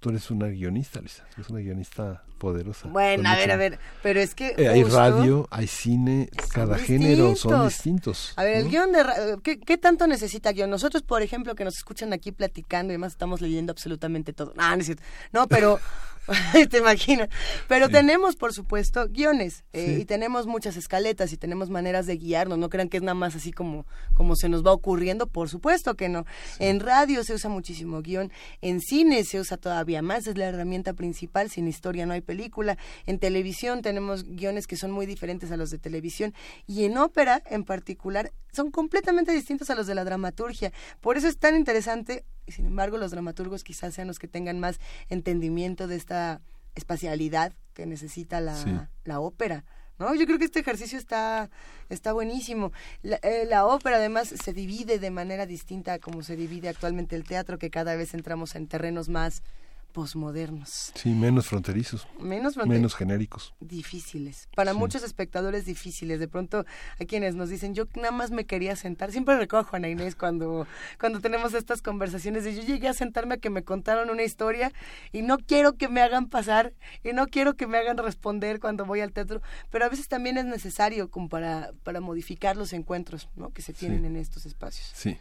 Tú 0.00 0.10
eres 0.10 0.30
una 0.30 0.46
guionista, 0.46 1.00
Lisa, 1.00 1.26
eres 1.34 1.50
una 1.50 1.58
guionista 1.58 2.22
poderosa. 2.38 2.88
Bueno, 2.88 3.28
a 3.28 3.34
ver, 3.34 3.50
a 3.50 3.56
ver, 3.56 3.80
pero 4.00 4.20
es 4.20 4.36
que... 4.36 4.54
Eh, 4.56 4.68
hay 4.68 4.84
radio, 4.84 5.48
hay 5.50 5.66
cine, 5.66 6.30
cada 6.52 6.78
género 6.78 7.34
son 7.34 7.66
distintos. 7.66 8.32
A 8.36 8.44
ver, 8.44 8.58
el 8.58 8.68
guion 8.68 8.92
de... 8.92 9.38
¿qué, 9.42 9.58
¿qué, 9.58 9.76
tanto 9.76 10.06
necesita 10.06 10.52
guion? 10.52 10.70
Nosotros, 10.70 11.02
por 11.02 11.22
ejemplo, 11.22 11.56
que 11.56 11.64
nos 11.64 11.76
escuchan 11.76 12.12
aquí 12.12 12.30
platicando 12.30 12.92
y 12.92 12.94
además 12.94 13.12
estamos 13.12 13.40
leyendo 13.40 13.72
absolutamente 13.72 14.32
todo. 14.32 14.54
Ah, 14.56 14.76
no, 14.76 14.84
no 15.32 15.48
pero 15.48 15.80
te 16.70 16.78
imaginas. 16.78 17.28
Pero 17.68 17.88
tenemos, 17.88 18.36
por 18.36 18.52
supuesto, 18.52 19.06
guiones 19.08 19.64
eh, 19.72 19.98
y 20.00 20.04
tenemos 20.04 20.46
muchas 20.46 20.76
escaletas 20.76 21.32
y 21.32 21.36
tenemos 21.36 21.70
maneras 21.70 22.06
de 22.06 22.16
guiarnos. 22.16 22.58
No 22.58 22.68
crean 22.68 22.88
que 22.88 22.98
es 22.98 23.02
nada 23.02 23.14
más 23.14 23.34
así 23.34 23.52
como, 23.52 23.86
como 24.14 24.36
se 24.36 24.48
nos 24.48 24.64
va 24.64 24.72
ocurriendo. 24.72 25.26
Por 25.26 25.48
supuesto 25.48 25.94
que 25.94 26.08
no. 26.08 26.24
En 26.58 26.80
radio 26.80 27.24
se 27.24 27.34
usa 27.34 27.50
muchísimo 27.50 28.02
guion. 28.02 28.30
En 28.60 28.80
cine 28.80 29.24
se 29.24 29.40
usa 29.40 29.56
todavía 29.56 30.02
más. 30.02 30.26
Es 30.26 30.36
la 30.36 30.46
herramienta 30.46 30.92
principal. 30.92 31.50
Sin 31.50 31.68
historia 31.68 32.06
no 32.06 32.12
hay 32.12 32.20
película. 32.20 32.76
En 33.06 33.18
televisión 33.18 33.82
tenemos 33.82 34.24
guiones 34.24 34.66
que 34.66 34.76
son 34.76 34.90
muy 34.90 35.06
diferentes 35.06 35.50
a 35.50 35.56
los 35.56 35.70
de 35.70 35.78
televisión. 35.78 36.34
Y 36.66 36.84
en 36.84 36.98
ópera, 36.98 37.42
en 37.46 37.64
particular, 37.64 38.32
son 38.58 38.72
completamente 38.72 39.30
distintos 39.30 39.70
a 39.70 39.76
los 39.76 39.86
de 39.86 39.94
la 39.94 40.02
dramaturgia. 40.02 40.72
Por 41.00 41.16
eso 41.16 41.28
es 41.28 41.38
tan 41.38 41.54
interesante 41.54 42.24
y 42.44 42.50
sin 42.50 42.66
embargo 42.66 42.98
los 42.98 43.12
dramaturgos 43.12 43.62
quizás 43.62 43.94
sean 43.94 44.08
los 44.08 44.18
que 44.18 44.26
tengan 44.26 44.58
más 44.58 44.80
entendimiento 45.08 45.86
de 45.86 45.94
esta 45.94 46.40
espacialidad 46.74 47.52
que 47.72 47.86
necesita 47.86 48.40
la, 48.40 48.90
la 49.04 49.20
ópera. 49.20 49.64
¿no? 50.00 50.12
Yo 50.16 50.26
creo 50.26 50.40
que 50.40 50.46
este 50.46 50.58
ejercicio 50.58 50.98
está, 50.98 51.50
está 51.88 52.12
buenísimo. 52.12 52.72
La, 53.02 53.16
eh, 53.22 53.46
la, 53.48 53.64
ópera 53.64 53.98
además 53.98 54.26
se 54.28 54.52
divide 54.52 54.98
de 54.98 55.10
manera 55.12 55.46
distinta 55.46 55.92
a 55.92 55.98
como 56.00 56.24
se 56.24 56.34
divide 56.34 56.68
actualmente 56.68 57.14
el 57.14 57.22
teatro, 57.22 57.58
que 57.60 57.70
cada 57.70 57.94
vez 57.94 58.12
entramos 58.12 58.56
en 58.56 58.66
terrenos 58.66 59.08
más 59.08 59.44
posmodernos. 59.92 60.92
Sí, 60.94 61.10
menos 61.10 61.46
fronterizos. 61.46 62.06
Menos 62.20 62.56
Menos 62.56 62.94
genéricos. 62.94 63.54
Difíciles. 63.60 64.48
Para 64.54 64.74
muchos 64.74 65.02
espectadores 65.02 65.64
difíciles. 65.64 66.20
De 66.20 66.28
pronto 66.28 66.64
hay 66.98 67.06
quienes 67.06 67.34
nos 67.34 67.48
dicen, 67.48 67.74
yo 67.74 67.84
nada 67.94 68.10
más 68.10 68.30
me 68.30 68.44
quería 68.44 68.76
sentar. 68.76 69.12
Siempre 69.12 69.36
recojo 69.36 69.60
a 69.60 69.64
Juana 69.64 69.88
Inés 69.88 70.14
cuando, 70.14 70.66
cuando 71.00 71.20
tenemos 71.20 71.54
estas 71.54 71.82
conversaciones 71.82 72.44
de 72.44 72.54
yo 72.54 72.62
llegué 72.62 72.88
a 72.88 72.94
sentarme 72.94 73.34
a 73.34 73.38
que 73.38 73.50
me 73.50 73.64
contaron 73.64 74.10
una 74.10 74.22
historia 74.22 74.72
y 75.12 75.22
no 75.22 75.38
quiero 75.38 75.74
que 75.74 75.88
me 75.88 76.00
hagan 76.00 76.28
pasar 76.28 76.74
y 77.02 77.12
no 77.12 77.26
quiero 77.26 77.54
que 77.54 77.66
me 77.66 77.78
hagan 77.78 77.96
responder 77.98 78.60
cuando 78.60 78.84
voy 78.84 79.00
al 79.00 79.12
teatro. 79.12 79.40
Pero 79.70 79.84
a 79.84 79.88
veces 79.88 80.08
también 80.08 80.38
es 80.38 80.44
necesario 80.44 81.10
como 81.10 81.28
para, 81.28 81.72
para 81.82 82.00
modificar 82.00 82.56
los 82.56 82.72
encuentros 82.72 83.28
¿no? 83.36 83.50
que 83.50 83.62
se 83.62 83.72
tienen 83.72 84.04
en 84.04 84.16
estos 84.16 84.46
espacios. 84.46 84.90
Sí. 84.94 85.18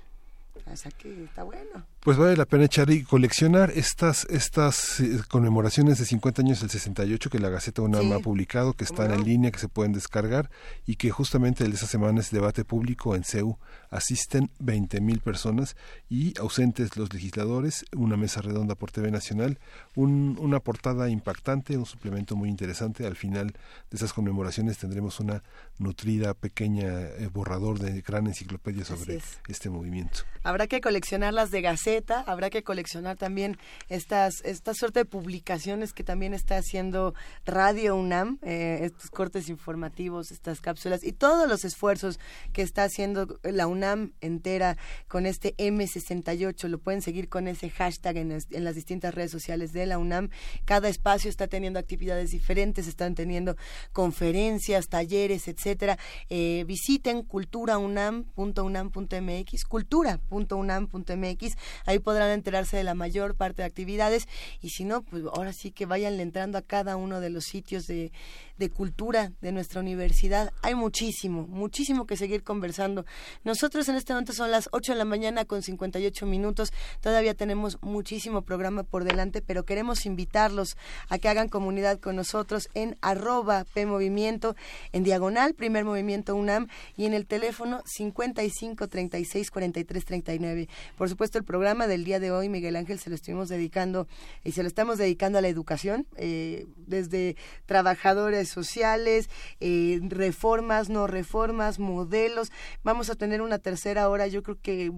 O 0.65 0.75
sea 0.75 0.91
que 0.91 1.23
está 1.23 1.43
bueno. 1.43 1.85
Pues 2.07 2.15
vale 2.15 2.37
la 2.37 2.45
pena 2.45 2.63
echar 2.63 2.89
y 2.89 3.03
coleccionar 3.03 3.69
estas 3.75 4.23
estas 4.29 5.01
eh, 5.01 5.19
conmemoraciones 5.27 5.97
de 5.97 6.05
50 6.05 6.41
años 6.41 6.61
del 6.61 6.69
68 6.69 7.29
que 7.29 7.37
la 7.37 7.49
Gaceta 7.49 7.81
UNAM 7.81 8.13
ha 8.13 8.19
publicado, 8.19 8.71
que 8.71 8.85
están 8.85 9.11
en 9.11 9.25
línea, 9.25 9.51
que 9.51 9.59
se 9.59 9.67
pueden 9.67 9.91
descargar 9.91 10.49
y 10.85 10.95
que 10.95 11.09
justamente 11.09 11.65
de 11.65 11.75
esa 11.75 11.85
semana 11.85 12.21
es 12.21 12.31
debate 12.31 12.63
público 12.63 13.13
en 13.13 13.25
CEU. 13.25 13.57
Asisten 13.89 14.49
20.000 14.61 15.19
personas 15.19 15.75
y 16.09 16.33
ausentes 16.39 16.95
los 16.95 17.11
legisladores, 17.11 17.85
una 17.93 18.15
mesa 18.15 18.41
redonda 18.41 18.75
por 18.75 18.89
TV 18.89 19.11
Nacional, 19.11 19.59
un, 19.93 20.37
una 20.39 20.61
portada 20.61 21.09
impactante, 21.09 21.77
un 21.77 21.85
suplemento 21.85 22.37
muy 22.37 22.47
interesante. 22.47 23.05
Al 23.05 23.17
final 23.17 23.47
de 23.47 23.97
esas 23.97 24.13
conmemoraciones 24.13 24.77
tendremos 24.77 25.19
una 25.19 25.43
nutrida 25.77 26.33
pequeña 26.33 26.87
eh, 26.87 27.29
borrador 27.33 27.79
de 27.79 27.99
gran 27.99 28.27
enciclopedia 28.27 28.85
sobre 28.85 29.19
este 29.49 29.69
movimiento. 29.69 30.19
Habrá 30.43 30.67
que 30.67 30.79
coleccionarlas 30.79 31.51
de 31.51 31.61
Gaceta 31.61 31.96
Habrá 32.27 32.49
que 32.49 32.63
coleccionar 32.63 33.17
también 33.17 33.57
estas, 33.89 34.41
esta 34.43 34.73
suerte 34.73 34.99
de 34.99 35.05
publicaciones 35.05 35.93
que 35.93 36.03
también 36.03 36.33
está 36.33 36.57
haciendo 36.57 37.13
Radio 37.45 37.95
UNAM, 37.95 38.39
eh, 38.41 38.79
estos 38.83 39.09
cortes 39.09 39.49
informativos, 39.49 40.31
estas 40.31 40.61
cápsulas 40.61 41.03
y 41.03 41.11
todos 41.11 41.47
los 41.47 41.65
esfuerzos 41.65 42.19
que 42.53 42.61
está 42.61 42.83
haciendo 42.83 43.39
la 43.43 43.67
UNAM 43.67 44.13
entera 44.21 44.77
con 45.07 45.25
este 45.25 45.55
M68. 45.57 46.67
Lo 46.67 46.79
pueden 46.79 47.01
seguir 47.01 47.29
con 47.29 47.47
ese 47.47 47.69
hashtag 47.69 48.17
en, 48.17 48.31
en 48.31 48.63
las 48.63 48.75
distintas 48.75 49.13
redes 49.13 49.31
sociales 49.31 49.73
de 49.73 49.85
la 49.85 49.97
UNAM. 49.97 50.29
Cada 50.65 50.89
espacio 50.89 51.29
está 51.29 51.47
teniendo 51.47 51.79
actividades 51.79 52.31
diferentes, 52.31 52.87
están 52.87 53.15
teniendo 53.15 53.55
conferencias, 53.91 54.89
talleres, 54.89 55.47
etcétera. 55.47 55.97
Eh, 56.29 56.63
visiten 56.67 57.23
culturaunam.unam.mx, 57.23 59.65
cultura.unam.mx, 59.65 61.57
ahí 61.87 61.97
podrán 61.97 62.29
enterarse 62.29 62.77
de 62.77 62.83
la 62.83 62.93
mayor 62.93 63.33
parte 63.33 63.63
de 63.63 63.65
actividades. 63.65 64.27
Y 64.61 64.69
si 64.69 64.85
no, 64.85 65.01
pues 65.01 65.23
ahora 65.33 65.53
sí 65.53 65.71
que 65.71 65.87
vayan 65.87 66.19
entrando 66.19 66.59
a 66.59 66.61
cada 66.61 66.95
uno 66.95 67.19
de 67.19 67.31
los 67.31 67.45
sitios 67.45 67.87
de, 67.87 68.11
de 68.57 68.69
cultura 68.69 69.31
de 69.41 69.51
nuestra 69.51 69.81
universidad. 69.81 70.51
Hay 70.61 70.75
muchísimo, 70.75 71.47
muchísimo 71.47 72.05
que 72.05 72.17
seguir 72.17 72.43
conversando. 72.43 73.05
Nosotros 73.43 73.87
en 73.89 73.95
este 73.95 74.13
momento 74.13 74.33
son 74.33 74.51
las 74.51 74.69
8 74.71 74.93
de 74.93 74.97
la 74.97 75.05
mañana 75.05 75.45
con 75.45 75.61
58 75.61 76.25
minutos. 76.25 76.71
Todavía 77.01 77.33
tenemos 77.33 77.77
muchísimo 77.81 78.41
programa 78.41 78.83
por 78.83 79.03
delante, 79.03 79.41
pero 79.41 79.65
queremos 79.65 80.05
invitarlos 80.05 80.77
a 81.09 81.17
que 81.17 81.29
hagan 81.29 81.49
comunidad 81.49 81.99
con 81.99 82.15
nosotros 82.15 82.69
en 82.73 82.97
arroba 83.01 83.65
PMovimiento, 83.73 84.55
en 84.91 85.03
diagonal, 85.03 85.53
primer 85.53 85.85
movimiento 85.85 86.35
UNAM 86.35 86.67
y 86.95 87.05
en 87.05 87.13
el 87.13 87.25
teléfono 87.25 87.81
55 87.85 88.87
36 88.87 89.51
43 89.51 90.05
39. 90.05 90.69
Por 90.97 91.09
supuesto, 91.09 91.37
el 91.37 91.43
programa 91.43 91.87
del 91.87 92.03
día 92.03 92.19
de 92.19 92.31
hoy, 92.31 92.49
Miguel 92.49 92.75
Ángel, 92.75 92.99
se 92.99 93.09
lo 93.09 93.15
estuvimos 93.15 93.49
dedicando 93.49 94.07
y 94.43 94.51
se 94.51 94.63
lo 94.63 94.67
estamos 94.67 94.97
dedicando 94.97 95.37
a 95.37 95.41
la 95.41 95.47
educación, 95.47 96.07
eh, 96.15 96.65
desde 96.77 97.35
trabajadores 97.65 98.46
sociales, 98.49 99.29
eh, 99.59 99.99
reformas, 100.03 100.89
no 100.89 101.07
reformas, 101.07 101.79
modelos. 101.79 102.51
Vamos 102.83 103.09
a 103.09 103.15
tener 103.15 103.41
una 103.41 103.59
tercera 103.59 104.09
hora, 104.09 104.27
yo 104.27 104.43
creo 104.43 104.57
que 104.61 104.91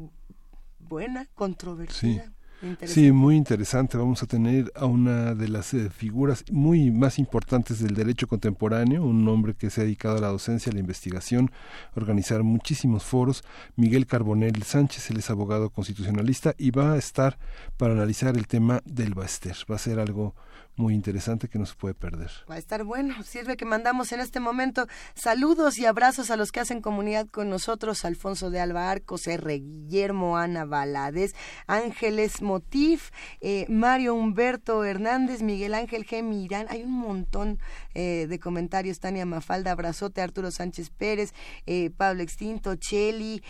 buena, 0.79 1.27
controvertida. 1.35 2.31
Sí, 2.85 3.13
muy 3.13 3.37
interesante. 3.37 3.97
Vamos 3.97 4.21
a 4.21 4.25
tener 4.25 4.69
a 4.75 4.85
una 4.85 5.33
de 5.33 5.47
las 5.47 5.73
eh, 5.73 5.89
figuras 5.89 6.43
muy 6.51 6.91
más 6.91 7.17
importantes 7.17 7.79
del 7.79 7.95
derecho 7.95 8.27
contemporáneo, 8.27 9.03
un 9.03 9.25
hombre 9.29 9.53
que 9.53 9.69
se 9.69 9.79
ha 9.79 9.83
dedicado 9.85 10.17
a 10.17 10.21
la 10.21 10.27
docencia, 10.27 10.69
a 10.69 10.73
la 10.73 10.81
investigación, 10.81 11.51
a 11.95 11.99
organizar 11.99 12.43
muchísimos 12.43 13.03
foros. 13.03 13.43
Miguel 13.77 14.07
Carbonell 14.07 14.61
Sánchez, 14.63 15.09
él 15.09 15.19
es 15.19 15.29
abogado 15.29 15.69
constitucionalista 15.69 16.53
y 16.57 16.71
va 16.71 16.93
a 16.93 16.97
estar 16.97 17.37
para 17.77 17.93
analizar 17.93 18.35
el 18.35 18.47
tema 18.47 18.81
del 18.83 19.13
Baester. 19.13 19.55
Va 19.71 19.75
a 19.75 19.79
ser 19.79 19.97
algo 19.97 20.35
muy 20.79 20.95
interesante 20.95 21.49
que 21.49 21.59
no 21.59 21.65
se 21.65 21.75
puede 21.75 21.93
perder. 21.93 22.31
Va 22.49 22.55
a 22.55 22.57
estar 22.57 22.83
bueno. 22.85 23.21
Sirve 23.23 23.57
que 23.57 23.65
mandamos 23.65 24.13
en 24.13 24.21
este 24.21 24.39
momento 24.39 24.87
saludos 25.13 25.77
y 25.77 25.85
abrazos 25.85 26.31
a 26.31 26.37
los 26.37 26.51
que 26.51 26.61
hacen 26.61 26.81
comunidad 26.81 27.27
con 27.27 27.49
nosotros. 27.49 28.05
Alfonso 28.05 28.49
de 28.49 28.61
Alba 28.61 28.89
Arcos, 28.89 29.27
R. 29.27 29.59
Guillermo, 29.59 30.37
Ana 30.37 30.63
Valadez, 30.63 31.35
Ángeles 31.67 32.41
Motif, 32.41 33.11
eh, 33.41 33.65
Mario 33.67 34.15
Humberto 34.15 34.85
Hernández, 34.85 35.41
Miguel 35.41 35.73
Ángel 35.73 36.07
G. 36.07 36.23
Mirán. 36.23 36.67
Hay 36.69 36.83
un 36.83 36.93
montón 36.93 37.59
eh, 37.93 38.25
de 38.29 38.39
comentarios. 38.39 38.99
Tania 38.99 39.25
Mafalda, 39.25 39.71
abrazote, 39.71 40.21
Arturo 40.21 40.49
Sánchez 40.49 40.89
Pérez, 40.91 41.33
eh, 41.65 41.91
Pablo 41.95 42.23
Extinto, 42.23 42.75
Cheli, 42.75 43.43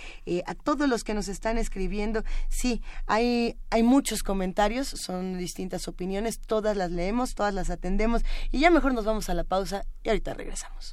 a 0.46 0.56
todos 0.56 0.90
los 0.90 1.04
que 1.04 1.14
nos 1.14 1.28
están 1.28 1.60
escribiendo. 1.60 2.24
Sí, 2.50 2.82
hay, 3.06 3.56
hay 3.70 3.84
muchos 3.84 4.24
comentarios, 4.24 4.88
son 4.88 5.38
distintas 5.38 5.88
opiniones, 5.88 6.40
todas 6.40 6.76
las 6.76 6.92
leemos 6.92 7.19
todas 7.36 7.54
las 7.54 7.70
atendemos 7.70 8.24
y 8.52 8.60
ya 8.60 8.72
mejor 8.72 8.94
nos 8.94 9.06
vamos 9.06 9.30
a 9.30 9.34
la 9.34 9.44
pausa 9.44 9.84
y 10.04 10.10
ahorita 10.10 10.34
regresamos. 10.34 10.92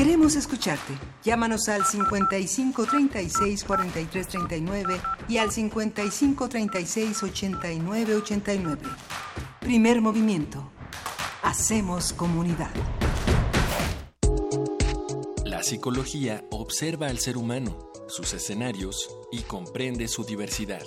Queremos 0.00 0.34
escucharte. 0.34 0.94
Llámanos 1.22 1.68
al 1.68 1.84
55 1.84 2.86
36 2.86 3.64
43 3.64 4.28
39 4.28 4.98
y 5.28 5.36
al 5.36 5.50
55 5.50 6.48
36 6.48 7.22
89 7.22 8.14
89. 8.14 8.80
Primer 9.60 10.00
movimiento. 10.00 10.70
Hacemos 11.42 12.14
comunidad. 12.14 12.70
La 15.44 15.62
psicología 15.62 16.46
observa 16.50 17.08
al 17.08 17.18
ser 17.18 17.36
humano, 17.36 17.90
sus 18.08 18.32
escenarios 18.32 19.06
y 19.30 19.40
comprende 19.42 20.08
su 20.08 20.24
diversidad. 20.24 20.86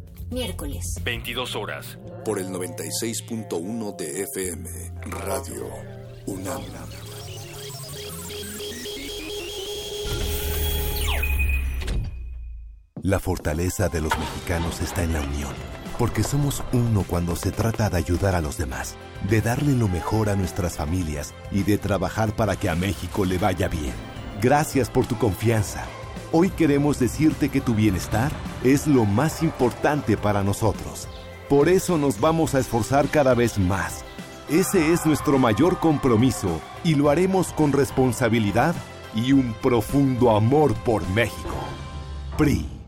Miércoles. 0.31 0.95
22 1.03 1.57
horas. 1.57 1.99
Por 2.23 2.39
el 2.39 2.47
96.1 2.47 3.97
de 3.97 4.23
FM. 4.23 4.69
Radio 5.03 5.67
UNAM. 6.25 6.61
La 13.03 13.19
fortaleza 13.19 13.89
de 13.89 13.99
los 13.99 14.17
mexicanos 14.17 14.79
está 14.79 15.03
en 15.03 15.11
la 15.11 15.19
unión. 15.19 15.53
Porque 15.99 16.23
somos 16.23 16.63
uno 16.71 17.03
cuando 17.05 17.35
se 17.35 17.51
trata 17.51 17.89
de 17.89 17.97
ayudar 17.97 18.33
a 18.33 18.41
los 18.41 18.57
demás, 18.57 18.95
de 19.29 19.41
darle 19.41 19.73
lo 19.73 19.89
mejor 19.89 20.29
a 20.29 20.37
nuestras 20.37 20.77
familias 20.77 21.33
y 21.51 21.63
de 21.63 21.77
trabajar 21.77 22.37
para 22.37 22.55
que 22.55 22.69
a 22.69 22.75
México 22.75 23.25
le 23.25 23.37
vaya 23.37 23.67
bien. 23.67 23.93
Gracias 24.41 24.89
por 24.89 25.05
tu 25.05 25.17
confianza. 25.17 25.85
Hoy 26.33 26.49
queremos 26.49 26.97
decirte 26.97 27.49
que 27.49 27.59
tu 27.59 27.75
bienestar 27.75 28.31
es 28.63 28.87
lo 28.87 29.03
más 29.03 29.43
importante 29.43 30.15
para 30.15 30.43
nosotros. 30.43 31.09
Por 31.49 31.67
eso 31.67 31.97
nos 31.97 32.21
vamos 32.21 32.55
a 32.55 32.59
esforzar 32.59 33.09
cada 33.09 33.33
vez 33.33 33.59
más. 33.59 34.05
Ese 34.49 34.93
es 34.93 35.05
nuestro 35.05 35.37
mayor 35.39 35.79
compromiso 35.79 36.61
y 36.85 36.95
lo 36.95 37.09
haremos 37.09 37.51
con 37.51 37.73
responsabilidad 37.73 38.75
y 39.13 39.33
un 39.33 39.53
profundo 39.61 40.31
amor 40.31 40.73
por 40.85 41.05
México. 41.09 41.55
PRI. 42.37 42.80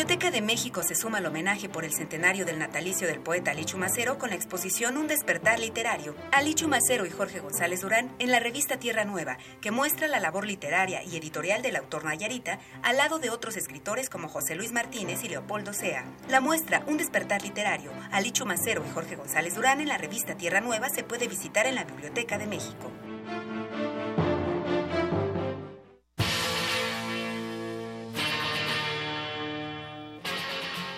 Biblioteca 0.00 0.30
de 0.30 0.40
México 0.40 0.82
se 0.82 0.94
suma 0.94 1.18
al 1.18 1.26
homenaje 1.26 1.68
por 1.68 1.84
el 1.84 1.92
centenario 1.92 2.46
del 2.46 2.58
natalicio 2.58 3.06
del 3.06 3.20
poeta 3.20 3.50
Alichu 3.50 3.76
Macero 3.76 4.16
con 4.16 4.30
la 4.30 4.34
exposición 4.34 4.96
Un 4.96 5.08
despertar 5.08 5.58
literario. 5.58 6.16
Alichu 6.32 6.68
Macero 6.68 7.04
y 7.04 7.10
Jorge 7.10 7.40
González 7.40 7.82
Durán 7.82 8.10
en 8.18 8.30
la 8.30 8.40
revista 8.40 8.78
Tierra 8.78 9.04
Nueva, 9.04 9.36
que 9.60 9.70
muestra 9.70 10.08
la 10.08 10.18
labor 10.18 10.46
literaria 10.46 11.04
y 11.04 11.18
editorial 11.18 11.60
del 11.60 11.76
autor 11.76 12.06
Nayarita 12.06 12.60
al 12.82 12.96
lado 12.96 13.18
de 13.18 13.28
otros 13.28 13.58
escritores 13.58 14.08
como 14.08 14.28
José 14.28 14.54
Luis 14.54 14.72
Martínez 14.72 15.22
y 15.22 15.28
Leopoldo 15.28 15.74
Sea. 15.74 16.06
La 16.30 16.40
muestra 16.40 16.82
Un 16.86 16.96
despertar 16.96 17.42
literario, 17.42 17.92
Alichu 18.10 18.46
Macero 18.46 18.82
y 18.88 18.94
Jorge 18.94 19.16
González 19.16 19.54
Durán 19.54 19.82
en 19.82 19.88
la 19.88 19.98
revista 19.98 20.34
Tierra 20.34 20.62
Nueva 20.62 20.88
se 20.88 21.04
puede 21.04 21.28
visitar 21.28 21.66
en 21.66 21.74
la 21.74 21.84
Biblioteca 21.84 22.38
de 22.38 22.46
México. 22.46 22.90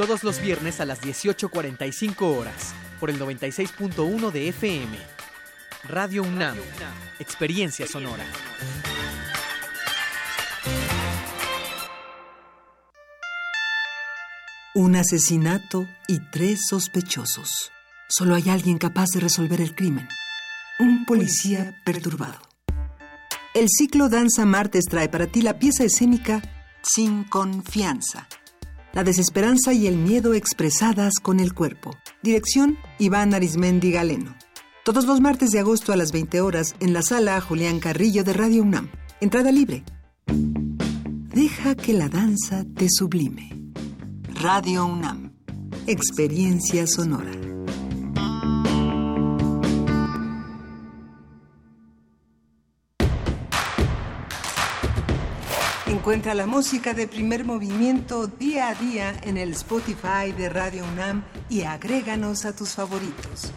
Todos 0.00 0.24
los 0.24 0.40
viernes 0.40 0.80
a 0.80 0.86
las 0.86 1.02
18.45 1.02 2.22
horas, 2.22 2.72
por 2.98 3.10
el 3.10 3.20
96.1 3.20 4.30
de 4.30 4.48
FM. 4.48 4.96
Radio 5.84 6.22
UNAM, 6.22 6.56
Experiencia 7.18 7.86
Sonora. 7.86 8.24
Un 14.74 14.96
asesinato 14.96 15.86
y 16.08 16.20
tres 16.30 16.60
sospechosos. 16.66 17.70
Solo 18.08 18.36
hay 18.36 18.48
alguien 18.48 18.78
capaz 18.78 19.08
de 19.12 19.20
resolver 19.20 19.60
el 19.60 19.74
crimen. 19.74 20.08
Un 20.78 21.04
policía 21.04 21.78
perturbado. 21.84 22.40
El 23.52 23.66
ciclo 23.68 24.08
Danza 24.08 24.46
Martes 24.46 24.86
trae 24.86 25.10
para 25.10 25.26
ti 25.26 25.42
la 25.42 25.58
pieza 25.58 25.84
escénica 25.84 26.40
Sin 26.80 27.24
Confianza. 27.24 28.26
La 28.92 29.04
desesperanza 29.04 29.72
y 29.72 29.86
el 29.86 29.96
miedo 29.96 30.34
expresadas 30.34 31.14
con 31.22 31.38
el 31.38 31.54
cuerpo. 31.54 31.96
Dirección 32.22 32.76
Iván 32.98 33.34
Arismendi 33.34 33.92
Galeno. 33.92 34.34
Todos 34.84 35.06
los 35.06 35.20
martes 35.20 35.50
de 35.50 35.60
agosto 35.60 35.92
a 35.92 35.96
las 35.96 36.10
20 36.10 36.40
horas 36.40 36.74
en 36.80 36.92
la 36.92 37.02
sala 37.02 37.40
Julián 37.40 37.78
Carrillo 37.78 38.24
de 38.24 38.32
Radio 38.32 38.62
UNAM. 38.62 38.90
Entrada 39.20 39.52
libre. 39.52 39.84
Deja 40.26 41.76
que 41.76 41.92
la 41.92 42.08
danza 42.08 42.64
te 42.74 42.88
sublime. 42.90 43.50
Radio 44.34 44.86
UNAM. 44.86 45.32
Experiencia 45.86 46.86
sonora. 46.86 47.30
Encuentra 56.10 56.34
la 56.34 56.46
música 56.46 56.92
de 56.92 57.06
primer 57.06 57.44
movimiento 57.44 58.26
día 58.26 58.70
a 58.70 58.74
día 58.74 59.14
en 59.22 59.36
el 59.36 59.52
Spotify 59.52 60.32
de 60.36 60.48
Radio 60.48 60.82
UNAM 60.82 61.22
y 61.48 61.62
agréganos 61.62 62.44
a 62.46 62.52
tus 62.52 62.70
favoritos. 62.70 63.52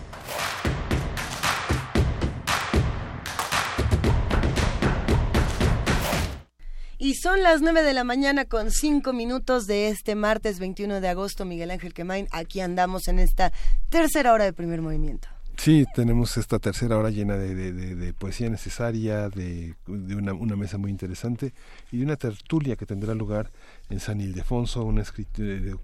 Y 7.00 7.16
son 7.16 7.42
las 7.42 7.62
9 7.62 7.82
de 7.82 7.94
la 7.94 8.04
mañana 8.04 8.46
con 8.46 8.70
5 8.70 9.14
minutos 9.14 9.66
de 9.66 9.88
este 9.88 10.14
martes 10.14 10.60
21 10.60 11.02
de 11.02 11.08
agosto. 11.08 11.46
Miguel 11.46 11.72
Ángel 11.72 11.96
Quemain, 11.96 12.28
aquí 12.30 12.60
andamos 12.60 13.08
en 13.08 13.18
esta 13.18 13.52
tercera 13.90 14.32
hora 14.32 14.46
de 14.46 14.54
primer 14.54 14.84
movimiento. 14.84 15.33
Sí, 15.58 15.86
tenemos 15.96 16.36
esta 16.38 16.60
tercera 16.60 16.98
hora 16.98 17.10
llena 17.10 17.38
de, 17.38 18.14
poesía 18.14 18.50
necesaria, 18.50 19.30
de, 19.30 19.76
una, 19.88 20.34
una, 20.34 20.56
mesa 20.56 20.78
muy 20.78 20.92
interesante 20.92 21.54
y 21.92 22.00
de 22.00 22.04
una 22.04 22.18
tertulia 22.18 22.76
que 22.76 22.86
tendrá 22.86 23.14
lugar 23.14 23.52
en 23.90 24.00
San 24.00 24.20
Ildefonso, 24.20 24.84
una 24.84 25.04
eh, 25.38 25.76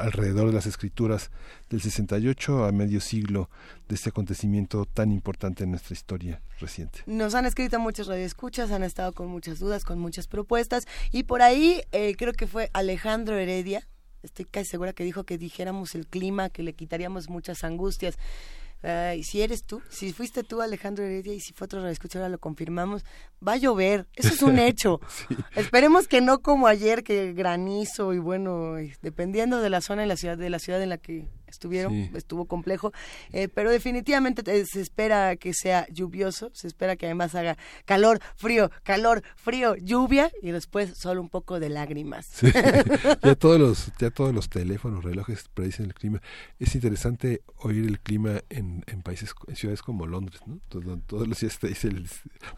alrededor 0.00 0.48
de 0.48 0.52
las 0.52 0.66
escrituras 0.66 1.30
del 1.70 1.80
68 1.80 2.64
a 2.64 2.72
medio 2.72 3.00
siglo 3.00 3.48
de 3.88 3.94
este 3.94 4.10
acontecimiento 4.10 4.84
tan 4.84 5.12
importante 5.12 5.64
en 5.64 5.70
nuestra 5.70 5.94
historia 5.94 6.42
reciente. 6.58 7.00
Nos 7.06 7.34
han 7.34 7.46
escrito 7.46 7.78
muchas 7.78 8.08
radioescuchas, 8.08 8.70
han 8.70 8.82
estado 8.82 9.12
con 9.12 9.28
muchas 9.28 9.58
dudas, 9.58 9.84
con 9.84 9.98
muchas 9.98 10.26
propuestas 10.26 10.86
y 11.10 11.22
por 11.22 11.42
ahí 11.42 11.80
eh, 11.92 12.16
creo 12.16 12.32
que 12.32 12.46
fue 12.46 12.70
Alejandro 12.74 13.38
Heredia, 13.38 13.88
estoy 14.22 14.44
casi 14.44 14.70
segura 14.70 14.92
que 14.92 15.04
dijo 15.04 15.24
que 15.24 15.38
dijéramos 15.38 15.94
el 15.94 16.06
clima, 16.06 16.50
que 16.50 16.62
le 16.62 16.74
quitaríamos 16.74 17.28
muchas 17.28 17.64
angustias 17.64 18.18
si 19.22 19.42
eres 19.42 19.62
tú, 19.62 19.80
si 19.88 20.12
fuiste 20.12 20.42
tú 20.42 20.60
Alejandro 20.60 21.04
Heredia 21.04 21.34
y 21.34 21.40
si 21.40 21.52
fue 21.52 21.66
otro 21.66 21.86
escucha 21.88 22.18
ahora 22.18 22.28
lo 22.28 22.38
confirmamos, 22.38 23.04
va 23.46 23.52
a 23.52 23.56
llover, 23.56 24.06
eso 24.14 24.34
es 24.34 24.42
un 24.42 24.58
hecho. 24.58 25.00
Esperemos 25.54 26.08
que 26.08 26.20
no 26.20 26.40
como 26.40 26.66
ayer 26.66 27.04
que 27.04 27.32
granizo 27.32 28.12
y 28.12 28.18
bueno, 28.18 28.74
dependiendo 29.00 29.60
de 29.60 29.70
la 29.70 29.80
zona 29.80 30.02
en 30.02 30.08
la 30.08 30.16
ciudad 30.16 30.36
de 30.36 30.50
la 30.50 30.58
ciudad 30.58 30.82
en 30.82 30.88
la 30.88 30.98
que 30.98 31.28
estuvieron, 31.52 32.10
estuvo 32.14 32.46
complejo, 32.46 32.92
eh, 33.32 33.48
pero 33.48 33.70
definitivamente 33.70 34.42
eh, 34.46 34.64
se 34.66 34.80
espera 34.80 35.36
que 35.36 35.54
sea 35.54 35.86
lluvioso, 35.88 36.50
se 36.54 36.66
espera 36.66 36.96
que 36.96 37.06
además 37.06 37.34
haga 37.34 37.56
calor, 37.84 38.20
frío, 38.36 38.70
calor, 38.82 39.22
frío, 39.36 39.76
lluvia 39.76 40.30
y 40.42 40.50
después 40.50 40.96
solo 40.96 41.20
un 41.20 41.28
poco 41.28 41.60
de 41.60 41.68
lágrimas. 41.68 42.28
ya 43.22 43.34
todos 43.36 43.60
los 43.60 43.92
ya 43.98 44.10
todos 44.10 44.34
los 44.34 44.48
teléfonos, 44.48 45.04
relojes 45.04 45.48
predicen 45.54 45.86
el 45.86 45.94
clima. 45.94 46.20
Es 46.58 46.74
interesante 46.74 47.42
oír 47.56 47.86
el 47.86 48.00
clima 48.00 48.42
en, 48.48 48.84
en 48.86 49.02
países, 49.02 49.34
en 49.46 49.56
ciudades 49.56 49.82
como 49.82 50.06
Londres, 50.06 50.40
¿no? 50.46 50.60
Todos, 50.68 51.28
los 51.28 51.40
días 51.40 51.58
te 51.58 51.68
dice 51.68 51.92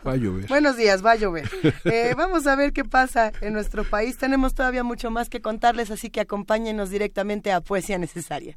va 0.07 0.13
a 0.13 0.17
llover. 0.17 0.49
Buenos 0.49 0.77
días, 0.77 1.05
va 1.05 1.13
a 1.13 1.17
llover. 1.17 1.51
Eh, 1.85 2.15
vamos 2.17 2.47
a 2.47 2.57
ver 2.57 2.73
qué 2.73 2.85
pasa 2.85 3.33
en 3.41 3.53
nuestro 3.53 3.85
país. 3.85 4.17
Tenemos 4.17 4.55
todavía 4.55 4.83
mucho 4.83 5.11
más 5.11 5.29
que 5.29 5.41
contarles, 5.41 5.91
así 5.91 6.09
que 6.09 6.21
acompáñenos 6.21 6.91
directamente 6.91 7.53
a 7.53 7.61
Poesía 7.61 7.99
Necesaria. 7.99 8.57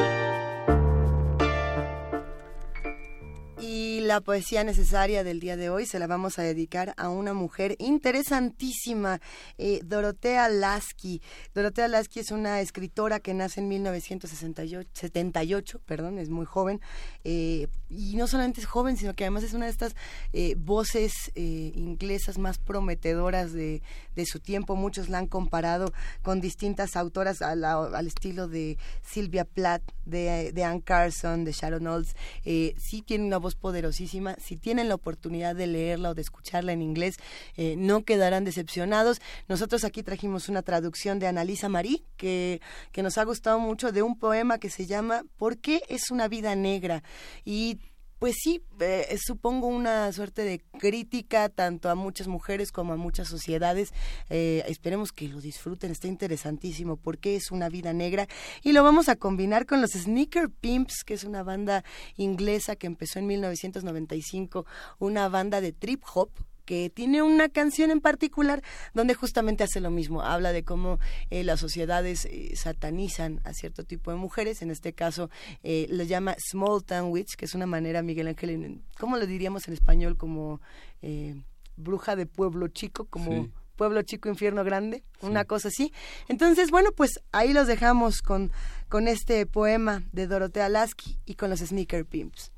La 4.11 4.19
poesía 4.19 4.65
necesaria 4.65 5.23
del 5.23 5.39
día 5.39 5.55
de 5.55 5.69
hoy 5.69 5.85
se 5.85 5.97
la 5.97 6.05
vamos 6.05 6.37
a 6.37 6.41
dedicar 6.41 6.93
a 6.97 7.07
una 7.07 7.33
mujer 7.33 7.77
interesantísima, 7.79 9.21
eh, 9.57 9.79
Dorotea 9.85 10.49
Lasky. 10.49 11.21
Dorotea 11.55 11.87
Lasky 11.87 12.19
es 12.19 12.31
una 12.31 12.59
escritora 12.59 13.21
que 13.21 13.33
nace 13.33 13.61
en 13.61 13.69
1978, 13.69 15.79
perdón, 15.85 16.19
es 16.19 16.29
muy 16.29 16.45
joven, 16.45 16.81
eh, 17.23 17.69
y 17.89 18.17
no 18.17 18.27
solamente 18.27 18.59
es 18.59 18.67
joven, 18.67 18.97
sino 18.97 19.13
que 19.13 19.23
además 19.23 19.43
es 19.43 19.53
una 19.53 19.67
de 19.67 19.71
estas 19.71 19.95
eh, 20.33 20.55
voces 20.57 21.13
inglesas 21.35 22.37
más 22.37 22.57
prometedoras 22.57 23.53
de, 23.53 23.81
su 24.25 24.41
tiempo. 24.41 24.75
Muchos 24.75 25.07
la 25.07 25.19
han 25.19 25.27
comparado 25.27 25.93
con 26.21 26.41
distintas 26.41 26.97
autoras 26.97 27.41
al, 27.41 28.07
estilo 28.07 28.49
de 28.49 28.77
Sylvia 29.03 29.45
Plath, 29.45 29.83
de, 30.05 30.51
de 30.51 30.63
Anne 30.65 30.81
Carson, 30.81 31.45
de 31.45 31.53
Sharon 31.53 31.87
Olds. 31.87 32.13
sí 32.43 33.03
tiene 33.05 33.25
una 33.25 33.37
voz 33.37 33.55
poderosa 33.55 34.00
si 34.07 34.57
tienen 34.57 34.89
la 34.89 34.95
oportunidad 34.95 35.55
de 35.55 35.67
leerla 35.67 36.11
o 36.11 36.13
de 36.13 36.21
escucharla 36.21 36.71
en 36.73 36.81
inglés, 36.81 37.17
eh, 37.55 37.75
no 37.77 38.03
quedarán 38.03 38.45
decepcionados. 38.45 39.21
Nosotros 39.47 39.83
aquí 39.83 40.03
trajimos 40.03 40.49
una 40.49 40.61
traducción 40.61 41.19
de 41.19 41.27
Annalisa 41.27 41.69
Marí, 41.69 42.03
que, 42.17 42.61
que 42.91 43.03
nos 43.03 43.17
ha 43.17 43.23
gustado 43.23 43.59
mucho, 43.59 43.91
de 43.91 44.01
un 44.01 44.17
poema 44.17 44.59
que 44.59 44.69
se 44.69 44.85
llama 44.85 45.23
¿Por 45.37 45.57
qué 45.57 45.83
es 45.89 46.11
una 46.11 46.27
vida 46.27 46.55
negra? 46.55 47.03
Y 47.45 47.79
pues 48.21 48.35
sí, 48.39 48.61
eh, 48.79 49.17
supongo 49.19 49.65
una 49.65 50.11
suerte 50.11 50.43
de 50.43 50.59
crítica 50.77 51.49
tanto 51.49 51.89
a 51.89 51.95
muchas 51.95 52.27
mujeres 52.27 52.71
como 52.71 52.93
a 52.93 52.95
muchas 52.95 53.27
sociedades. 53.27 53.95
Eh, 54.29 54.63
esperemos 54.67 55.11
que 55.11 55.27
lo 55.27 55.41
disfruten, 55.41 55.89
está 55.89 56.07
interesantísimo 56.07 56.97
porque 56.97 57.35
es 57.35 57.49
una 57.49 57.67
vida 57.67 57.93
negra 57.93 58.27
y 58.61 58.73
lo 58.73 58.83
vamos 58.83 59.09
a 59.09 59.15
combinar 59.15 59.65
con 59.65 59.81
los 59.81 59.93
Sneaker 59.93 60.51
Pimps, 60.51 61.03
que 61.03 61.15
es 61.15 61.23
una 61.23 61.41
banda 61.41 61.83
inglesa 62.15 62.75
que 62.75 62.85
empezó 62.85 63.17
en 63.17 63.25
1995, 63.25 64.67
una 64.99 65.27
banda 65.27 65.59
de 65.59 65.73
trip 65.73 66.03
hop 66.13 66.29
que 66.71 66.89
tiene 66.89 67.21
una 67.21 67.49
canción 67.49 67.91
en 67.91 67.99
particular 67.99 68.63
donde 68.93 69.13
justamente 69.13 69.65
hace 69.65 69.81
lo 69.81 69.91
mismo, 69.91 70.21
habla 70.21 70.53
de 70.53 70.63
cómo 70.63 70.99
eh, 71.29 71.43
las 71.43 71.59
sociedades 71.59 72.23
eh, 72.23 72.53
satanizan 72.55 73.41
a 73.43 73.51
cierto 73.51 73.83
tipo 73.83 74.09
de 74.09 74.15
mujeres, 74.15 74.61
en 74.61 74.71
este 74.71 74.93
caso 74.93 75.29
eh, 75.63 75.87
lo 75.89 76.05
llama 76.05 76.33
Small 76.39 76.81
Town 76.85 77.11
Witch, 77.11 77.35
que 77.35 77.43
es 77.43 77.55
una 77.55 77.65
manera, 77.65 78.01
Miguel 78.03 78.29
Ángel, 78.29 78.81
¿cómo 78.97 79.17
lo 79.17 79.27
diríamos 79.27 79.67
en 79.67 79.73
español? 79.73 80.15
Como 80.15 80.61
eh, 81.01 81.35
bruja 81.75 82.15
de 82.15 82.25
pueblo 82.25 82.69
chico, 82.69 83.03
como... 83.03 83.49
Pueblo 83.75 84.03
Chico, 84.03 84.29
Infierno 84.29 84.63
Grande, 84.63 85.03
una 85.21 85.43
cosa 85.43 85.69
así. 85.69 85.91
Entonces, 86.27 86.69
bueno, 86.69 86.91
pues 86.91 87.19
ahí 87.31 87.51
los 87.51 87.65
dejamos 87.65 88.21
con, 88.21 88.51
con 88.89 89.07
este 89.07 89.47
poema 89.47 90.03
de 90.11 90.27
Dorotea 90.27 90.69
Lasky 90.69 91.17
y 91.25 91.33
con 91.33 91.49
los 91.49 91.61
Sneaker 91.61 92.05
Pimps. 92.05 92.51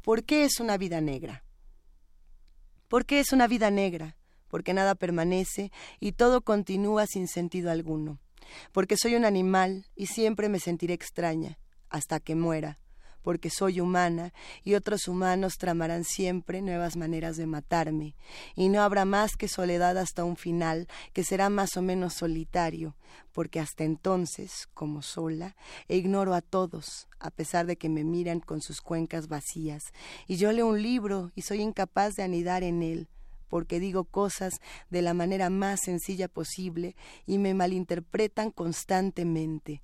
¿Por 0.00 0.24
qué 0.24 0.44
es 0.44 0.60
una 0.60 0.78
vida 0.78 1.02
negra? 1.02 1.43
¿Por 2.94 3.06
qué 3.06 3.18
es 3.18 3.32
una 3.32 3.48
vida 3.48 3.72
negra? 3.72 4.16
Porque 4.46 4.72
nada 4.72 4.94
permanece 4.94 5.72
y 5.98 6.12
todo 6.12 6.42
continúa 6.42 7.08
sin 7.08 7.26
sentido 7.26 7.72
alguno. 7.72 8.20
Porque 8.70 8.96
soy 8.96 9.16
un 9.16 9.24
animal 9.24 9.86
y 9.96 10.06
siempre 10.06 10.48
me 10.48 10.60
sentiré 10.60 10.94
extraña 10.94 11.58
hasta 11.88 12.20
que 12.20 12.36
muera. 12.36 12.78
Porque 13.24 13.48
soy 13.48 13.80
humana, 13.80 14.34
y 14.62 14.74
otros 14.74 15.08
humanos 15.08 15.54
tramarán 15.58 16.04
siempre 16.04 16.60
nuevas 16.60 16.96
maneras 16.96 17.36
de 17.38 17.46
matarme, 17.46 18.14
y 18.54 18.68
no 18.68 18.82
habrá 18.82 19.06
más 19.06 19.36
que 19.36 19.48
soledad 19.48 19.96
hasta 19.96 20.24
un 20.24 20.36
final, 20.36 20.86
que 21.14 21.24
será 21.24 21.48
más 21.48 21.76
o 21.78 21.82
menos 21.82 22.12
solitario, 22.14 22.94
porque 23.32 23.60
hasta 23.60 23.82
entonces, 23.82 24.68
como 24.74 25.00
sola, 25.00 25.56
ignoro 25.88 26.34
a 26.34 26.42
todos, 26.42 27.08
a 27.18 27.30
pesar 27.30 27.64
de 27.66 27.76
que 27.76 27.88
me 27.88 28.04
miran 28.04 28.40
con 28.40 28.60
sus 28.60 28.82
cuencas 28.82 29.26
vacías, 29.26 29.84
y 30.28 30.36
yo 30.36 30.52
leo 30.52 30.68
un 30.68 30.82
libro 30.82 31.32
y 31.34 31.42
soy 31.42 31.62
incapaz 31.62 32.14
de 32.14 32.24
anidar 32.24 32.62
en 32.62 32.82
él, 32.82 33.08
porque 33.48 33.80
digo 33.80 34.04
cosas 34.04 34.60
de 34.90 35.00
la 35.00 35.14
manera 35.14 35.48
más 35.48 35.80
sencilla 35.80 36.28
posible 36.28 36.94
y 37.26 37.38
me 37.38 37.54
malinterpretan 37.54 38.50
constantemente, 38.50 39.80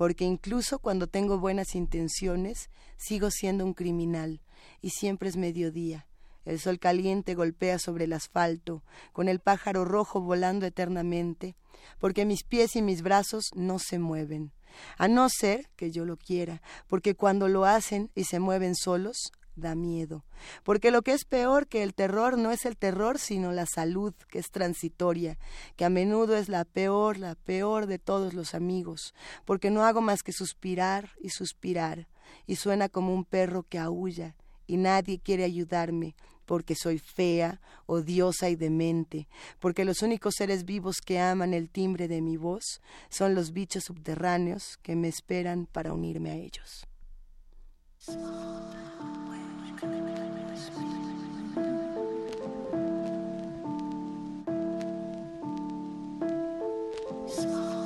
porque 0.00 0.24
incluso 0.24 0.78
cuando 0.78 1.08
tengo 1.08 1.38
buenas 1.38 1.74
intenciones, 1.74 2.70
sigo 2.96 3.30
siendo 3.30 3.66
un 3.66 3.74
criminal, 3.74 4.40
y 4.80 4.88
siempre 4.88 5.28
es 5.28 5.36
mediodía. 5.36 6.06
El 6.46 6.58
sol 6.58 6.78
caliente 6.78 7.34
golpea 7.34 7.78
sobre 7.78 8.04
el 8.04 8.14
asfalto, 8.14 8.82
con 9.12 9.28
el 9.28 9.40
pájaro 9.40 9.84
rojo 9.84 10.22
volando 10.22 10.64
eternamente, 10.64 11.54
porque 11.98 12.24
mis 12.24 12.44
pies 12.44 12.76
y 12.76 12.80
mis 12.80 13.02
brazos 13.02 13.50
no 13.54 13.78
se 13.78 13.98
mueven, 13.98 14.52
a 14.96 15.06
no 15.06 15.28
ser 15.28 15.68
que 15.76 15.90
yo 15.90 16.06
lo 16.06 16.16
quiera, 16.16 16.62
porque 16.88 17.14
cuando 17.14 17.48
lo 17.48 17.66
hacen 17.66 18.10
y 18.14 18.24
se 18.24 18.40
mueven 18.40 18.76
solos, 18.76 19.32
da 19.56 19.74
miedo, 19.74 20.24
porque 20.62 20.90
lo 20.90 21.02
que 21.02 21.12
es 21.12 21.24
peor 21.24 21.66
que 21.66 21.82
el 21.82 21.94
terror 21.94 22.38
no 22.38 22.50
es 22.50 22.64
el 22.64 22.76
terror, 22.76 23.18
sino 23.18 23.52
la 23.52 23.66
salud, 23.66 24.14
que 24.28 24.38
es 24.38 24.50
transitoria, 24.50 25.38
que 25.76 25.84
a 25.84 25.90
menudo 25.90 26.36
es 26.36 26.48
la 26.48 26.64
peor, 26.64 27.18
la 27.18 27.34
peor 27.34 27.86
de 27.86 27.98
todos 27.98 28.34
los 28.34 28.54
amigos, 28.54 29.14
porque 29.44 29.70
no 29.70 29.84
hago 29.84 30.00
más 30.00 30.22
que 30.22 30.32
suspirar 30.32 31.10
y 31.20 31.30
suspirar, 31.30 32.08
y 32.46 32.56
suena 32.56 32.88
como 32.88 33.14
un 33.14 33.24
perro 33.24 33.64
que 33.64 33.78
aúlla, 33.78 34.36
y 34.66 34.76
nadie 34.76 35.18
quiere 35.18 35.44
ayudarme, 35.44 36.14
porque 36.50 36.74
soy 36.74 36.98
fea, 36.98 37.60
odiosa 37.86 38.50
y 38.50 38.56
demente, 38.56 39.28
porque 39.60 39.84
los 39.84 40.02
únicos 40.02 40.34
seres 40.36 40.64
vivos 40.64 41.00
que 41.00 41.20
aman 41.20 41.54
el 41.54 41.70
timbre 41.70 42.08
de 42.08 42.20
mi 42.20 42.36
voz 42.36 42.80
son 43.08 43.36
los 43.36 43.52
bichos 43.52 43.84
subterráneos 43.84 44.76
que 44.82 44.96
me 44.96 45.06
esperan 45.06 45.66
para 45.66 45.92
unirme 45.92 46.30
a 46.30 46.34
ellos. 46.34 46.86
Small. 57.26 57.79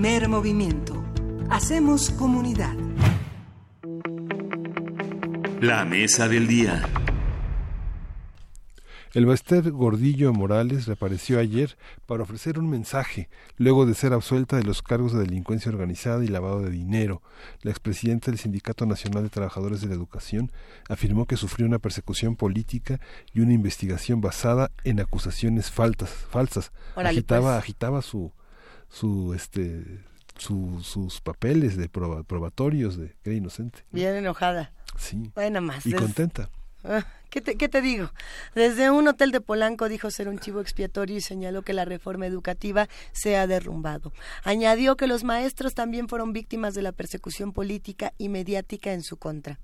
Primer 0.00 0.28
movimiento. 0.28 1.04
Hacemos 1.50 2.10
comunidad. 2.10 2.76
La 5.60 5.84
mesa 5.84 6.28
del 6.28 6.46
día. 6.46 6.88
El 9.12 9.26
Bester 9.26 9.72
Gordillo 9.72 10.32
Morales 10.32 10.86
reapareció 10.86 11.40
ayer 11.40 11.76
para 12.06 12.22
ofrecer 12.22 12.60
un 12.60 12.70
mensaje, 12.70 13.28
luego 13.56 13.86
de 13.86 13.94
ser 13.94 14.12
absuelta 14.12 14.56
de 14.56 14.62
los 14.62 14.82
cargos 14.82 15.14
de 15.14 15.18
delincuencia 15.18 15.72
organizada 15.72 16.24
y 16.24 16.28
lavado 16.28 16.62
de 16.62 16.70
dinero. 16.70 17.20
La 17.62 17.72
expresidenta 17.72 18.30
del 18.30 18.38
Sindicato 18.38 18.86
Nacional 18.86 19.24
de 19.24 19.30
Trabajadores 19.30 19.80
de 19.80 19.88
la 19.88 19.94
Educación 19.94 20.52
afirmó 20.88 21.26
que 21.26 21.36
sufrió 21.36 21.66
una 21.66 21.80
persecución 21.80 22.36
política 22.36 23.00
y 23.34 23.40
una 23.40 23.52
investigación 23.52 24.20
basada 24.20 24.70
en 24.84 25.00
acusaciones 25.00 25.72
faltas, 25.72 26.10
falsas. 26.10 26.70
agitaba, 26.94 27.54
pues. 27.54 27.64
agitaba 27.64 28.00
su, 28.00 28.30
su, 28.88 29.34
este, 29.34 30.04
sus 30.38 31.20
papeles 31.20 31.76
de 31.76 31.88
probatorios 31.88 32.96
de 32.96 33.16
que 33.22 33.30
era 33.30 33.36
inocente. 33.36 33.84
Bien 33.90 34.14
enojada. 34.14 34.72
Sí. 34.98 35.30
Bueno, 35.34 35.60
más. 35.60 35.86
Y 35.86 35.92
contenta. 35.92 36.50
Ah, 36.84 37.04
¿Qué 37.30 37.40
te, 37.40 37.56
¿Qué 37.56 37.68
te 37.68 37.82
digo? 37.82 38.10
Desde 38.54 38.90
un 38.90 39.08
hotel 39.08 39.32
de 39.32 39.40
Polanco 39.40 39.88
dijo 39.88 40.10
ser 40.10 40.28
un 40.28 40.38
chivo 40.38 40.60
expiatorio 40.60 41.16
y 41.16 41.20
señaló 41.20 41.62
que 41.62 41.72
la 41.72 41.84
reforma 41.84 42.26
educativa 42.26 42.88
se 43.12 43.36
ha 43.36 43.46
derrumbado. 43.46 44.12
Añadió 44.44 44.96
que 44.96 45.06
los 45.06 45.24
maestros 45.24 45.74
también 45.74 46.08
fueron 46.08 46.32
víctimas 46.32 46.74
de 46.74 46.82
la 46.82 46.92
persecución 46.92 47.52
política 47.52 48.14
y 48.16 48.28
mediática 48.28 48.92
en 48.92 49.02
su 49.02 49.16
contra. 49.16 49.60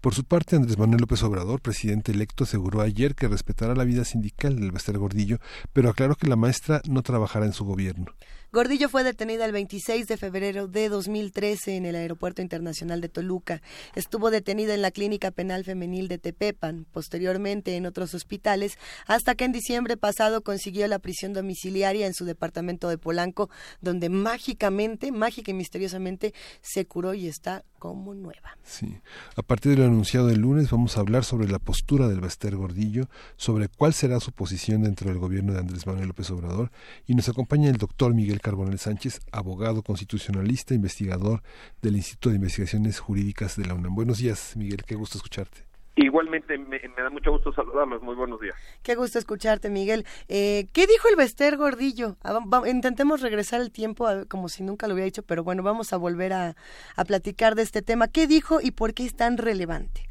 Por 0.00 0.14
su 0.14 0.24
parte, 0.24 0.56
Andrés 0.56 0.78
Manuel 0.78 1.00
López 1.00 1.22
Obrador, 1.22 1.60
presidente 1.60 2.12
electo, 2.12 2.44
aseguró 2.44 2.82
ayer 2.82 3.14
que 3.14 3.28
respetará 3.28 3.74
la 3.74 3.84
vida 3.84 4.04
sindical 4.04 4.56
del 4.56 4.72
Bester 4.72 4.98
Gordillo, 4.98 5.38
pero 5.72 5.88
aclaró 5.88 6.16
que 6.16 6.28
la 6.28 6.36
maestra 6.36 6.82
no 6.88 7.02
trabajará 7.02 7.46
en 7.46 7.54
su 7.54 7.64
gobierno. 7.64 8.14
Gordillo 8.52 8.88
fue 8.88 9.04
detenida 9.04 9.44
el 9.44 9.52
26 9.52 10.08
de 10.08 10.16
febrero 10.16 10.66
de 10.66 10.88
2013 10.88 11.76
en 11.76 11.86
el 11.86 11.94
Aeropuerto 11.94 12.42
Internacional 12.42 13.00
de 13.00 13.08
Toluca. 13.08 13.62
Estuvo 13.94 14.32
detenida 14.32 14.74
en 14.74 14.82
la 14.82 14.90
Clínica 14.90 15.30
Penal 15.30 15.62
Femenil 15.62 16.08
de 16.08 16.18
Tepepan, 16.18 16.84
posteriormente 16.90 17.76
en 17.76 17.86
otros 17.86 18.12
hospitales, 18.12 18.76
hasta 19.06 19.36
que 19.36 19.44
en 19.44 19.52
diciembre 19.52 19.96
pasado 19.96 20.42
consiguió 20.42 20.88
la 20.88 20.98
prisión 20.98 21.32
domiciliaria 21.32 22.08
en 22.08 22.14
su 22.14 22.24
departamento 22.24 22.88
de 22.88 22.98
Polanco, 22.98 23.50
donde 23.80 24.08
mágicamente, 24.08 25.12
mágica 25.12 25.52
y 25.52 25.54
misteriosamente 25.54 26.34
se 26.60 26.86
curó 26.86 27.14
y 27.14 27.28
está 27.28 27.64
como 27.80 28.14
nueva. 28.14 28.56
Sí. 28.62 29.00
A 29.34 29.42
partir 29.42 29.72
de 29.72 29.78
lo 29.78 29.86
anunciado 29.86 30.30
el 30.30 30.40
lunes 30.40 30.70
vamos 30.70 30.96
a 30.96 31.00
hablar 31.00 31.24
sobre 31.24 31.48
la 31.48 31.58
postura 31.58 32.06
del 32.06 32.20
Bester 32.20 32.54
Gordillo, 32.54 33.08
sobre 33.36 33.68
cuál 33.68 33.92
será 33.92 34.20
su 34.20 34.30
posición 34.30 34.82
dentro 34.82 35.08
del 35.08 35.18
gobierno 35.18 35.52
de 35.52 35.58
Andrés 35.58 35.86
Manuel 35.86 36.08
López 36.08 36.30
Obrador 36.30 36.70
y 37.08 37.16
nos 37.16 37.28
acompaña 37.28 37.68
el 37.68 37.78
doctor 37.78 38.14
Miguel 38.14 38.40
Carbonel 38.40 38.78
Sánchez, 38.78 39.20
abogado 39.32 39.82
constitucionalista, 39.82 40.74
investigador 40.74 41.42
del 41.82 41.96
Instituto 41.96 42.28
de 42.28 42.36
Investigaciones 42.36 43.00
Jurídicas 43.00 43.56
de 43.56 43.64
la 43.64 43.74
UNAM. 43.74 43.96
Buenos 43.96 44.18
días, 44.18 44.52
Miguel, 44.56 44.84
qué 44.86 44.94
gusto 44.94 45.18
escucharte. 45.18 45.69
Igualmente, 46.02 46.56
me, 46.56 46.78
da 46.78 47.10
mucho 47.10 47.30
gusto 47.30 47.52
saludarlos. 47.52 48.02
Muy 48.02 48.14
buenos 48.14 48.40
días. 48.40 48.56
Qué 48.82 48.94
gusto 48.94 49.18
escucharte, 49.18 49.68
Miguel. 49.68 50.06
Eh, 50.28 50.66
¿Qué 50.72 50.86
dijo 50.86 51.08
el 51.10 51.16
Bester 51.16 51.58
Gordillo? 51.58 52.16
Ah, 52.24 52.40
intentemos 52.66 53.20
regresar 53.20 53.60
el 53.60 53.70
tiempo 53.70 54.06
como 54.30 54.48
si 54.48 54.62
nunca 54.62 54.88
lo 54.88 54.94
hubiera 54.94 55.04
dicho, 55.04 55.22
pero 55.22 55.44
bueno, 55.44 55.62
vamos 55.62 55.92
a 55.92 55.98
volver 55.98 56.32
a, 56.32 56.54
a 56.96 57.04
platicar 57.04 57.54
de 57.54 57.62
este 57.62 57.82
tema. 57.82 58.08
¿Qué 58.08 58.26
dijo 58.26 58.60
y 58.62 58.70
por 58.70 58.94
qué 58.94 59.04
es 59.04 59.14
tan 59.14 59.36
relevante? 59.36 60.08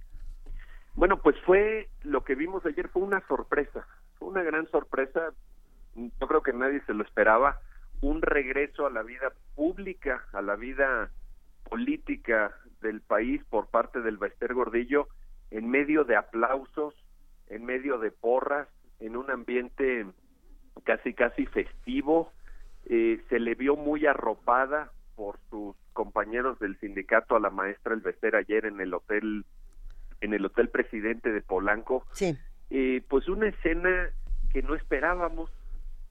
Bueno, 0.94 1.18
pues 1.24 1.36
fue 1.44 1.90
lo 2.03 2.24
que 2.24 2.36
vimos 2.36 2.64
ayer, 2.68 2.88
fue 2.90 3.02
una 3.02 3.26
sorpresa, 3.28 3.88
fue 4.20 4.28
una 4.28 4.44
gran 4.44 4.70
sorpresa. 4.70 5.34
Yo 5.95 6.28
creo 6.28 6.44
que 6.44 6.53
nadie 6.53 6.84
se 6.86 6.94
lo 6.94 7.03
esperaba 7.03 7.61
un 8.02 8.22
regreso 8.22 8.86
a 8.86 8.91
la 8.91 9.02
vida 9.02 9.34
pública, 9.56 10.24
a 10.34 10.44
la 10.44 10.56
vida 10.56 11.10
política 11.68 12.56
del 12.80 13.02
país 13.02 13.44
por 13.49 13.70
parte 13.70 14.02
del 14.02 14.18
Bester 14.18 14.53
Gordillo 14.53 15.07
en 15.51 15.69
medio 15.69 16.03
de 16.03 16.15
aplausos, 16.15 16.93
en 17.47 17.65
medio 17.65 17.97
de 17.97 18.11
porras, 18.11 18.67
en 18.99 19.15
un 19.15 19.31
ambiente 19.31 20.05
casi 20.84 21.13
casi 21.13 21.45
festivo, 21.45 22.31
eh, 22.85 23.21
se 23.30 23.39
le 23.39 23.55
vio 23.55 23.76
muy 23.76 24.05
arropada 24.05 24.91
por 25.15 25.39
sus 25.49 25.76
compañeros 25.93 26.59
del 26.59 26.80
sindicato 26.80 27.35
a 27.35 27.39
la 27.39 27.49
maestra 27.49 27.93
El 27.93 28.01
Bester 28.01 28.35
ayer 28.35 28.65
en 28.65 28.80
el 28.80 28.93
hotel 28.93 29.45
en 30.21 30.34
el 30.34 30.45
hotel 30.45 30.69
presidente 30.69 31.31
de 31.31 31.41
Polanco. 31.41 32.05
Sí. 32.11 32.38
Eh, 32.69 33.01
pues 33.07 33.27
una 33.30 33.47
escena 33.47 34.09
que 34.51 34.61
no 34.61 34.76
esperábamos, 34.76 35.49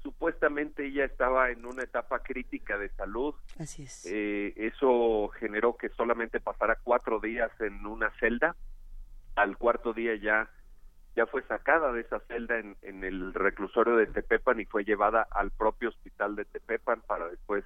supuestamente 0.02 0.86
ella 0.86 1.04
estaba 1.04 1.50
en 1.50 1.66
una 1.66 1.82
etapa 1.82 2.20
crítica 2.20 2.78
de 2.78 2.88
salud. 2.90 3.34
Así 3.58 3.82
es. 3.82 4.06
Eh, 4.06 4.54
eso 4.56 5.28
generó 5.38 5.76
que 5.76 5.88
solamente 5.90 6.40
pasara 6.40 6.78
cuatro 6.82 7.20
días 7.20 7.50
en 7.60 7.84
una 7.86 8.10
celda. 8.18 8.56
Al 9.38 9.56
cuarto 9.56 9.92
día 9.92 10.16
ya 10.16 10.50
ya 11.16 11.26
fue 11.26 11.42
sacada 11.42 11.92
de 11.92 12.02
esa 12.02 12.20
celda 12.28 12.58
en, 12.58 12.76
en 12.82 13.02
el 13.02 13.34
reclusorio 13.34 13.96
de 13.96 14.06
Tepepan 14.06 14.60
y 14.60 14.66
fue 14.66 14.84
llevada 14.84 15.26
al 15.32 15.50
propio 15.50 15.88
hospital 15.88 16.36
de 16.36 16.44
Tepepan 16.44 17.00
para 17.08 17.26
después 17.28 17.64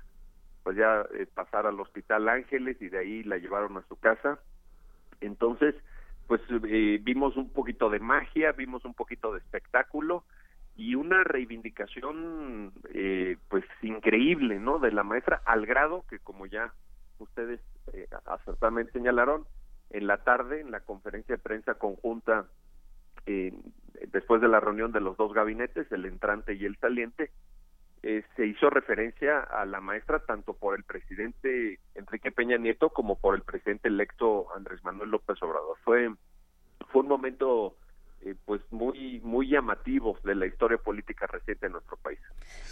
pues 0.63 0.77
ya 0.77 1.05
eh, 1.15 1.27
pasar 1.35 1.67
al 1.67 1.79
hospital 1.79 2.29
Ángeles 2.29 2.81
y 2.81 2.89
de 2.89 2.99
ahí 2.99 3.23
la 3.25 3.37
llevaron 3.37 3.77
a 3.77 3.83
su 3.89 3.97
casa. 3.97 4.39
Entonces, 5.21 5.75
pues 6.27 6.41
eh, 6.51 6.99
vimos 7.03 7.37
un 7.37 7.51
poquito 7.51 7.91
de 7.91 8.01
magia, 8.01 8.53
vimos 8.53 8.85
un 8.85 8.95
poquito 8.95 9.33
de 9.33 9.41
espectáculo 9.41 10.25
y 10.77 10.95
una 10.95 11.23
reivindicación 11.25 12.73
eh, 12.95 13.37
pues 13.49 13.65
increíble 13.83 14.59
no 14.59 14.79
de 14.79 14.93
la 14.93 15.03
maestra 15.03 15.43
al 15.45 15.67
grado 15.67 16.05
que 16.09 16.19
como 16.19 16.47
ya 16.47 16.73
ustedes 17.19 17.61
eh, 17.93 18.09
acertadamente 18.25 18.93
señalaron 18.93 19.45
en 19.93 20.07
la 20.07 20.19
tarde 20.19 20.61
en 20.61 20.71
la 20.71 20.81
conferencia 20.81 21.37
de 21.37 21.43
prensa 21.43 21.75
conjunta 21.75 22.47
eh, 23.27 23.53
después 24.13 24.41
de 24.41 24.49
la 24.49 24.61
reunión 24.61 24.93
de 24.93 25.01
los 25.01 25.17
dos 25.17 25.33
gabinetes 25.33 25.91
el 25.93 26.07
entrante 26.07 26.55
y 26.55 26.65
el 26.65 26.77
saliente 26.79 27.31
eh, 28.03 28.25
se 28.35 28.47
hizo 28.47 28.69
referencia 28.69 29.41
a 29.41 29.65
la 29.65 29.81
maestra 29.81 30.19
tanto 30.25 30.55
por 30.55 30.77
el 30.77 30.83
presidente 30.83 31.79
Enrique 31.95 32.33
Peña 32.33 32.57
Nieto 32.57 32.91
como 32.91 33.17
por 33.17 33.37
el 33.37 33.43
presidente 33.43 33.89
electo 33.89 34.49
Andrés 34.57 34.83
Manuel 34.83 35.11
López 35.11 35.41
Obrador. 35.41 35.77
Fue 35.85 36.13
fue 36.91 37.03
un 37.03 37.09
momento 37.09 37.77
eh, 38.25 38.37
pues 38.45 38.61
muy 38.71 39.21
muy 39.25 39.49
llamativos 39.49 40.23
de 40.23 40.37
la 40.37 40.47
historia 40.47 40.79
política 40.79 41.27
reciente 41.27 41.67
de 41.67 41.73
nuestro 41.73 41.97
país. 41.97 42.21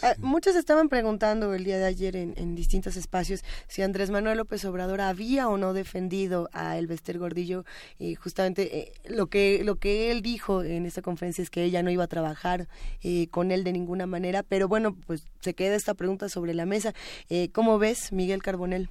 Ah, 0.01 0.15
muchos 0.19 0.55
estaban 0.55 0.89
preguntando 0.89 1.53
el 1.55 1.65
día 1.65 1.77
de 1.79 1.87
ayer 1.87 2.15
en, 2.15 2.55
distintos 2.55 2.97
espacios 2.97 3.43
si 3.67 3.83
Andrés 3.83 4.13
Manuel 4.13 4.39
López 4.39 4.65
Obrador 4.65 5.01
había 5.01 5.49
o 5.49 5.59
no 5.59 5.73
defendido 5.73 6.49
a 6.53 6.79
Elvester 6.79 7.19
Gordillo 7.19 7.65
y 7.99 8.15
justamente 8.15 8.79
eh, 8.79 8.93
lo 9.09 9.27
que 9.27 9.65
lo 9.65 9.75
que 9.75 10.13
él 10.13 10.23
dijo 10.23 10.63
en 10.63 10.87
esta 10.87 11.03
conferencia 11.03 11.43
es 11.43 11.51
que 11.51 11.65
ella 11.65 11.83
no 11.83 11.91
iba 11.91 12.05
a 12.05 12.09
trabajar 12.09 12.69
eh, 13.03 13.29
con 13.31 13.51
él 13.51 13.65
de 13.65 13.73
ninguna 13.73 14.07
manera, 14.07 14.45
pero 14.45 14.69
bueno, 14.69 14.95
pues 15.09 15.27
se 15.41 15.55
queda 15.55 15.75
esta 15.75 15.95
pregunta 15.95 16.29
sobre 16.29 16.55
la 16.55 16.65
mesa. 16.65 16.93
¿Cómo 17.53 17.79
ves, 17.79 18.13
Miguel 18.13 18.43
Carbonel? 18.43 18.89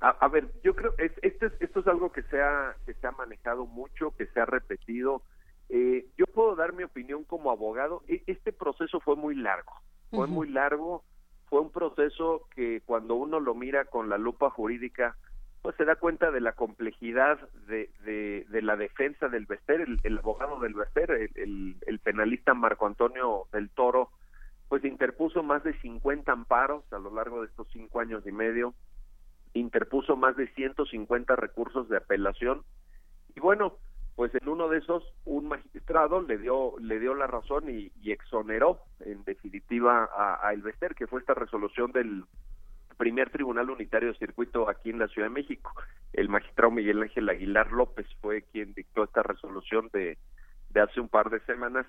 A, 0.00 0.28
ver, 0.28 0.52
yo 0.62 0.76
creo 0.76 0.94
es, 0.98 1.10
esto, 1.22 1.46
es, 1.46 1.52
esto 1.58 1.80
es 1.80 1.86
algo 1.88 2.12
que 2.12 2.22
se 2.24 2.40
ha 2.40 2.76
que 2.84 2.94
se 2.94 3.06
ha 3.06 3.12
manejado 3.12 3.66
mucho, 3.66 4.14
que 4.16 4.26
se 4.26 4.40
ha 4.40 4.44
repetido 4.44 5.22
eh, 5.68 6.06
yo 6.16 6.26
puedo 6.26 6.54
dar 6.54 6.72
mi 6.72 6.84
opinión 6.84 7.24
como 7.24 7.50
abogado. 7.50 8.02
E, 8.08 8.22
este 8.26 8.52
proceso 8.52 9.00
fue 9.00 9.16
muy 9.16 9.34
largo, 9.34 9.72
fue 10.10 10.26
muy 10.26 10.48
largo, 10.48 11.04
fue 11.46 11.60
un 11.60 11.70
proceso 11.70 12.48
que 12.54 12.82
cuando 12.84 13.14
uno 13.14 13.40
lo 13.40 13.54
mira 13.54 13.84
con 13.86 14.08
la 14.08 14.18
lupa 14.18 14.50
jurídica, 14.50 15.16
pues 15.62 15.74
se 15.76 15.84
da 15.84 15.96
cuenta 15.96 16.30
de 16.30 16.40
la 16.40 16.52
complejidad 16.52 17.40
de, 17.66 17.90
de, 18.04 18.62
la 18.62 18.76
defensa 18.76 19.28
del 19.28 19.46
Bester, 19.46 19.84
el, 20.04 20.18
abogado 20.18 20.60
del 20.60 20.74
Bester, 20.74 21.10
el, 21.10 21.76
el, 21.84 21.98
penalista 21.98 22.54
Marco 22.54 22.86
Antonio 22.86 23.48
del 23.52 23.70
Toro, 23.70 24.10
pues 24.68 24.84
interpuso 24.84 25.42
más 25.42 25.64
de 25.64 25.78
50 25.80 26.30
amparos 26.30 26.84
a 26.92 26.98
lo 26.98 27.12
largo 27.12 27.40
de 27.40 27.48
estos 27.48 27.66
cinco 27.72 27.98
años 28.00 28.24
y 28.26 28.32
medio, 28.32 28.74
interpuso 29.54 30.16
más 30.16 30.36
de 30.36 30.46
150 30.54 31.34
recursos 31.34 31.88
de 31.88 31.96
apelación, 31.96 32.62
y 33.34 33.40
bueno, 33.40 33.76
pues 34.16 34.34
en 34.34 34.48
uno 34.48 34.68
de 34.68 34.78
esos 34.78 35.04
un 35.26 35.46
magistrado 35.46 36.22
le 36.22 36.38
dio 36.38 36.72
le 36.80 36.98
dio 36.98 37.14
la 37.14 37.26
razón 37.26 37.68
y, 37.68 37.92
exoneró 38.10 38.80
en 39.00 39.22
definitiva 39.24 40.08
a, 40.16 40.48
a 40.48 40.54
que 40.96 41.06
fue 41.06 41.20
esta 41.20 41.34
resolución 41.34 41.92
del 41.92 42.24
primer 42.96 43.28
tribunal 43.28 43.68
unitario 43.68 44.08
de 44.08 44.18
circuito 44.18 44.70
aquí 44.70 44.88
en 44.88 44.98
la 44.98 45.08
Ciudad 45.08 45.28
de 45.28 45.34
México. 45.34 45.70
El 46.14 46.30
magistrado 46.30 46.70
Miguel 46.70 47.02
Ángel 47.02 47.28
Aguilar 47.28 47.70
López 47.70 48.06
fue 48.22 48.42
quien 48.42 48.72
dictó 48.72 49.04
esta 49.04 49.22
resolución 49.22 49.90
de, 49.92 50.16
de 50.70 50.80
hace 50.80 51.00
un 51.00 51.08
par 51.08 51.28
de 51.28 51.40
semanas 51.40 51.86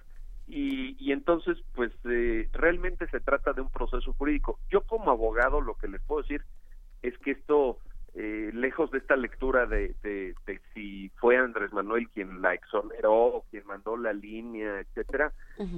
y, 0.48 0.98
y 1.00 1.14
entonces 1.14 1.58
pues 1.76 1.94
eh, 2.06 2.50
realmente 2.52 3.08
se 3.08 3.22
trata 3.22 3.54
de 3.54 3.62
un 3.62 3.70
proceso 3.70 4.12
jurídico. 4.14 4.60
Yo 4.70 4.82
como 4.82 5.12
abogado 5.12 5.62
lo 5.62 5.76
que 5.76 5.88
les 5.88 6.02
puedo 6.02 6.24
decir 6.24 6.44
es 7.02 7.18
que 7.20 7.32
esto 7.32 7.80
eh, 8.20 8.50
lejos 8.52 8.90
de 8.90 8.98
esta 8.98 9.16
lectura 9.16 9.68
de, 9.68 9.94
de, 10.02 10.34
si 10.74 11.10
fue 11.18 11.38
Andrés 11.38 11.72
Manuel 11.72 12.10
quien 12.10 12.42
la 12.42 12.56
exoneró 12.56 13.14
o 13.14 13.46
quien 13.52 13.64
mandó 13.68 13.96
la 13.96 14.12
línea, 14.12 14.80
etcétera, 14.80 15.32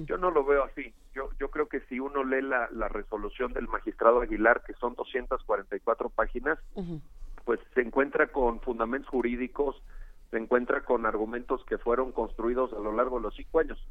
yo 0.06 0.18
no 0.18 0.32
lo 0.32 0.46
veo 0.46 0.64
así. 0.64 0.94
Yo, 1.14 1.32
yo 1.38 1.52
creo 1.52 1.68
que 1.68 1.82
si 1.90 2.00
uno 2.00 2.24
lee 2.24 2.42
la, 2.42 2.70
la 2.72 2.88
resolución 2.88 3.52
del 3.52 3.68
magistrado 3.68 4.22
Aguilar, 4.22 4.64
que 4.66 4.72
son 4.76 4.96
244 4.96 6.10
páginas, 6.12 6.58
pues 7.44 7.60
se 7.74 7.82
encuentra 7.82 8.28
con 8.28 8.62
fundamentos 8.62 9.10
jurídicos, 9.10 9.76
se 10.32 10.38
encuentra 10.38 10.86
con 10.86 11.06
argumentos 11.06 11.66
que 11.66 11.78
fueron 11.78 12.14
construidos 12.14 12.72
a 12.72 12.80
lo 12.80 12.94
largo 12.94 13.18
de 13.18 13.24
los 13.24 13.36
cinco 13.36 13.60
años 13.60 13.86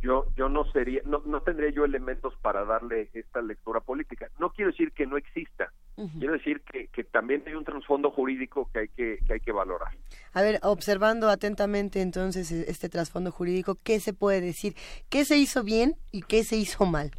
yo 0.00 0.26
yo 0.36 0.48
no 0.48 0.64
sería 0.72 1.00
no, 1.04 1.22
no 1.24 1.40
tendría 1.42 1.70
yo 1.70 1.84
elementos 1.84 2.34
para 2.42 2.64
darle 2.64 3.10
esta 3.12 3.42
lectura 3.42 3.80
política. 3.80 4.28
No 4.38 4.50
quiero 4.50 4.70
decir 4.70 4.92
que 4.92 5.06
no 5.06 5.16
exista 5.16 5.72
quiero 6.18 6.34
decir 6.34 6.60
que, 6.60 6.88
que 6.88 7.04
también 7.04 7.42
hay 7.46 7.54
un 7.54 7.64
trasfondo 7.64 8.10
jurídico 8.10 8.70
que 8.72 8.80
hay 8.80 8.88
que, 8.88 9.18
que 9.26 9.32
hay 9.34 9.40
que 9.40 9.52
valorar. 9.52 9.92
A 10.32 10.42
ver 10.42 10.60
observando 10.62 11.28
atentamente 11.28 12.00
entonces 12.00 12.52
e, 12.52 12.70
este 12.70 12.88
trasfondo 12.88 13.32
jurídico 13.32 13.76
qué 13.82 13.98
se 13.98 14.12
puede 14.12 14.40
decir 14.40 14.74
qué 15.08 15.24
se 15.24 15.36
hizo 15.36 15.64
bien 15.64 15.96
y 16.12 16.22
qué 16.22 16.44
se 16.44 16.56
hizo 16.56 16.86
mal 16.86 17.10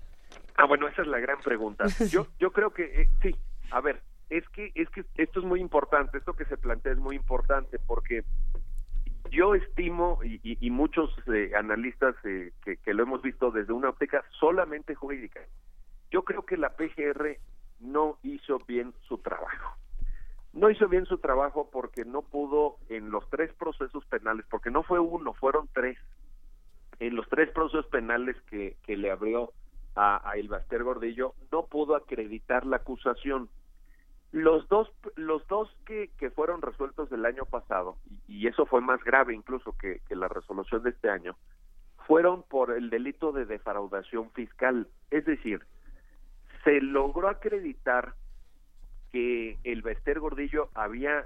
ah 0.55 0.65
bueno 0.65 0.87
esa 0.87 1.01
es 1.01 1.07
la 1.07 1.19
gran 1.19 1.39
pregunta. 1.39 1.85
Yo 2.09 2.27
yo 2.39 2.51
creo 2.51 2.71
que 2.71 2.83
eh, 3.01 3.09
sí 3.21 3.35
a 3.71 3.81
ver 3.81 4.01
es 4.29 4.47
que 4.49 4.71
es 4.75 4.89
que 4.89 5.03
esto 5.15 5.39
es 5.39 5.45
muy 5.45 5.59
importante 5.59 6.17
esto 6.17 6.33
que 6.33 6.45
se 6.45 6.57
plantea 6.57 6.93
es 6.93 6.99
muy 6.99 7.15
importante 7.15 7.79
porque 7.85 8.23
yo 9.31 9.55
estimo, 9.55 10.19
y, 10.23 10.69
muchos 10.69 11.09
eh, 11.33 11.51
analistas 11.55 12.15
eh, 12.23 12.51
que, 12.63 12.93
lo 12.93 13.03
hemos 13.03 13.21
visto 13.21 13.51
desde 13.51 13.73
una 13.73 13.89
óptica 13.89 14.23
solamente 14.39 14.95
jurídica, 14.95 15.41
yo 16.11 16.23
creo 16.23 16.45
que 16.45 16.57
la 16.57 16.75
PGR 16.75 17.37
no 17.79 18.17
hizo 18.23 18.59
bien 18.67 18.93
su 19.07 19.19
trabajo. 19.19 19.75
No 20.53 20.69
hizo 20.69 20.87
bien 20.87 21.05
su 21.05 21.19
trabajo 21.19 21.69
porque 21.71 22.05
no 22.05 22.23
pudo 22.23 22.77
en 22.89 23.11
los 23.11 23.29
tres 23.29 23.53
procesos 23.53 24.03
penales, 24.05 24.45
porque 24.49 24.71
no 24.71 24.83
fue 24.83 24.99
uno, 24.99 25.33
fueron 25.33 25.69
tres. 25.73 25.97
En 26.99 27.15
los 27.15 27.29
tres 27.29 27.51
procesos 27.51 27.85
penales 27.87 28.35
que, 28.49 28.75
le 28.87 29.11
abrió 29.11 29.53
a, 29.95 30.27
a 30.27 30.37
Ilbaster 30.37 30.83
Gordillo, 30.83 31.35
no 31.51 31.67
pudo 31.67 31.95
acreditar 31.95 32.65
la 32.65 32.77
acusación 32.77 33.49
los 34.31 34.67
dos, 34.69 34.91
los 35.15 35.45
dos 35.47 35.69
que, 35.85 36.11
que 36.17 36.29
fueron 36.29 36.61
resueltos 36.61 37.11
el 37.11 37.25
año 37.25 37.45
pasado, 37.45 37.97
y, 38.27 38.47
eso 38.47 38.65
fue 38.65 38.81
más 38.81 39.03
grave 39.03 39.33
incluso 39.33 39.75
que, 39.77 40.01
que 40.07 40.15
la 40.15 40.27
resolución 40.27 40.83
de 40.83 40.91
este 40.91 41.09
año, 41.09 41.35
fueron 42.07 42.43
por 42.43 42.71
el 42.71 42.89
delito 42.89 43.31
de 43.31 43.45
defraudación 43.45 44.31
fiscal. 44.31 44.87
Es 45.11 45.25
decir, 45.25 45.61
se 46.63 46.81
logró 46.81 47.27
acreditar 47.29 48.13
que 49.11 49.57
el 49.63 49.81
Bester 49.81 50.19
Gordillo 50.19 50.69
había 50.73 51.25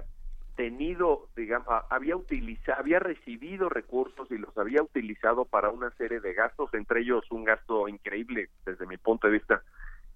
tenido, 0.56 1.28
digamos, 1.36 1.68
había 1.90 2.16
utilizado, 2.16 2.78
había 2.78 3.00
recibido 3.00 3.68
recursos 3.68 4.30
y 4.30 4.38
los 4.38 4.56
había 4.56 4.82
utilizado 4.82 5.44
para 5.44 5.70
una 5.70 5.90
serie 5.92 6.20
de 6.20 6.32
gastos, 6.32 6.72
entre 6.74 7.00
ellos 7.00 7.24
un 7.30 7.44
gasto 7.44 7.88
increíble 7.88 8.50
desde 8.64 8.86
mi 8.86 8.96
punto 8.96 9.26
de 9.26 9.34
vista 9.34 9.62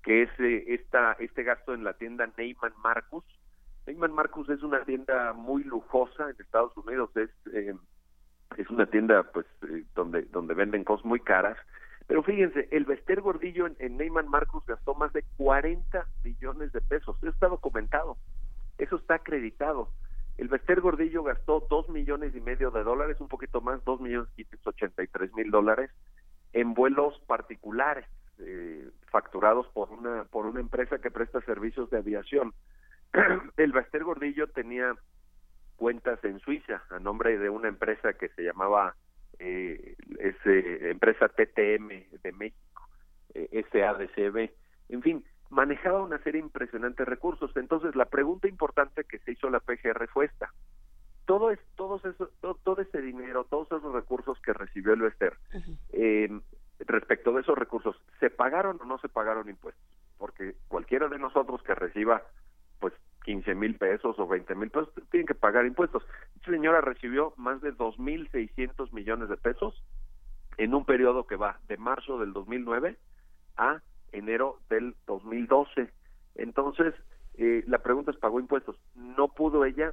que 0.03 0.23
es 0.23 0.31
eh, 0.39 0.65
esta, 0.69 1.12
este 1.19 1.43
gasto 1.43 1.75
en 1.75 1.85
la 1.85 1.95
tienda 1.95 2.29
Neyman 2.37 2.73
Marcus. 2.83 3.25
Neyman 3.87 4.12
Marcus 4.12 4.49
es 4.51 4.62
una 4.62 4.85
tienda 4.85 5.33
muy 5.33 5.65
lujosa 5.65 6.31
en 6.31 6.37
Estados 6.39 6.77
Unidos, 6.77 7.11
es, 7.16 7.31
eh, 7.53 7.75
es 8.57 8.70
una 8.70 8.87
tienda 8.87 9.23
pues 9.33 9.47
eh, 9.62 9.85
donde, 9.95 10.23
donde 10.23 10.55
venden 10.55 10.85
cosas 10.85 11.05
muy 11.05 11.20
caras. 11.20 11.57
Pero 12.07 12.23
fíjense, 12.23 12.69
el 12.70 12.85
Vester 12.85 13.20
Gordillo 13.20 13.66
en, 13.79 13.97
Neyman 13.97 14.29
Marcus 14.29 14.65
gastó 14.66 14.95
más 14.95 15.12
de 15.12 15.25
40 15.37 16.07
millones 16.25 16.73
de 16.73 16.81
pesos. 16.81 17.16
Eso 17.19 17.29
está 17.29 17.49
documentado. 17.49 18.16
Eso 18.79 18.97
está 18.97 19.16
acreditado. 19.16 19.91
El 20.39 20.49
Vester 20.49 20.81
Gordillo 20.81 21.23
gastó 21.23 21.66
dos 21.69 21.89
millones 21.89 22.35
y 22.35 22.41
medio 22.41 22.70
de 22.70 22.85
dólares, 22.85 23.20
un 23.20 23.29
poquito 23.29 23.61
más, 23.61 23.85
dos 23.85 24.01
millones 24.01 24.31
y 24.37 24.47
ochenta 24.65 25.03
y 25.03 25.09
tres 25.09 25.35
mil 25.35 25.51
dólares 25.51 25.91
en 26.53 26.73
vuelos 26.75 27.20
particulares 27.27 28.07
eh, 28.40 28.89
facturados 29.10 29.66
por 29.69 29.90
una 29.90 30.24
por 30.24 30.47
una 30.47 30.60
empresa 30.60 30.98
que 30.98 31.10
presta 31.10 31.40
servicios 31.43 31.90
de 31.90 31.98
aviación. 31.98 32.55
el 33.56 33.73
Baster 33.73 34.05
Gordillo 34.05 34.48
tenía 34.48 34.94
cuentas 35.77 36.23
en 36.24 36.40
Suiza 36.40 36.82
a 36.90 36.98
nombre 36.98 37.39
de 37.39 37.48
una 37.48 37.69
empresa 37.69 38.12
que 38.12 38.28
se 38.31 38.43
llamaba 38.43 38.94
eh, 39.39 39.94
empresa 40.90 41.28
TTM 41.28 41.89
de 42.23 42.32
México, 42.32 42.89
eh, 43.35 43.65
SADCB, 43.73 44.51
en 44.89 45.02
fin, 45.02 45.24
manejaba 45.51 46.02
una 46.02 46.19
serie 46.23 46.40
impresionante 46.40 47.05
de 47.05 47.10
recursos. 47.10 47.56
Entonces, 47.56 47.94
la 47.94 48.06
pregunta 48.06 48.48
importante 48.48 49.05
que 49.05 49.19
se 49.20 49.32
hizo 49.32 49.48
la 49.51 49.60
PGR 49.60 50.09
fue 50.09 50.27
esta. 50.27 50.52
Todo, 51.27 51.50
es, 51.50 51.60
todos 51.76 52.05
eso, 52.05 52.31
todo, 52.41 52.81
ese 52.81 53.02
dinero, 53.02 53.44
todos 53.44 53.67
esos 53.67 53.92
recursos 53.92 54.41
que 54.41 54.55
recibió 54.55 54.94
el 54.94 55.02
Bester, 55.02 55.36
eh, 55.92 56.41
respecto 56.86 57.32
de 57.32 57.40
esos 57.40 57.58
recursos, 57.58 57.97
¿se 58.20 58.31
pagaron 58.31 58.78
o 58.81 58.84
no 58.84 58.98
se 58.98 59.08
pagaron 59.08 59.48
impuestos? 59.48 59.84
Porque 60.16 60.55
cualquiera 60.68 61.08
de 61.08 61.18
nosotros 61.18 61.62
que 61.62 61.74
reciba 61.74 62.23
pues 62.78 62.94
15 63.24 63.55
mil 63.55 63.76
pesos 63.76 64.18
o 64.18 64.26
20 64.26 64.55
mil 64.55 64.70
pesos 64.70 64.90
tiene 65.10 65.26
que 65.26 65.34
pagar 65.34 65.66
impuestos. 65.66 66.05
Esta 66.36 66.50
señora 66.50 66.81
recibió 66.81 67.34
más 67.36 67.60
de 67.60 67.74
2.600 67.74 68.92
millones 68.92 69.28
de 69.28 69.36
pesos 69.36 69.82
en 70.57 70.74
un 70.74 70.84
periodo 70.84 71.26
que 71.26 71.36
va 71.36 71.58
de 71.68 71.76
marzo 71.76 72.18
del 72.18 72.32
2009 72.32 72.97
a 73.57 73.81
enero 74.12 74.60
del 74.70 74.94
2012. 75.07 75.90
Entonces, 76.36 76.94
eh, 77.34 77.65
la 77.66 77.78
pregunta 77.78 78.10
es, 78.10 78.16
¿pagó 78.16 78.40
impuestos? 78.40 78.76
No 78.94 79.28
pudo 79.28 79.65
ella 79.65 79.92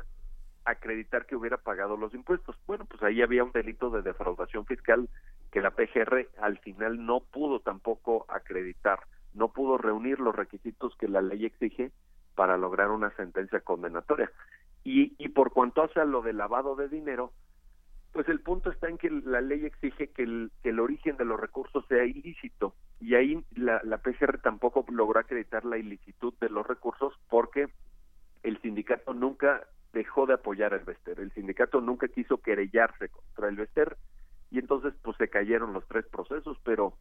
acreditar 0.66 1.26
que 1.26 1.36
hubiera 1.36 1.58
pagado 1.58 1.96
los 1.96 2.14
impuestos. 2.14 2.58
Bueno, 2.68 2.86
pues 2.86 3.02
ahí 3.04 3.22
había 3.22 3.44
un 3.44 3.52
delito 3.52 3.90
de 3.90 4.02
defraudación 4.02 4.66
fiscal 4.66 5.08
que 5.52 5.62
la 5.62 5.72
PGR 5.72 6.28
al 6.42 6.58
final 6.60 7.06
no 7.06 7.22
pudo 7.22 7.60
tampoco 7.60 8.26
acreditar, 8.28 9.00
no 9.34 9.50
pudo 9.50 9.78
reunir 9.78 10.20
los 10.20 10.36
requisitos 10.36 10.96
que 10.98 11.08
la 11.08 11.22
ley 11.22 11.46
exige 11.46 11.92
para 12.36 12.58
lograr 12.58 12.90
una 12.90 13.12
sentencia 13.12 13.62
condenatoria. 13.62 14.32
Y, 14.84 15.14
y 15.18 15.30
por 15.30 15.52
cuanto 15.52 15.84
hace 15.84 16.00
a 16.00 16.06
lo 16.06 16.22
de 16.22 16.34
lavado 16.34 16.76
de 16.76 16.90
dinero, 16.90 17.32
pues 18.16 18.30
el 18.30 18.40
punto 18.40 18.72
está 18.72 18.88
en 18.88 18.98
que 18.98 19.10
la 19.10 19.42
ley 19.42 19.66
exige 19.66 20.08
que 20.08 20.24
el, 20.24 20.52
que 20.64 20.70
el 20.70 20.80
origen 20.80 21.18
de 21.18 21.26
los 21.26 21.40
recursos 21.40 21.86
sea 21.88 22.06
ilícito 22.06 22.74
y 23.02 23.14
ahí 23.16 23.44
la, 23.56 23.82
la 23.84 23.98
PGR 23.98 24.40
tampoco 24.42 24.86
logró 24.90 25.20
acreditar 25.20 25.66
la 25.66 25.78
ilicitud 25.78 26.34
de 26.40 26.50
los 26.50 26.66
recursos 26.66 27.14
porque 27.30 27.68
el 28.44 28.62
sindicato 28.62 29.14
nunca 29.14 29.68
dejó 29.96 30.26
de 30.28 30.34
apoyar 30.34 30.74
al 30.74 30.84
Vester. 30.84 31.20
El 31.20 31.32
sindicato 31.32 31.80
nunca 31.82 32.10
quiso 32.10 32.38
querellarse 32.38 33.10
contra 33.10 33.48
el 33.48 33.56
Vester 33.56 33.98
y 34.52 34.60
entonces 34.60 34.94
pues 35.02 35.18
se 35.18 35.30
cayeron 35.30 35.74
los 35.74 35.88
tres 35.88 36.06
procesos, 36.06 36.60
pero 36.64 36.94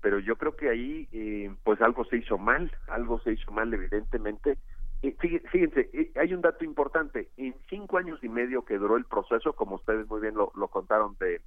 pero 0.00 0.20
yo 0.20 0.36
creo 0.36 0.54
que 0.54 0.68
ahí 0.68 1.08
eh, 1.10 1.52
pues 1.64 1.80
algo 1.80 2.04
se 2.04 2.18
hizo 2.18 2.38
mal, 2.38 2.70
algo 2.86 3.18
se 3.20 3.32
hizo 3.32 3.50
mal 3.50 3.72
evidentemente. 3.74 4.56
Eh, 5.02 5.16
fíjense, 5.18 5.90
eh, 5.92 6.12
hay 6.14 6.32
un 6.32 6.40
dato 6.40 6.64
importante, 6.64 7.28
en 7.36 7.54
cinco 7.68 7.98
años 7.98 8.22
y 8.22 8.28
medio 8.28 8.64
que 8.64 8.78
duró 8.78 8.96
el 8.96 9.04
proceso, 9.04 9.54
como 9.54 9.76
ustedes 9.76 10.06
muy 10.06 10.20
bien 10.20 10.34
lo, 10.34 10.52
lo 10.54 10.68
contaron 10.68 11.16
de 11.18 11.40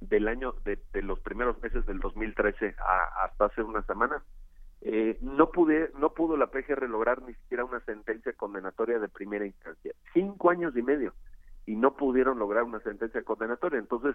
del 0.00 0.28
año 0.28 0.52
de, 0.64 0.78
de, 0.92 1.02
los 1.02 1.18
primeros 1.20 1.60
meses 1.62 1.86
del 1.86 2.00
2013 2.00 2.74
a, 2.78 3.24
hasta 3.24 3.46
hace 3.46 3.62
unas 3.62 3.86
semanas, 3.86 4.22
eh, 4.82 5.18
no 5.20 5.50
pude, 5.50 5.90
no 5.98 6.12
pudo 6.12 6.36
la 6.36 6.48
PGR 6.48 6.88
lograr 6.88 7.22
ni 7.22 7.34
siquiera 7.34 7.64
una 7.64 7.80
sentencia 7.80 8.32
condenatoria 8.34 8.98
de 8.98 9.08
primera 9.08 9.46
instancia. 9.46 9.92
Cinco 10.12 10.50
años 10.50 10.76
y 10.76 10.82
medio 10.82 11.14
y 11.66 11.74
no 11.74 11.96
pudieron 11.96 12.38
lograr 12.38 12.62
una 12.62 12.80
sentencia 12.80 13.22
condenatoria. 13.22 13.78
Entonces, 13.78 14.14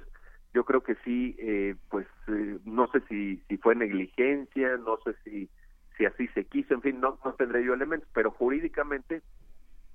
yo 0.53 0.64
creo 0.64 0.81
que 0.81 0.95
sí, 1.03 1.35
eh, 1.40 1.75
pues 1.90 2.07
eh, 2.27 2.59
no 2.65 2.90
sé 2.91 3.01
si, 3.09 3.38
si 3.48 3.57
fue 3.57 3.75
negligencia, 3.75 4.77
no 4.77 4.98
sé 5.03 5.15
si, 5.23 5.49
si 5.98 6.06
así 6.06 6.27
se 6.30 6.45
quiso, 6.45 6.73
en 6.73 6.81
fin, 6.81 7.01
no, 7.01 7.19
no 7.23 7.33
tendré 7.33 7.64
yo 7.65 7.73
elementos, 7.73 8.09
pero 8.14 8.31
jurídicamente, 8.31 9.22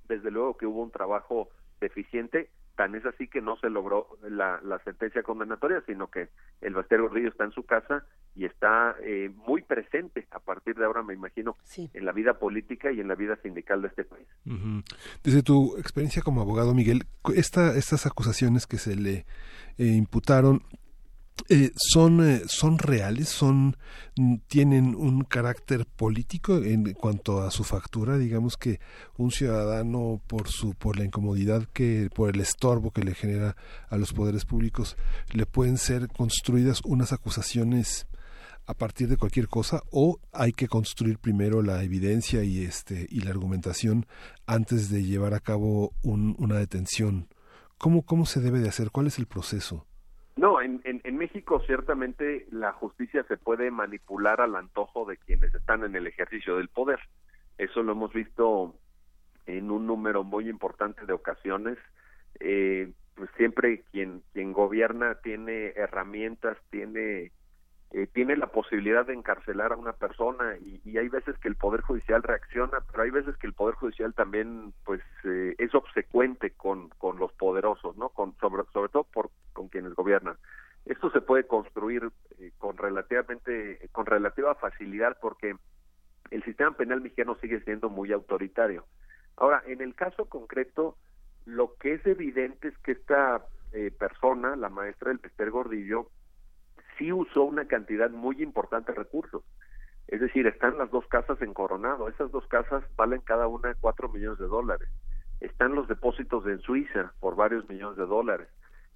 desde 0.07 0.31
luego 0.31 0.57
que 0.57 0.67
hubo 0.67 0.83
un 0.83 0.91
trabajo 0.91 1.49
deficiente 1.81 2.51
Tan 2.77 2.95
es 2.95 3.07
así 3.07 3.27
que 3.27 3.41
no 3.41 3.57
se 3.57 3.71
logró 3.71 4.19
la, 4.29 4.61
sentencia 4.85 5.23
condenatoria, 5.23 5.83
sino 5.87 6.09
que 6.09 6.29
el 6.61 6.75
Baster 6.75 7.01
Gordillo 7.01 7.29
está 7.29 7.45
en 7.45 7.53
su 7.53 7.65
casa 7.65 8.05
y 8.35 8.45
está 8.45 8.95
eh, 9.03 9.31
muy 9.35 9.63
presente 9.63 10.27
a 10.31 10.41
partir 10.41 10.77
de 10.77 10.85
ahora, 10.85 11.03
me 11.03 11.15
imagino, 11.15 11.57
en 11.77 12.05
la 12.05 12.13
vida 12.13 12.39
política 12.39 12.93
y 12.93 13.01
en 13.01 13.09
la 13.09 13.15
vida 13.15 13.37
sindical 13.43 13.81
de 13.81 13.89
este 13.89 14.05
país. 14.05 14.29
Desde 15.25 15.43
tu 15.43 15.77
experiencia 15.79 16.23
como 16.23 16.43
abogado, 16.43 16.75
Miguel, 16.75 17.05
esta, 17.35 17.75
estas 17.77 18.05
acusaciones 18.05 18.67
que 18.67 18.77
se 18.77 18.95
le 18.95 19.25
eh, 19.79 19.87
imputaron, 19.87 20.63
eh, 21.49 21.71
son, 21.77 22.29
eh, 22.29 22.43
son 22.47 22.79
reales, 22.79 23.29
son, 23.29 23.77
mm, 24.17 24.37
tienen 24.49 24.95
un 24.95 25.23
carácter 25.23 25.87
político 25.87 26.57
en 26.57 26.93
cuanto 26.95 27.43
a 27.43 27.51
su 27.51 27.63
factura, 27.63 28.19
digamos 28.19 28.57
que 28.57 28.81
un 29.17 29.31
ciudadano 29.31 30.21
por 30.27 30.49
su, 30.49 30.75
por 30.75 30.99
la 30.99 31.05
incomodidad 31.05 31.65
que, 31.73 32.09
por 32.15 32.35
el 32.35 32.41
estorbo 32.41 32.91
que 32.91 33.03
le 33.03 33.15
genera 33.15 33.57
a 33.89 33.97
los 33.97 34.13
poderes 34.13 34.45
públicos, 34.45 34.97
le 35.33 35.47
pueden 35.47 35.79
ser 35.79 36.09
construidas 36.09 36.81
unas 36.85 37.13
acusaciones 37.13 38.07
a 38.67 38.75
partir 38.75 39.09
de 39.09 39.17
cualquier 39.17 39.47
cosa 39.49 39.83
o 39.93 40.19
hay 40.33 40.53
que 40.53 40.67
construir 40.67 41.19
primero 41.19 41.63
la 41.63 41.85
evidencia 41.85 42.43
y 42.43 42.65
este 42.65 43.07
y 43.11 43.21
la 43.21 43.31
argumentación 43.31 44.07
antes 44.47 44.91
de 44.91 45.05
llevar 45.05 45.35
a 45.35 45.41
cabo 45.41 45.93
una 46.03 46.57
detención. 46.57 47.29
¿Cómo, 47.79 48.03
¿Cómo 48.03 48.27
se 48.27 48.41
debe 48.41 48.59
de 48.59 48.69
hacer? 48.69 48.91
¿Cuál 48.91 49.07
es 49.07 49.19
el 49.19 49.27
proceso? 49.27 49.87
No, 50.37 50.61
en, 50.61 50.83
en, 50.85 51.01
en, 51.05 51.17
México 51.17 51.63
ciertamente 51.67 52.47
la 52.51 52.73
justicia 52.73 53.25
se 53.25 53.39
puede 53.39 53.71
manipular 53.71 54.43
al 54.43 54.55
antojo 54.55 55.07
de 55.07 55.17
quienes 55.17 55.55
están 55.55 55.83
en 55.83 55.97
el 55.97 56.07
ejercicio 56.07 56.57
del 56.57 56.69
poder. 56.69 57.01
Eso 57.57 57.83
lo 57.83 57.93
hemos 57.93 58.13
visto 58.13 58.75
en 59.47 59.71
un 59.71 59.87
número 59.87 60.25
muy 60.25 60.49
importante 60.49 61.07
de 61.07 61.13
ocasiones. 61.15 61.79
Eh, 62.41 62.93
pues 63.15 63.31
siempre 63.39 63.83
quien 63.91 64.23
quien 64.35 64.53
gobierna 64.53 65.15
tiene 65.23 65.69
herramientas, 65.69 66.59
tiene 66.71 67.33
eh, 67.93 68.07
tiene 68.13 68.37
la 68.37 68.49
posibilidad 68.49 69.07
de 69.07 69.15
encarcelar 69.15 69.73
a 69.73 69.77
una 69.77 69.93
persona 69.93 70.57
y, 70.59 70.81
y, 70.85 70.99
hay 70.99 71.09
veces 71.09 71.39
que 71.39 71.49
el 71.49 71.57
poder 71.57 71.83
judicial 71.83 72.23
reacciona, 72.23 72.79
pero 72.91 73.05
hay 73.05 73.11
veces 73.11 73.37
que 73.37 73.47
el 73.47 73.55
poder 73.55 73.77
judicial 73.77 74.13
también 74.13 74.73
pues 74.85 75.01
eh, 75.25 75.55
es 75.59 75.75
obsecuente 75.75 76.51
con 76.51 76.89
con 76.99 77.19
los 77.19 77.33
poderosos, 77.33 77.97
¿no? 77.97 78.09
Con 78.09 78.37
sobre 78.39 78.65
sobre 78.73 78.91
todo 78.91 79.05
por 79.05 79.31
con 79.53 79.69
quienes 79.69 79.95
gobiernan. 79.95 80.37
Esto 80.85 81.11
se 81.11 81.21
puede 81.21 81.47
construir 81.47 82.11
eh, 82.39 82.53
con 82.59 82.77
relativamente 82.77 83.89
con 83.93 84.07
relativa 84.07 84.55
facilidad 84.57 85.17
porque 85.21 85.57
el 86.31 86.43
sistema 86.43 86.77
penal 86.77 87.01
mexicano 87.01 87.37
sigue 87.41 87.61
siendo 87.61 87.89
muy 87.89 88.13
autoritario. 88.13 88.85
Ahora, 89.37 89.63
en 89.67 89.81
el 89.81 89.95
caso 89.95 90.27
concreto, 90.27 90.97
lo 91.45 91.75
que 91.77 91.95
es 91.95 92.07
evidente 92.07 92.69
es 92.69 92.79
que 92.79 92.93
esta 92.93 93.47
eh, 93.73 93.91
persona, 93.91 94.57
la 94.57 94.69
maestra 94.69 95.09
del 95.09 95.19
Pester 95.19 95.51
Gordillo, 95.51 96.11
sí 96.99 97.13
usó 97.13 97.45
una 97.45 97.67
cantidad 97.67 98.11
muy 98.11 98.43
importante 98.43 98.93
de 98.93 98.99
recursos. 98.99 99.43
Es 100.09 100.21
decir, 100.21 100.47
están 100.47 100.79
las 100.79 100.91
dos 100.91 101.07
casas 101.07 101.41
en 101.43 101.53
Coronado. 101.53 102.09
Esas 102.09 102.31
dos 102.31 102.47
casas 102.47 102.85
valen 102.97 103.21
cada 103.23 103.49
una 103.49 103.75
cuatro 103.75 104.09
millones 104.09 104.39
de 104.39 104.47
dólares. 104.47 104.89
Están 105.41 105.75
los 105.75 105.89
depósitos 105.89 106.47
en 106.47 106.61
Suiza 106.61 107.13
por 107.21 107.37
varios 107.37 107.69
millones 107.69 107.97
de 107.97 108.07
dólares. 108.07 108.49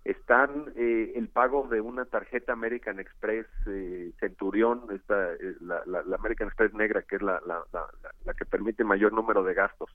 Están 0.05 0.73
eh, 0.77 1.13
el 1.17 1.29
pago 1.29 1.69
de 1.69 1.81
una 1.81 2.07
tarjeta 2.07 2.55
American 2.55 3.01
Express 3.01 3.47
eh, 3.67 4.13
Centurión, 4.19 4.85
esta, 4.93 5.35
eh, 5.35 5.57
la, 5.61 5.83
la, 5.85 6.03
la, 6.03 6.17
American 6.17 6.49
Express 6.49 6.73
negra, 6.73 7.03
que 7.03 7.17
es 7.17 7.23
la, 7.23 7.43
la, 7.45 8.35
que 8.35 8.47
permite 8.47 8.83
mayor 8.83 9.13
número 9.13 9.43
de 9.43 9.53
gastos. 9.53 9.91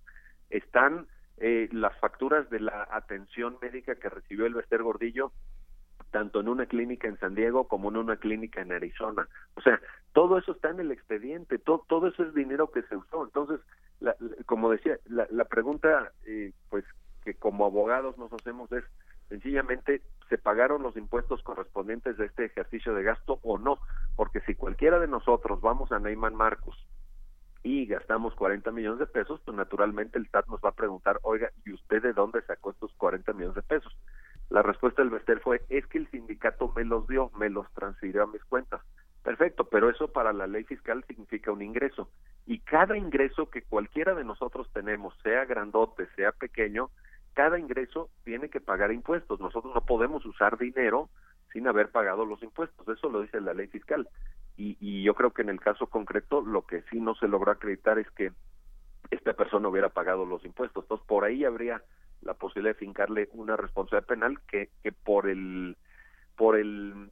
Están 0.52 1.08
eh, 1.38 1.70
las 1.72 1.98
facturas 2.00 2.50
de 2.52 2.60
la 2.60 2.88
atención 2.92 3.58
médica 3.62 3.96
que 3.96 4.10
recibió 4.10 4.46
el 4.46 4.54
Bester 4.54 4.84
Gordillo 4.84 5.32
tanto 6.16 6.40
en 6.40 6.48
una 6.48 6.66
clínica 6.66 7.10
en 7.10 7.20
San 7.20 7.36
Diego 7.36 7.68
como 7.68 7.90
en 7.90 7.98
una 7.98 8.16
clínica 8.16 8.62
en 8.62 8.72
Arizona. 8.72 9.28
O 9.56 9.62
sea, 9.62 9.82
todo 10.14 10.38
eso 10.38 10.54
está 10.54 10.70
en 10.70 10.80
el 10.80 10.94
expediente, 10.94 11.60
todo, 11.60 11.84
todo 11.90 12.08
eso 12.08 12.24
es 12.24 12.34
dinero 12.34 12.72
que 12.72 12.84
se 12.84 12.96
usó. 12.96 13.26
Entonces, 13.26 13.60
la, 14.00 14.16
como 14.46 14.72
decía, 14.72 14.98
la, 15.10 15.44
pregunta, 15.44 16.14
eh, 16.26 16.54
pues, 16.70 16.86
que 17.26 17.34
como 17.34 17.66
abogados 17.66 18.18
nos 18.18 18.32
hacemos 18.32 18.72
es, 18.72 18.86
sencillamente, 19.28 20.04
¿se 20.30 20.38
pagaron 20.38 20.84
los 20.84 20.96
impuestos 20.96 21.44
correspondientes 21.44 22.16
de 22.16 22.28
este 22.28 22.46
ejercicio 22.46 22.94
de 22.94 23.04
gasto 23.04 23.42
o 23.44 23.58
no? 23.58 23.78
Porque 24.16 24.40
si 24.48 24.56
cualquiera 24.56 25.00
de 25.00 25.10
nosotros 25.10 25.60
vamos 25.60 25.92
a 25.92 26.00
Neyman 26.00 26.34
Marcos 26.34 26.78
y 27.62 27.88
gastamos 27.88 28.34
40 28.36 28.72
millones 28.72 29.00
de 29.00 29.08
pesos, 29.08 29.42
pues 29.44 29.58
naturalmente 29.58 30.18
el 30.18 30.30
SAT 30.30 30.48
nos 30.48 30.62
va 30.62 30.70
a 30.70 30.76
preguntar, 30.76 31.20
oiga, 31.24 31.52
¿y 31.66 31.74
usted 31.74 32.02
de 32.02 32.14
dónde 32.14 32.42
sacó 32.44 32.72
estos 32.72 32.94
40 32.94 33.34
millones 33.34 33.56
de 33.56 33.64
pesos? 33.64 33.94
La 34.50 34.62
respuesta 34.62 35.02
del 35.02 35.12
Bester 35.12 35.40
fue, 35.40 35.62
es 35.70 35.86
que 35.88 35.98
el 35.98 36.10
sindicato 36.12 36.72
me 36.76 36.86
los 36.86 37.08
dio, 37.08 37.32
me 37.38 37.50
los 37.50 37.72
transfirió 37.74 38.24
a 38.24 38.28
mis 38.28 38.44
cuentas. 38.46 38.82
Perfecto, 39.24 39.68
pero 39.68 39.90
eso 39.90 40.08
para 40.12 40.34
la 40.34 40.46
ley 40.46 40.64
fiscal 40.66 41.04
significa 41.08 41.52
un 41.52 41.64
ingreso. 41.64 42.12
Y 42.46 42.60
cada 42.60 42.96
ingreso 42.96 43.50
que 43.50 43.64
cualquiera 43.64 44.14
de 44.14 44.24
nosotros 44.24 44.70
tenemos, 44.72 45.18
sea 45.24 45.46
grandote, 45.46 46.08
sea 46.16 46.32
pequeño, 46.32 46.92
cada 47.34 47.58
ingreso 47.58 48.10
tiene 48.24 48.50
que 48.50 48.62
pagar 48.62 48.92
impuestos. 48.92 49.40
Nosotros 49.40 49.74
no 49.74 49.82
podemos 49.82 50.24
usar 50.26 50.60
dinero 50.60 51.10
sin 51.52 51.68
haber 51.68 51.90
pagado 51.90 52.24
los 52.24 52.44
impuestos. 52.44 52.88
Eso 52.88 53.10
lo 53.10 53.22
dice 53.22 53.42
la 53.42 53.56
ley 53.56 53.68
fiscal. 53.68 54.08
Y, 54.58 54.78
y 54.80 55.04
yo 55.04 55.16
creo 55.16 55.32
que 55.32 55.42
en 55.42 55.50
el 55.50 55.60
caso 55.60 55.88
concreto 55.88 56.42
lo 56.42 56.62
que 56.62 56.84
sí 56.92 57.00
no 57.00 57.16
se 57.16 57.28
logró 57.28 57.52
acreditar 57.52 57.98
es 57.98 58.10
que 58.12 58.32
esta 59.10 59.34
persona 59.34 59.68
hubiera 59.68 59.90
pagado 59.90 60.26
los 60.26 60.46
impuestos. 60.46 60.84
Entonces, 60.84 61.08
por 61.08 61.24
ahí 61.24 61.46
habría 61.46 61.82
la 62.26 62.34
posibilidad 62.34 62.76
de 62.76 62.80
fincarle 62.80 63.30
una 63.34 63.56
responsabilidad 63.56 64.08
penal 64.08 64.40
que, 64.48 64.70
que 64.84 64.92
por 64.92 65.30
el 65.30 65.78
por 66.36 66.58
el 66.58 67.12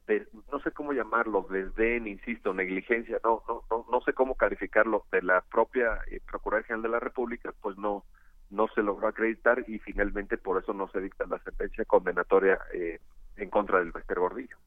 no 0.52 0.60
sé 0.62 0.70
cómo 0.72 0.92
llamarlo 0.92 1.46
desdén 1.48 2.06
insisto 2.06 2.52
negligencia 2.52 3.18
no 3.24 3.42
no 3.48 3.62
no 3.70 3.86
no 3.90 4.00
sé 4.02 4.12
cómo 4.12 4.34
calificarlo 4.34 5.06
de 5.10 5.22
la 5.22 5.40
propia 5.40 5.98
eh, 6.10 6.20
procuraduría 6.30 6.66
general 6.66 6.82
de 6.82 6.88
la 6.90 7.00
república 7.00 7.52
pues 7.62 7.78
no 7.78 8.04
no 8.50 8.68
se 8.74 8.82
logró 8.82 9.08
acreditar 9.08 9.64
y 9.66 9.78
finalmente 9.78 10.36
por 10.36 10.62
eso 10.62 10.74
no 10.74 10.88
se 10.88 11.00
dicta 11.00 11.24
la 11.26 11.38
sentencia 11.38 11.84
condenatoria 11.86 12.58
eh, 12.74 13.00
en 13.36 13.50
contra 13.50 13.78
del 13.78 13.92
Bester 13.92 14.18
Gordillo 14.18 14.58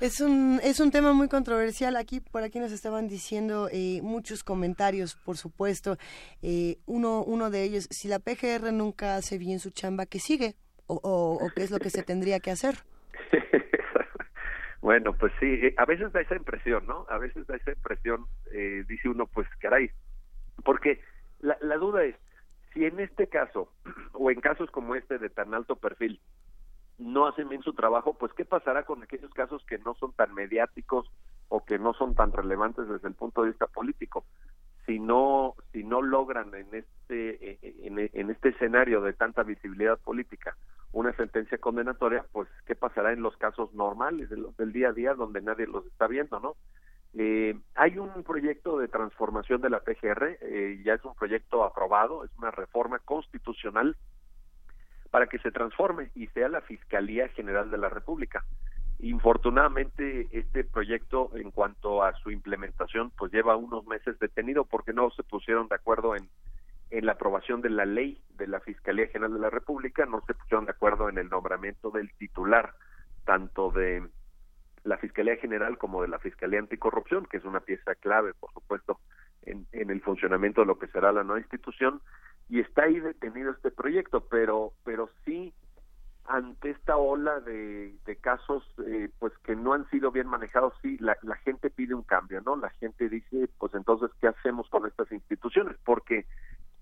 es 0.00 0.20
un, 0.20 0.60
es 0.62 0.80
un 0.80 0.90
tema 0.90 1.12
muy 1.12 1.28
controversial. 1.28 1.96
Aquí, 1.96 2.20
por 2.20 2.42
aquí 2.42 2.58
nos 2.58 2.72
estaban 2.72 3.08
diciendo 3.08 3.68
eh, 3.70 4.00
muchos 4.02 4.42
comentarios, 4.42 5.14
por 5.16 5.36
supuesto. 5.36 5.96
Eh, 6.42 6.78
uno, 6.86 7.22
uno 7.22 7.50
de 7.50 7.62
ellos, 7.64 7.86
si 7.90 8.08
la 8.08 8.18
PGR 8.18 8.72
nunca 8.72 9.16
hace 9.16 9.38
bien 9.38 9.58
su 9.58 9.70
chamba, 9.70 10.06
¿qué 10.06 10.18
sigue? 10.18 10.54
¿O, 10.86 10.96
o, 11.02 11.50
qué 11.54 11.62
es 11.62 11.70
lo 11.70 11.78
que 11.78 11.90
se 11.90 12.02
tendría 12.02 12.40
que 12.40 12.50
hacer? 12.50 12.76
bueno, 14.80 15.12
pues 15.12 15.32
sí, 15.38 15.46
eh, 15.46 15.74
a 15.76 15.84
veces 15.84 16.12
da 16.12 16.20
esa 16.20 16.34
impresión, 16.34 16.86
¿no? 16.86 17.06
A 17.08 17.18
veces 17.18 17.46
da 17.46 17.56
esa 17.56 17.70
impresión, 17.70 18.26
eh, 18.52 18.84
dice 18.88 19.08
uno, 19.08 19.26
pues 19.26 19.46
caray, 19.60 19.90
porque 20.64 21.00
la, 21.40 21.56
la 21.60 21.76
duda 21.76 22.02
es, 22.04 22.16
si 22.72 22.84
en 22.84 22.98
este 22.98 23.28
caso, 23.28 23.72
o 24.14 24.30
en 24.30 24.40
casos 24.40 24.70
como 24.70 24.96
este 24.96 25.18
de 25.18 25.30
tan 25.30 25.54
alto 25.54 25.76
perfil, 25.76 26.20
no 27.00 27.26
hacen 27.26 27.48
bien 27.48 27.62
su 27.62 27.72
trabajo, 27.72 28.14
pues 28.14 28.32
¿qué 28.34 28.44
pasará 28.44 28.84
con 28.84 29.02
aquellos 29.02 29.32
casos 29.32 29.64
que 29.66 29.78
no 29.78 29.94
son 29.94 30.12
tan 30.12 30.34
mediáticos 30.34 31.10
o 31.48 31.64
que 31.64 31.78
no 31.78 31.94
son 31.94 32.14
tan 32.14 32.32
relevantes 32.32 32.88
desde 32.88 33.08
el 33.08 33.14
punto 33.14 33.42
de 33.42 33.48
vista 33.48 33.66
político? 33.66 34.24
Si 34.86 34.98
no, 34.98 35.54
si 35.72 35.82
no 35.82 36.02
logran 36.02 36.54
en 36.54 36.68
este, 36.74 37.58
en, 37.86 38.30
este 38.30 38.50
escenario 38.50 39.00
de 39.00 39.12
tanta 39.12 39.42
visibilidad 39.42 39.98
política 39.98 40.56
una 40.92 41.12
sentencia 41.16 41.58
condenatoria, 41.58 42.24
pues 42.32 42.48
¿qué 42.66 42.74
pasará 42.74 43.12
en 43.12 43.22
los 43.22 43.36
casos 43.36 43.72
normales 43.74 44.28
del 44.30 44.72
día 44.72 44.88
a 44.88 44.92
día 44.92 45.14
donde 45.14 45.40
nadie 45.40 45.66
los 45.66 45.86
está 45.86 46.06
viendo, 46.06 46.40
no? 46.40 46.56
Eh, 47.14 47.58
hay 47.74 47.98
un 47.98 48.22
proyecto 48.22 48.78
de 48.78 48.88
transformación 48.88 49.60
de 49.60 49.70
la 49.70 49.80
PGR, 49.80 50.38
eh, 50.40 50.80
ya 50.84 50.94
es 50.94 51.04
un 51.04 51.14
proyecto 51.14 51.64
aprobado, 51.64 52.24
es 52.24 52.30
una 52.38 52.50
reforma 52.50 52.98
constitucional 53.00 53.96
para 55.10 55.26
que 55.26 55.38
se 55.38 55.50
transforme 55.50 56.10
y 56.14 56.26
sea 56.28 56.48
la 56.48 56.60
Fiscalía 56.60 57.28
General 57.28 57.70
de 57.70 57.78
la 57.78 57.88
República. 57.88 58.44
Infortunadamente, 59.00 60.28
este 60.30 60.62
proyecto, 60.64 61.30
en 61.34 61.50
cuanto 61.50 62.02
a 62.02 62.12
su 62.18 62.30
implementación, 62.30 63.10
pues 63.16 63.32
lleva 63.32 63.56
unos 63.56 63.86
meses 63.86 64.18
detenido 64.18 64.64
porque 64.64 64.92
no 64.92 65.10
se 65.10 65.22
pusieron 65.22 65.68
de 65.68 65.76
acuerdo 65.76 66.14
en, 66.14 66.28
en 66.90 67.06
la 67.06 67.12
aprobación 67.12 67.62
de 67.62 67.70
la 67.70 67.86
ley 67.86 68.20
de 68.36 68.46
la 68.46 68.60
Fiscalía 68.60 69.06
General 69.06 69.32
de 69.32 69.40
la 69.40 69.50
República, 69.50 70.04
no 70.06 70.22
se 70.26 70.34
pusieron 70.34 70.66
de 70.66 70.72
acuerdo 70.72 71.08
en 71.08 71.18
el 71.18 71.28
nombramiento 71.28 71.90
del 71.90 72.12
titular, 72.14 72.74
tanto 73.24 73.70
de 73.70 74.06
la 74.84 74.98
Fiscalía 74.98 75.36
General 75.36 75.78
como 75.78 76.02
de 76.02 76.08
la 76.08 76.18
Fiscalía 76.18 76.58
Anticorrupción, 76.58 77.26
que 77.26 77.38
es 77.38 77.44
una 77.44 77.60
pieza 77.60 77.94
clave, 77.94 78.34
por 78.34 78.52
supuesto, 78.52 79.00
en, 79.42 79.66
en 79.72 79.90
el 79.90 80.00
funcionamiento 80.00 80.60
de 80.60 80.66
lo 80.66 80.78
que 80.78 80.88
será 80.88 81.12
la 81.12 81.24
nueva 81.24 81.40
institución, 81.40 82.00
y 82.48 82.60
está 82.60 82.82
ahí 82.82 82.98
detenido 82.98 83.52
este 83.52 83.70
proyecto, 83.70 84.26
pero, 84.28 84.72
pero 84.84 85.08
sí 85.24 85.54
ante 86.30 86.70
esta 86.70 86.96
ola 86.96 87.40
de, 87.40 87.98
casos 88.20 88.62
eh, 88.86 89.08
pues 89.18 89.32
que 89.38 89.56
no 89.56 89.72
han 89.72 89.88
sido 89.90 90.10
bien 90.10 90.26
manejados, 90.26 90.74
sí, 90.82 90.96
la, 90.98 91.16
la 91.22 91.36
gente 91.36 91.70
pide 91.70 91.94
un 91.94 92.02
cambio, 92.02 92.40
¿no? 92.42 92.56
La 92.56 92.70
gente 92.70 93.08
dice, 93.08 93.48
pues 93.58 93.74
entonces, 93.74 94.10
¿qué 94.20 94.28
hacemos 94.28 94.68
con 94.68 94.86
estas 94.86 95.10
instituciones? 95.10 95.76
Porque 95.84 96.26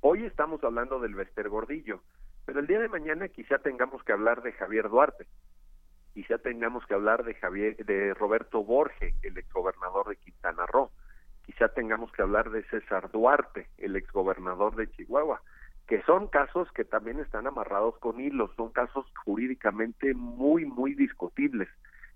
hoy 0.01 0.25
estamos 0.25 0.63
hablando 0.65 1.01
del 1.01 1.15
Vester 1.15 1.49
Gordillo, 1.49 2.03
pero 2.45 2.61
el 2.61 2.67
día 2.67 2.81
de 2.81 2.89
mañana 2.89 3.29
quizá 3.29 3.59
tengamos 3.59 4.03
que 4.03 4.13
hablar 4.13 4.43
de 4.43 4.53
Javier 4.53 4.89
Duarte, 4.89 5.27
quizá 6.13 6.39
tengamos 6.39 6.85
que 6.87 6.95
hablar 6.95 7.25
de 7.25 7.35
Javier, 7.35 7.77
de 7.77 8.13
Roberto 8.15 8.65
Borge, 8.65 9.15
el 9.23 9.39
exgobernador 9.39 10.09
de 10.09 10.17
Quintana 10.17 10.67
Roo, 10.67 10.91
quizá 11.49 11.69
tengamos 11.69 12.13
que 12.13 12.21
hablar 12.21 12.51
de 12.51 12.63
César 12.65 13.11
Duarte, 13.11 13.69
el 13.79 13.97
exgobernador 13.97 14.77
de 14.77 14.91
Chihuahua, 14.91 15.41
que 15.87 16.03
son 16.03 16.27
casos 16.27 16.71
que 16.73 16.85
también 16.85 17.21
están 17.21 17.47
amarrados 17.47 17.97
con 18.01 18.21
hilos, 18.21 18.51
son 18.55 18.71
casos 18.71 19.07
jurídicamente 19.25 20.13
muy, 20.13 20.67
muy 20.67 20.93
discutibles. 20.93 21.71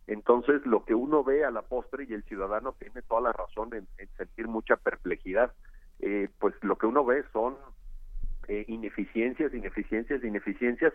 Entonces, 0.07 0.67
lo 0.67 0.85
que 0.85 0.95
uno 0.95 1.25
ve 1.25 1.47
a 1.47 1.51
la 1.51 1.63
postre 1.63 2.05
y 2.07 2.13
el 2.13 2.25
ciudadano 2.25 2.75
tiene 2.79 3.01
toda 3.01 3.23
la 3.23 3.33
razón 3.33 3.71
en, 3.73 3.89
sentir 4.19 4.49
mucha 4.49 4.77
perplejidad, 4.77 5.55
eh, 6.01 6.29
pues 6.39 6.55
lo 6.61 6.77
que 6.77 6.85
uno 6.85 7.03
ve 7.03 7.25
son 7.33 7.57
eh, 8.49 8.67
ineficiencias, 8.69 9.55
ineficiencias, 9.55 10.23
ineficiencias, 10.23 10.93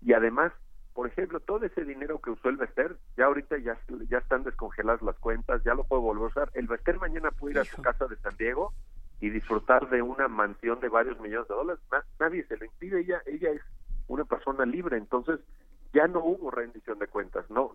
y 0.00 0.12
además, 0.12 0.52
por 0.94 1.06
ejemplo, 1.06 1.40
todo 1.40 1.64
ese 1.64 1.84
dinero 1.84 2.20
que 2.20 2.30
usó 2.30 2.48
el 2.48 2.56
Vester, 2.56 2.96
ya 3.16 3.26
ahorita 3.26 3.58
ya, 3.58 3.78
ya 4.08 4.18
están 4.18 4.42
descongeladas 4.42 5.02
las 5.02 5.16
cuentas, 5.18 5.62
ya 5.64 5.74
lo 5.74 5.84
puede 5.84 6.02
volver 6.02 6.24
a 6.24 6.26
usar. 6.26 6.50
El 6.54 6.66
Vester 6.66 6.98
mañana 6.98 7.30
puede 7.30 7.54
ir 7.54 7.60
a 7.60 7.64
su 7.64 7.80
casa 7.80 8.06
de 8.06 8.16
San 8.16 8.36
Diego 8.36 8.72
y 9.20 9.30
disfrutar 9.30 9.88
de 9.90 10.02
una 10.02 10.28
mansión 10.28 10.80
de 10.80 10.88
varios 10.88 11.20
millones 11.20 11.48
de 11.48 11.54
dólares. 11.54 11.82
nadie 12.18 12.44
se 12.44 12.56
lo 12.56 12.64
impide, 12.64 13.00
ella, 13.00 13.22
ella 13.26 13.50
es 13.50 13.62
una 14.08 14.24
persona 14.24 14.66
libre, 14.66 14.96
entonces 14.96 15.40
ya 15.92 16.06
no 16.06 16.20
hubo 16.20 16.50
rendición 16.50 16.98
de 16.98 17.06
cuentas, 17.06 17.48
no, 17.50 17.72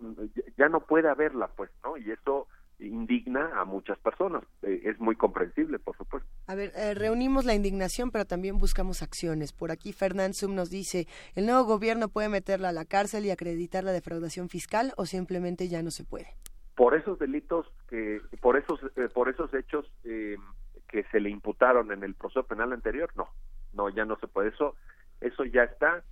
ya 0.56 0.68
no 0.68 0.80
puede 0.80 1.08
haberla, 1.08 1.48
pues, 1.48 1.70
¿no? 1.84 1.96
Y 1.96 2.10
eso 2.10 2.48
indigna 2.78 3.60
a 3.60 3.64
muchas 3.64 3.98
personas. 3.98 4.42
Eh, 4.62 4.82
es 4.84 4.98
muy 5.00 5.16
comprensible, 5.16 5.78
por 5.78 5.96
supuesto. 5.96 6.28
A 6.46 6.54
ver, 6.54 6.72
eh, 6.76 6.94
reunimos 6.94 7.44
la 7.44 7.54
indignación, 7.54 8.10
pero 8.10 8.24
también 8.24 8.58
buscamos 8.58 9.02
acciones. 9.02 9.52
Por 9.52 9.70
aquí 9.70 9.92
Fernand 9.92 10.34
Sum 10.34 10.54
nos 10.54 10.70
dice, 10.70 11.06
¿el 11.34 11.46
nuevo 11.46 11.64
gobierno 11.64 12.08
puede 12.08 12.28
meterla 12.28 12.70
a 12.70 12.72
la 12.72 12.84
cárcel 12.84 13.24
y 13.24 13.30
acreditar 13.30 13.84
la 13.84 13.92
defraudación 13.92 14.48
fiscal 14.48 14.92
o 14.96 15.06
simplemente 15.06 15.68
ya 15.68 15.82
no 15.82 15.90
se 15.90 16.04
puede? 16.04 16.28
Por 16.74 16.94
esos 16.94 17.18
delitos, 17.18 17.66
que 17.88 18.20
por 18.40 18.56
esos, 18.58 18.80
eh, 18.96 19.08
por 19.12 19.28
esos 19.28 19.52
hechos 19.54 19.90
que 20.02 21.02
se 21.10 21.20
le 21.20 21.30
imputaron 21.30 21.90
en 21.90 22.02
el 22.02 22.14
proceso 22.14 22.44
penal 22.44 22.72
anterior, 22.72 23.10
no, 23.16 23.28
no, 23.72 23.88
ya 23.88 24.04
no 24.04 24.16
se 24.18 24.28
puede. 24.28 24.50
Eso, 24.50 24.74
eso 25.20 25.44
ya 25.44 25.64
está 25.64 26.04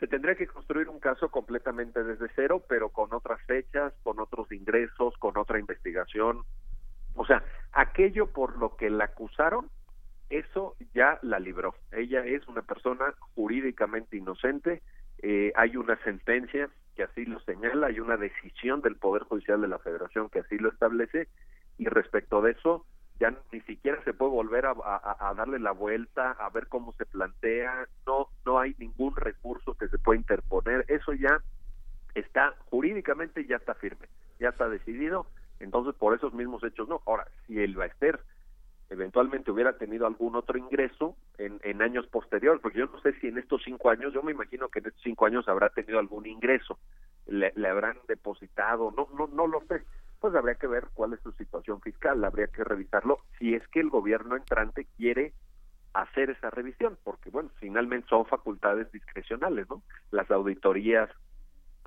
se 0.00 0.06
tendría 0.06 0.34
que 0.34 0.46
construir 0.46 0.88
un 0.88 0.98
caso 0.98 1.30
completamente 1.30 2.02
desde 2.02 2.30
cero, 2.34 2.64
pero 2.66 2.88
con 2.88 3.12
otras 3.12 3.40
fechas, 3.42 3.92
con 4.02 4.18
otros 4.18 4.50
ingresos, 4.50 5.14
con 5.18 5.36
otra 5.36 5.58
investigación. 5.58 6.42
O 7.14 7.26
sea, 7.26 7.44
aquello 7.72 8.32
por 8.32 8.56
lo 8.56 8.76
que 8.76 8.88
la 8.88 9.04
acusaron, 9.04 9.68
eso 10.30 10.74
ya 10.94 11.18
la 11.20 11.38
libró. 11.38 11.74
Ella 11.92 12.24
es 12.24 12.48
una 12.48 12.62
persona 12.62 13.14
jurídicamente 13.34 14.16
inocente, 14.16 14.80
eh, 15.18 15.52
hay 15.54 15.76
una 15.76 16.02
sentencia 16.02 16.70
que 16.96 17.02
así 17.02 17.26
lo 17.26 17.38
señala, 17.40 17.88
hay 17.88 18.00
una 18.00 18.16
decisión 18.16 18.80
del 18.80 18.96
Poder 18.96 19.24
Judicial 19.24 19.60
de 19.60 19.68
la 19.68 19.78
Federación 19.80 20.30
que 20.30 20.40
así 20.40 20.56
lo 20.56 20.70
establece, 20.70 21.28
y 21.76 21.86
respecto 21.86 22.40
de 22.40 22.52
eso, 22.52 22.86
ya 23.20 23.34
ni 23.52 23.60
siquiera 23.60 24.02
se 24.02 24.14
puede 24.14 24.32
volver 24.32 24.64
a, 24.66 25.34
darle 25.36 25.58
la 25.58 25.72
vuelta, 25.72 26.32
a 26.32 26.48
ver 26.48 26.68
cómo 26.68 26.92
se 26.94 27.04
plantea, 27.04 27.86
no, 28.06 28.28
no 28.46 28.58
hay 28.58 28.74
ningún 28.78 29.14
recurso 29.14 29.74
que 29.74 29.88
se 29.88 29.98
pueda 29.98 30.18
interponer, 30.18 30.86
eso 30.88 31.12
ya 31.12 31.42
está 32.14 32.54
jurídicamente 32.70 33.44
ya 33.44 33.56
está 33.56 33.74
firme, 33.74 34.08
ya 34.40 34.48
está 34.48 34.70
decidido, 34.70 35.26
entonces 35.60 35.94
por 35.94 36.14
esos 36.14 36.32
mismos 36.32 36.64
hechos 36.64 36.88
no. 36.88 37.02
Ahora, 37.06 37.28
si 37.46 37.60
el 37.60 37.76
Baester 37.76 38.18
eventualmente 38.88 39.50
hubiera 39.50 39.76
tenido 39.76 40.06
algún 40.06 40.34
otro 40.34 40.58
ingreso 40.58 41.14
en, 41.36 41.60
en 41.62 41.82
años 41.82 42.06
posteriores, 42.06 42.62
porque 42.62 42.78
yo 42.78 42.86
no 42.86 43.00
sé 43.02 43.12
si 43.20 43.28
en 43.28 43.36
estos 43.36 43.62
cinco 43.62 43.90
años, 43.90 44.14
yo 44.14 44.22
me 44.22 44.32
imagino 44.32 44.68
que 44.68 44.78
en 44.78 44.86
estos 44.86 45.02
cinco 45.02 45.26
años 45.26 45.46
habrá 45.46 45.68
tenido 45.68 45.98
algún 45.98 46.26
ingreso, 46.26 46.78
le, 47.26 47.52
le 47.54 47.68
habrán 47.68 47.98
depositado, 48.08 48.92
no, 48.96 49.08
no, 49.16 49.26
no 49.28 49.46
lo 49.46 49.60
sé, 49.66 49.82
pues 50.20 50.34
habría 50.34 50.54
que 50.56 50.66
ver 50.66 50.88
cuál 50.94 51.14
es 51.14 51.20
su 51.20 51.32
situación 51.32 51.80
fiscal, 51.80 52.22
habría 52.24 52.46
que 52.48 52.62
revisarlo 52.62 53.20
si 53.38 53.54
es 53.54 53.66
que 53.68 53.80
el 53.80 53.88
gobierno 53.88 54.36
entrante 54.36 54.86
quiere 54.96 55.32
hacer 55.94 56.30
esa 56.30 56.50
revisión, 56.50 56.98
porque 57.02 57.30
bueno, 57.30 57.50
finalmente 57.58 58.08
son 58.08 58.26
facultades 58.26 58.92
discrecionales, 58.92 59.68
¿no? 59.68 59.82
Las 60.10 60.30
auditorías, 60.30 61.10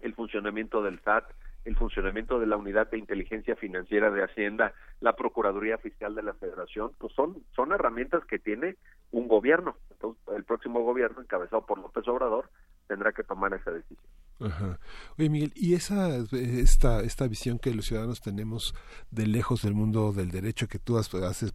el 0.02 0.14
funcionamiento 0.14 0.82
del 0.82 1.00
SAT, 1.02 1.26
el 1.66 1.78
funcionamiento 1.78 2.40
de 2.40 2.48
la 2.48 2.58
unidad 2.58 2.90
de 2.90 2.98
inteligencia 2.98 3.56
financiera 3.56 4.12
de 4.12 4.24
Hacienda, 4.24 4.74
la 5.00 5.16
Procuraduría 5.16 5.78
Fiscal 5.78 6.14
de 6.16 6.24
la 6.24 6.34
Federación, 6.34 6.92
pues 6.98 7.14
son, 7.14 7.44
son 7.56 7.72
herramientas 7.72 8.26
que 8.26 8.40
tiene 8.40 8.76
un 9.12 9.30
gobierno. 9.30 9.78
Entonces, 9.92 10.22
el 10.36 10.44
próximo 10.44 10.82
gobierno, 10.82 11.22
encabezado 11.22 11.66
por 11.66 11.78
López 11.78 12.06
Obrador, 12.08 12.50
tendrá 12.88 13.14
que 13.14 13.24
tomar 13.24 13.54
esa 13.54 13.72
decisión. 13.72 14.04
Ajá. 14.40 14.80
Oye, 15.18 15.30
Miguel, 15.30 15.54
y 15.56 15.74
esa, 15.74 16.18
esta, 16.32 17.02
esta 17.02 17.28
visión 17.28 17.60
que 17.60 17.74
los 17.74 17.86
ciudadanos 17.86 18.20
tenemos 18.20 18.74
de 19.12 19.28
lejos 19.28 19.62
del 19.62 19.74
mundo 19.74 20.12
del 20.12 20.32
derecho 20.32 20.68
que 20.68 20.80
tú 20.80 20.98
has, 20.98 21.10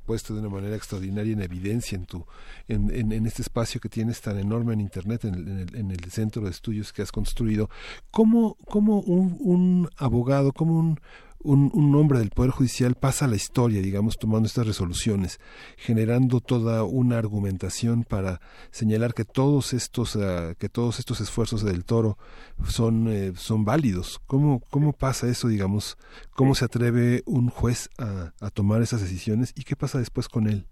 puesto 0.05 0.35
de 0.35 0.41
una 0.41 0.49
manera 0.49 0.77
extraordinaria 0.77 1.33
en 1.33 1.43
evidencia 1.43 1.97
en, 1.97 2.07
tu, 2.07 2.25
en, 2.67 2.91
en, 3.13 3.27
este 3.27 3.43
espacio 3.43 3.81
que 3.81 3.89
tienes 3.89 4.21
tan 4.21 4.39
enorme 4.39 4.73
en 4.73 4.81
Internet, 4.81 5.25
en 5.25 5.35
el, 5.35 5.77
en 5.77 5.91
el, 5.91 6.11
centro 6.11 6.43
de 6.45 6.51
estudios 6.51 6.93
que 6.93 7.03
has 7.03 7.13
construido, 7.13 7.69
¿cómo, 8.11 8.57
cómo 8.67 9.01
un, 9.01 9.37
un 9.41 9.91
abogado, 9.99 10.53
cómo 10.53 10.79
un 10.79 11.01
un, 11.41 11.71
un, 11.73 11.95
hombre 11.95 12.19
del 12.19 12.31
Poder 12.31 12.51
Judicial 12.51 12.95
pasa 12.95 13.25
a 13.25 13.29
la 13.29 13.37
historia, 13.37 13.81
digamos, 13.81 14.19
tomando 14.19 14.47
estas 14.47 14.67
resoluciones, 14.67 15.39
generando 15.77 16.41
toda 16.41 16.85
una 16.85 17.19
argumentación 17.19 18.05
para 18.05 18.41
señalar 18.71 19.15
que 19.15 19.25
todos 19.25 19.73
estos, 19.73 20.17
uh, 20.17 20.55
que 20.59 20.69
todos 20.69 20.99
estos 20.99 21.21
esfuerzos 21.21 21.65
del 21.65 21.85
toro 21.85 22.19
son, 22.65 23.09
eh, 23.09 23.33
son 23.37 23.65
válidos. 23.65 24.21
¿Cómo, 24.27 24.61
¿Cómo 24.71 24.93
pasa 24.93 25.29
eso, 25.29 25.49
digamos? 25.49 25.97
¿Cómo 26.35 26.55
se 26.55 26.65
atreve 26.65 27.23
un 27.27 27.49
juez 27.49 27.89
a, 27.99 28.33
a 28.41 28.51
tomar 28.51 28.83
esas 28.83 29.01
decisiones 29.01 29.53
y 29.57 29.65
qué 29.65 29.77
pasa 29.77 29.99
después 29.99 30.29
con 30.29 30.49
él? 30.49 30.67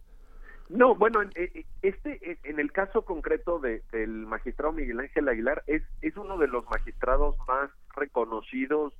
No, 0.68 0.96
bueno, 0.96 1.20
eh, 1.36 1.64
este, 1.82 2.38
en 2.42 2.58
el 2.58 2.72
caso 2.72 3.04
concreto 3.04 3.60
de, 3.60 3.82
del 3.92 4.26
magistrado 4.26 4.72
Miguel 4.72 4.98
Ángel 4.98 5.28
Aguilar, 5.28 5.62
es, 5.66 5.82
es 6.02 6.16
uno 6.16 6.38
de 6.38 6.48
los 6.48 6.64
magistrados 6.68 7.36
más 7.46 7.70
reconocidos 7.94 8.92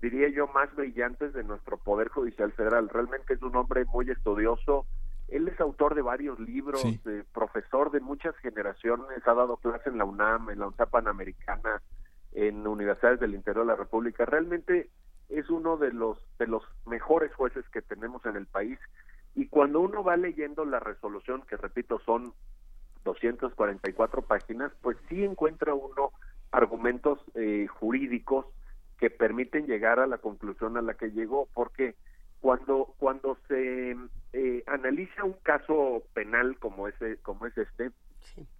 diría 0.00 0.28
yo, 0.28 0.48
más 0.48 0.74
brillantes 0.74 1.32
de 1.32 1.44
nuestro 1.44 1.76
Poder 1.78 2.08
Judicial 2.08 2.52
Federal. 2.52 2.88
Realmente 2.88 3.34
es 3.34 3.42
un 3.42 3.56
hombre 3.56 3.84
muy 3.86 4.10
estudioso. 4.10 4.86
Él 5.28 5.48
es 5.48 5.60
autor 5.60 5.94
de 5.94 6.02
varios 6.02 6.38
libros, 6.38 6.82
profesor 7.32 7.90
de 7.90 8.00
muchas 8.00 8.34
generaciones, 8.36 9.26
ha 9.26 9.34
dado 9.34 9.58
clase 9.58 9.90
en 9.90 9.98
la 9.98 10.04
UNAM, 10.04 10.50
en 10.50 10.60
la 10.60 10.68
UNSA 10.68 10.86
Panamericana, 10.86 11.82
en 12.32 12.66
universidades 12.66 13.20
del 13.20 13.34
interior 13.34 13.66
de 13.66 13.72
la 13.72 13.76
República. 13.76 14.24
Realmente 14.24 14.88
es 15.28 15.50
uno 15.50 15.76
de 15.76 15.92
los 15.92 16.18
de 16.38 16.46
los 16.46 16.62
mejores 16.86 17.34
jueces 17.34 17.68
que 17.68 17.82
tenemos 17.82 18.24
en 18.24 18.36
el 18.36 18.46
país 18.46 18.78
y 19.34 19.46
cuando 19.48 19.80
uno 19.80 20.02
va 20.02 20.16
leyendo 20.16 20.64
la 20.64 20.80
resolución 20.80 21.42
que 21.42 21.56
repito 21.58 22.00
son 22.00 22.32
244 23.04 24.22
páginas, 24.22 24.72
pues 24.80 24.96
sí 25.08 25.22
encuentra 25.22 25.74
uno 25.74 26.12
argumentos 26.50 27.20
eh, 27.34 27.66
jurídicos 27.66 28.46
que 28.98 29.10
permiten 29.10 29.66
llegar 29.66 30.00
a 30.00 30.06
la 30.06 30.18
conclusión 30.18 30.76
a 30.76 30.82
la 30.82 30.94
que 30.94 31.10
llegó, 31.10 31.48
porque 31.54 31.94
cuando 32.40 32.94
cuando 32.98 33.38
se 33.48 33.96
eh, 34.32 34.62
analiza 34.66 35.24
un 35.24 35.36
caso 35.42 36.02
penal 36.14 36.58
como 36.58 36.88
ese 36.88 37.16
como 37.18 37.46
es 37.46 37.56
este, 37.56 37.90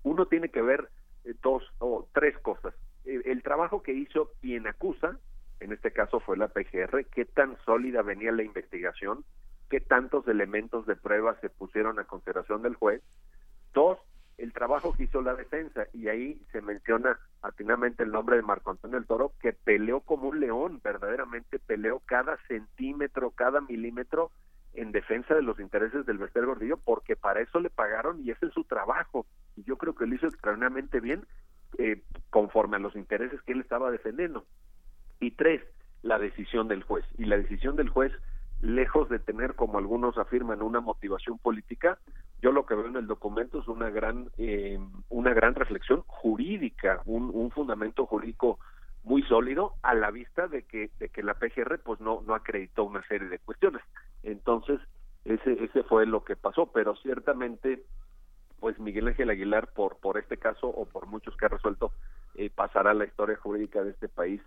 uno 0.02 0.26
tiene 0.26 0.48
que 0.48 0.62
ver 0.62 0.88
eh, 1.24 1.34
dos 1.42 1.62
o 1.78 2.08
tres 2.12 2.38
cosas. 2.38 2.74
Eh, 3.04 3.22
el 3.26 3.42
trabajo 3.42 3.82
que 3.82 3.92
hizo 3.92 4.32
quien 4.40 4.66
acusa, 4.66 5.18
en 5.60 5.72
este 5.72 5.92
caso 5.92 6.20
fue 6.20 6.36
la 6.36 6.48
PGR, 6.48 7.06
qué 7.06 7.24
tan 7.24 7.56
sólida 7.64 8.02
venía 8.02 8.32
la 8.32 8.42
investigación, 8.42 9.24
qué 9.68 9.80
tantos 9.80 10.26
elementos 10.28 10.86
de 10.86 10.96
prueba 10.96 11.38
se 11.40 11.50
pusieron 11.50 11.98
a 11.98 12.04
consideración 12.04 12.62
del 12.62 12.74
juez. 12.74 13.02
Dos, 13.74 13.98
el 14.38 14.52
trabajo 14.52 14.94
que 14.94 15.04
hizo 15.04 15.20
la 15.20 15.34
defensa 15.34 15.86
y 15.92 16.08
ahí 16.08 16.40
se 16.52 16.62
menciona 16.62 17.18
atinamente 17.42 18.04
el 18.04 18.12
nombre 18.12 18.36
de 18.36 18.42
Marco 18.42 18.70
Antonio 18.70 18.96
del 18.96 19.06
Toro 19.06 19.32
que 19.40 19.52
peleó 19.52 20.00
como 20.00 20.28
un 20.28 20.40
león, 20.40 20.80
verdaderamente 20.82 21.58
peleó 21.58 22.00
cada 22.06 22.38
centímetro, 22.46 23.32
cada 23.32 23.60
milímetro 23.60 24.30
en 24.74 24.92
defensa 24.92 25.34
de 25.34 25.42
los 25.42 25.58
intereses 25.58 26.06
del 26.06 26.18
Bester 26.18 26.46
Gordillo 26.46 26.76
porque 26.76 27.16
para 27.16 27.40
eso 27.40 27.58
le 27.58 27.68
pagaron 27.68 28.24
y 28.24 28.30
ese 28.30 28.46
es 28.46 28.52
su 28.52 28.64
trabajo. 28.64 29.26
Y 29.56 29.64
yo 29.64 29.76
creo 29.76 29.94
que 29.94 30.06
lo 30.06 30.14
hizo 30.14 30.26
extraordinariamente 30.26 31.00
bien 31.00 31.26
eh, 31.78 32.02
conforme 32.30 32.76
a 32.76 32.80
los 32.80 32.94
intereses 32.94 33.42
que 33.42 33.52
él 33.52 33.60
estaba 33.60 33.90
defendiendo. 33.90 34.46
Y 35.18 35.32
tres 35.32 35.62
la 36.02 36.18
decisión 36.18 36.68
del 36.68 36.84
juez. 36.84 37.04
Y 37.18 37.24
la 37.24 37.36
decisión 37.36 37.74
del 37.74 37.88
juez 37.88 38.12
lejos 38.60 39.08
de 39.08 39.18
tener, 39.18 39.54
como 39.54 39.78
algunos 39.78 40.18
afirman, 40.18 40.62
una 40.62 40.80
motivación 40.80 41.38
política, 41.38 41.98
yo 42.42 42.52
lo 42.52 42.66
que 42.66 42.74
veo 42.74 42.86
en 42.86 42.96
el 42.96 43.06
documento 43.06 43.60
es 43.60 43.68
una 43.68 43.90
gran, 43.90 44.30
eh, 44.38 44.78
una 45.08 45.32
gran 45.32 45.54
reflexión 45.54 46.02
jurídica, 46.06 47.02
un, 47.06 47.30
un, 47.32 47.50
fundamento 47.50 48.06
jurídico 48.06 48.58
muy 49.04 49.22
sólido 49.22 49.74
a 49.82 49.94
la 49.94 50.10
vista 50.10 50.48
de 50.48 50.62
que, 50.64 50.90
de 50.98 51.08
que 51.08 51.22
la 51.22 51.34
PGR 51.34 51.80
pues 51.80 52.00
no, 52.00 52.22
no 52.26 52.34
acreditó 52.34 52.84
una 52.84 53.02
serie 53.06 53.28
de 53.28 53.38
cuestiones. 53.38 53.82
Entonces, 54.22 54.80
ese, 55.24 55.64
ese 55.64 55.82
fue 55.84 56.06
lo 56.06 56.24
que 56.24 56.36
pasó, 56.36 56.66
pero 56.72 56.96
ciertamente 56.96 57.82
pues 58.60 58.78
Miguel 58.80 59.08
Ángel 59.08 59.30
Aguilar 59.30 59.68
por, 59.72 59.98
por 59.98 60.18
este 60.18 60.36
caso 60.36 60.66
o 60.68 60.84
por 60.84 61.06
muchos 61.06 61.36
que 61.36 61.46
ha 61.46 61.48
resuelto 61.48 61.92
eh, 62.34 62.50
pasará 62.50 62.92
la 62.92 63.04
historia 63.04 63.36
jurídica 63.36 63.82
de 63.82 63.90
este 63.90 64.08
país. 64.08 64.40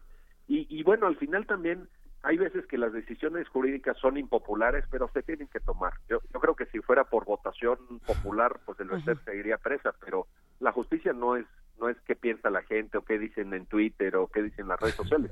Y, 0.47 0.67
y 0.69 0.83
bueno, 0.83 1.07
al 1.07 1.15
final 1.15 1.45
también 1.45 1.87
hay 2.23 2.37
veces 2.37 2.65
que 2.67 2.77
las 2.77 2.93
decisiones 2.93 3.47
jurídicas 3.49 3.97
son 3.97 4.17
impopulares, 4.17 4.85
pero 4.91 5.09
se 5.13 5.23
tienen 5.23 5.47
que 5.47 5.59
tomar. 5.59 5.93
Yo, 6.07 6.19
yo 6.33 6.39
creo 6.39 6.55
que 6.55 6.67
si 6.67 6.79
fuera 6.79 7.03
por 7.05 7.25
votación 7.25 7.77
popular, 8.05 8.59
pues 8.65 8.79
el 8.79 8.89
Bester 8.89 9.17
seguiría 9.25 9.57
presa, 9.57 9.93
pero 9.99 10.27
la 10.59 10.71
justicia 10.71 11.13
no 11.13 11.35
es 11.35 11.45
no 11.79 11.89
es 11.89 11.97
qué 12.05 12.15
piensa 12.15 12.51
la 12.51 12.61
gente 12.61 12.99
o 12.99 13.01
qué 13.03 13.17
dicen 13.17 13.55
en 13.55 13.65
Twitter 13.65 14.15
o 14.15 14.27
qué 14.27 14.43
dicen 14.43 14.67
las 14.67 14.79
redes 14.79 14.95
sociales. 14.97 15.31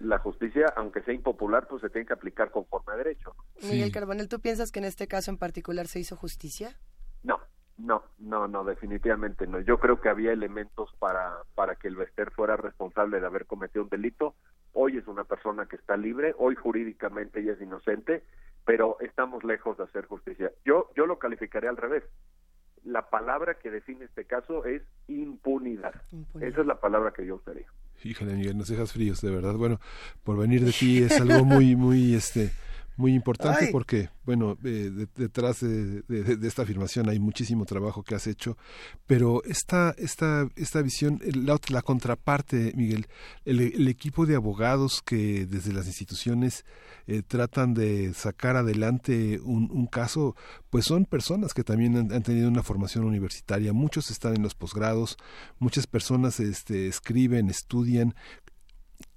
La 0.00 0.18
justicia, 0.18 0.66
aunque 0.76 1.02
sea 1.02 1.14
impopular, 1.14 1.68
pues 1.68 1.82
se 1.82 1.88
tiene 1.88 2.06
que 2.06 2.12
aplicar 2.12 2.50
conforme 2.50 2.92
a 2.92 2.96
derecho. 2.96 3.36
Miguel 3.62 3.92
Carbonel, 3.92 4.28
¿tú 4.28 4.40
piensas 4.40 4.72
que 4.72 4.80
en 4.80 4.86
este 4.86 5.06
caso 5.06 5.30
en 5.30 5.38
particular 5.38 5.86
se 5.86 6.00
hizo 6.00 6.16
justicia? 6.16 6.76
No, 7.22 7.38
no, 7.78 8.02
no, 8.18 8.48
no, 8.48 8.64
definitivamente 8.64 9.46
no. 9.46 9.60
Yo 9.60 9.78
creo 9.78 10.00
que 10.00 10.08
había 10.08 10.32
elementos 10.32 10.90
para, 10.98 11.38
para 11.54 11.76
que 11.76 11.86
el 11.86 11.96
Bester 11.96 12.32
fuera 12.32 12.56
responsable 12.56 13.20
de 13.20 13.26
haber 13.26 13.46
cometido 13.46 13.84
un 13.84 13.88
delito 13.88 14.34
hoy 14.74 14.98
es 14.98 15.06
una 15.06 15.24
persona 15.24 15.66
que 15.66 15.76
está 15.76 15.96
libre, 15.96 16.34
hoy 16.38 16.54
jurídicamente 16.54 17.40
ella 17.40 17.52
es 17.52 17.60
inocente, 17.60 18.22
pero 18.64 18.98
estamos 19.00 19.44
lejos 19.44 19.76
de 19.78 19.84
hacer 19.84 20.06
justicia. 20.06 20.52
Yo, 20.64 20.90
yo 20.96 21.06
lo 21.06 21.18
calificaré 21.18 21.68
al 21.68 21.76
revés. 21.76 22.04
La 22.84 23.08
palabra 23.08 23.54
que 23.54 23.70
define 23.70 24.04
este 24.04 24.26
caso 24.26 24.64
es 24.66 24.82
impunidad. 25.08 25.94
Esa 26.40 26.60
es 26.60 26.66
la 26.66 26.80
palabra 26.80 27.12
que 27.12 27.26
yo 27.26 27.36
usaría. 27.36 27.66
Híjole, 28.02 28.34
Miguel, 28.34 28.58
nos 28.58 28.68
dejas 28.68 28.92
fríos, 28.92 29.22
de 29.22 29.30
verdad. 29.30 29.54
Bueno, 29.54 29.80
por 30.22 30.36
venir 30.36 30.62
de 30.62 30.72
ti 30.72 31.02
es 31.02 31.18
algo 31.20 31.44
muy, 31.44 31.74
muy, 31.76 32.14
este, 32.14 32.50
muy 32.96 33.14
importante 33.14 33.68
porque, 33.72 34.10
bueno, 34.24 34.56
eh, 34.64 35.06
detrás 35.16 35.60
de, 35.60 36.02
esta 36.42 36.62
afirmación 36.62 37.08
hay 37.08 37.18
muchísimo 37.18 37.64
trabajo 37.64 38.02
que 38.02 38.14
has 38.14 38.26
hecho, 38.26 38.56
pero 39.06 39.42
esta, 39.44 39.94
esta, 39.98 40.48
esta 40.56 40.82
visión, 40.82 41.20
la, 41.34 41.58
la 41.68 41.82
contraparte, 41.82 42.72
Miguel, 42.76 43.06
el, 43.44 43.88
equipo 43.88 44.26
de 44.26 44.36
abogados 44.36 45.02
que 45.02 45.46
desde 45.46 45.72
las 45.72 45.86
instituciones 45.86 46.64
eh, 47.06 47.22
tratan 47.26 47.74
de 47.74 48.14
sacar 48.14 48.56
adelante 48.56 49.40
un, 49.42 49.70
un, 49.70 49.86
caso, 49.86 50.36
pues 50.70 50.84
son 50.84 51.04
personas 51.04 51.52
que 51.52 51.64
también 51.64 51.96
han, 51.96 52.22
tenido 52.22 52.48
una 52.48 52.62
formación 52.62 53.04
universitaria, 53.04 53.72
muchos 53.72 54.10
están 54.10 54.34
en 54.34 54.42
los 54.42 54.54
posgrados, 54.54 55.16
muchas 55.58 55.86
personas 55.86 56.40
este, 56.40 56.88
escriben, 56.88 57.50
estudian, 57.50 58.14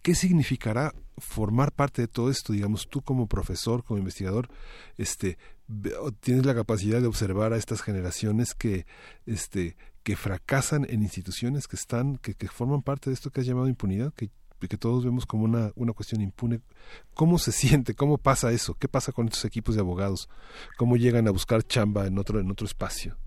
¿Qué 0.01 0.15
significará 0.15 0.93
formar 1.17 1.71
parte 1.71 2.01
de 2.01 2.07
todo 2.07 2.29
esto? 2.29 2.53
Digamos, 2.53 2.87
tú 2.87 3.01
como 3.01 3.27
profesor, 3.27 3.83
como 3.83 3.97
investigador, 3.97 4.49
este, 4.97 5.37
tienes 6.19 6.45
la 6.45 6.55
capacidad 6.55 7.01
de 7.01 7.07
observar 7.07 7.53
a 7.53 7.57
estas 7.57 7.81
generaciones 7.81 8.53
que, 8.53 8.85
este, 9.25 9.75
que 10.03 10.15
fracasan 10.15 10.85
en 10.89 11.01
instituciones 11.01 11.67
que 11.67 11.75
están, 11.75 12.17
que, 12.17 12.33
que 12.33 12.47
forman 12.47 12.81
parte 12.81 13.09
de 13.09 13.13
esto 13.13 13.29
que 13.29 13.41
has 13.41 13.47
llamado 13.47 13.67
impunidad, 13.67 14.13
que, 14.13 14.29
que 14.67 14.77
todos 14.77 15.03
vemos 15.03 15.25
como 15.25 15.43
una, 15.43 15.71
una 15.75 15.93
cuestión 15.93 16.21
impune. 16.21 16.61
¿Cómo 17.13 17.37
se 17.37 17.51
siente? 17.53 17.93
¿Cómo 17.93 18.17
pasa 18.17 18.51
eso? 18.51 18.75
¿Qué 18.75 18.87
pasa 18.87 19.11
con 19.11 19.27
estos 19.27 19.45
equipos 19.45 19.75
de 19.75 19.81
abogados? 19.81 20.29
¿Cómo 20.77 20.95
llegan 20.97 21.27
a 21.27 21.31
buscar 21.31 21.63
chamba 21.63 22.07
en 22.07 22.17
otro, 22.17 22.39
en 22.39 22.49
otro 22.49 22.65
espacio? 22.65 23.17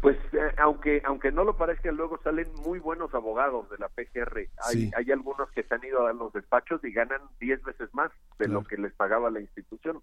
Pues 0.00 0.16
aunque 0.58 1.02
aunque 1.04 1.32
no 1.32 1.44
lo 1.44 1.56
parezca, 1.56 1.90
luego 1.92 2.18
salen 2.22 2.46
muy 2.64 2.78
buenos 2.78 3.14
abogados 3.14 3.68
de 3.70 3.78
la 3.78 3.88
PGR. 3.88 4.48
Hay, 4.68 4.90
hay 4.96 5.12
algunos 5.12 5.50
que 5.50 5.62
se 5.62 5.74
han 5.74 5.84
ido 5.84 6.06
a 6.06 6.12
los 6.12 6.32
despachos 6.32 6.82
y 6.84 6.92
ganan 6.92 7.20
10 7.40 7.62
veces 7.62 7.92
más 7.94 8.10
de 8.38 8.48
lo 8.48 8.64
que 8.64 8.76
les 8.76 8.92
pagaba 8.94 9.30
la 9.30 9.40
institución, 9.40 10.00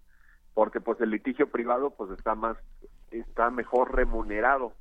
porque 0.54 0.80
pues 0.80 1.00
el 1.00 1.10
litigio 1.10 1.50
privado 1.50 1.90
pues 1.90 2.10
está 2.12 2.34
más 2.34 2.56
está 3.10 3.50
mejor 3.50 3.94
remunerado 3.94 4.72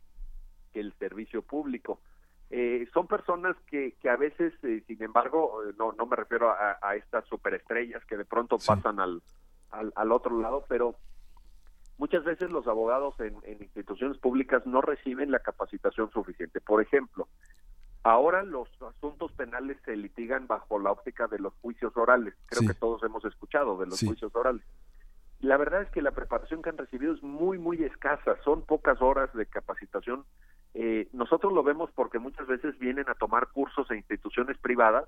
que 0.71 0.79
el 0.79 0.93
servicio 0.93 1.41
público. 1.41 1.99
Eh, 2.49 2.87
son 2.93 3.07
personas 3.07 3.55
que, 3.67 3.93
que 4.01 4.09
a 4.09 4.15
veces, 4.15 4.53
eh, 4.63 4.83
sin 4.87 5.01
embargo, 5.01 5.61
no, 5.77 5.91
no 5.93 6.05
me 6.05 6.15
refiero 6.15 6.51
a, 6.51 6.95
estas 6.95 7.25
superestrellas 7.25 8.03
que 8.05 8.17
de 8.17 8.25
pronto 8.25 8.57
pasan 8.57 8.99
al, 8.99 9.21
al, 9.71 9.91
al 9.95 10.11
otro 10.11 10.39
lado, 10.39 10.63
pero 10.67 10.95
Muchas 12.03 12.25
veces 12.25 12.51
los 12.51 12.67
abogados 12.67 13.17
en, 13.21 13.33
instituciones 13.61 14.17
públicas 14.17 14.65
no 14.65 14.81
reciben 14.81 15.31
la 15.31 15.39
capacitación 15.39 16.11
suficiente. 16.11 16.59
Por 16.59 16.81
ejemplo, 16.81 17.29
ahora 18.03 18.43
los 18.43 18.67
asuntos 18.81 19.31
penales 19.31 19.77
se 19.85 19.95
litigan 19.95 20.45
bajo 20.45 20.79
la 20.79 20.91
óptica 20.91 21.27
de 21.27 21.39
los 21.39 21.53
juicios 21.61 21.95
orales. 21.95 22.33
Creo 22.47 22.67
que 22.67 22.73
todos 22.73 23.01
hemos 23.03 23.23
escuchado 23.23 23.77
de 23.77 23.85
los 23.85 24.01
juicios 24.01 24.35
orales. 24.35 24.65
La 25.39 25.55
verdad 25.55 25.83
es 25.83 25.89
que 25.91 26.01
la 26.01 26.11
preparación 26.11 26.61
que 26.61 26.71
han 26.71 26.77
recibido 26.77 27.13
es 27.13 27.23
muy, 27.23 27.57
muy 27.57 27.81
escasa. 27.81 28.35
Son 28.43 28.63
pocas 28.63 29.01
horas 29.01 29.33
de 29.33 29.45
capacitación. 29.45 30.25
Eh, 30.73 31.07
nosotros 31.13 31.53
lo 31.53 31.63
vemos 31.63 31.89
porque 31.95 32.19
muchas 32.19 32.47
veces 32.47 32.77
vienen 32.79 33.07
a 33.07 33.15
tomar 33.15 33.47
cursos 33.53 33.89
en 33.91 33.99
instituciones 33.99 34.57
privadas 34.57 35.07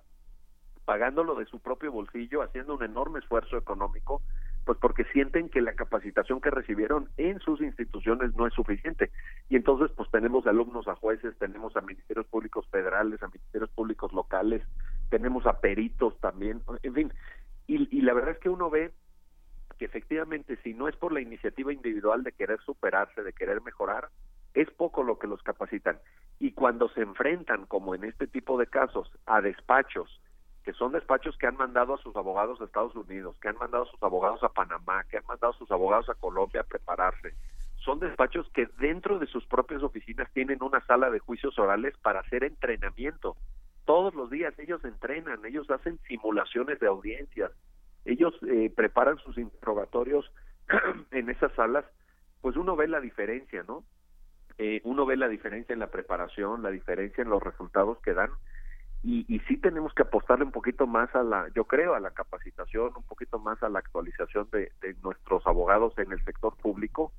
pagándolo 0.86 1.36
de 1.36 1.46
su 1.48 1.60
propio 1.60 1.92
bolsillo, 1.92 2.42
haciendo 2.42 2.76
un 2.76 2.84
enorme 2.84 3.20
esfuerzo 3.20 3.58
económico, 3.58 4.22
pues 4.66 4.80
porque 4.80 5.06
sienten 5.06 5.50
que 5.50 5.62
la 5.62 5.74
capacitación 5.74 6.42
que 6.42 6.50
recibieron 6.50 7.08
en 7.18 7.40
sus 7.40 7.62
instituciones 7.62 8.36
no 8.36 8.48
es 8.48 8.54
suficiente. 8.54 9.12
Y 9.48 9.56
entonces, 9.56 9.92
pues 9.96 10.10
tenemos 10.10 10.48
alumnos 10.48 10.88
a 10.88 10.96
jueces, 10.96 11.38
tenemos 11.38 11.76
a 11.78 11.82
ministerios 11.82 12.26
públicos 12.26 12.68
federales, 12.72 13.22
a 13.22 13.28
ministerios 13.28 13.70
públicos 13.70 14.12
locales, 14.12 14.64
tenemos 15.10 15.46
a 15.46 15.60
peritos 15.62 16.20
también, 16.20 16.62
en 16.82 16.94
fin. 16.94 17.14
Y, 17.68 17.96
y 17.96 18.02
la 18.02 18.14
verdad 18.14 18.32
es 18.32 18.40
que 18.40 18.50
uno 18.50 18.70
ve 18.72 18.92
que 19.78 19.86
efectivamente, 19.86 20.58
si 20.64 20.74
no 20.74 20.88
es 20.88 20.96
por 20.96 21.14
la 21.14 21.22
iniciativa 21.22 21.72
individual 21.72 22.24
de 22.24 22.32
querer 22.32 22.60
superarse, 22.62 23.22
de 23.22 23.34
querer 23.34 23.62
mejorar, 23.62 24.10
es 24.56 24.72
poco 24.72 25.04
lo 25.04 25.20
que 25.20 25.28
los 25.28 25.44
capacitan. 25.44 26.00
Y 26.40 26.54
cuando 26.54 26.90
se 26.90 27.02
enfrentan, 27.02 27.66
como 27.68 27.94
en 27.94 28.06
este 28.06 28.26
tipo 28.26 28.58
de 28.58 28.68
casos, 28.68 29.12
a 29.26 29.42
despachos 29.42 30.22
que 30.66 30.74
son 30.74 30.92
despachos 30.92 31.38
que 31.38 31.46
han 31.46 31.58
mandado 31.58 31.94
a 31.94 32.00
sus 32.00 32.16
abogados 32.16 32.60
a 32.60 32.66
Estados 32.66 32.96
Unidos, 32.96 33.38
que 33.40 33.50
han 33.50 33.58
mandado 33.58 33.84
a 33.84 33.92
sus 33.92 34.02
abogados 34.02 34.44
a 34.44 34.50
Panamá, 34.50 35.04
que 35.04 35.18
han 35.18 35.26
mandado 35.28 35.54
a 35.54 35.58
sus 35.58 35.70
abogados 35.70 36.10
a 36.10 36.16
Colombia 36.16 36.62
a 36.62 36.64
prepararse. 36.64 37.36
Son 37.78 38.00
despachos 38.00 38.50
que 38.50 38.68
dentro 38.80 39.20
de 39.20 39.28
sus 39.28 39.46
propias 39.46 39.84
oficinas 39.84 40.28
tienen 40.34 40.64
una 40.64 40.84
sala 40.88 41.12
de 41.12 41.20
juicios 41.20 41.60
orales 41.60 41.96
para 42.02 42.22
hacer 42.22 42.44
entrenamiento. 42.44 43.38
Todos 43.86 44.16
los 44.16 44.32
días 44.32 44.58
ellos 44.58 44.84
entrenan, 44.84 45.46
ellos 45.46 45.70
hacen 45.70 46.00
simulaciones 46.08 46.80
de 46.80 46.88
audiencias, 46.88 47.52
ellos 48.04 48.34
eh, 48.48 48.74
preparan 48.76 49.20
sus 49.20 49.38
interrogatorios 49.38 50.32
en 51.12 51.30
esas 51.30 51.54
salas, 51.54 51.86
pues 52.42 52.56
uno 52.58 52.76
ve 52.76 52.88
la 52.88 53.02
diferencia, 53.02 53.64
¿no? 53.68 53.84
Eh, 54.58 54.82
uno 54.84 55.06
ve 55.06 55.16
la 55.16 55.28
diferencia 55.28 55.74
en 55.74 55.80
la 55.80 55.92
preparación, 55.92 56.64
la 56.64 56.72
diferencia 56.72 57.22
en 57.22 57.30
los 57.30 57.44
resultados 57.44 58.00
que 58.00 58.16
dan 58.16 58.32
y, 59.06 59.24
y 59.28 59.40
sí 59.42 59.58
tenemos 59.58 59.94
que 59.94 60.02
apostarle 60.02 60.46
un 60.46 60.52
poquito 60.52 60.88
más 60.88 61.14
a 61.14 61.22
la, 61.22 61.48
yo 61.56 61.66
creo, 61.66 61.94
a 61.94 62.00
la 62.00 62.10
capacitación, 62.10 62.92
un 62.98 63.04
poquito 63.04 63.38
más 63.38 63.62
a 63.62 63.70
la 63.70 63.78
actualización 63.78 64.50
de, 64.52 64.72
nuestros 65.04 65.46
abogados 65.46 65.94
en 66.00 66.12
el 66.12 66.24
sector 66.26 66.56
público, 66.58 67.12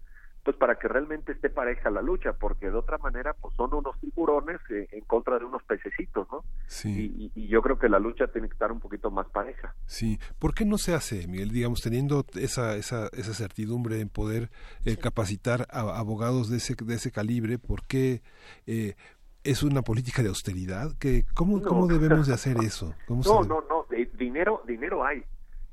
pues 0.43 0.57
para 0.57 0.77
que 0.77 0.89
realmente 0.89 1.33
esté 1.33 1.49
pareja 1.49 1.91
la 1.91 2.03
lucha, 2.03 2.33
porque 2.33 2.71
de 2.71 2.77
otra 2.77 2.99
manera 2.99 3.35
pues 3.35 3.55
son 3.55 3.73
unos 3.73 3.99
tiburones 4.01 4.61
eh, 4.71 4.89
en 4.93 5.05
contra 5.05 5.39
de 5.39 5.45
unos 5.45 5.63
pececitos, 5.63 6.27
¿no? 6.31 6.45
Sí. 6.67 7.31
Y, 7.35 7.47
yo 7.47 7.63
creo 7.63 7.79
que 7.79 7.89
la 7.89 8.01
lucha 8.01 8.27
tiene 8.27 8.49
que 8.49 8.55
estar 8.55 8.73
un 8.73 8.81
poquito 8.81 9.11
más 9.13 9.29
pareja. 9.29 9.75
Sí. 9.87 10.19
¿Por 10.41 10.55
qué 10.55 10.65
no 10.65 10.79
se 10.79 10.95
hace, 10.95 11.29
Miguel, 11.29 11.51
digamos, 11.51 11.83
teniendo 11.83 12.25
esa, 12.35 12.77
esa, 12.77 13.09
esa 13.13 13.35
certidumbre 13.35 14.01
en 14.01 14.09
poder 14.09 14.51
eh, 14.85 14.97
capacitar 14.97 15.69
a 15.71 15.81
abogados 15.99 16.51
de 16.51 16.57
ese, 16.57 16.75
de 16.75 16.95
ese 16.95 17.13
calibre? 17.13 17.59
¿Por 17.59 17.87
qué 17.87 18.23
eh, 18.67 18.97
es 19.47 19.63
una 19.63 19.83
política 19.83 20.23
de 20.23 20.29
austeridad 20.29 20.91
que 20.99 21.25
cómo 21.35 21.63
cómo 21.63 21.87
debemos 21.87 22.27
de 22.27 22.35
hacer 22.35 22.57
eso 22.63 22.95
no 23.09 23.43
no 23.45 23.65
no 23.69 23.87
dinero 24.19 24.63
dinero 24.67 25.05
hay 25.05 25.23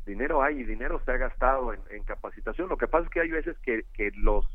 dinero 0.05 0.41
hay 0.41 0.59
y 0.59 0.63
dinero 0.63 1.01
se 1.05 1.11
ha 1.11 1.17
gastado 1.17 1.73
en, 1.73 2.03
capacitación. 2.03 2.69
Lo 2.69 2.77
que 2.77 2.87
pasa 2.87 3.05
es 3.05 3.09
que 3.11 3.21
hay 3.21 3.31
veces 3.31 3.57
que, 3.59 3.85
que 3.93 4.11
los 4.15 4.45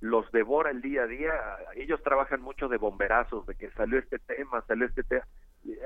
los 0.00 0.30
devora 0.32 0.70
el 0.70 0.80
día 0.80 1.02
a 1.02 1.06
día. 1.06 1.32
Ellos 1.76 2.02
trabajan 2.02 2.40
mucho 2.40 2.68
de 2.68 2.78
bomberazos 2.78 3.46
de 3.46 3.54
que 3.54 3.70
salió 3.72 3.98
este 3.98 4.18
tema 4.18 4.62
salió 4.66 4.86
este 4.86 5.02
tema 5.04 5.24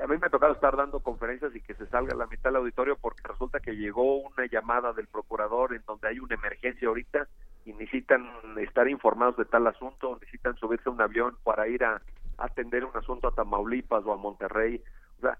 a 0.01 0.07
mí 0.07 0.17
me 0.17 0.27
ha 0.27 0.29
tocado 0.29 0.53
estar 0.53 0.77
dando 0.77 1.01
conferencias 1.01 1.53
y 1.53 1.59
que 1.59 1.73
se 1.73 1.85
salga 1.87 2.15
la 2.15 2.27
mitad 2.27 2.49
del 2.49 2.57
auditorio 2.57 2.97
porque 2.97 3.27
resulta 3.27 3.59
que 3.59 3.75
llegó 3.75 4.19
una 4.19 4.45
llamada 4.49 4.93
del 4.93 5.07
procurador 5.07 5.73
en 5.73 5.83
donde 5.85 6.07
hay 6.07 6.19
una 6.19 6.35
emergencia 6.35 6.87
ahorita 6.87 7.27
y 7.65 7.73
necesitan 7.73 8.25
estar 8.57 8.87
informados 8.87 9.35
de 9.35 9.45
tal 9.45 9.67
asunto, 9.67 10.17
necesitan 10.21 10.55
subirse 10.55 10.87
a 10.87 10.93
un 10.93 11.01
avión 11.01 11.35
para 11.43 11.67
ir 11.67 11.83
a, 11.83 12.01
atender 12.37 12.85
un 12.85 12.95
asunto 12.95 13.27
a 13.27 13.35
Tamaulipas 13.35 14.03
o 14.05 14.13
a 14.13 14.17
Monterrey. 14.17 14.81
O 15.17 15.21
sea, 15.21 15.37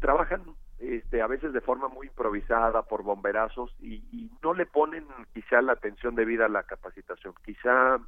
trabajan 0.00 0.42
este, 0.78 1.22
a 1.22 1.26
veces 1.26 1.52
de 1.52 1.60
forma 1.60 1.88
muy 1.88 2.06
improvisada 2.06 2.82
por 2.82 3.02
bomberazos 3.02 3.74
y, 3.80 3.96
y 4.12 4.30
no 4.42 4.54
le 4.54 4.66
ponen 4.66 5.06
quizá 5.34 5.60
la 5.62 5.72
atención 5.72 6.14
debida 6.14 6.46
a 6.46 6.48
la 6.48 6.62
capacitación. 6.62 7.34
Quizá, 7.44 7.98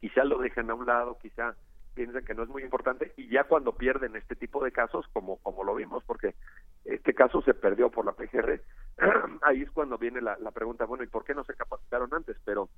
quizá 0.00 0.24
lo 0.24 0.38
dejan 0.38 0.70
a 0.70 0.74
un 0.74 0.86
lado, 0.86 1.18
quizá 1.20 1.54
piensan 1.94 2.24
que 2.24 2.34
no 2.34 2.42
es 2.42 2.48
muy 2.48 2.62
importante 2.62 3.12
y 3.16 3.28
ya 3.28 3.44
cuando 3.44 3.72
pierden 3.72 4.16
este 4.16 4.34
tipo 4.34 4.64
de 4.64 4.72
casos, 4.72 5.06
como, 5.12 5.36
como 5.38 5.64
lo 5.64 5.74
vimos, 5.74 6.02
porque 6.04 6.34
este 6.84 7.14
caso 7.14 7.42
se 7.42 7.54
perdió 7.54 7.90
por 7.90 8.06
la 8.06 8.12
PGR, 8.12 8.60
ahí 9.42 9.62
es 9.62 9.70
cuando 9.70 9.98
viene 9.98 10.20
la, 10.20 10.36
la 10.38 10.50
pregunta, 10.50 10.84
bueno, 10.84 11.04
¿y 11.04 11.08
por 11.08 11.24
qué 11.24 11.34
no 11.34 11.44
se 11.44 11.54
capacitaron 11.54 12.12
antes? 12.12 12.36
Pero 12.44 12.68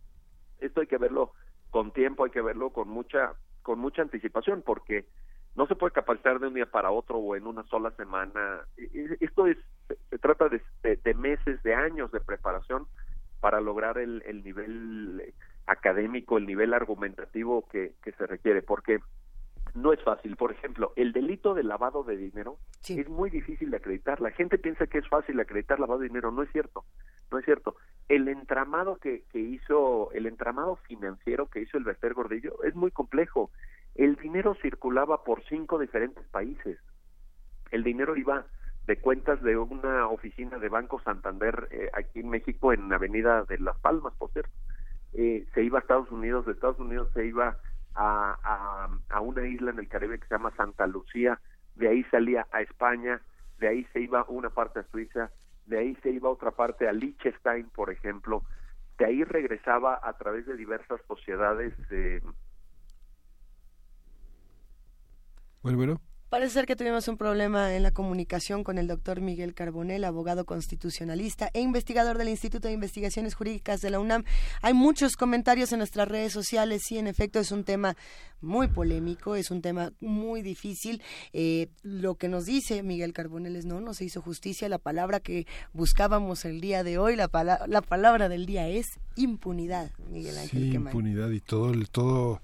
esto 0.60 0.80
hay 0.80 0.86
que 0.86 0.98
verlo 0.98 1.32
con 1.70 1.92
tiempo, 1.92 2.24
hay 2.24 2.30
que 2.30 2.42
verlo 2.42 2.70
con 2.70 2.88
mucha, 2.88 3.34
con 3.64 3.80
mucha 3.80 4.02
anticipación, 4.02 4.62
porque 4.62 5.06
no 5.56 5.66
se 5.66 5.74
puede 5.74 5.92
capacitar 5.92 6.38
de 6.38 6.46
un 6.46 6.54
día 6.54 6.66
para 6.66 6.92
otro 6.92 7.16
o 7.16 7.34
en 7.34 7.46
una 7.46 7.64
sola 7.64 7.90
semana. 7.92 8.60
Esto 9.20 9.46
es, 9.46 9.56
se 10.10 10.18
trata 10.18 10.48
de, 10.48 10.60
de, 10.82 11.14
meses, 11.14 11.60
de 11.62 11.74
años 11.74 12.12
de 12.12 12.20
preparación 12.20 12.86
para 13.40 13.60
lograr 13.60 13.98
el, 13.98 14.22
el 14.26 14.44
nivel 14.44 15.34
académico, 15.66 16.38
el 16.38 16.46
nivel 16.46 16.74
argumentativo 16.74 17.66
que 17.68 17.94
se 18.16 18.26
requiere, 18.26 18.62
porque 18.62 19.00
no 19.74 19.92
es 19.92 20.02
fácil. 20.02 20.36
Por 20.36 20.52
ejemplo, 20.52 20.92
el 20.96 21.12
delito 21.12 21.54
de 21.54 21.64
lavado 21.64 22.04
de 22.04 22.16
dinero 22.16 22.58
es 22.88 23.08
muy 23.08 23.30
difícil 23.30 23.70
de 23.70 23.78
acreditar. 23.78 24.20
La 24.20 24.30
gente 24.30 24.58
piensa 24.58 24.86
que 24.86 24.98
es 24.98 25.08
fácil 25.08 25.38
acreditar 25.40 25.80
lavado 25.80 26.00
de 26.00 26.08
dinero. 26.08 26.30
No 26.30 26.42
es 26.42 26.50
cierto. 26.52 26.84
No 27.30 27.38
es 27.38 27.44
cierto. 27.44 27.76
El 28.08 28.28
entramado 28.28 28.96
que, 28.96 29.24
que 29.32 29.40
hizo, 29.40 30.12
el 30.12 30.26
entramado 30.26 30.76
financiero 30.76 31.46
que 31.46 31.60
hizo 31.60 31.76
el 31.78 31.84
Bester 31.84 32.14
Gordillo 32.14 32.62
es 32.62 32.74
muy 32.74 32.90
complejo. 32.90 33.50
El 33.94 34.16
dinero 34.16 34.54
circulaba 34.62 35.24
por 35.24 35.42
cinco 35.44 35.78
diferentes 35.78 36.24
países. 36.28 36.78
El 37.70 37.82
dinero 37.82 38.16
iba 38.16 38.46
de 38.86 38.98
cuentas 38.98 39.42
de 39.42 39.56
una 39.56 40.08
oficina 40.08 40.58
de 40.58 40.68
Banco 40.68 41.00
Santander 41.00 41.68
eh, 41.70 41.90
aquí 41.94 42.20
en 42.20 42.28
México, 42.28 42.72
en 42.72 42.92
Avenida 42.92 43.44
de 43.44 43.58
Las 43.58 43.78
Palmas, 43.78 44.12
por 44.18 44.30
cierto 44.30 44.52
eh, 45.14 45.46
se 45.54 45.62
iba 45.62 45.78
a 45.78 45.82
Estados 45.82 46.10
Unidos, 46.10 46.44
de 46.44 46.52
Estados 46.52 46.78
Unidos 46.78 47.08
se 47.14 47.26
iba 47.26 47.56
a, 47.94 48.88
a, 49.08 49.20
una 49.20 49.46
isla 49.46 49.70
en 49.70 49.78
el 49.78 49.88
Caribe 49.88 50.18
que 50.18 50.26
se 50.26 50.34
llama 50.34 50.54
Santa 50.56 50.86
Lucía, 50.86 51.40
de 51.74 51.88
ahí 51.88 52.04
salía 52.04 52.46
a 52.52 52.60
España, 52.60 53.20
de 53.58 53.68
ahí 53.68 53.86
se 53.92 54.00
iba 54.00 54.24
una 54.28 54.50
parte 54.50 54.80
a 54.80 54.90
Suiza, 54.90 55.30
de 55.66 55.78
ahí 55.78 55.96
se 56.02 56.10
iba 56.10 56.28
otra 56.28 56.50
parte 56.50 56.88
a 56.88 56.92
Liechtenstein, 56.92 57.68
por 57.70 57.90
ejemplo, 57.90 58.42
de 58.98 59.06
ahí 59.06 59.24
regresaba 59.24 60.00
a 60.02 60.12
través 60.16 60.46
de 60.46 60.56
diversas 60.56 61.00
sociedades. 61.06 61.74
Bueno. 65.62 66.00
Parece 66.34 66.54
ser 66.54 66.66
que 66.66 66.74
tuvimos 66.74 67.06
un 67.06 67.16
problema 67.16 67.76
en 67.76 67.84
la 67.84 67.92
comunicación 67.92 68.64
con 68.64 68.76
el 68.78 68.88
doctor 68.88 69.20
Miguel 69.20 69.54
Carbonel, 69.54 70.02
abogado 70.02 70.44
constitucionalista 70.44 71.48
e 71.54 71.60
investigador 71.60 72.18
del 72.18 72.28
Instituto 72.28 72.66
de 72.66 72.74
Investigaciones 72.74 73.36
Jurídicas 73.36 73.80
de 73.80 73.90
la 73.90 74.00
UNAM. 74.00 74.24
Hay 74.60 74.74
muchos 74.74 75.14
comentarios 75.14 75.70
en 75.70 75.78
nuestras 75.78 76.08
redes 76.08 76.32
sociales. 76.32 76.82
Sí, 76.86 76.98
en 76.98 77.06
efecto, 77.06 77.38
es 77.38 77.52
un 77.52 77.62
tema 77.62 77.96
muy 78.40 78.66
polémico, 78.66 79.36
es 79.36 79.52
un 79.52 79.62
tema 79.62 79.92
muy 80.00 80.42
difícil. 80.42 81.00
Eh, 81.32 81.68
lo 81.84 82.16
que 82.16 82.26
nos 82.26 82.46
dice 82.46 82.82
Miguel 82.82 83.12
Carbonel 83.12 83.54
es 83.54 83.64
no, 83.64 83.80
no 83.80 83.94
se 83.94 84.04
hizo 84.04 84.20
justicia. 84.20 84.68
La 84.68 84.78
palabra 84.78 85.20
que 85.20 85.46
buscábamos 85.72 86.44
el 86.44 86.60
día 86.60 86.82
de 86.82 86.98
hoy, 86.98 87.14
la, 87.14 87.30
la 87.68 87.80
palabra 87.80 88.28
del 88.28 88.44
día 88.44 88.66
es 88.66 88.86
impunidad, 89.14 89.92
Miguel 90.10 90.36
Ángel. 90.36 90.62
Sí, 90.62 90.74
impunidad 90.74 91.30
y 91.30 91.38
todo, 91.38 91.70
el, 91.70 91.88
todo 91.90 92.40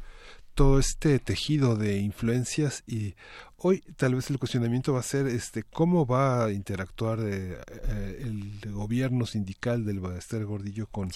todo 0.60 0.78
este 0.78 1.18
tejido 1.18 1.74
de 1.74 2.00
influencias 2.00 2.84
y 2.86 3.14
hoy 3.56 3.82
tal 3.96 4.14
vez 4.14 4.28
el 4.28 4.38
cuestionamiento 4.38 4.92
va 4.92 5.00
a 5.00 5.02
ser 5.02 5.26
este 5.26 5.62
cómo 5.62 6.04
va 6.04 6.44
a 6.44 6.52
interactuar 6.52 7.18
eh, 7.20 7.56
eh, 7.88 8.22
el 8.26 8.70
gobierno 8.70 9.24
sindical 9.24 9.86
del 9.86 10.00
Ballester 10.00 10.44
Gordillo 10.44 10.86
con 10.86 11.08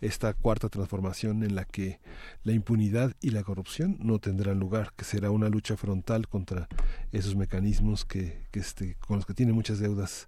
esta 0.00 0.34
cuarta 0.34 0.68
transformación 0.68 1.44
en 1.44 1.54
la 1.54 1.64
que 1.64 2.00
la 2.42 2.50
impunidad 2.54 3.14
y 3.20 3.30
la 3.30 3.44
corrupción 3.44 3.98
no 4.00 4.18
tendrán 4.18 4.58
lugar, 4.58 4.92
que 4.96 5.04
será 5.04 5.30
una 5.30 5.48
lucha 5.48 5.76
frontal 5.76 6.26
contra 6.26 6.66
esos 7.12 7.36
mecanismos 7.36 8.04
que, 8.04 8.48
que 8.50 8.58
este, 8.58 8.96
con 9.06 9.18
los 9.18 9.26
que 9.26 9.34
tiene 9.34 9.52
muchas 9.52 9.78
deudas 9.78 10.26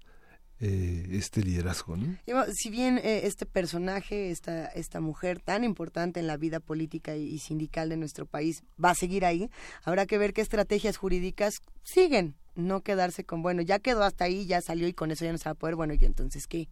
eh, 0.61 1.07
este 1.13 1.43
liderazgo. 1.43 1.97
¿no? 1.97 2.19
Si 2.53 2.69
bien 2.69 2.99
eh, 2.99 3.23
este 3.25 3.47
personaje, 3.47 4.31
esta, 4.31 4.67
esta 4.67 5.01
mujer 5.01 5.41
tan 5.41 5.65
importante 5.65 6.21
en 6.21 6.27
la 6.27 6.37
vida 6.37 6.61
política 6.61 7.17
y, 7.17 7.39
sindical 7.39 7.89
de 7.89 7.97
nuestro 7.97 8.27
país 8.27 8.63
va 8.83 8.91
a 8.91 8.95
seguir 8.95 9.25
ahí, 9.25 9.51
habrá 9.85 10.05
que 10.05 10.19
ver 10.19 10.35
qué 10.35 10.43
estrategias 10.43 10.99
jurídicas 10.99 11.55
siguen, 11.83 12.35
no 12.55 12.83
quedarse 12.83 13.25
con, 13.25 13.43
bueno, 13.43 13.63
ya 13.63 13.79
quedó 13.79 14.03
hasta 14.03 14.25
ahí, 14.25 14.47
ya 14.47 14.61
salió 14.61 14.87
y 14.87 14.93
con 14.93 15.11
eso 15.11 15.25
ya 15.25 15.33
no 15.33 15.39
se 15.39 15.45
va 15.45 15.53
a 15.53 15.55
poder, 15.55 15.77
bueno, 15.77 15.95
¿y 15.95 16.05
entonces 16.05 16.47
qué? 16.47 16.69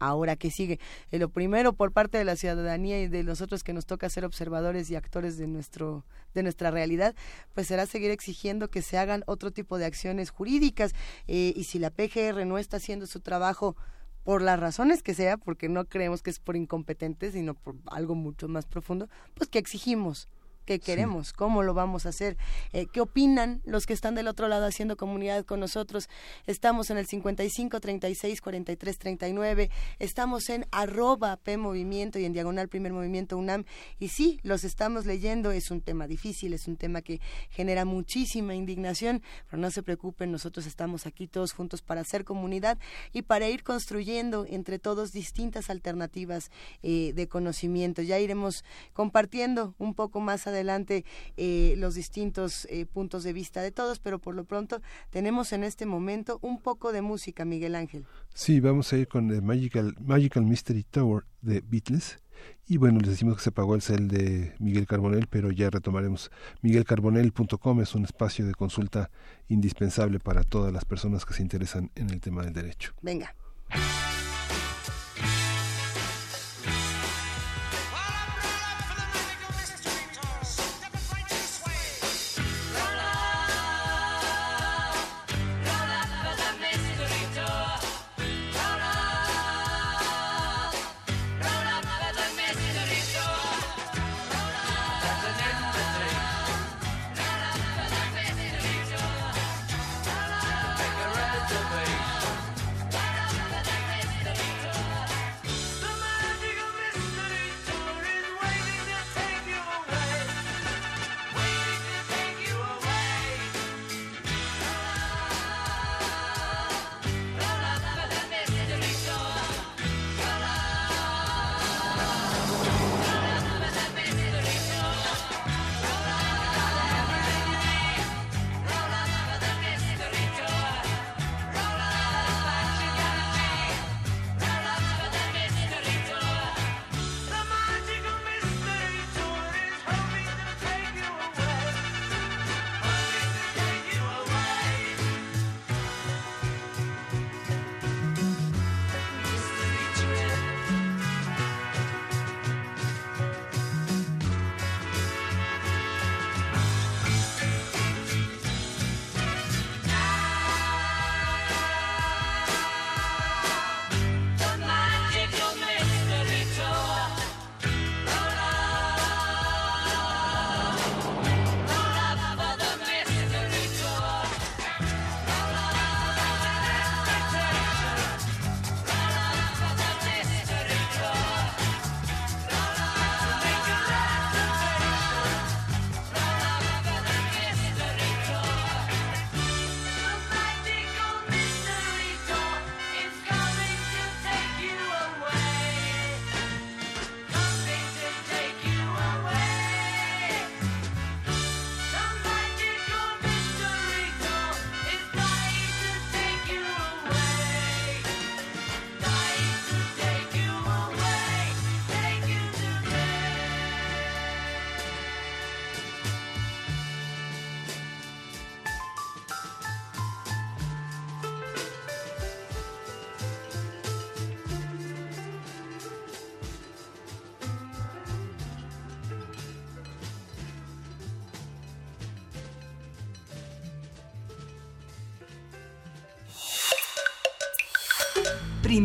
Ahora 0.00 0.34
que 0.34 0.50
sigue. 0.50 0.80
Eh, 1.12 1.18
lo 1.18 1.28
primero 1.28 1.72
por 1.72 1.92
parte 1.92 2.18
de 2.18 2.24
la 2.24 2.34
ciudadanía 2.34 3.00
y 3.00 3.08
de 3.08 3.22
nosotros 3.22 3.62
que 3.62 3.72
nos 3.72 3.86
toca 3.86 4.10
ser 4.10 4.24
observadores 4.24 4.90
y 4.90 4.96
actores 4.96 5.38
de 5.38 5.46
nuestro 5.46 6.04
de 6.34 6.42
nuestra 6.42 6.70
realidad, 6.70 7.14
pues 7.54 7.66
será 7.66 7.86
seguir 7.86 8.10
exigiendo 8.10 8.68
que 8.68 8.82
se 8.82 8.98
hagan 8.98 9.24
otro 9.26 9.50
tipo 9.50 9.78
de 9.78 9.86
acciones 9.86 10.30
jurídicas 10.30 10.94
eh, 11.26 11.52
y 11.56 11.64
si 11.64 11.78
la 11.78 11.90
PGR 11.90 12.46
no 12.46 12.58
está 12.58 12.76
haciendo 12.76 13.06
su 13.06 13.20
trabajo 13.20 13.76
por 14.24 14.42
las 14.42 14.60
razones 14.60 15.02
que 15.02 15.14
sea, 15.14 15.36
porque 15.36 15.68
no 15.68 15.86
creemos 15.86 16.22
que 16.22 16.30
es 16.30 16.38
por 16.38 16.56
incompetente, 16.56 17.32
sino 17.32 17.54
por 17.54 17.76
algo 17.86 18.14
mucho 18.14 18.48
más 18.48 18.66
profundo, 18.66 19.08
pues 19.34 19.48
que 19.48 19.58
exigimos 19.58 20.28
qué 20.70 20.78
queremos, 20.78 21.32
cómo 21.32 21.64
lo 21.64 21.74
vamos 21.74 22.06
a 22.06 22.10
hacer, 22.10 22.36
eh, 22.72 22.86
qué 22.86 23.00
opinan 23.00 23.60
los 23.64 23.86
que 23.86 23.92
están 23.92 24.14
del 24.14 24.28
otro 24.28 24.46
lado 24.46 24.66
haciendo 24.66 24.96
comunidad 24.96 25.44
con 25.44 25.58
nosotros. 25.58 26.08
Estamos 26.46 26.90
en 26.90 26.98
el 26.98 27.08
55 27.08 27.80
36 27.80 28.40
43 28.40 28.98
39, 28.98 29.70
estamos 29.98 30.48
en 30.48 30.66
arroba 30.70 31.36
P 31.38 31.56
Movimiento 31.56 32.20
y 32.20 32.24
en 32.24 32.32
diagonal 32.32 32.68
Primer 32.68 32.92
Movimiento 32.92 33.36
UNAM. 33.36 33.64
Y 33.98 34.10
sí, 34.10 34.38
los 34.44 34.62
estamos 34.62 35.06
leyendo, 35.06 35.50
es 35.50 35.72
un 35.72 35.80
tema 35.80 36.06
difícil, 36.06 36.52
es 36.52 36.68
un 36.68 36.76
tema 36.76 37.02
que 37.02 37.20
genera 37.48 37.84
muchísima 37.84 38.54
indignación, 38.54 39.24
pero 39.50 39.60
no 39.60 39.72
se 39.72 39.82
preocupen, 39.82 40.30
nosotros 40.30 40.66
estamos 40.66 41.04
aquí 41.04 41.26
todos 41.26 41.50
juntos 41.50 41.82
para 41.82 42.02
hacer 42.02 42.24
comunidad 42.24 42.78
y 43.12 43.22
para 43.22 43.48
ir 43.48 43.64
construyendo 43.64 44.46
entre 44.48 44.78
todos 44.78 45.10
distintas 45.10 45.68
alternativas 45.68 46.52
eh, 46.84 47.12
de 47.12 47.26
conocimiento. 47.26 48.02
Ya 48.02 48.20
iremos 48.20 48.64
compartiendo 48.92 49.74
un 49.76 49.94
poco 49.94 50.20
más 50.20 50.46
adelante 50.46 50.59
adelante 50.60 51.04
eh, 51.36 51.74
los 51.78 51.94
distintos 51.94 52.66
eh, 52.70 52.86
puntos 52.86 53.24
de 53.24 53.32
vista 53.32 53.62
de 53.62 53.70
todos, 53.70 53.98
pero 53.98 54.18
por 54.18 54.34
lo 54.34 54.44
pronto 54.44 54.80
tenemos 55.10 55.52
en 55.52 55.64
este 55.64 55.86
momento 55.86 56.38
un 56.42 56.60
poco 56.60 56.92
de 56.92 57.02
música, 57.02 57.44
Miguel 57.44 57.74
Ángel. 57.74 58.06
Sí, 58.34 58.60
vamos 58.60 58.92
a 58.92 58.98
ir 58.98 59.08
con 59.08 59.30
el 59.30 59.42
Magical, 59.42 59.94
Magical 60.00 60.44
Mystery 60.44 60.84
Tower 60.84 61.24
de 61.42 61.60
Beatles. 61.60 62.18
Y 62.66 62.76
bueno, 62.76 63.00
les 63.00 63.10
decimos 63.10 63.36
que 63.36 63.42
se 63.42 63.52
pagó 63.52 63.74
el 63.74 63.82
cel 63.82 64.08
de 64.08 64.54
Miguel 64.58 64.86
Carbonel, 64.86 65.26
pero 65.28 65.50
ya 65.50 65.70
retomaremos. 65.70 66.30
Miguelcarbonel.com 66.62 67.80
es 67.80 67.94
un 67.94 68.04
espacio 68.04 68.46
de 68.46 68.54
consulta 68.54 69.10
indispensable 69.48 70.20
para 70.20 70.42
todas 70.44 70.72
las 70.72 70.84
personas 70.84 71.26
que 71.26 71.34
se 71.34 71.42
interesan 71.42 71.90
en 71.96 72.10
el 72.10 72.20
tema 72.20 72.42
del 72.44 72.52
derecho. 72.52 72.92
Venga. 73.02 73.34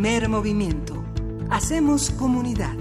Primer 0.05 0.29
movimiento. 0.29 1.03
Hacemos 1.49 2.11
comunidad. 2.11 2.75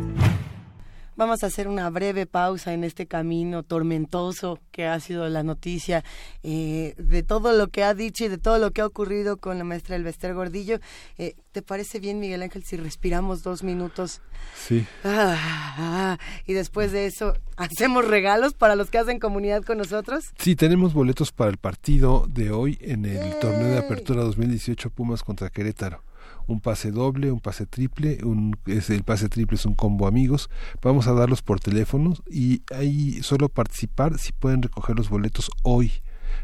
Vamos 1.17 1.43
a 1.43 1.47
hacer 1.47 1.69
una 1.69 1.89
breve 1.89 2.27
pausa 2.27 2.75
en 2.75 2.85
este 2.85 3.07
camino 3.07 3.63
tormentoso 3.63 4.61
que 4.71 4.85
ha 4.85 5.01
sido 5.01 5.27
la 5.31 5.43
noticia 5.43 6.05
eh, 6.43 6.93
de 6.99 7.23
todo 7.23 7.55
lo 7.55 7.69
que 7.69 7.83
ha 7.83 7.95
dicho 7.95 8.27
y 8.27 8.29
de 8.29 8.37
todo 8.37 8.59
lo 8.59 8.73
que 8.73 8.83
ha 8.83 8.87
ocurrido 8.87 9.39
con 9.39 9.57
la 9.57 9.65
maestra 9.65 9.97
Elvester 9.97 10.35
Gordillo. 10.35 10.81
Eh, 11.17 11.35
¿Te 11.53 11.63
parece 11.63 11.99
bien, 11.99 12.21
Miguel 12.21 12.43
Ángel, 12.43 12.63
si 12.63 12.77
respiramos 12.77 13.43
dos 13.43 13.63
minutos? 13.63 14.21
Sí. 14.55 14.87
Ah, 15.03 15.39
ah, 15.79 16.19
y 16.45 16.53
después 16.53 16.93
de 16.93 17.07
eso, 17.07 17.33
¿hacemos 17.57 18.07
regalos 18.07 18.53
para 18.53 18.77
los 18.77 18.91
que 18.91 18.99
hacen 18.99 19.19
comunidad 19.19 19.63
con 19.63 19.79
nosotros? 19.79 20.25
Sí, 20.39 20.57
tenemos 20.57 20.93
boletos 20.93 21.33
para 21.33 21.51
el 21.51 21.57
partido 21.57 22.27
de 22.29 22.51
hoy 22.51 22.77
en 22.83 23.07
el 23.07 23.39
torneo 23.39 23.69
de 23.69 23.79
apertura 23.79 24.23
2018 24.25 24.91
Pumas 24.91 25.23
contra 25.23 25.49
Querétaro 25.49 26.03
un 26.47 26.61
pase 26.61 26.91
doble, 26.91 27.31
un 27.31 27.41
pase 27.41 27.67
triple, 27.67 28.19
un, 28.23 28.57
es, 28.67 28.91
el 28.91 29.03
pase 29.03 29.29
triple 29.29 29.57
es 29.57 29.67
un 29.67 29.75
combo 29.75 30.07
amigos, 30.07 30.51
vamos 30.83 31.07
a 31.07 31.13
darlos 31.13 31.43
por 31.43 31.61
teléfono 31.61 32.15
y 32.31 32.63
ahí 32.75 33.23
solo 33.23 33.49
participar 33.49 34.19
si 34.19 34.33
pueden 34.33 34.63
recoger 34.63 34.97
los 34.97 35.09
boletos 35.09 35.51
hoy 35.63 35.93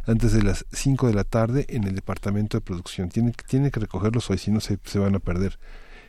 antes 0.06 0.32
de 0.32 0.42
las 0.42 0.64
5 0.72 1.08
de 1.08 1.14
la 1.14 1.24
tarde 1.24 1.66
en 1.68 1.84
el 1.84 1.94
departamento 1.94 2.56
de 2.56 2.62
producción. 2.62 3.08
Tienen, 3.08 3.34
tienen 3.46 3.70
que 3.70 3.80
recogerlos 3.80 4.30
hoy, 4.30 4.38
si 4.38 4.50
no 4.50 4.60
se, 4.60 4.78
se 4.84 4.98
van 4.98 5.14
a 5.14 5.18
perder. 5.18 5.58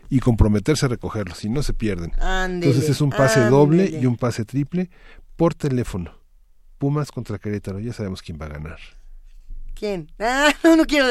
Y 0.10 0.20
comprometerse 0.20 0.86
a 0.86 0.90
recogerlos, 0.90 1.38
si 1.38 1.50
no 1.50 1.64
se 1.64 1.74
pierden. 1.74 2.12
Entonces 2.66 2.90
es 2.90 3.02
un 3.02 3.12
pase 3.12 3.46
doble 3.46 3.90
y 3.90 4.06
un 4.06 4.18
pase 4.18 4.46
triple 4.46 4.90
por 5.36 5.54
teléfono. 5.56 6.14
Pumas 6.78 7.12
contra 7.12 7.38
Querétaro, 7.38 7.80
ya 7.80 7.94
sabemos 7.94 8.22
quién 8.22 8.38
va 8.42 8.48
a 8.48 8.50
ganar. 8.50 8.80
¿Quién? 9.74 10.12
Ah, 10.20 10.54
no, 10.64 10.76
no 10.76 10.86
quiero. 10.86 11.08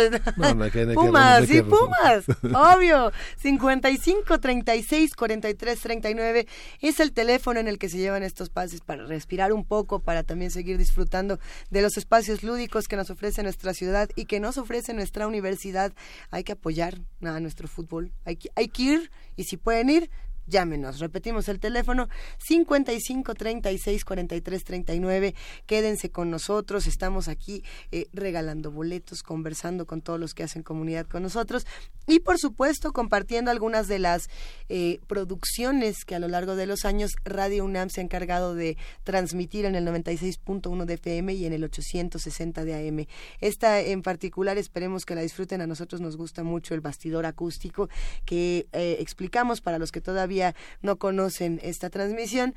Pumas, 0.94 1.46
sí, 1.46 1.62
Pumas, 1.62 2.24
obvio. 2.54 3.12
55 3.38 4.38
36 4.40 5.14
43 5.14 5.80
39 5.80 6.46
es 6.80 7.00
el 7.00 7.12
teléfono 7.12 7.60
en 7.60 7.68
el 7.68 7.78
que 7.78 7.88
se 7.88 7.98
llevan 7.98 8.22
estos 8.22 8.48
pases 8.48 8.80
para 8.80 9.04
respirar 9.06 9.52
un 9.52 9.64
poco, 9.64 10.00
para 10.00 10.22
también 10.22 10.50
seguir 10.50 10.78
disfrutando 10.78 11.38
de 11.70 11.82
los 11.82 11.96
espacios 11.96 12.42
lúdicos 12.42 12.88
que 12.88 12.96
nos 12.96 13.10
ofrece 13.10 13.42
nuestra 13.42 13.74
ciudad 13.74 14.08
y 14.16 14.24
que 14.24 14.40
nos 14.40 14.58
ofrece 14.58 14.94
nuestra 14.94 15.26
universidad. 15.26 15.92
Hay 16.30 16.44
que 16.44 16.52
apoyar 16.52 16.98
a 17.22 17.40
nuestro 17.40 17.68
fútbol. 17.68 18.12
Hay 18.24 18.36
que, 18.36 18.50
hay 18.54 18.68
que 18.68 18.82
ir 18.82 19.10
y 19.36 19.44
si 19.44 19.56
pueden 19.56 19.90
ir, 19.90 20.10
llámenos. 20.50 20.98
Repetimos 20.98 21.48
el 21.48 21.60
teléfono 21.60 22.08
55 22.38 23.34
36 23.34 24.04
43 24.04 24.64
39. 24.64 25.34
Quédense 25.66 26.10
con 26.10 26.30
nosotros. 26.30 26.86
Estamos 26.86 27.28
aquí 27.28 27.62
eh, 27.92 28.06
regalando 28.12 28.70
boletos, 28.70 29.22
conversando 29.22 29.86
con 29.86 30.02
todos 30.02 30.20
los 30.20 30.34
que 30.34 30.42
hacen 30.42 30.62
comunidad 30.62 31.06
con 31.06 31.22
nosotros 31.22 31.66
y, 32.06 32.20
por 32.20 32.38
supuesto, 32.38 32.92
compartiendo 32.92 33.50
algunas 33.50 33.86
de 33.86 33.98
las 33.98 34.28
eh, 34.68 34.98
producciones 35.06 36.04
que 36.04 36.14
a 36.14 36.18
lo 36.18 36.28
largo 36.28 36.56
de 36.56 36.66
los 36.66 36.84
años 36.84 37.12
Radio 37.24 37.64
UNAM 37.64 37.88
se 37.88 38.00
ha 38.00 38.04
encargado 38.04 38.54
de 38.54 38.76
transmitir 39.04 39.64
en 39.64 39.76
el 39.76 39.86
96.1 39.86 40.84
de 40.84 40.94
FM 40.94 41.34
y 41.34 41.46
en 41.46 41.52
el 41.52 41.64
860 41.64 42.64
de 42.64 42.88
AM. 42.88 43.06
Esta 43.40 43.80
en 43.80 44.02
particular 44.02 44.58
esperemos 44.58 45.04
que 45.06 45.14
la 45.14 45.22
disfruten. 45.22 45.60
A 45.60 45.66
nosotros 45.66 46.00
nos 46.00 46.16
gusta 46.16 46.42
mucho 46.42 46.74
el 46.74 46.80
bastidor 46.80 47.26
acústico 47.26 47.88
que 48.24 48.66
eh, 48.72 48.96
explicamos 48.98 49.60
para 49.60 49.78
los 49.78 49.92
que 49.92 50.00
todavía 50.00 50.39
no 50.82 50.96
conocen 50.96 51.60
esta 51.62 51.90
transmisión, 51.90 52.54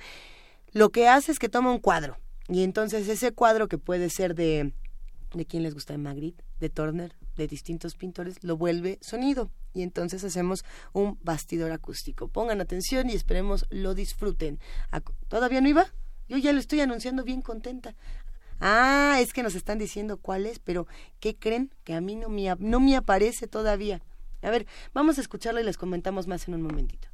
lo 0.71 0.89
que 0.89 1.07
hace 1.07 1.31
es 1.31 1.39
que 1.39 1.49
toma 1.49 1.71
un 1.71 1.79
cuadro. 1.79 2.17
Y 2.47 2.63
entonces 2.63 3.07
ese 3.07 3.31
cuadro 3.31 3.67
que 3.67 3.77
puede 3.77 4.09
ser 4.09 4.35
de, 4.35 4.73
de 5.33 5.45
quién 5.45 5.63
les 5.63 5.73
gusta, 5.73 5.93
de 5.93 5.99
Magritte, 5.99 6.43
de 6.59 6.69
Turner, 6.69 7.15
de 7.35 7.47
distintos 7.47 7.95
pintores, 7.95 8.43
lo 8.43 8.57
vuelve 8.57 8.99
sonido. 9.01 9.49
Y 9.73 9.81
entonces 9.81 10.23
hacemos 10.23 10.63
un 10.91 11.17
bastidor 11.21 11.71
acústico. 11.71 12.27
Pongan 12.27 12.61
atención 12.61 13.09
y 13.09 13.13
esperemos 13.13 13.65
lo 13.69 13.95
disfruten. 13.95 14.59
¿Todavía 15.27 15.61
no 15.61 15.69
iba? 15.69 15.87
Yo 16.27 16.37
ya 16.37 16.53
lo 16.53 16.59
estoy 16.59 16.81
anunciando 16.81 17.23
bien 17.23 17.41
contenta. 17.41 17.95
Ah, 18.59 19.17
es 19.19 19.33
que 19.33 19.43
nos 19.43 19.55
están 19.55 19.79
diciendo 19.79 20.17
cuál 20.17 20.45
es, 20.45 20.59
pero 20.59 20.87
¿qué 21.19 21.35
creen? 21.35 21.73
Que 21.83 21.93
a 21.93 22.01
mí 22.01 22.15
no 22.15 22.29
me, 22.29 22.55
no 22.59 22.79
me 22.79 22.95
aparece 22.95 23.47
todavía. 23.47 24.01
A 24.41 24.49
ver, 24.49 24.67
vamos 24.93 25.17
a 25.17 25.21
escucharlo 25.21 25.59
y 25.59 25.63
les 25.63 25.77
comentamos 25.77 26.27
más 26.27 26.47
en 26.47 26.53
un 26.53 26.61
momentito. 26.61 27.12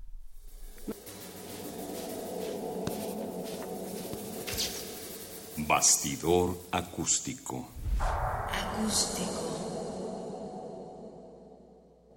Bastidor 5.57 6.57
acústico. 6.71 7.69
Acústico. 7.99 9.59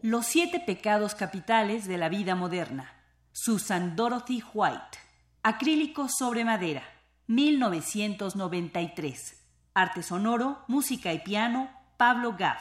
Los 0.03 0.27
siete 0.27 0.59
pecados 0.59 1.15
capitales 1.15 1.87
de 1.87 1.99
la 1.99 2.09
vida 2.09 2.35
moderna. 2.35 2.91
Susan 3.33 3.95
Dorothy 3.95 4.43
White. 4.55 4.99
Acrílico 5.43 6.09
sobre 6.09 6.45
madera. 6.45 6.83
1993. 7.27 9.37
Arte 9.75 10.03
sonoro, 10.03 10.65
música 10.67 11.13
y 11.13 11.19
piano. 11.21 11.71
Pablo 11.97 12.35
Gaff. 12.39 12.61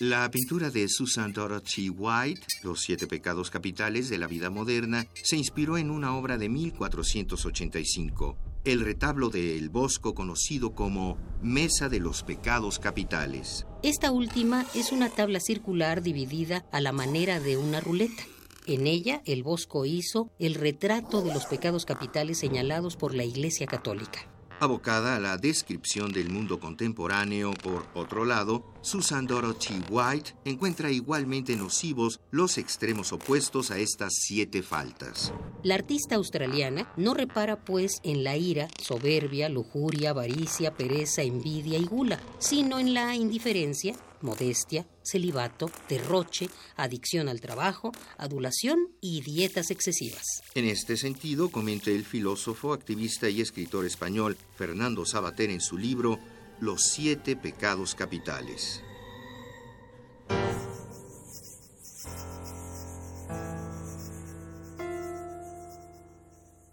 La 0.00 0.30
pintura 0.30 0.70
de 0.70 0.88
Susan 0.88 1.30
Dorothy 1.30 1.90
White, 1.90 2.40
Los 2.62 2.80
siete 2.80 3.06
pecados 3.06 3.50
capitales 3.50 4.08
de 4.08 4.16
la 4.16 4.26
vida 4.26 4.48
moderna, 4.48 5.06
se 5.12 5.36
inspiró 5.36 5.76
en 5.76 5.90
una 5.90 6.16
obra 6.16 6.38
de 6.38 6.48
1485, 6.48 8.38
el 8.64 8.80
retablo 8.80 9.28
de 9.28 9.58
El 9.58 9.68
Bosco 9.68 10.14
conocido 10.14 10.74
como 10.74 11.18
Mesa 11.42 11.90
de 11.90 12.00
los 12.00 12.22
Pecados 12.22 12.78
Capitales. 12.78 13.66
Esta 13.82 14.10
última 14.10 14.64
es 14.74 14.90
una 14.90 15.10
tabla 15.10 15.38
circular 15.38 16.00
dividida 16.00 16.64
a 16.72 16.80
la 16.80 16.92
manera 16.92 17.38
de 17.38 17.58
una 17.58 17.80
ruleta. 17.80 18.22
En 18.66 18.86
ella, 18.86 19.20
el 19.26 19.42
Bosco 19.42 19.84
hizo 19.84 20.30
el 20.38 20.54
retrato 20.54 21.20
de 21.20 21.34
los 21.34 21.44
pecados 21.44 21.84
capitales 21.84 22.38
señalados 22.38 22.96
por 22.96 23.14
la 23.14 23.24
Iglesia 23.24 23.66
Católica. 23.66 24.26
Abocada 24.62 25.16
a 25.16 25.20
la 25.20 25.38
descripción 25.38 26.12
del 26.12 26.28
mundo 26.28 26.60
contemporáneo, 26.60 27.54
por 27.54 27.86
otro 27.94 28.26
lado, 28.26 28.62
Susan 28.82 29.26
Dorothy 29.26 29.82
White 29.88 30.34
encuentra 30.44 30.90
igualmente 30.90 31.56
nocivos 31.56 32.20
los 32.30 32.58
extremos 32.58 33.10
opuestos 33.14 33.70
a 33.70 33.78
estas 33.78 34.12
siete 34.16 34.62
faltas. 34.62 35.32
La 35.62 35.76
artista 35.76 36.16
australiana 36.16 36.92
no 36.98 37.14
repara 37.14 37.64
pues 37.64 38.00
en 38.02 38.22
la 38.22 38.36
ira, 38.36 38.68
soberbia, 38.78 39.48
lujuria, 39.48 40.10
avaricia, 40.10 40.74
pereza, 40.74 41.22
envidia 41.22 41.78
y 41.78 41.86
gula, 41.86 42.20
sino 42.38 42.78
en 42.78 42.92
la 42.92 43.16
indiferencia, 43.16 43.96
modestia, 44.22 44.86
celibato, 45.02 45.70
derroche, 45.88 46.48
adicción 46.76 47.28
al 47.28 47.40
trabajo, 47.40 47.92
adulación 48.16 48.88
y 49.00 49.22
dietas 49.22 49.70
excesivas. 49.70 50.42
En 50.54 50.66
este 50.66 50.96
sentido, 50.96 51.50
comenta 51.50 51.90
el 51.90 52.04
filósofo, 52.04 52.72
activista 52.72 53.28
y 53.28 53.40
escritor 53.40 53.84
español 53.86 54.36
Fernando 54.56 55.04
Sabater 55.04 55.50
en 55.50 55.60
su 55.60 55.78
libro 55.78 56.18
Los 56.60 56.82
siete 56.82 57.36
pecados 57.36 57.94
capitales. 57.94 58.82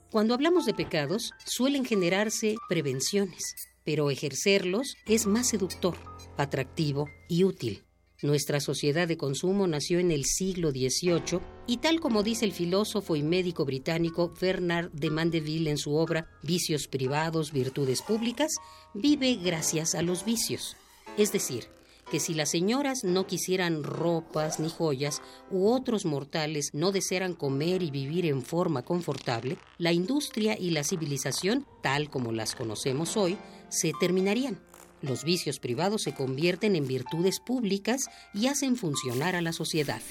Cuando 0.09 0.33
hablamos 0.33 0.65
de 0.65 0.73
pecados, 0.73 1.31
suelen 1.45 1.85
generarse 1.85 2.55
prevenciones, 2.69 3.55
pero 3.83 4.09
ejercerlos 4.09 4.95
es 5.05 5.27
más 5.27 5.49
seductor 5.49 6.16
atractivo 6.37 7.09
y 7.27 7.43
útil. 7.43 7.83
Nuestra 8.23 8.59
sociedad 8.59 9.07
de 9.07 9.15
consumo 9.15 9.67
nació 9.67 9.99
en 9.99 10.11
el 10.11 10.25
siglo 10.25 10.71
XVIII 10.71 11.39
y 11.67 11.77
tal 11.77 11.99
como 11.99 12.23
dice 12.23 12.45
el 12.45 12.51
filósofo 12.51 13.15
y 13.15 13.21
médico 13.21 13.63
británico 13.63 14.33
Bernard 14.41 14.91
de 14.91 15.11
Mandeville 15.11 15.69
en 15.69 15.77
su 15.77 15.95
obra 15.95 16.27
Vicios 16.41 16.87
privados, 16.87 17.51
virtudes 17.51 18.01
públicas, 18.01 18.53
vive 18.95 19.35
gracias 19.35 19.93
a 19.93 20.01
los 20.01 20.25
vicios. 20.25 20.77
Es 21.15 21.31
decir, 21.31 21.65
que 22.09 22.19
si 22.19 22.33
las 22.33 22.49
señoras 22.49 23.03
no 23.03 23.27
quisieran 23.27 23.83
ropas 23.83 24.59
ni 24.59 24.69
joyas 24.69 25.21
u 25.51 25.69
otros 25.69 26.05
mortales 26.05 26.71
no 26.73 26.91
desearan 26.91 27.33
comer 27.33 27.83
y 27.83 27.91
vivir 27.91 28.25
en 28.25 28.41
forma 28.41 28.83
confortable, 28.83 29.57
la 29.77 29.91
industria 29.91 30.57
y 30.57 30.71
la 30.71 30.83
civilización, 30.83 31.67
tal 31.83 32.09
como 32.09 32.31
las 32.31 32.55
conocemos 32.55 33.17
hoy, 33.17 33.37
se 33.69 33.91
terminarían. 33.99 34.59
Los 35.01 35.23
vicios 35.23 35.59
privados 35.59 36.03
se 36.03 36.13
convierten 36.13 36.75
en 36.75 36.87
virtudes 36.87 37.39
públicas 37.39 38.09
y 38.33 38.47
hacen 38.47 38.75
funcionar 38.75 39.35
a 39.35 39.41
la 39.41 39.53
sociedad. 39.53 40.01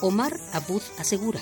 Omar 0.00 0.32
Abud 0.52 0.82
asegura. 0.98 1.40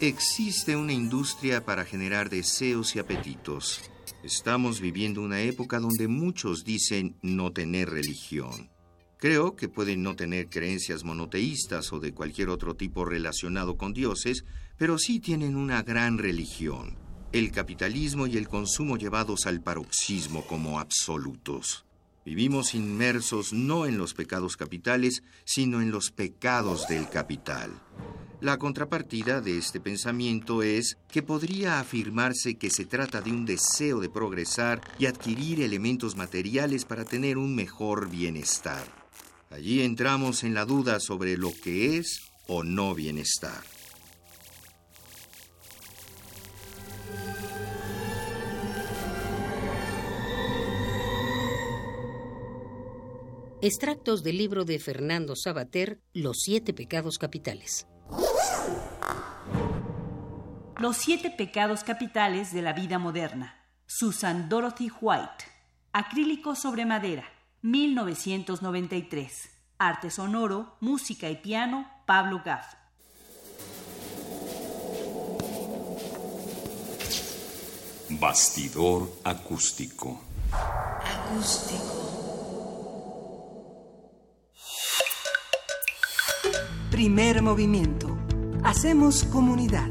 Existe 0.00 0.76
una 0.76 0.92
industria 0.92 1.64
para 1.64 1.84
generar 1.84 2.30
deseos 2.30 2.94
y 2.94 2.98
apetitos. 2.98 3.80
Estamos 4.22 4.80
viviendo 4.80 5.22
una 5.22 5.40
época 5.40 5.78
donde 5.78 6.08
muchos 6.08 6.64
dicen 6.64 7.16
no 7.22 7.52
tener 7.52 7.90
religión. 7.90 8.70
Creo 9.16 9.56
que 9.56 9.68
pueden 9.68 10.02
no 10.02 10.16
tener 10.16 10.48
creencias 10.48 11.04
monoteístas 11.04 11.92
o 11.92 12.00
de 12.00 12.14
cualquier 12.14 12.48
otro 12.48 12.74
tipo 12.74 13.04
relacionado 13.04 13.76
con 13.76 13.92
dioses, 13.92 14.44
pero 14.78 14.98
sí 14.98 15.20
tienen 15.20 15.56
una 15.56 15.82
gran 15.82 16.16
religión, 16.16 16.96
el 17.32 17.52
capitalismo 17.52 18.26
y 18.26 18.36
el 18.36 18.48
consumo 18.48 18.96
llevados 18.96 19.46
al 19.46 19.60
paroxismo 19.60 20.44
como 20.46 20.80
absolutos. 20.80 21.84
Vivimos 22.24 22.74
inmersos 22.74 23.52
no 23.52 23.86
en 23.86 23.98
los 23.98 24.14
pecados 24.14 24.56
capitales, 24.56 25.22
sino 25.44 25.80
en 25.80 25.90
los 25.90 26.10
pecados 26.10 26.86
del 26.88 27.08
capital. 27.08 27.70
La 28.40 28.58
contrapartida 28.58 29.40
de 29.40 29.58
este 29.58 29.80
pensamiento 29.80 30.62
es 30.62 30.96
que 31.10 31.22
podría 31.22 31.78
afirmarse 31.78 32.56
que 32.56 32.70
se 32.70 32.84
trata 32.84 33.20
de 33.20 33.30
un 33.30 33.44
deseo 33.44 34.00
de 34.00 34.08
progresar 34.08 34.80
y 34.98 35.06
adquirir 35.06 35.60
elementos 35.60 36.16
materiales 36.16 36.84
para 36.84 37.04
tener 37.04 37.38
un 37.38 37.54
mejor 37.54 38.08
bienestar. 38.10 38.84
Allí 39.50 39.82
entramos 39.82 40.42
en 40.42 40.54
la 40.54 40.64
duda 40.64 41.00
sobre 41.00 41.36
lo 41.36 41.52
que 41.62 41.98
es 41.98 42.30
o 42.46 42.64
no 42.64 42.94
bienestar. 42.94 43.62
Extractos 53.62 54.22
del 54.22 54.38
libro 54.38 54.64
de 54.64 54.78
Fernando 54.78 55.36
Sabater, 55.36 56.00
Los 56.14 56.38
siete 56.44 56.72
pecados 56.72 57.18
capitales. 57.18 57.86
Los 60.78 60.96
siete 60.96 61.30
pecados 61.30 61.84
capitales 61.84 62.54
de 62.54 62.62
la 62.62 62.72
vida 62.72 62.98
moderna. 62.98 63.62
Susan 63.84 64.48
Dorothy 64.48 64.90
White. 65.02 65.44
Acrílico 65.92 66.54
sobre 66.54 66.86
madera. 66.86 67.24
1993. 67.60 69.50
Arte 69.76 70.10
sonoro, 70.10 70.78
música 70.80 71.28
y 71.28 71.36
piano, 71.36 71.86
Pablo 72.06 72.40
Gaff. 72.42 72.64
Bastidor 78.08 79.12
acústico. 79.22 80.22
Acústico. 80.50 81.99
Primer 86.90 87.40
movimiento. 87.40 88.18
Hacemos 88.64 89.24
comunidad. 89.24 89.88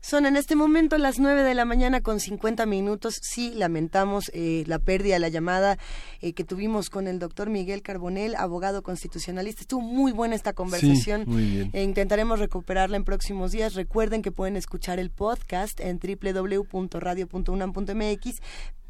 Son 0.00 0.26
en 0.26 0.36
este 0.36 0.56
momento 0.56 0.98
las 0.98 1.20
9 1.20 1.44
de 1.44 1.54
la 1.54 1.64
mañana 1.64 2.00
con 2.00 2.18
50 2.18 2.66
minutos. 2.66 3.20
Sí, 3.22 3.52
lamentamos 3.54 4.32
eh, 4.34 4.64
la 4.66 4.80
pérdida 4.80 5.14
de 5.14 5.20
la 5.20 5.28
llamada 5.28 5.78
eh, 6.20 6.32
que 6.32 6.42
tuvimos 6.42 6.90
con 6.90 7.06
el 7.06 7.20
doctor 7.20 7.48
Miguel 7.48 7.82
Carbonel, 7.82 8.34
abogado 8.34 8.82
constitucionalista. 8.82 9.60
Estuvo 9.60 9.82
muy 9.82 10.10
buena 10.10 10.34
esta 10.34 10.52
conversación. 10.52 11.22
muy 11.28 11.44
bien. 11.44 11.70
E 11.72 11.84
intentaremos 11.84 12.40
recuperarla 12.40 12.96
en 12.96 13.04
próximos 13.04 13.52
días. 13.52 13.74
Recuerden 13.74 14.22
que 14.22 14.32
pueden 14.32 14.56
escuchar 14.56 14.98
el 14.98 15.10
podcast 15.10 15.78
en 15.78 16.00
www.radio.unam.mx, 16.00 18.40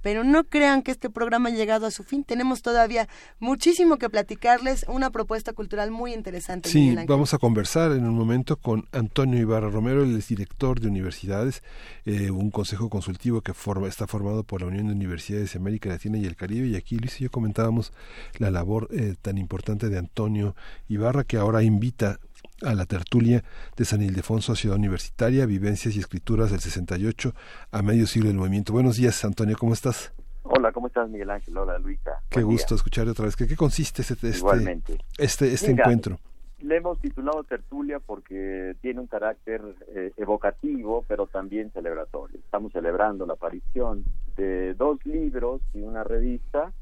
pero 0.02 0.24
no 0.24 0.44
crean 0.44 0.82
que 0.82 0.90
este 0.90 1.10
programa 1.10 1.48
ha 1.48 1.52
llegado 1.52 1.86
a 1.86 1.90
su 1.90 2.02
fin. 2.02 2.24
Tenemos 2.24 2.62
todavía 2.62 3.08
muchísimo 3.38 3.98
que 3.98 4.10
platicarles, 4.10 4.84
una 4.88 5.10
propuesta 5.10 5.52
cultural 5.52 5.90
muy 5.90 6.12
interesante. 6.12 6.68
Sí, 6.68 6.96
vamos 7.06 7.34
a 7.34 7.38
conversar 7.38 7.92
en 7.92 8.04
un 8.04 8.14
momento 8.14 8.56
con 8.56 8.86
Antonio 8.92 9.38
Ibarra 9.38 9.70
Romero, 9.70 10.02
el 10.02 10.20
director 10.20 10.80
de 10.80 10.88
universidades, 10.88 11.62
eh, 12.04 12.30
un 12.30 12.50
consejo 12.50 12.88
consultivo 12.88 13.40
que 13.40 13.54
forma, 13.54 13.88
está 13.88 14.06
formado 14.06 14.44
por 14.44 14.60
la 14.60 14.66
Unión 14.66 14.86
de 14.86 14.92
Universidades 14.92 15.52
de 15.52 15.58
América 15.58 15.88
Latina 15.88 16.18
y 16.18 16.24
el 16.24 16.36
Caribe. 16.36 16.68
Y 16.68 16.76
aquí 16.76 16.96
Luis 16.96 17.20
y 17.20 17.24
yo 17.24 17.30
comentábamos 17.30 17.92
la 18.38 18.50
labor 18.50 18.88
eh, 18.92 19.14
tan 19.20 19.38
importante 19.38 19.88
de 19.88 19.98
Antonio 19.98 20.54
Ibarra, 20.88 21.24
que 21.24 21.36
ahora 21.36 21.62
invita 21.62 22.20
a 22.62 22.74
la 22.74 22.86
tertulia 22.86 23.42
de 23.76 23.84
San 23.84 24.02
Ildefonso, 24.02 24.54
Ciudad 24.54 24.76
Universitaria, 24.76 25.46
Vivencias 25.46 25.96
y 25.96 25.98
Escrituras 25.98 26.50
del 26.50 26.60
68 26.60 27.32
a 27.72 27.82
medio 27.82 28.06
siglo 28.06 28.28
del 28.28 28.38
movimiento. 28.38 28.72
Buenos 28.72 28.96
días, 28.96 29.24
Antonio, 29.24 29.56
¿cómo 29.58 29.72
estás? 29.72 30.12
Hola, 30.42 30.72
¿cómo 30.72 30.86
estás, 30.86 31.08
Miguel 31.08 31.30
Ángel? 31.30 31.56
Hola, 31.56 31.78
Luisa. 31.78 32.22
Qué 32.28 32.42
gusto 32.42 32.74
escucharte 32.74 33.10
otra 33.10 33.26
vez. 33.26 33.36
¿Qué, 33.36 33.46
qué 33.46 33.56
consiste 33.56 34.02
este, 34.02 34.14
este, 34.28 35.00
este, 35.18 35.52
este 35.52 35.70
encuentro? 35.70 36.18
Le 36.60 36.76
hemos 36.76 36.98
titulado 36.98 37.42
Tertulia 37.44 38.00
porque 38.00 38.76
tiene 38.82 39.00
un 39.00 39.06
carácter 39.06 39.62
eh, 39.94 40.12
evocativo, 40.16 41.04
pero 41.08 41.26
también 41.26 41.70
celebratorio. 41.72 42.38
Estamos 42.38 42.72
celebrando 42.72 43.24
la 43.26 43.34
aparición 43.34 44.04
de 44.36 44.74
dos 44.74 44.98
libros 45.06 45.62
y 45.72 45.80
una 45.80 46.04
revista 46.04 46.72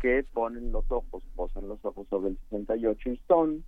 que 0.00 0.24
ponen 0.32 0.72
los 0.72 0.84
ojos, 0.90 1.22
posan 1.34 1.68
los 1.68 1.84
ojos 1.84 2.06
sobre 2.08 2.30
el 2.30 2.38
68 2.50 3.10
y 3.10 3.20
son 3.28 3.64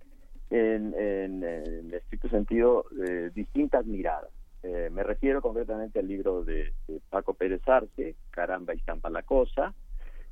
en, 0.49 0.93
en, 0.97 1.93
estricto 1.93 2.29
sentido 2.29 2.85
eh, 3.05 3.31
distintas 3.33 3.85
miradas. 3.85 4.31
Eh, 4.63 4.89
me 4.91 5.03
refiero 5.03 5.41
concretamente 5.41 5.99
al 5.99 6.07
libro 6.07 6.43
de, 6.43 6.73
Paco 7.09 7.33
Pérez 7.33 7.61
Arce, 7.67 8.15
Caramba 8.31 8.73
y 8.73 8.79
Zampa 8.79 9.09
la 9.09 9.23
Cosa, 9.23 9.73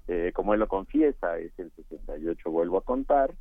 eh, 0.08 0.32
como 0.34 0.54
él 0.54 0.60
lo 0.60 0.68
confiesa, 0.68 1.38
es 1.38 1.58
el 1.60 1.72
68 1.72 2.52
vuelvo 2.52 2.78
a 2.78 2.84
contar, 2.84 3.34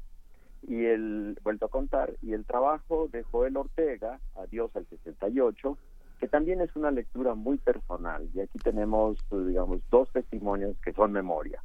y 0.67 0.85
el 0.85 1.39
vuelto 1.43 1.67
a 1.67 1.71
contar, 1.71 2.15
y 2.23 2.33
el 2.33 2.45
trabajo 2.45 3.09
de 3.09 3.23
Joel 3.23 3.57
Ortega, 3.57 4.21
Adiós 4.37 4.75
al 4.75 4.87
68, 4.87 5.79
que 6.19 6.29
también 6.29 6.61
es 6.61 6.75
una 6.77 6.91
lectura 6.91 7.35
muy 7.35 7.59
personal, 7.59 8.29
y 8.35 8.41
aquí 8.41 8.59
tenemos, 8.59 9.19
digamos, 9.31 9.81
dos 9.91 10.11
testimonios 10.13 10.77
que 10.85 10.93
son 10.93 11.13
memoria. 11.13 11.63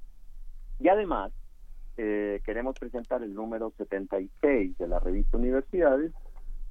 Y 0.80 0.90
además, 0.90 1.32
eh, 2.04 2.42
queremos 2.44 2.74
presentar 2.80 3.22
el 3.22 3.36
número 3.36 3.72
76 3.78 4.76
de 4.76 4.88
la 4.88 4.98
revista 4.98 5.38
Universidades, 5.38 6.12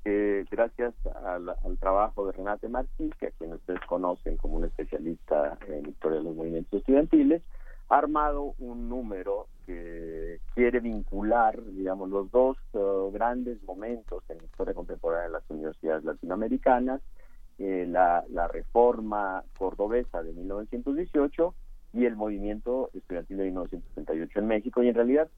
que 0.03 0.45
gracias 0.51 0.93
al, 1.25 1.55
trabajo 1.79 2.27
de 2.27 2.33
Renate 2.33 2.69
Martí, 2.69 3.13
que 3.21 3.29
a 3.29 3.31
quien 3.31 3.53
ustedes 3.53 3.79
conocen 3.87 4.39
como 4.39 4.57
un 4.57 4.65
especialista 4.65 5.57
en 5.69 5.89
historia 5.89 6.19
de 6.19 6.25
los 6.25 6.35
movimientos 6.35 6.81
estudiantiles, 6.81 7.43
ha 7.91 7.99
armado 7.99 8.55
un 8.59 8.89
número 8.89 9.47
que 9.67 10.41
quiere 10.55 10.81
vincular, 10.81 11.63
digamos, 11.65 12.11
los 12.11 12.29
dos 12.33 12.57
uh, 12.73 13.13
grandes 13.13 13.63
momentos 13.63 14.25
en 14.31 14.39
la 14.39 14.45
historia 14.45 14.75
contemporánea 14.75 15.29
de 15.29 15.33
las 15.35 15.49
universidades 15.49 16.03
latinoamericanas, 16.03 17.01
eh, 17.59 17.87
la, 17.89 18.25
la 18.31 18.49
reforma 18.49 19.45
cordobesa 19.57 20.25
de 20.25 20.33
1918 20.33 21.55
y 21.93 22.05
el 22.05 22.17
movimiento 22.17 22.91
estudiantil 22.95 23.39
de 23.39 23.45
1968 23.45 24.39
en 24.39 24.47
México 24.47 24.83
y 24.83 24.89
en 24.89 24.95
realidad 24.95 25.29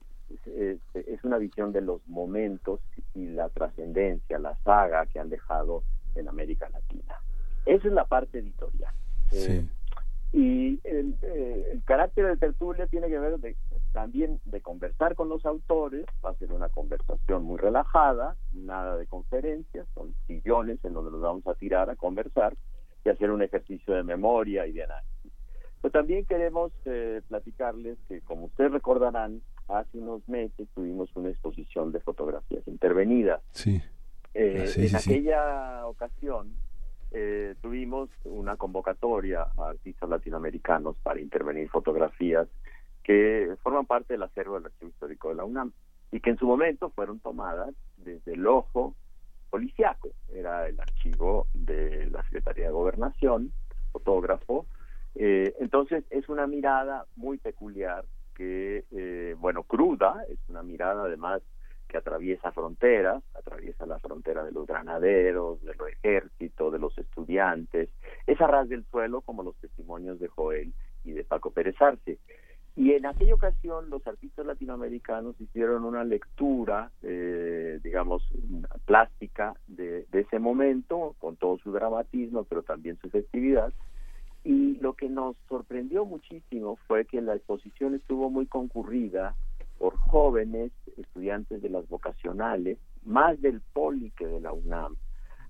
es, 0.47 1.25
una 1.25 1.39
visión 1.39 1.73
de 1.73 1.81
los 1.81 2.07
momentos 2.09 2.81
y 3.15 3.27
la 3.29 3.49
trascendencia, 3.49 4.39
la 4.39 4.57
saga 4.65 5.07
que 5.07 5.21
han 5.21 5.29
dejado 5.29 5.83
en 6.15 6.29
América 6.29 6.69
Latina. 6.71 7.15
Esa 7.65 7.89
es 7.89 7.95
la 7.95 8.05
parte 8.05 8.39
editorial. 8.39 8.93
Eh, 9.31 9.65
y 10.33 10.81
el, 10.85 11.15
eh, 11.23 11.69
el, 11.73 11.85
carácter 11.85 12.27
de 12.27 12.37
tertulia 12.37 12.87
tiene 12.87 13.09
que 13.09 13.19
ver 13.19 13.39
de, 13.39 13.57
también 13.93 14.41
de 14.47 14.61
conversar 14.61 15.15
con 15.15 15.29
los 15.29 15.45
autores, 15.45 16.07
va 16.25 16.31
a 16.31 16.35
ser 16.35 16.53
una 16.53 16.69
conversación 16.71 17.45
muy 17.45 17.59
relajada, 17.59 18.37
nada 18.53 18.97
de 18.97 19.07
conferencias, 19.07 19.87
son 19.95 20.15
sillones 20.27 20.83
en 20.85 20.95
donde 20.95 21.11
nos 21.11 21.21
vamos 21.21 21.47
a 21.47 21.55
tirar 21.55 21.91
a 21.91 21.97
conversar 21.97 22.55
y 23.05 23.11
hacer 23.11 23.31
un 23.31 23.43
ejercicio 23.43 23.95
de 23.95 24.03
memoria 24.03 24.67
y 24.67 24.73
de 24.73 24.85
análisis. 24.85 25.32
Pero 25.83 25.93
también 25.93 26.25
queremos 26.25 26.73
eh, 26.85 27.21
platicarles 27.29 27.99
que, 28.09 28.21
como 28.21 28.47
ustedes 28.47 28.71
recordarán, 28.71 29.43
hace 29.69 29.99
unos 29.99 30.27
meses 30.29 30.69
tuvimos 30.75 31.11
una 31.17 31.31
exposición 31.31 31.91
de 31.91 31.99
fotografías 32.01 32.67
intervenidas. 32.69 33.43
Sí. 33.51 33.83
Eh, 34.33 34.73
en 34.77 34.97
aquella 34.97 35.87
ocasión 35.87 36.55
eh, 37.11 37.57
tuvimos 37.61 38.09
una 38.25 38.57
convocatoria 38.57 39.43
a 39.59 39.71
artistas 39.71 40.09
latinoamericanos 40.09 40.97
para 41.03 41.21
intervenir 41.21 41.69
fotografías 41.69 42.49
que 43.03 43.55
forman 43.63 43.85
parte 43.85 44.15
del 44.15 44.23
acervo 44.23 44.55
del 44.55 44.67
Archivo 44.67 44.91
Histórico 44.91 45.29
de 45.29 45.35
la 45.35 45.45
UNAM 45.45 45.73
y 46.13 46.21
que 46.21 46.31
en 46.31 46.39
su 46.39 46.47
momento 46.47 46.91
fueron 46.91 47.19
tomadas 47.19 47.75
desde 47.97 48.35
el 48.35 48.47
ojo 48.47 48.95
policiaco. 49.51 50.11
Era 50.33 50.69
el 50.69 50.79
archivo 50.79 51.49
de 51.53 52.09
la 52.11 52.23
Secretaría 52.23 52.67
de 52.67 52.73
Gobernación, 52.73 53.53
fotógrafo, 53.91 54.67
eh, 55.15 55.55
entonces 55.61 56.05
es 56.11 56.29
una 56.29 56.47
mirada 56.47 57.07
muy 57.17 57.39
peculiar 57.39 58.05
que, 58.35 58.85
eh, 58.91 59.37
bueno, 59.39 59.63
cruda, 59.65 60.25
es 60.29 60.39
una 60.49 60.63
mirada 60.63 61.05
además 61.05 61.43
que 61.89 61.99
atraviesa 61.99 62.53
fronteras, 62.53 63.23
atraviesa 63.35 63.85
la 63.85 63.99
frontera 63.99 64.45
de 64.45 64.53
los 64.53 64.67
granaderos, 64.67 65.63
de 65.63 65.75
los 65.75 65.89
ejércitos, 65.89 66.73
de 66.73 66.79
los 66.79 66.97
estudiantes, 66.97 67.91
es 68.27 68.41
a 68.41 68.47
ras 68.47 68.69
del 68.69 68.85
suelo 68.87 69.21
como 69.21 69.43
los 69.43 69.55
testimonios 69.57 70.19
de 70.19 70.29
Joel 70.29 70.73
y 71.05 71.13
de 71.13 71.25
Paco 71.25 71.51
Pérez 71.51 71.81
Arce. 71.81 72.19
Y 72.75 72.93
en 72.93 73.05
aquella 73.05 73.35
ocasión 73.35 73.91
los 73.91 74.07
artistas 74.07 74.47
latinoamericanos 74.47 75.39
hicieron 75.39 75.85
una 75.85 76.05
lectura, 76.05 76.91
eh, 77.03 77.79
digamos, 77.83 78.27
plástica 78.87 79.53
de, 79.67 80.07
de, 80.11 80.21
ese 80.21 80.39
momento, 80.39 81.15
con 81.19 81.37
todo 81.37 81.59
su 81.59 81.71
dramatismo, 81.71 82.45
pero 82.45 82.63
también 82.63 82.97
su 83.03 83.11
festividad, 83.11 83.75
y 84.45 84.77
lo 84.81 84.95
que 84.95 85.09
nos 85.09 85.37
sorprendió 85.49 86.05
muchísimo 86.05 86.77
fue 86.89 87.05
que 87.05 87.21
la 87.21 87.35
exposición 87.35 87.95
estuvo 87.95 88.31
muy 88.31 88.47
concurrida 88.47 89.37
por 89.79 89.97
jóvenes 89.97 90.73
estudiantes 90.97 91.63
de 91.63 91.69
las 91.69 91.89
vocacionales, 91.89 92.79
más 93.05 93.41
del 93.41 93.61
Poli 93.73 94.11
que 94.13 94.27
de 94.27 94.41
la 94.41 94.53
UNAM, 94.53 94.97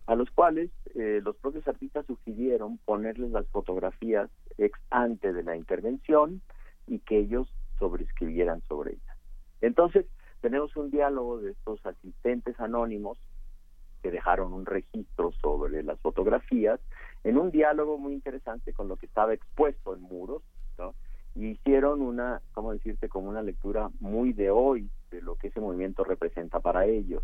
a 0.07 0.15
los 0.15 0.31
cuales 0.31 0.71
eh, 0.95 1.21
los 1.23 1.37
propios 1.37 1.67
artistas 1.69 2.07
sugirieron 2.07 2.79
ponerles 2.79 3.31
las 3.31 3.47
fotografías 3.49 4.31
ex 4.59 4.79
ante 4.91 5.33
de 5.33 5.43
la 5.43 5.57
intervención 5.57 6.43
y 6.87 6.99
que 7.01 7.19
ellos 7.19 7.49
sobreescribieran 7.79 8.62
sobre 8.69 8.93
ellas. 8.93 9.17
Entonces, 9.61 10.07
tenemos 10.41 10.77
un 10.77 10.91
diálogo 10.91 11.41
de 11.41 11.53
estos 11.53 11.85
asistentes 11.87 12.59
anónimos 12.59 13.19
que 14.03 14.11
dejaron 14.11 14.53
un 14.53 14.67
registro 14.67 15.33
sobre 15.41 15.83
las 15.83 15.99
fotografías, 16.01 16.81
en 17.25 17.39
un 17.39 17.51
diálogo 17.51 17.99
muy 17.99 18.13
interesante 18.13 18.73
con 18.73 18.89
lo 18.89 18.97
que 18.97 19.07
estaba 19.07 19.33
expuesto 19.33 19.95
en 19.95 20.03
muros, 20.03 20.43
¿no? 20.79 20.95
y 21.35 21.47
hicieron 21.47 22.03
una, 22.03 22.43
¿cómo 22.53 22.73
decirte?, 22.73 23.09
como 23.09 23.29
una 23.29 23.43
lectura 23.43 23.91
muy 24.01 24.33
de 24.33 24.51
hoy 24.51 24.91
de 25.11 25.23
lo 25.23 25.37
que 25.37 25.49
ese 25.49 25.61
movimiento 25.61 26.05
representa 26.05 26.61
para 26.61 26.85
ellos. 26.85 27.23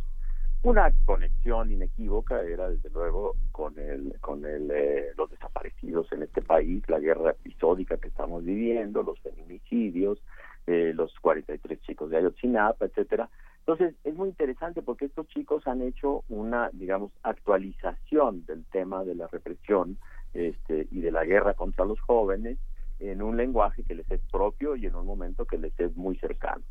Una 0.63 0.93
conexión 1.05 1.71
inequívoca 1.71 2.43
era 2.43 2.69
desde 2.69 2.91
luego 2.91 3.35
con 3.53 3.79
el, 3.79 4.19
con 4.21 4.45
el, 4.45 4.71
eh, 4.71 5.13
los 5.17 5.31
desaparecidos 5.31 6.11
en 6.13 6.25
este 6.25 6.43
país, 6.43 6.83
la 6.89 6.99
guerra 6.99 7.31
episódica 7.31 7.97
que 7.97 8.09
estamos 8.09 8.45
viviendo, 8.45 9.03
los 9.03 9.21
feminicidios, 9.21 10.21
eh, 10.67 10.93
los 10.95 11.15
43 11.21 11.81
chicos 11.83 12.11
de 12.11 12.19
Ayotzinapa, 12.19 12.87
etcétera. 12.87 13.29
Entonces 13.69 13.97
es 14.03 14.15
muy 14.15 14.31
interesante 14.31 14.81
porque 14.81 15.05
estos 15.05 15.29
chicos 15.29 15.67
han 15.67 15.83
hecho 15.83 16.25
una, 16.31 16.71
digamos, 16.73 17.13
actualización 17.23 18.47
del 18.47 18.65
tema 18.65 19.05
de 19.05 19.15
la 19.15 19.27
represión 19.27 19.99
este, 20.33 20.89
y 20.91 21.03
de 21.03 21.11
la 21.11 21.27
guerra 21.27 21.53
contra 21.53 21.85
los 21.85 22.01
jóvenes 22.01 22.57
en 22.99 23.21
un 23.21 23.37
lenguaje 23.37 23.83
que 23.83 23.95
les 23.95 24.11
es 24.11 24.23
propio 24.33 24.75
y 24.75 24.87
en 24.87 24.95
un 24.95 25.05
momento 25.05 25.45
que 25.45 25.59
les 25.59 25.79
es 25.79 25.95
muy 25.99 26.17
cercano. 26.17 26.63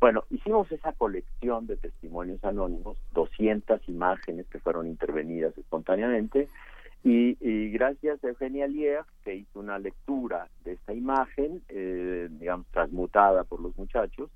Bueno, 0.00 0.24
hicimos 0.28 0.72
esa 0.72 0.92
colección 0.92 1.68
de 1.68 1.76
testimonios 1.76 2.42
anónimos, 2.42 2.98
200 3.12 3.88
imágenes 3.88 4.48
que 4.48 4.58
fueron 4.58 4.88
intervenidas 4.88 5.56
espontáneamente, 5.56 6.48
y, 7.04 7.70
gracias 7.70 8.22
a 8.24 8.28
Eugenia 8.28 8.66
Lier, 8.66 9.04
que 9.22 9.36
hizo 9.36 9.60
una 9.60 9.78
lectura 9.78 10.48
de 10.64 10.72
esta 10.72 10.94
imagen, 10.94 11.62
eh, 11.68 12.28
digamos, 12.28 12.66
transmutada 12.72 13.44
por 13.44 13.60
los 13.60 13.74
muchachos, 13.78 14.30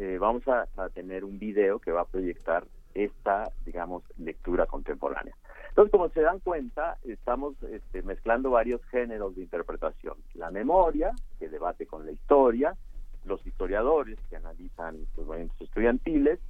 eh, 0.00 0.16
vamos 0.16 0.42
a, 0.48 0.66
tener 0.94 1.24
un 1.24 1.38
video 1.38 1.78
que 1.78 1.92
va 1.92 2.00
a 2.00 2.04
proyectar 2.06 2.64
esta, 2.94 3.50
digamos, 3.66 4.02
lectura 4.16 4.64
contemporánea. 4.64 5.36
Entonces, 5.68 5.92
como 5.92 6.08
se 6.08 6.22
dan 6.22 6.40
cuenta, 6.40 6.96
estamos 7.04 7.62
este, 7.64 8.02
mezclando 8.02 8.50
varios 8.50 8.82
géneros 8.86 9.36
de 9.36 9.42
interpretación. 9.42 10.14
La 10.32 10.50
memoria, 10.50 11.12
que 11.38 11.50
debate 11.50 11.86
con 11.86 12.06
la 12.06 12.12
historia, 12.12 12.74
los 13.26 13.46
historiadores 13.46 14.18
que 14.30 14.36
analizan 14.36 15.06
los 15.18 15.26
movimientos 15.26 15.60
estudiantiles 15.60 16.40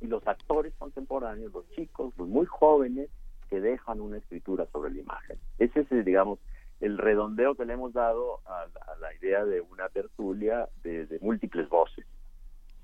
y 0.00 0.08
los 0.08 0.26
actores 0.26 0.74
contemporáneos, 0.76 1.52
los 1.52 1.70
chicos, 1.70 2.12
los 2.18 2.26
muy 2.26 2.46
jóvenes 2.46 3.10
que 3.48 3.60
dejan 3.60 4.00
una 4.00 4.16
escritura 4.18 4.66
sobre 4.72 4.90
la 4.90 4.98
imagen. 4.98 5.38
Ese 5.60 5.86
es, 5.88 6.04
digamos, 6.04 6.40
el 6.80 6.98
redondeo 6.98 7.54
que 7.54 7.64
le 7.64 7.74
hemos 7.74 7.92
dado 7.92 8.40
a, 8.44 8.66
la 9.00 9.14
idea 9.14 9.44
de 9.44 9.60
una 9.60 9.88
tertulia 9.88 10.68
de 10.82 11.18
múltiples 11.20 11.68
voces. 11.68 12.04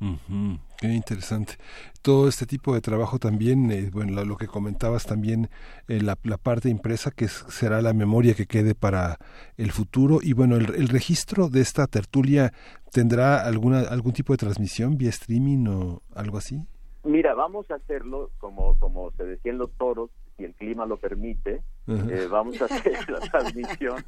Qué 0.00 0.86
interesante. 0.86 1.54
Todo 2.02 2.28
este 2.28 2.46
tipo 2.46 2.72
de 2.72 2.80
trabajo 2.80 3.18
también, 3.18 3.70
eh, 3.72 3.90
bueno, 3.92 4.24
lo, 4.24 4.36
que 4.36 4.46
comentabas 4.46 5.04
también, 5.06 5.50
eh, 5.88 6.00
la, 6.00 6.14
parte 6.14 6.68
impresa 6.68 7.10
que 7.10 7.26
será 7.26 7.82
la 7.82 7.92
memoria 7.92 8.34
que 8.34 8.46
quede 8.46 8.74
para 8.74 9.18
el 9.56 9.72
futuro 9.72 10.20
y 10.22 10.34
bueno, 10.34 10.56
el, 10.56 10.88
registro 10.88 11.48
de 11.48 11.60
esta 11.60 11.86
tertulia 11.88 12.52
tendrá 12.92 13.44
alguna 13.44 13.80
algún 13.80 14.12
tipo 14.12 14.32
de 14.32 14.38
transmisión 14.38 14.96
vía 14.96 15.10
streaming 15.10 15.66
o 15.66 16.02
algo 16.14 16.38
así. 16.38 16.64
Mira, 17.02 17.34
vamos 17.34 17.70
a 17.70 17.74
hacerlo 17.74 18.30
como 18.38 18.78
como 18.78 19.10
se 19.12 19.24
decía 19.24 19.50
en 19.50 19.58
los 19.58 19.72
toros, 19.72 20.10
si 20.36 20.44
el 20.44 20.54
clima 20.54 20.86
lo 20.86 20.98
permite, 20.98 21.62
eh, 21.88 22.28
vamos 22.30 22.60
a 22.62 22.66
hacer 22.66 23.10
la 23.10 23.18
transmisión 23.32 24.04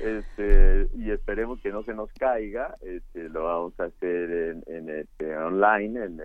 este, 0.00 0.88
y 0.96 1.10
esperemos 1.10 1.60
que 1.60 1.70
no 1.70 1.82
se 1.84 1.94
nos 1.94 2.12
caiga, 2.12 2.76
este, 2.82 3.28
lo 3.28 3.44
vamos 3.44 3.78
a 3.80 3.84
hacer 3.84 4.62
en, 4.66 4.88
este, 4.90 5.36
online, 5.36 6.04
en, 6.04 6.20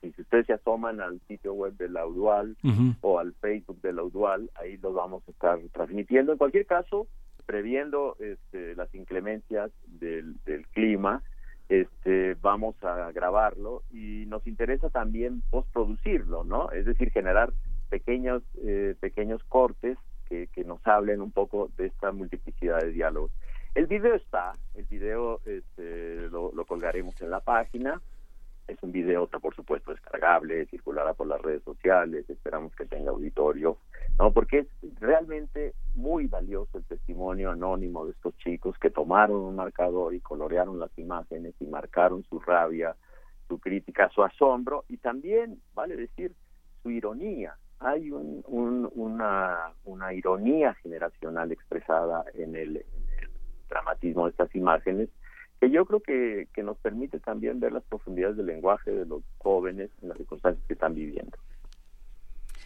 si 0.00 0.22
ustedes 0.22 0.46
se 0.46 0.52
asoman 0.52 1.00
al 1.00 1.20
sitio 1.26 1.54
web 1.54 1.76
de 1.76 1.88
la 1.88 2.06
UDUAL 2.06 2.56
o 3.00 3.18
al 3.18 3.32
Facebook 3.34 3.80
de 3.80 3.92
la 3.92 4.04
UDUAL, 4.04 4.50
ahí 4.54 4.76
lo 4.78 4.92
vamos 4.92 5.22
a 5.26 5.30
estar 5.30 5.58
transmitiendo. 5.72 6.32
En 6.32 6.38
cualquier 6.38 6.66
caso, 6.66 7.08
previendo 7.46 8.16
este, 8.20 8.76
las 8.76 8.94
inclemencias 8.94 9.70
del, 9.86 10.36
clima, 10.72 11.22
este, 11.68 12.36
vamos 12.40 12.76
a 12.84 13.10
grabarlo 13.12 13.82
y 13.90 14.24
nos 14.26 14.46
interesa 14.46 14.88
también 14.90 15.42
postproducirlo, 15.50 16.44
¿no? 16.44 16.70
Es 16.70 16.86
decir, 16.86 17.10
generar 17.10 17.52
pequeños, 17.90 18.42
eh, 18.62 18.94
pequeños 19.00 19.42
cortes 19.44 19.98
que, 20.28 20.48
nos 20.64 20.86
hablen 20.86 21.20
un 21.20 21.32
poco 21.32 21.70
de 21.76 21.86
esta 21.86 22.12
multiplicidad 22.12 22.80
de 22.80 22.92
diálogos. 22.92 23.32
El 23.74 23.86
video 23.86 24.14
está, 24.14 24.52
el 24.74 24.84
video 24.84 25.40
este, 25.44 26.28
lo, 26.30 26.52
colgaremos 26.66 27.20
en 27.20 27.30
la 27.30 27.40
página. 27.40 28.00
Es 28.66 28.76
un 28.82 28.92
video, 28.92 29.26
por 29.26 29.54
supuesto, 29.54 29.92
descargable, 29.92 30.66
circulará 30.66 31.14
por 31.14 31.26
las 31.26 31.40
redes 31.40 31.62
sociales, 31.62 32.28
esperamos 32.28 32.74
que 32.76 32.84
tenga 32.84 33.10
auditorio, 33.10 33.78
¿no? 34.18 34.30
Porque 34.32 34.58
es 34.58 35.00
realmente 35.00 35.72
muy 35.94 36.26
valioso 36.26 36.76
el 36.76 36.84
testimonio 36.84 37.50
anónimo 37.50 38.04
de 38.04 38.12
estos 38.12 38.36
chicos 38.36 38.78
que 38.78 38.90
tomaron 38.90 39.38
un 39.38 39.56
marcador 39.56 40.14
y 40.14 40.20
colorearon 40.20 40.78
las 40.78 40.90
imágenes 40.98 41.54
y 41.60 41.66
marcaron 41.66 42.24
su 42.24 42.40
rabia, 42.40 42.94
su 43.48 43.58
crítica, 43.58 44.10
su 44.10 44.22
asombro 44.22 44.84
y 44.88 44.98
también, 44.98 45.62
vale 45.74 45.96
decir, 45.96 46.34
su 46.82 46.90
ironía, 46.90 47.56
hay 47.80 48.10
una, 48.10 49.72
una, 49.84 50.12
ironía 50.12 50.74
generacional 50.82 51.52
expresada 51.52 52.24
en 52.34 52.56
el, 52.56 52.84
dramatismo 53.68 54.24
de 54.24 54.30
estas 54.30 54.54
imágenes 54.54 55.10
que 55.60 55.70
yo 55.70 55.84
creo 55.84 56.00
que, 56.00 56.48
que 56.54 56.62
nos 56.62 56.78
permite 56.78 57.20
también 57.20 57.60
ver 57.60 57.72
las 57.72 57.82
profundidades 57.84 58.38
del 58.38 58.46
lenguaje 58.46 58.90
de 58.90 59.04
los 59.04 59.22
jóvenes 59.38 59.90
en 60.00 60.08
las 60.08 60.16
circunstancias 60.16 60.64
que 60.66 60.72
están 60.72 60.94
viviendo. 60.94 61.36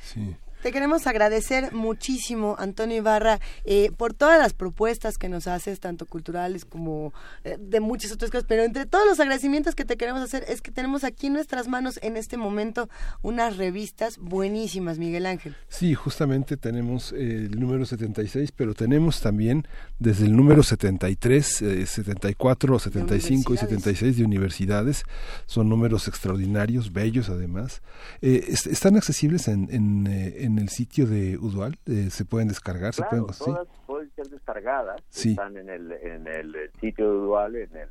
Sí. 0.01 0.37
Te 0.63 0.71
queremos 0.71 1.09
agradecer 1.09 1.73
muchísimo, 1.73 2.55
Antonio 2.57 2.99
Ibarra, 2.99 3.41
eh, 3.65 3.91
por 3.97 4.15
todas 4.15 4.39
las 4.39 4.53
propuestas 4.53 5.19
que 5.19 5.29
nos 5.29 5.49
haces, 5.49 5.81
tanto 5.81 6.07
culturales 6.07 6.65
como 6.65 7.13
eh, 7.43 7.57
de 7.59 7.81
muchas 7.81 8.13
otras 8.13 8.31
cosas. 8.31 8.45
Pero 8.47 8.63
entre 8.63 8.87
todos 8.87 9.05
los 9.05 9.19
agradecimientos 9.19 9.75
que 9.75 9.85
te 9.85 9.97
queremos 9.97 10.23
hacer 10.23 10.45
es 10.47 10.63
que 10.63 10.71
tenemos 10.71 11.03
aquí 11.03 11.27
en 11.27 11.33
nuestras 11.33 11.67
manos 11.67 11.99
en 12.01 12.17
este 12.17 12.37
momento 12.37 12.89
unas 13.23 13.57
revistas 13.57 14.19
buenísimas, 14.19 14.99
Miguel 14.99 15.27
Ángel. 15.27 15.57
Sí, 15.69 15.95
justamente 15.95 16.57
tenemos 16.57 17.11
el 17.11 17.59
número 17.59 17.85
76, 17.85 18.53
pero 18.53 18.75
tenemos 18.75 19.21
también 19.21 19.67
desde 19.99 20.27
el 20.27 20.37
número 20.37 20.63
73, 20.63 21.65
74, 21.87 22.79
75 22.79 23.55
y 23.55 23.57
76 23.57 24.17
de 24.17 24.25
universidades. 24.25 25.03
Son 25.47 25.69
números 25.69 26.07
extraordinarios, 26.07 26.93
bellos 26.93 27.31
además. 27.31 27.83
Eh, 28.21 28.45
están 28.49 28.97
accesibles 28.97 29.49
en, 29.49 29.69
en 29.73 30.52
en 30.52 30.52
el 30.59 30.69
sitio 30.69 31.07
de 31.07 31.37
Udual? 31.39 31.79
Eh, 31.87 32.11
¿Se 32.11 32.25
pueden 32.25 32.49
descargar? 32.49 32.95
¿se 32.95 33.03
pueden, 33.05 33.27
todas 33.27 33.69
pueden 33.87 34.11
ser 34.15 34.29
descargadas. 34.29 35.03
Están 35.15 35.57
en 35.57 35.69
el, 35.69 35.93
en 35.93 36.27
el 36.27 36.71
sitio 36.81 37.11
de 37.11 37.17
Udual, 37.19 37.57
en 37.57 37.77
el, 37.77 37.89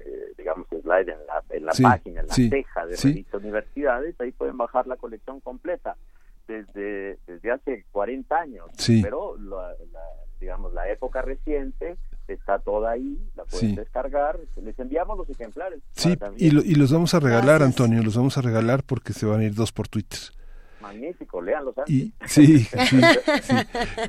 eh, 0.00 0.32
digamos, 0.36 0.66
slide 0.68 1.12
en 1.12 1.26
la, 1.26 1.42
en 1.50 1.66
la 1.66 1.72
página, 1.72 2.20
en 2.20 2.26
la 2.26 2.34
ceja 2.34 2.86
de 2.86 2.96
revista 2.96 3.36
universidades. 3.36 4.20
Ahí 4.20 4.32
pueden 4.32 4.56
bajar 4.56 4.86
la 4.86 4.96
colección 4.96 5.40
completa 5.40 5.96
desde, 6.48 7.18
desde 7.26 7.50
hace 7.50 7.84
40 7.92 8.36
años. 8.36 8.66
Pero, 8.86 9.36
la, 9.38 9.74
digamos, 10.40 10.72
la 10.72 10.88
época 10.90 11.22
reciente 11.22 11.96
está 12.28 12.58
toda 12.58 12.92
ahí, 12.92 13.18
la 13.36 13.44
pueden 13.44 13.74
descargar, 13.74 14.38
les 14.62 14.78
enviamos 14.78 15.18
los 15.18 15.28
ejemplares. 15.28 15.80
Sí, 15.92 16.16
y, 16.36 16.46
y, 16.46 16.74
los 16.76 16.92
vamos 16.92 17.14
a 17.14 17.20
regalar, 17.20 17.62
Antonio, 17.62 18.02
los 18.02 18.16
vamos 18.16 18.38
a 18.38 18.40
regalar 18.40 18.84
porque 18.84 19.12
se 19.12 19.26
van 19.26 19.40
a 19.40 19.44
ir 19.44 19.54
dos 19.54 19.72
por 19.72 19.88
Twitter 19.88 20.20
magnífico, 20.82 21.40
léanlos 21.40 21.76
antes. 21.78 21.94
Y, 21.94 22.12
sí, 22.26 22.58
sí, 22.90 23.00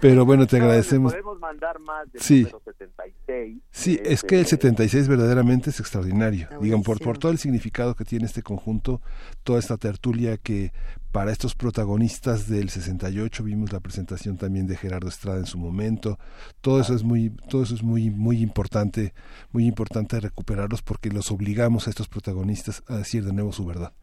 pero 0.01 0.25
bueno, 0.25 0.47
te 0.47 0.57
agradecemos. 0.57 1.13
Podemos 1.13 1.39
mandar 1.39 1.79
más 1.79 2.11
del 2.11 2.21
sí. 2.21 2.43
número 2.43 2.61
76. 2.65 3.61
Sí, 3.71 3.99
es 4.03 4.23
que 4.23 4.39
el 4.39 4.45
76 4.45 4.93
este, 4.93 5.09
verdaderamente 5.09 5.69
es 5.69 5.79
extraordinario, 5.79 6.49
digamos, 6.59 6.85
por, 6.85 6.99
por 6.99 7.17
todo 7.17 7.31
el 7.31 7.37
significado 7.37 7.95
que 7.95 8.03
tiene 8.03 8.25
este 8.25 8.43
conjunto, 8.43 9.01
toda 9.43 9.59
esta 9.59 9.77
tertulia 9.77 10.37
que 10.37 10.73
para 11.13 11.31
estos 11.31 11.53
protagonistas 11.53 12.49
del 12.49 12.71
68 12.71 13.43
vimos 13.43 13.71
la 13.71 13.79
presentación 13.79 14.35
también 14.35 14.65
de 14.65 14.75
Gerardo 14.75 15.09
Estrada 15.09 15.37
en 15.37 15.45
su 15.45 15.59
momento 15.59 16.17
todo 16.59 16.81
eso 16.81 16.95
es 16.95 17.03
muy 17.03 17.29
todo 17.49 17.61
eso 17.61 17.75
es 17.75 17.83
muy 17.83 18.09
muy 18.09 18.41
importante 18.41 19.13
muy 19.51 19.67
importante 19.67 20.19
recuperarlos 20.19 20.81
porque 20.81 21.11
los 21.11 21.29
obligamos 21.29 21.85
a 21.85 21.91
estos 21.91 22.07
protagonistas 22.07 22.81
a 22.87 22.97
decir 22.97 23.23
de 23.23 23.31
nuevo 23.31 23.51
su 23.51 23.63
verdad 23.63 23.93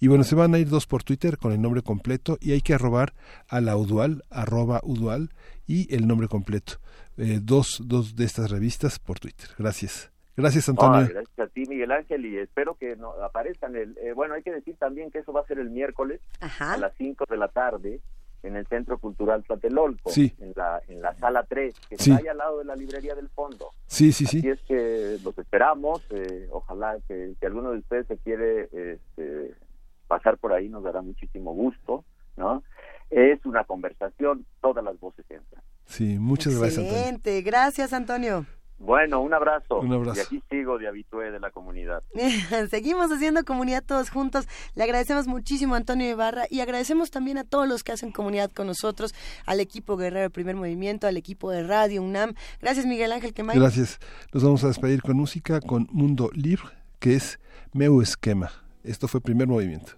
y 0.00 0.08
bueno, 0.08 0.24
se 0.24 0.34
van 0.34 0.54
a 0.54 0.58
ir 0.58 0.68
dos 0.68 0.86
por 0.86 1.02
Twitter 1.02 1.38
con 1.38 1.52
el 1.52 1.60
nombre 1.60 1.82
completo 1.82 2.38
y 2.40 2.52
hay 2.52 2.60
que 2.60 2.74
arrobar 2.74 3.14
a 3.48 3.60
la 3.60 3.76
Udual, 3.76 4.24
arroba 4.30 4.80
Udual 4.82 5.30
y 5.66 5.94
el 5.94 6.06
nombre 6.06 6.28
completo. 6.28 6.74
Eh, 7.16 7.40
dos, 7.42 7.82
dos 7.84 8.14
de 8.14 8.24
estas 8.24 8.50
revistas 8.50 8.98
por 8.98 9.18
Twitter. 9.18 9.48
Gracias. 9.58 10.10
Gracias, 10.36 10.68
Antonio. 10.68 11.08
gracias 11.08 11.38
a 11.40 11.46
ti, 11.48 11.64
Miguel 11.68 11.90
Ángel, 11.90 12.24
y 12.24 12.38
espero 12.38 12.76
que 12.76 12.94
no, 12.94 13.10
aparezcan. 13.24 13.74
El, 13.74 13.98
eh, 13.98 14.12
bueno, 14.12 14.34
hay 14.34 14.42
que 14.44 14.52
decir 14.52 14.76
también 14.76 15.10
que 15.10 15.18
eso 15.18 15.32
va 15.32 15.40
a 15.40 15.46
ser 15.46 15.58
el 15.58 15.70
miércoles 15.70 16.20
a 16.60 16.76
las 16.76 16.92
5 16.96 17.24
de 17.28 17.36
la 17.36 17.48
tarde 17.48 18.00
en 18.44 18.54
el 18.54 18.64
Centro 18.68 18.98
Cultural 18.98 19.42
Tlatelolco, 19.42 20.12
en, 20.16 20.52
la, 20.54 20.80
en 20.86 21.02
la 21.02 21.12
sala 21.14 21.44
3, 21.48 21.74
que 21.88 21.96
está 21.96 22.16
ahí 22.18 22.28
al 22.28 22.38
lado 22.38 22.58
de 22.58 22.66
la 22.66 22.76
librería 22.76 23.16
del 23.16 23.28
fondo. 23.30 23.72
Sí, 23.86 24.12
sí, 24.12 24.26
sí. 24.26 24.38
Así 24.38 24.48
es 24.48 24.60
que 24.62 25.18
los 25.24 25.36
esperamos, 25.36 26.02
eh, 26.10 26.46
ojalá 26.52 26.96
que, 27.08 27.34
que, 27.40 27.46
alguno 27.46 27.72
de 27.72 27.78
ustedes 27.78 28.06
se 28.06 28.16
quiere 28.18 28.68
este, 28.72 29.54
pasar 30.08 30.38
por 30.38 30.52
ahí, 30.52 30.68
nos 30.68 30.82
dará 30.82 31.02
muchísimo 31.02 31.54
gusto, 31.54 32.04
¿no? 32.36 32.64
Es 33.10 33.44
una 33.46 33.64
conversación, 33.64 34.44
todas 34.60 34.84
las 34.84 34.98
voces 34.98 35.24
entran. 35.30 35.62
Sí, 35.84 36.18
muchas 36.18 36.58
gracias. 36.58 36.84
Excelente, 36.84 37.40
gracias 37.42 37.92
Antonio. 37.92 38.44
Bueno, 38.78 39.20
un 39.20 39.34
abrazo. 39.34 39.80
Un 39.80 39.92
abrazo. 39.92 40.20
Y 40.20 40.22
aquí 40.22 40.42
sigo 40.48 40.78
de 40.78 40.86
habitué 40.86 41.32
de 41.32 41.40
la 41.40 41.50
comunidad. 41.50 42.04
Seguimos 42.70 43.10
haciendo 43.10 43.44
comunidad 43.44 43.82
todos 43.84 44.08
juntos. 44.10 44.46
Le 44.76 44.84
agradecemos 44.84 45.26
muchísimo 45.26 45.74
a 45.74 45.78
Antonio 45.78 46.08
Ibarra 46.08 46.44
y 46.48 46.60
agradecemos 46.60 47.10
también 47.10 47.38
a 47.38 47.44
todos 47.44 47.68
los 47.68 47.82
que 47.82 47.92
hacen 47.92 48.12
comunidad 48.12 48.52
con 48.52 48.68
nosotros, 48.68 49.14
al 49.46 49.58
equipo 49.58 49.96
Guerrero 49.96 50.30
Primer 50.30 50.54
Movimiento, 50.54 51.08
al 51.08 51.16
equipo 51.16 51.50
de 51.50 51.64
Radio 51.64 52.02
UNAM. 52.02 52.34
Gracias 52.60 52.86
Miguel 52.86 53.10
Ángel 53.10 53.34
Quemay. 53.34 53.58
Gracias. 53.58 53.98
Nos 54.32 54.44
vamos 54.44 54.62
a 54.62 54.68
despedir 54.68 55.02
con 55.02 55.16
música 55.16 55.60
con 55.60 55.88
Mundo 55.90 56.30
Libre, 56.32 56.68
que 57.00 57.16
es 57.16 57.40
Meu 57.72 58.00
Esquema. 58.00 58.52
Esto 58.84 59.08
fue 59.08 59.20
Primer 59.20 59.48
Movimiento. 59.48 59.97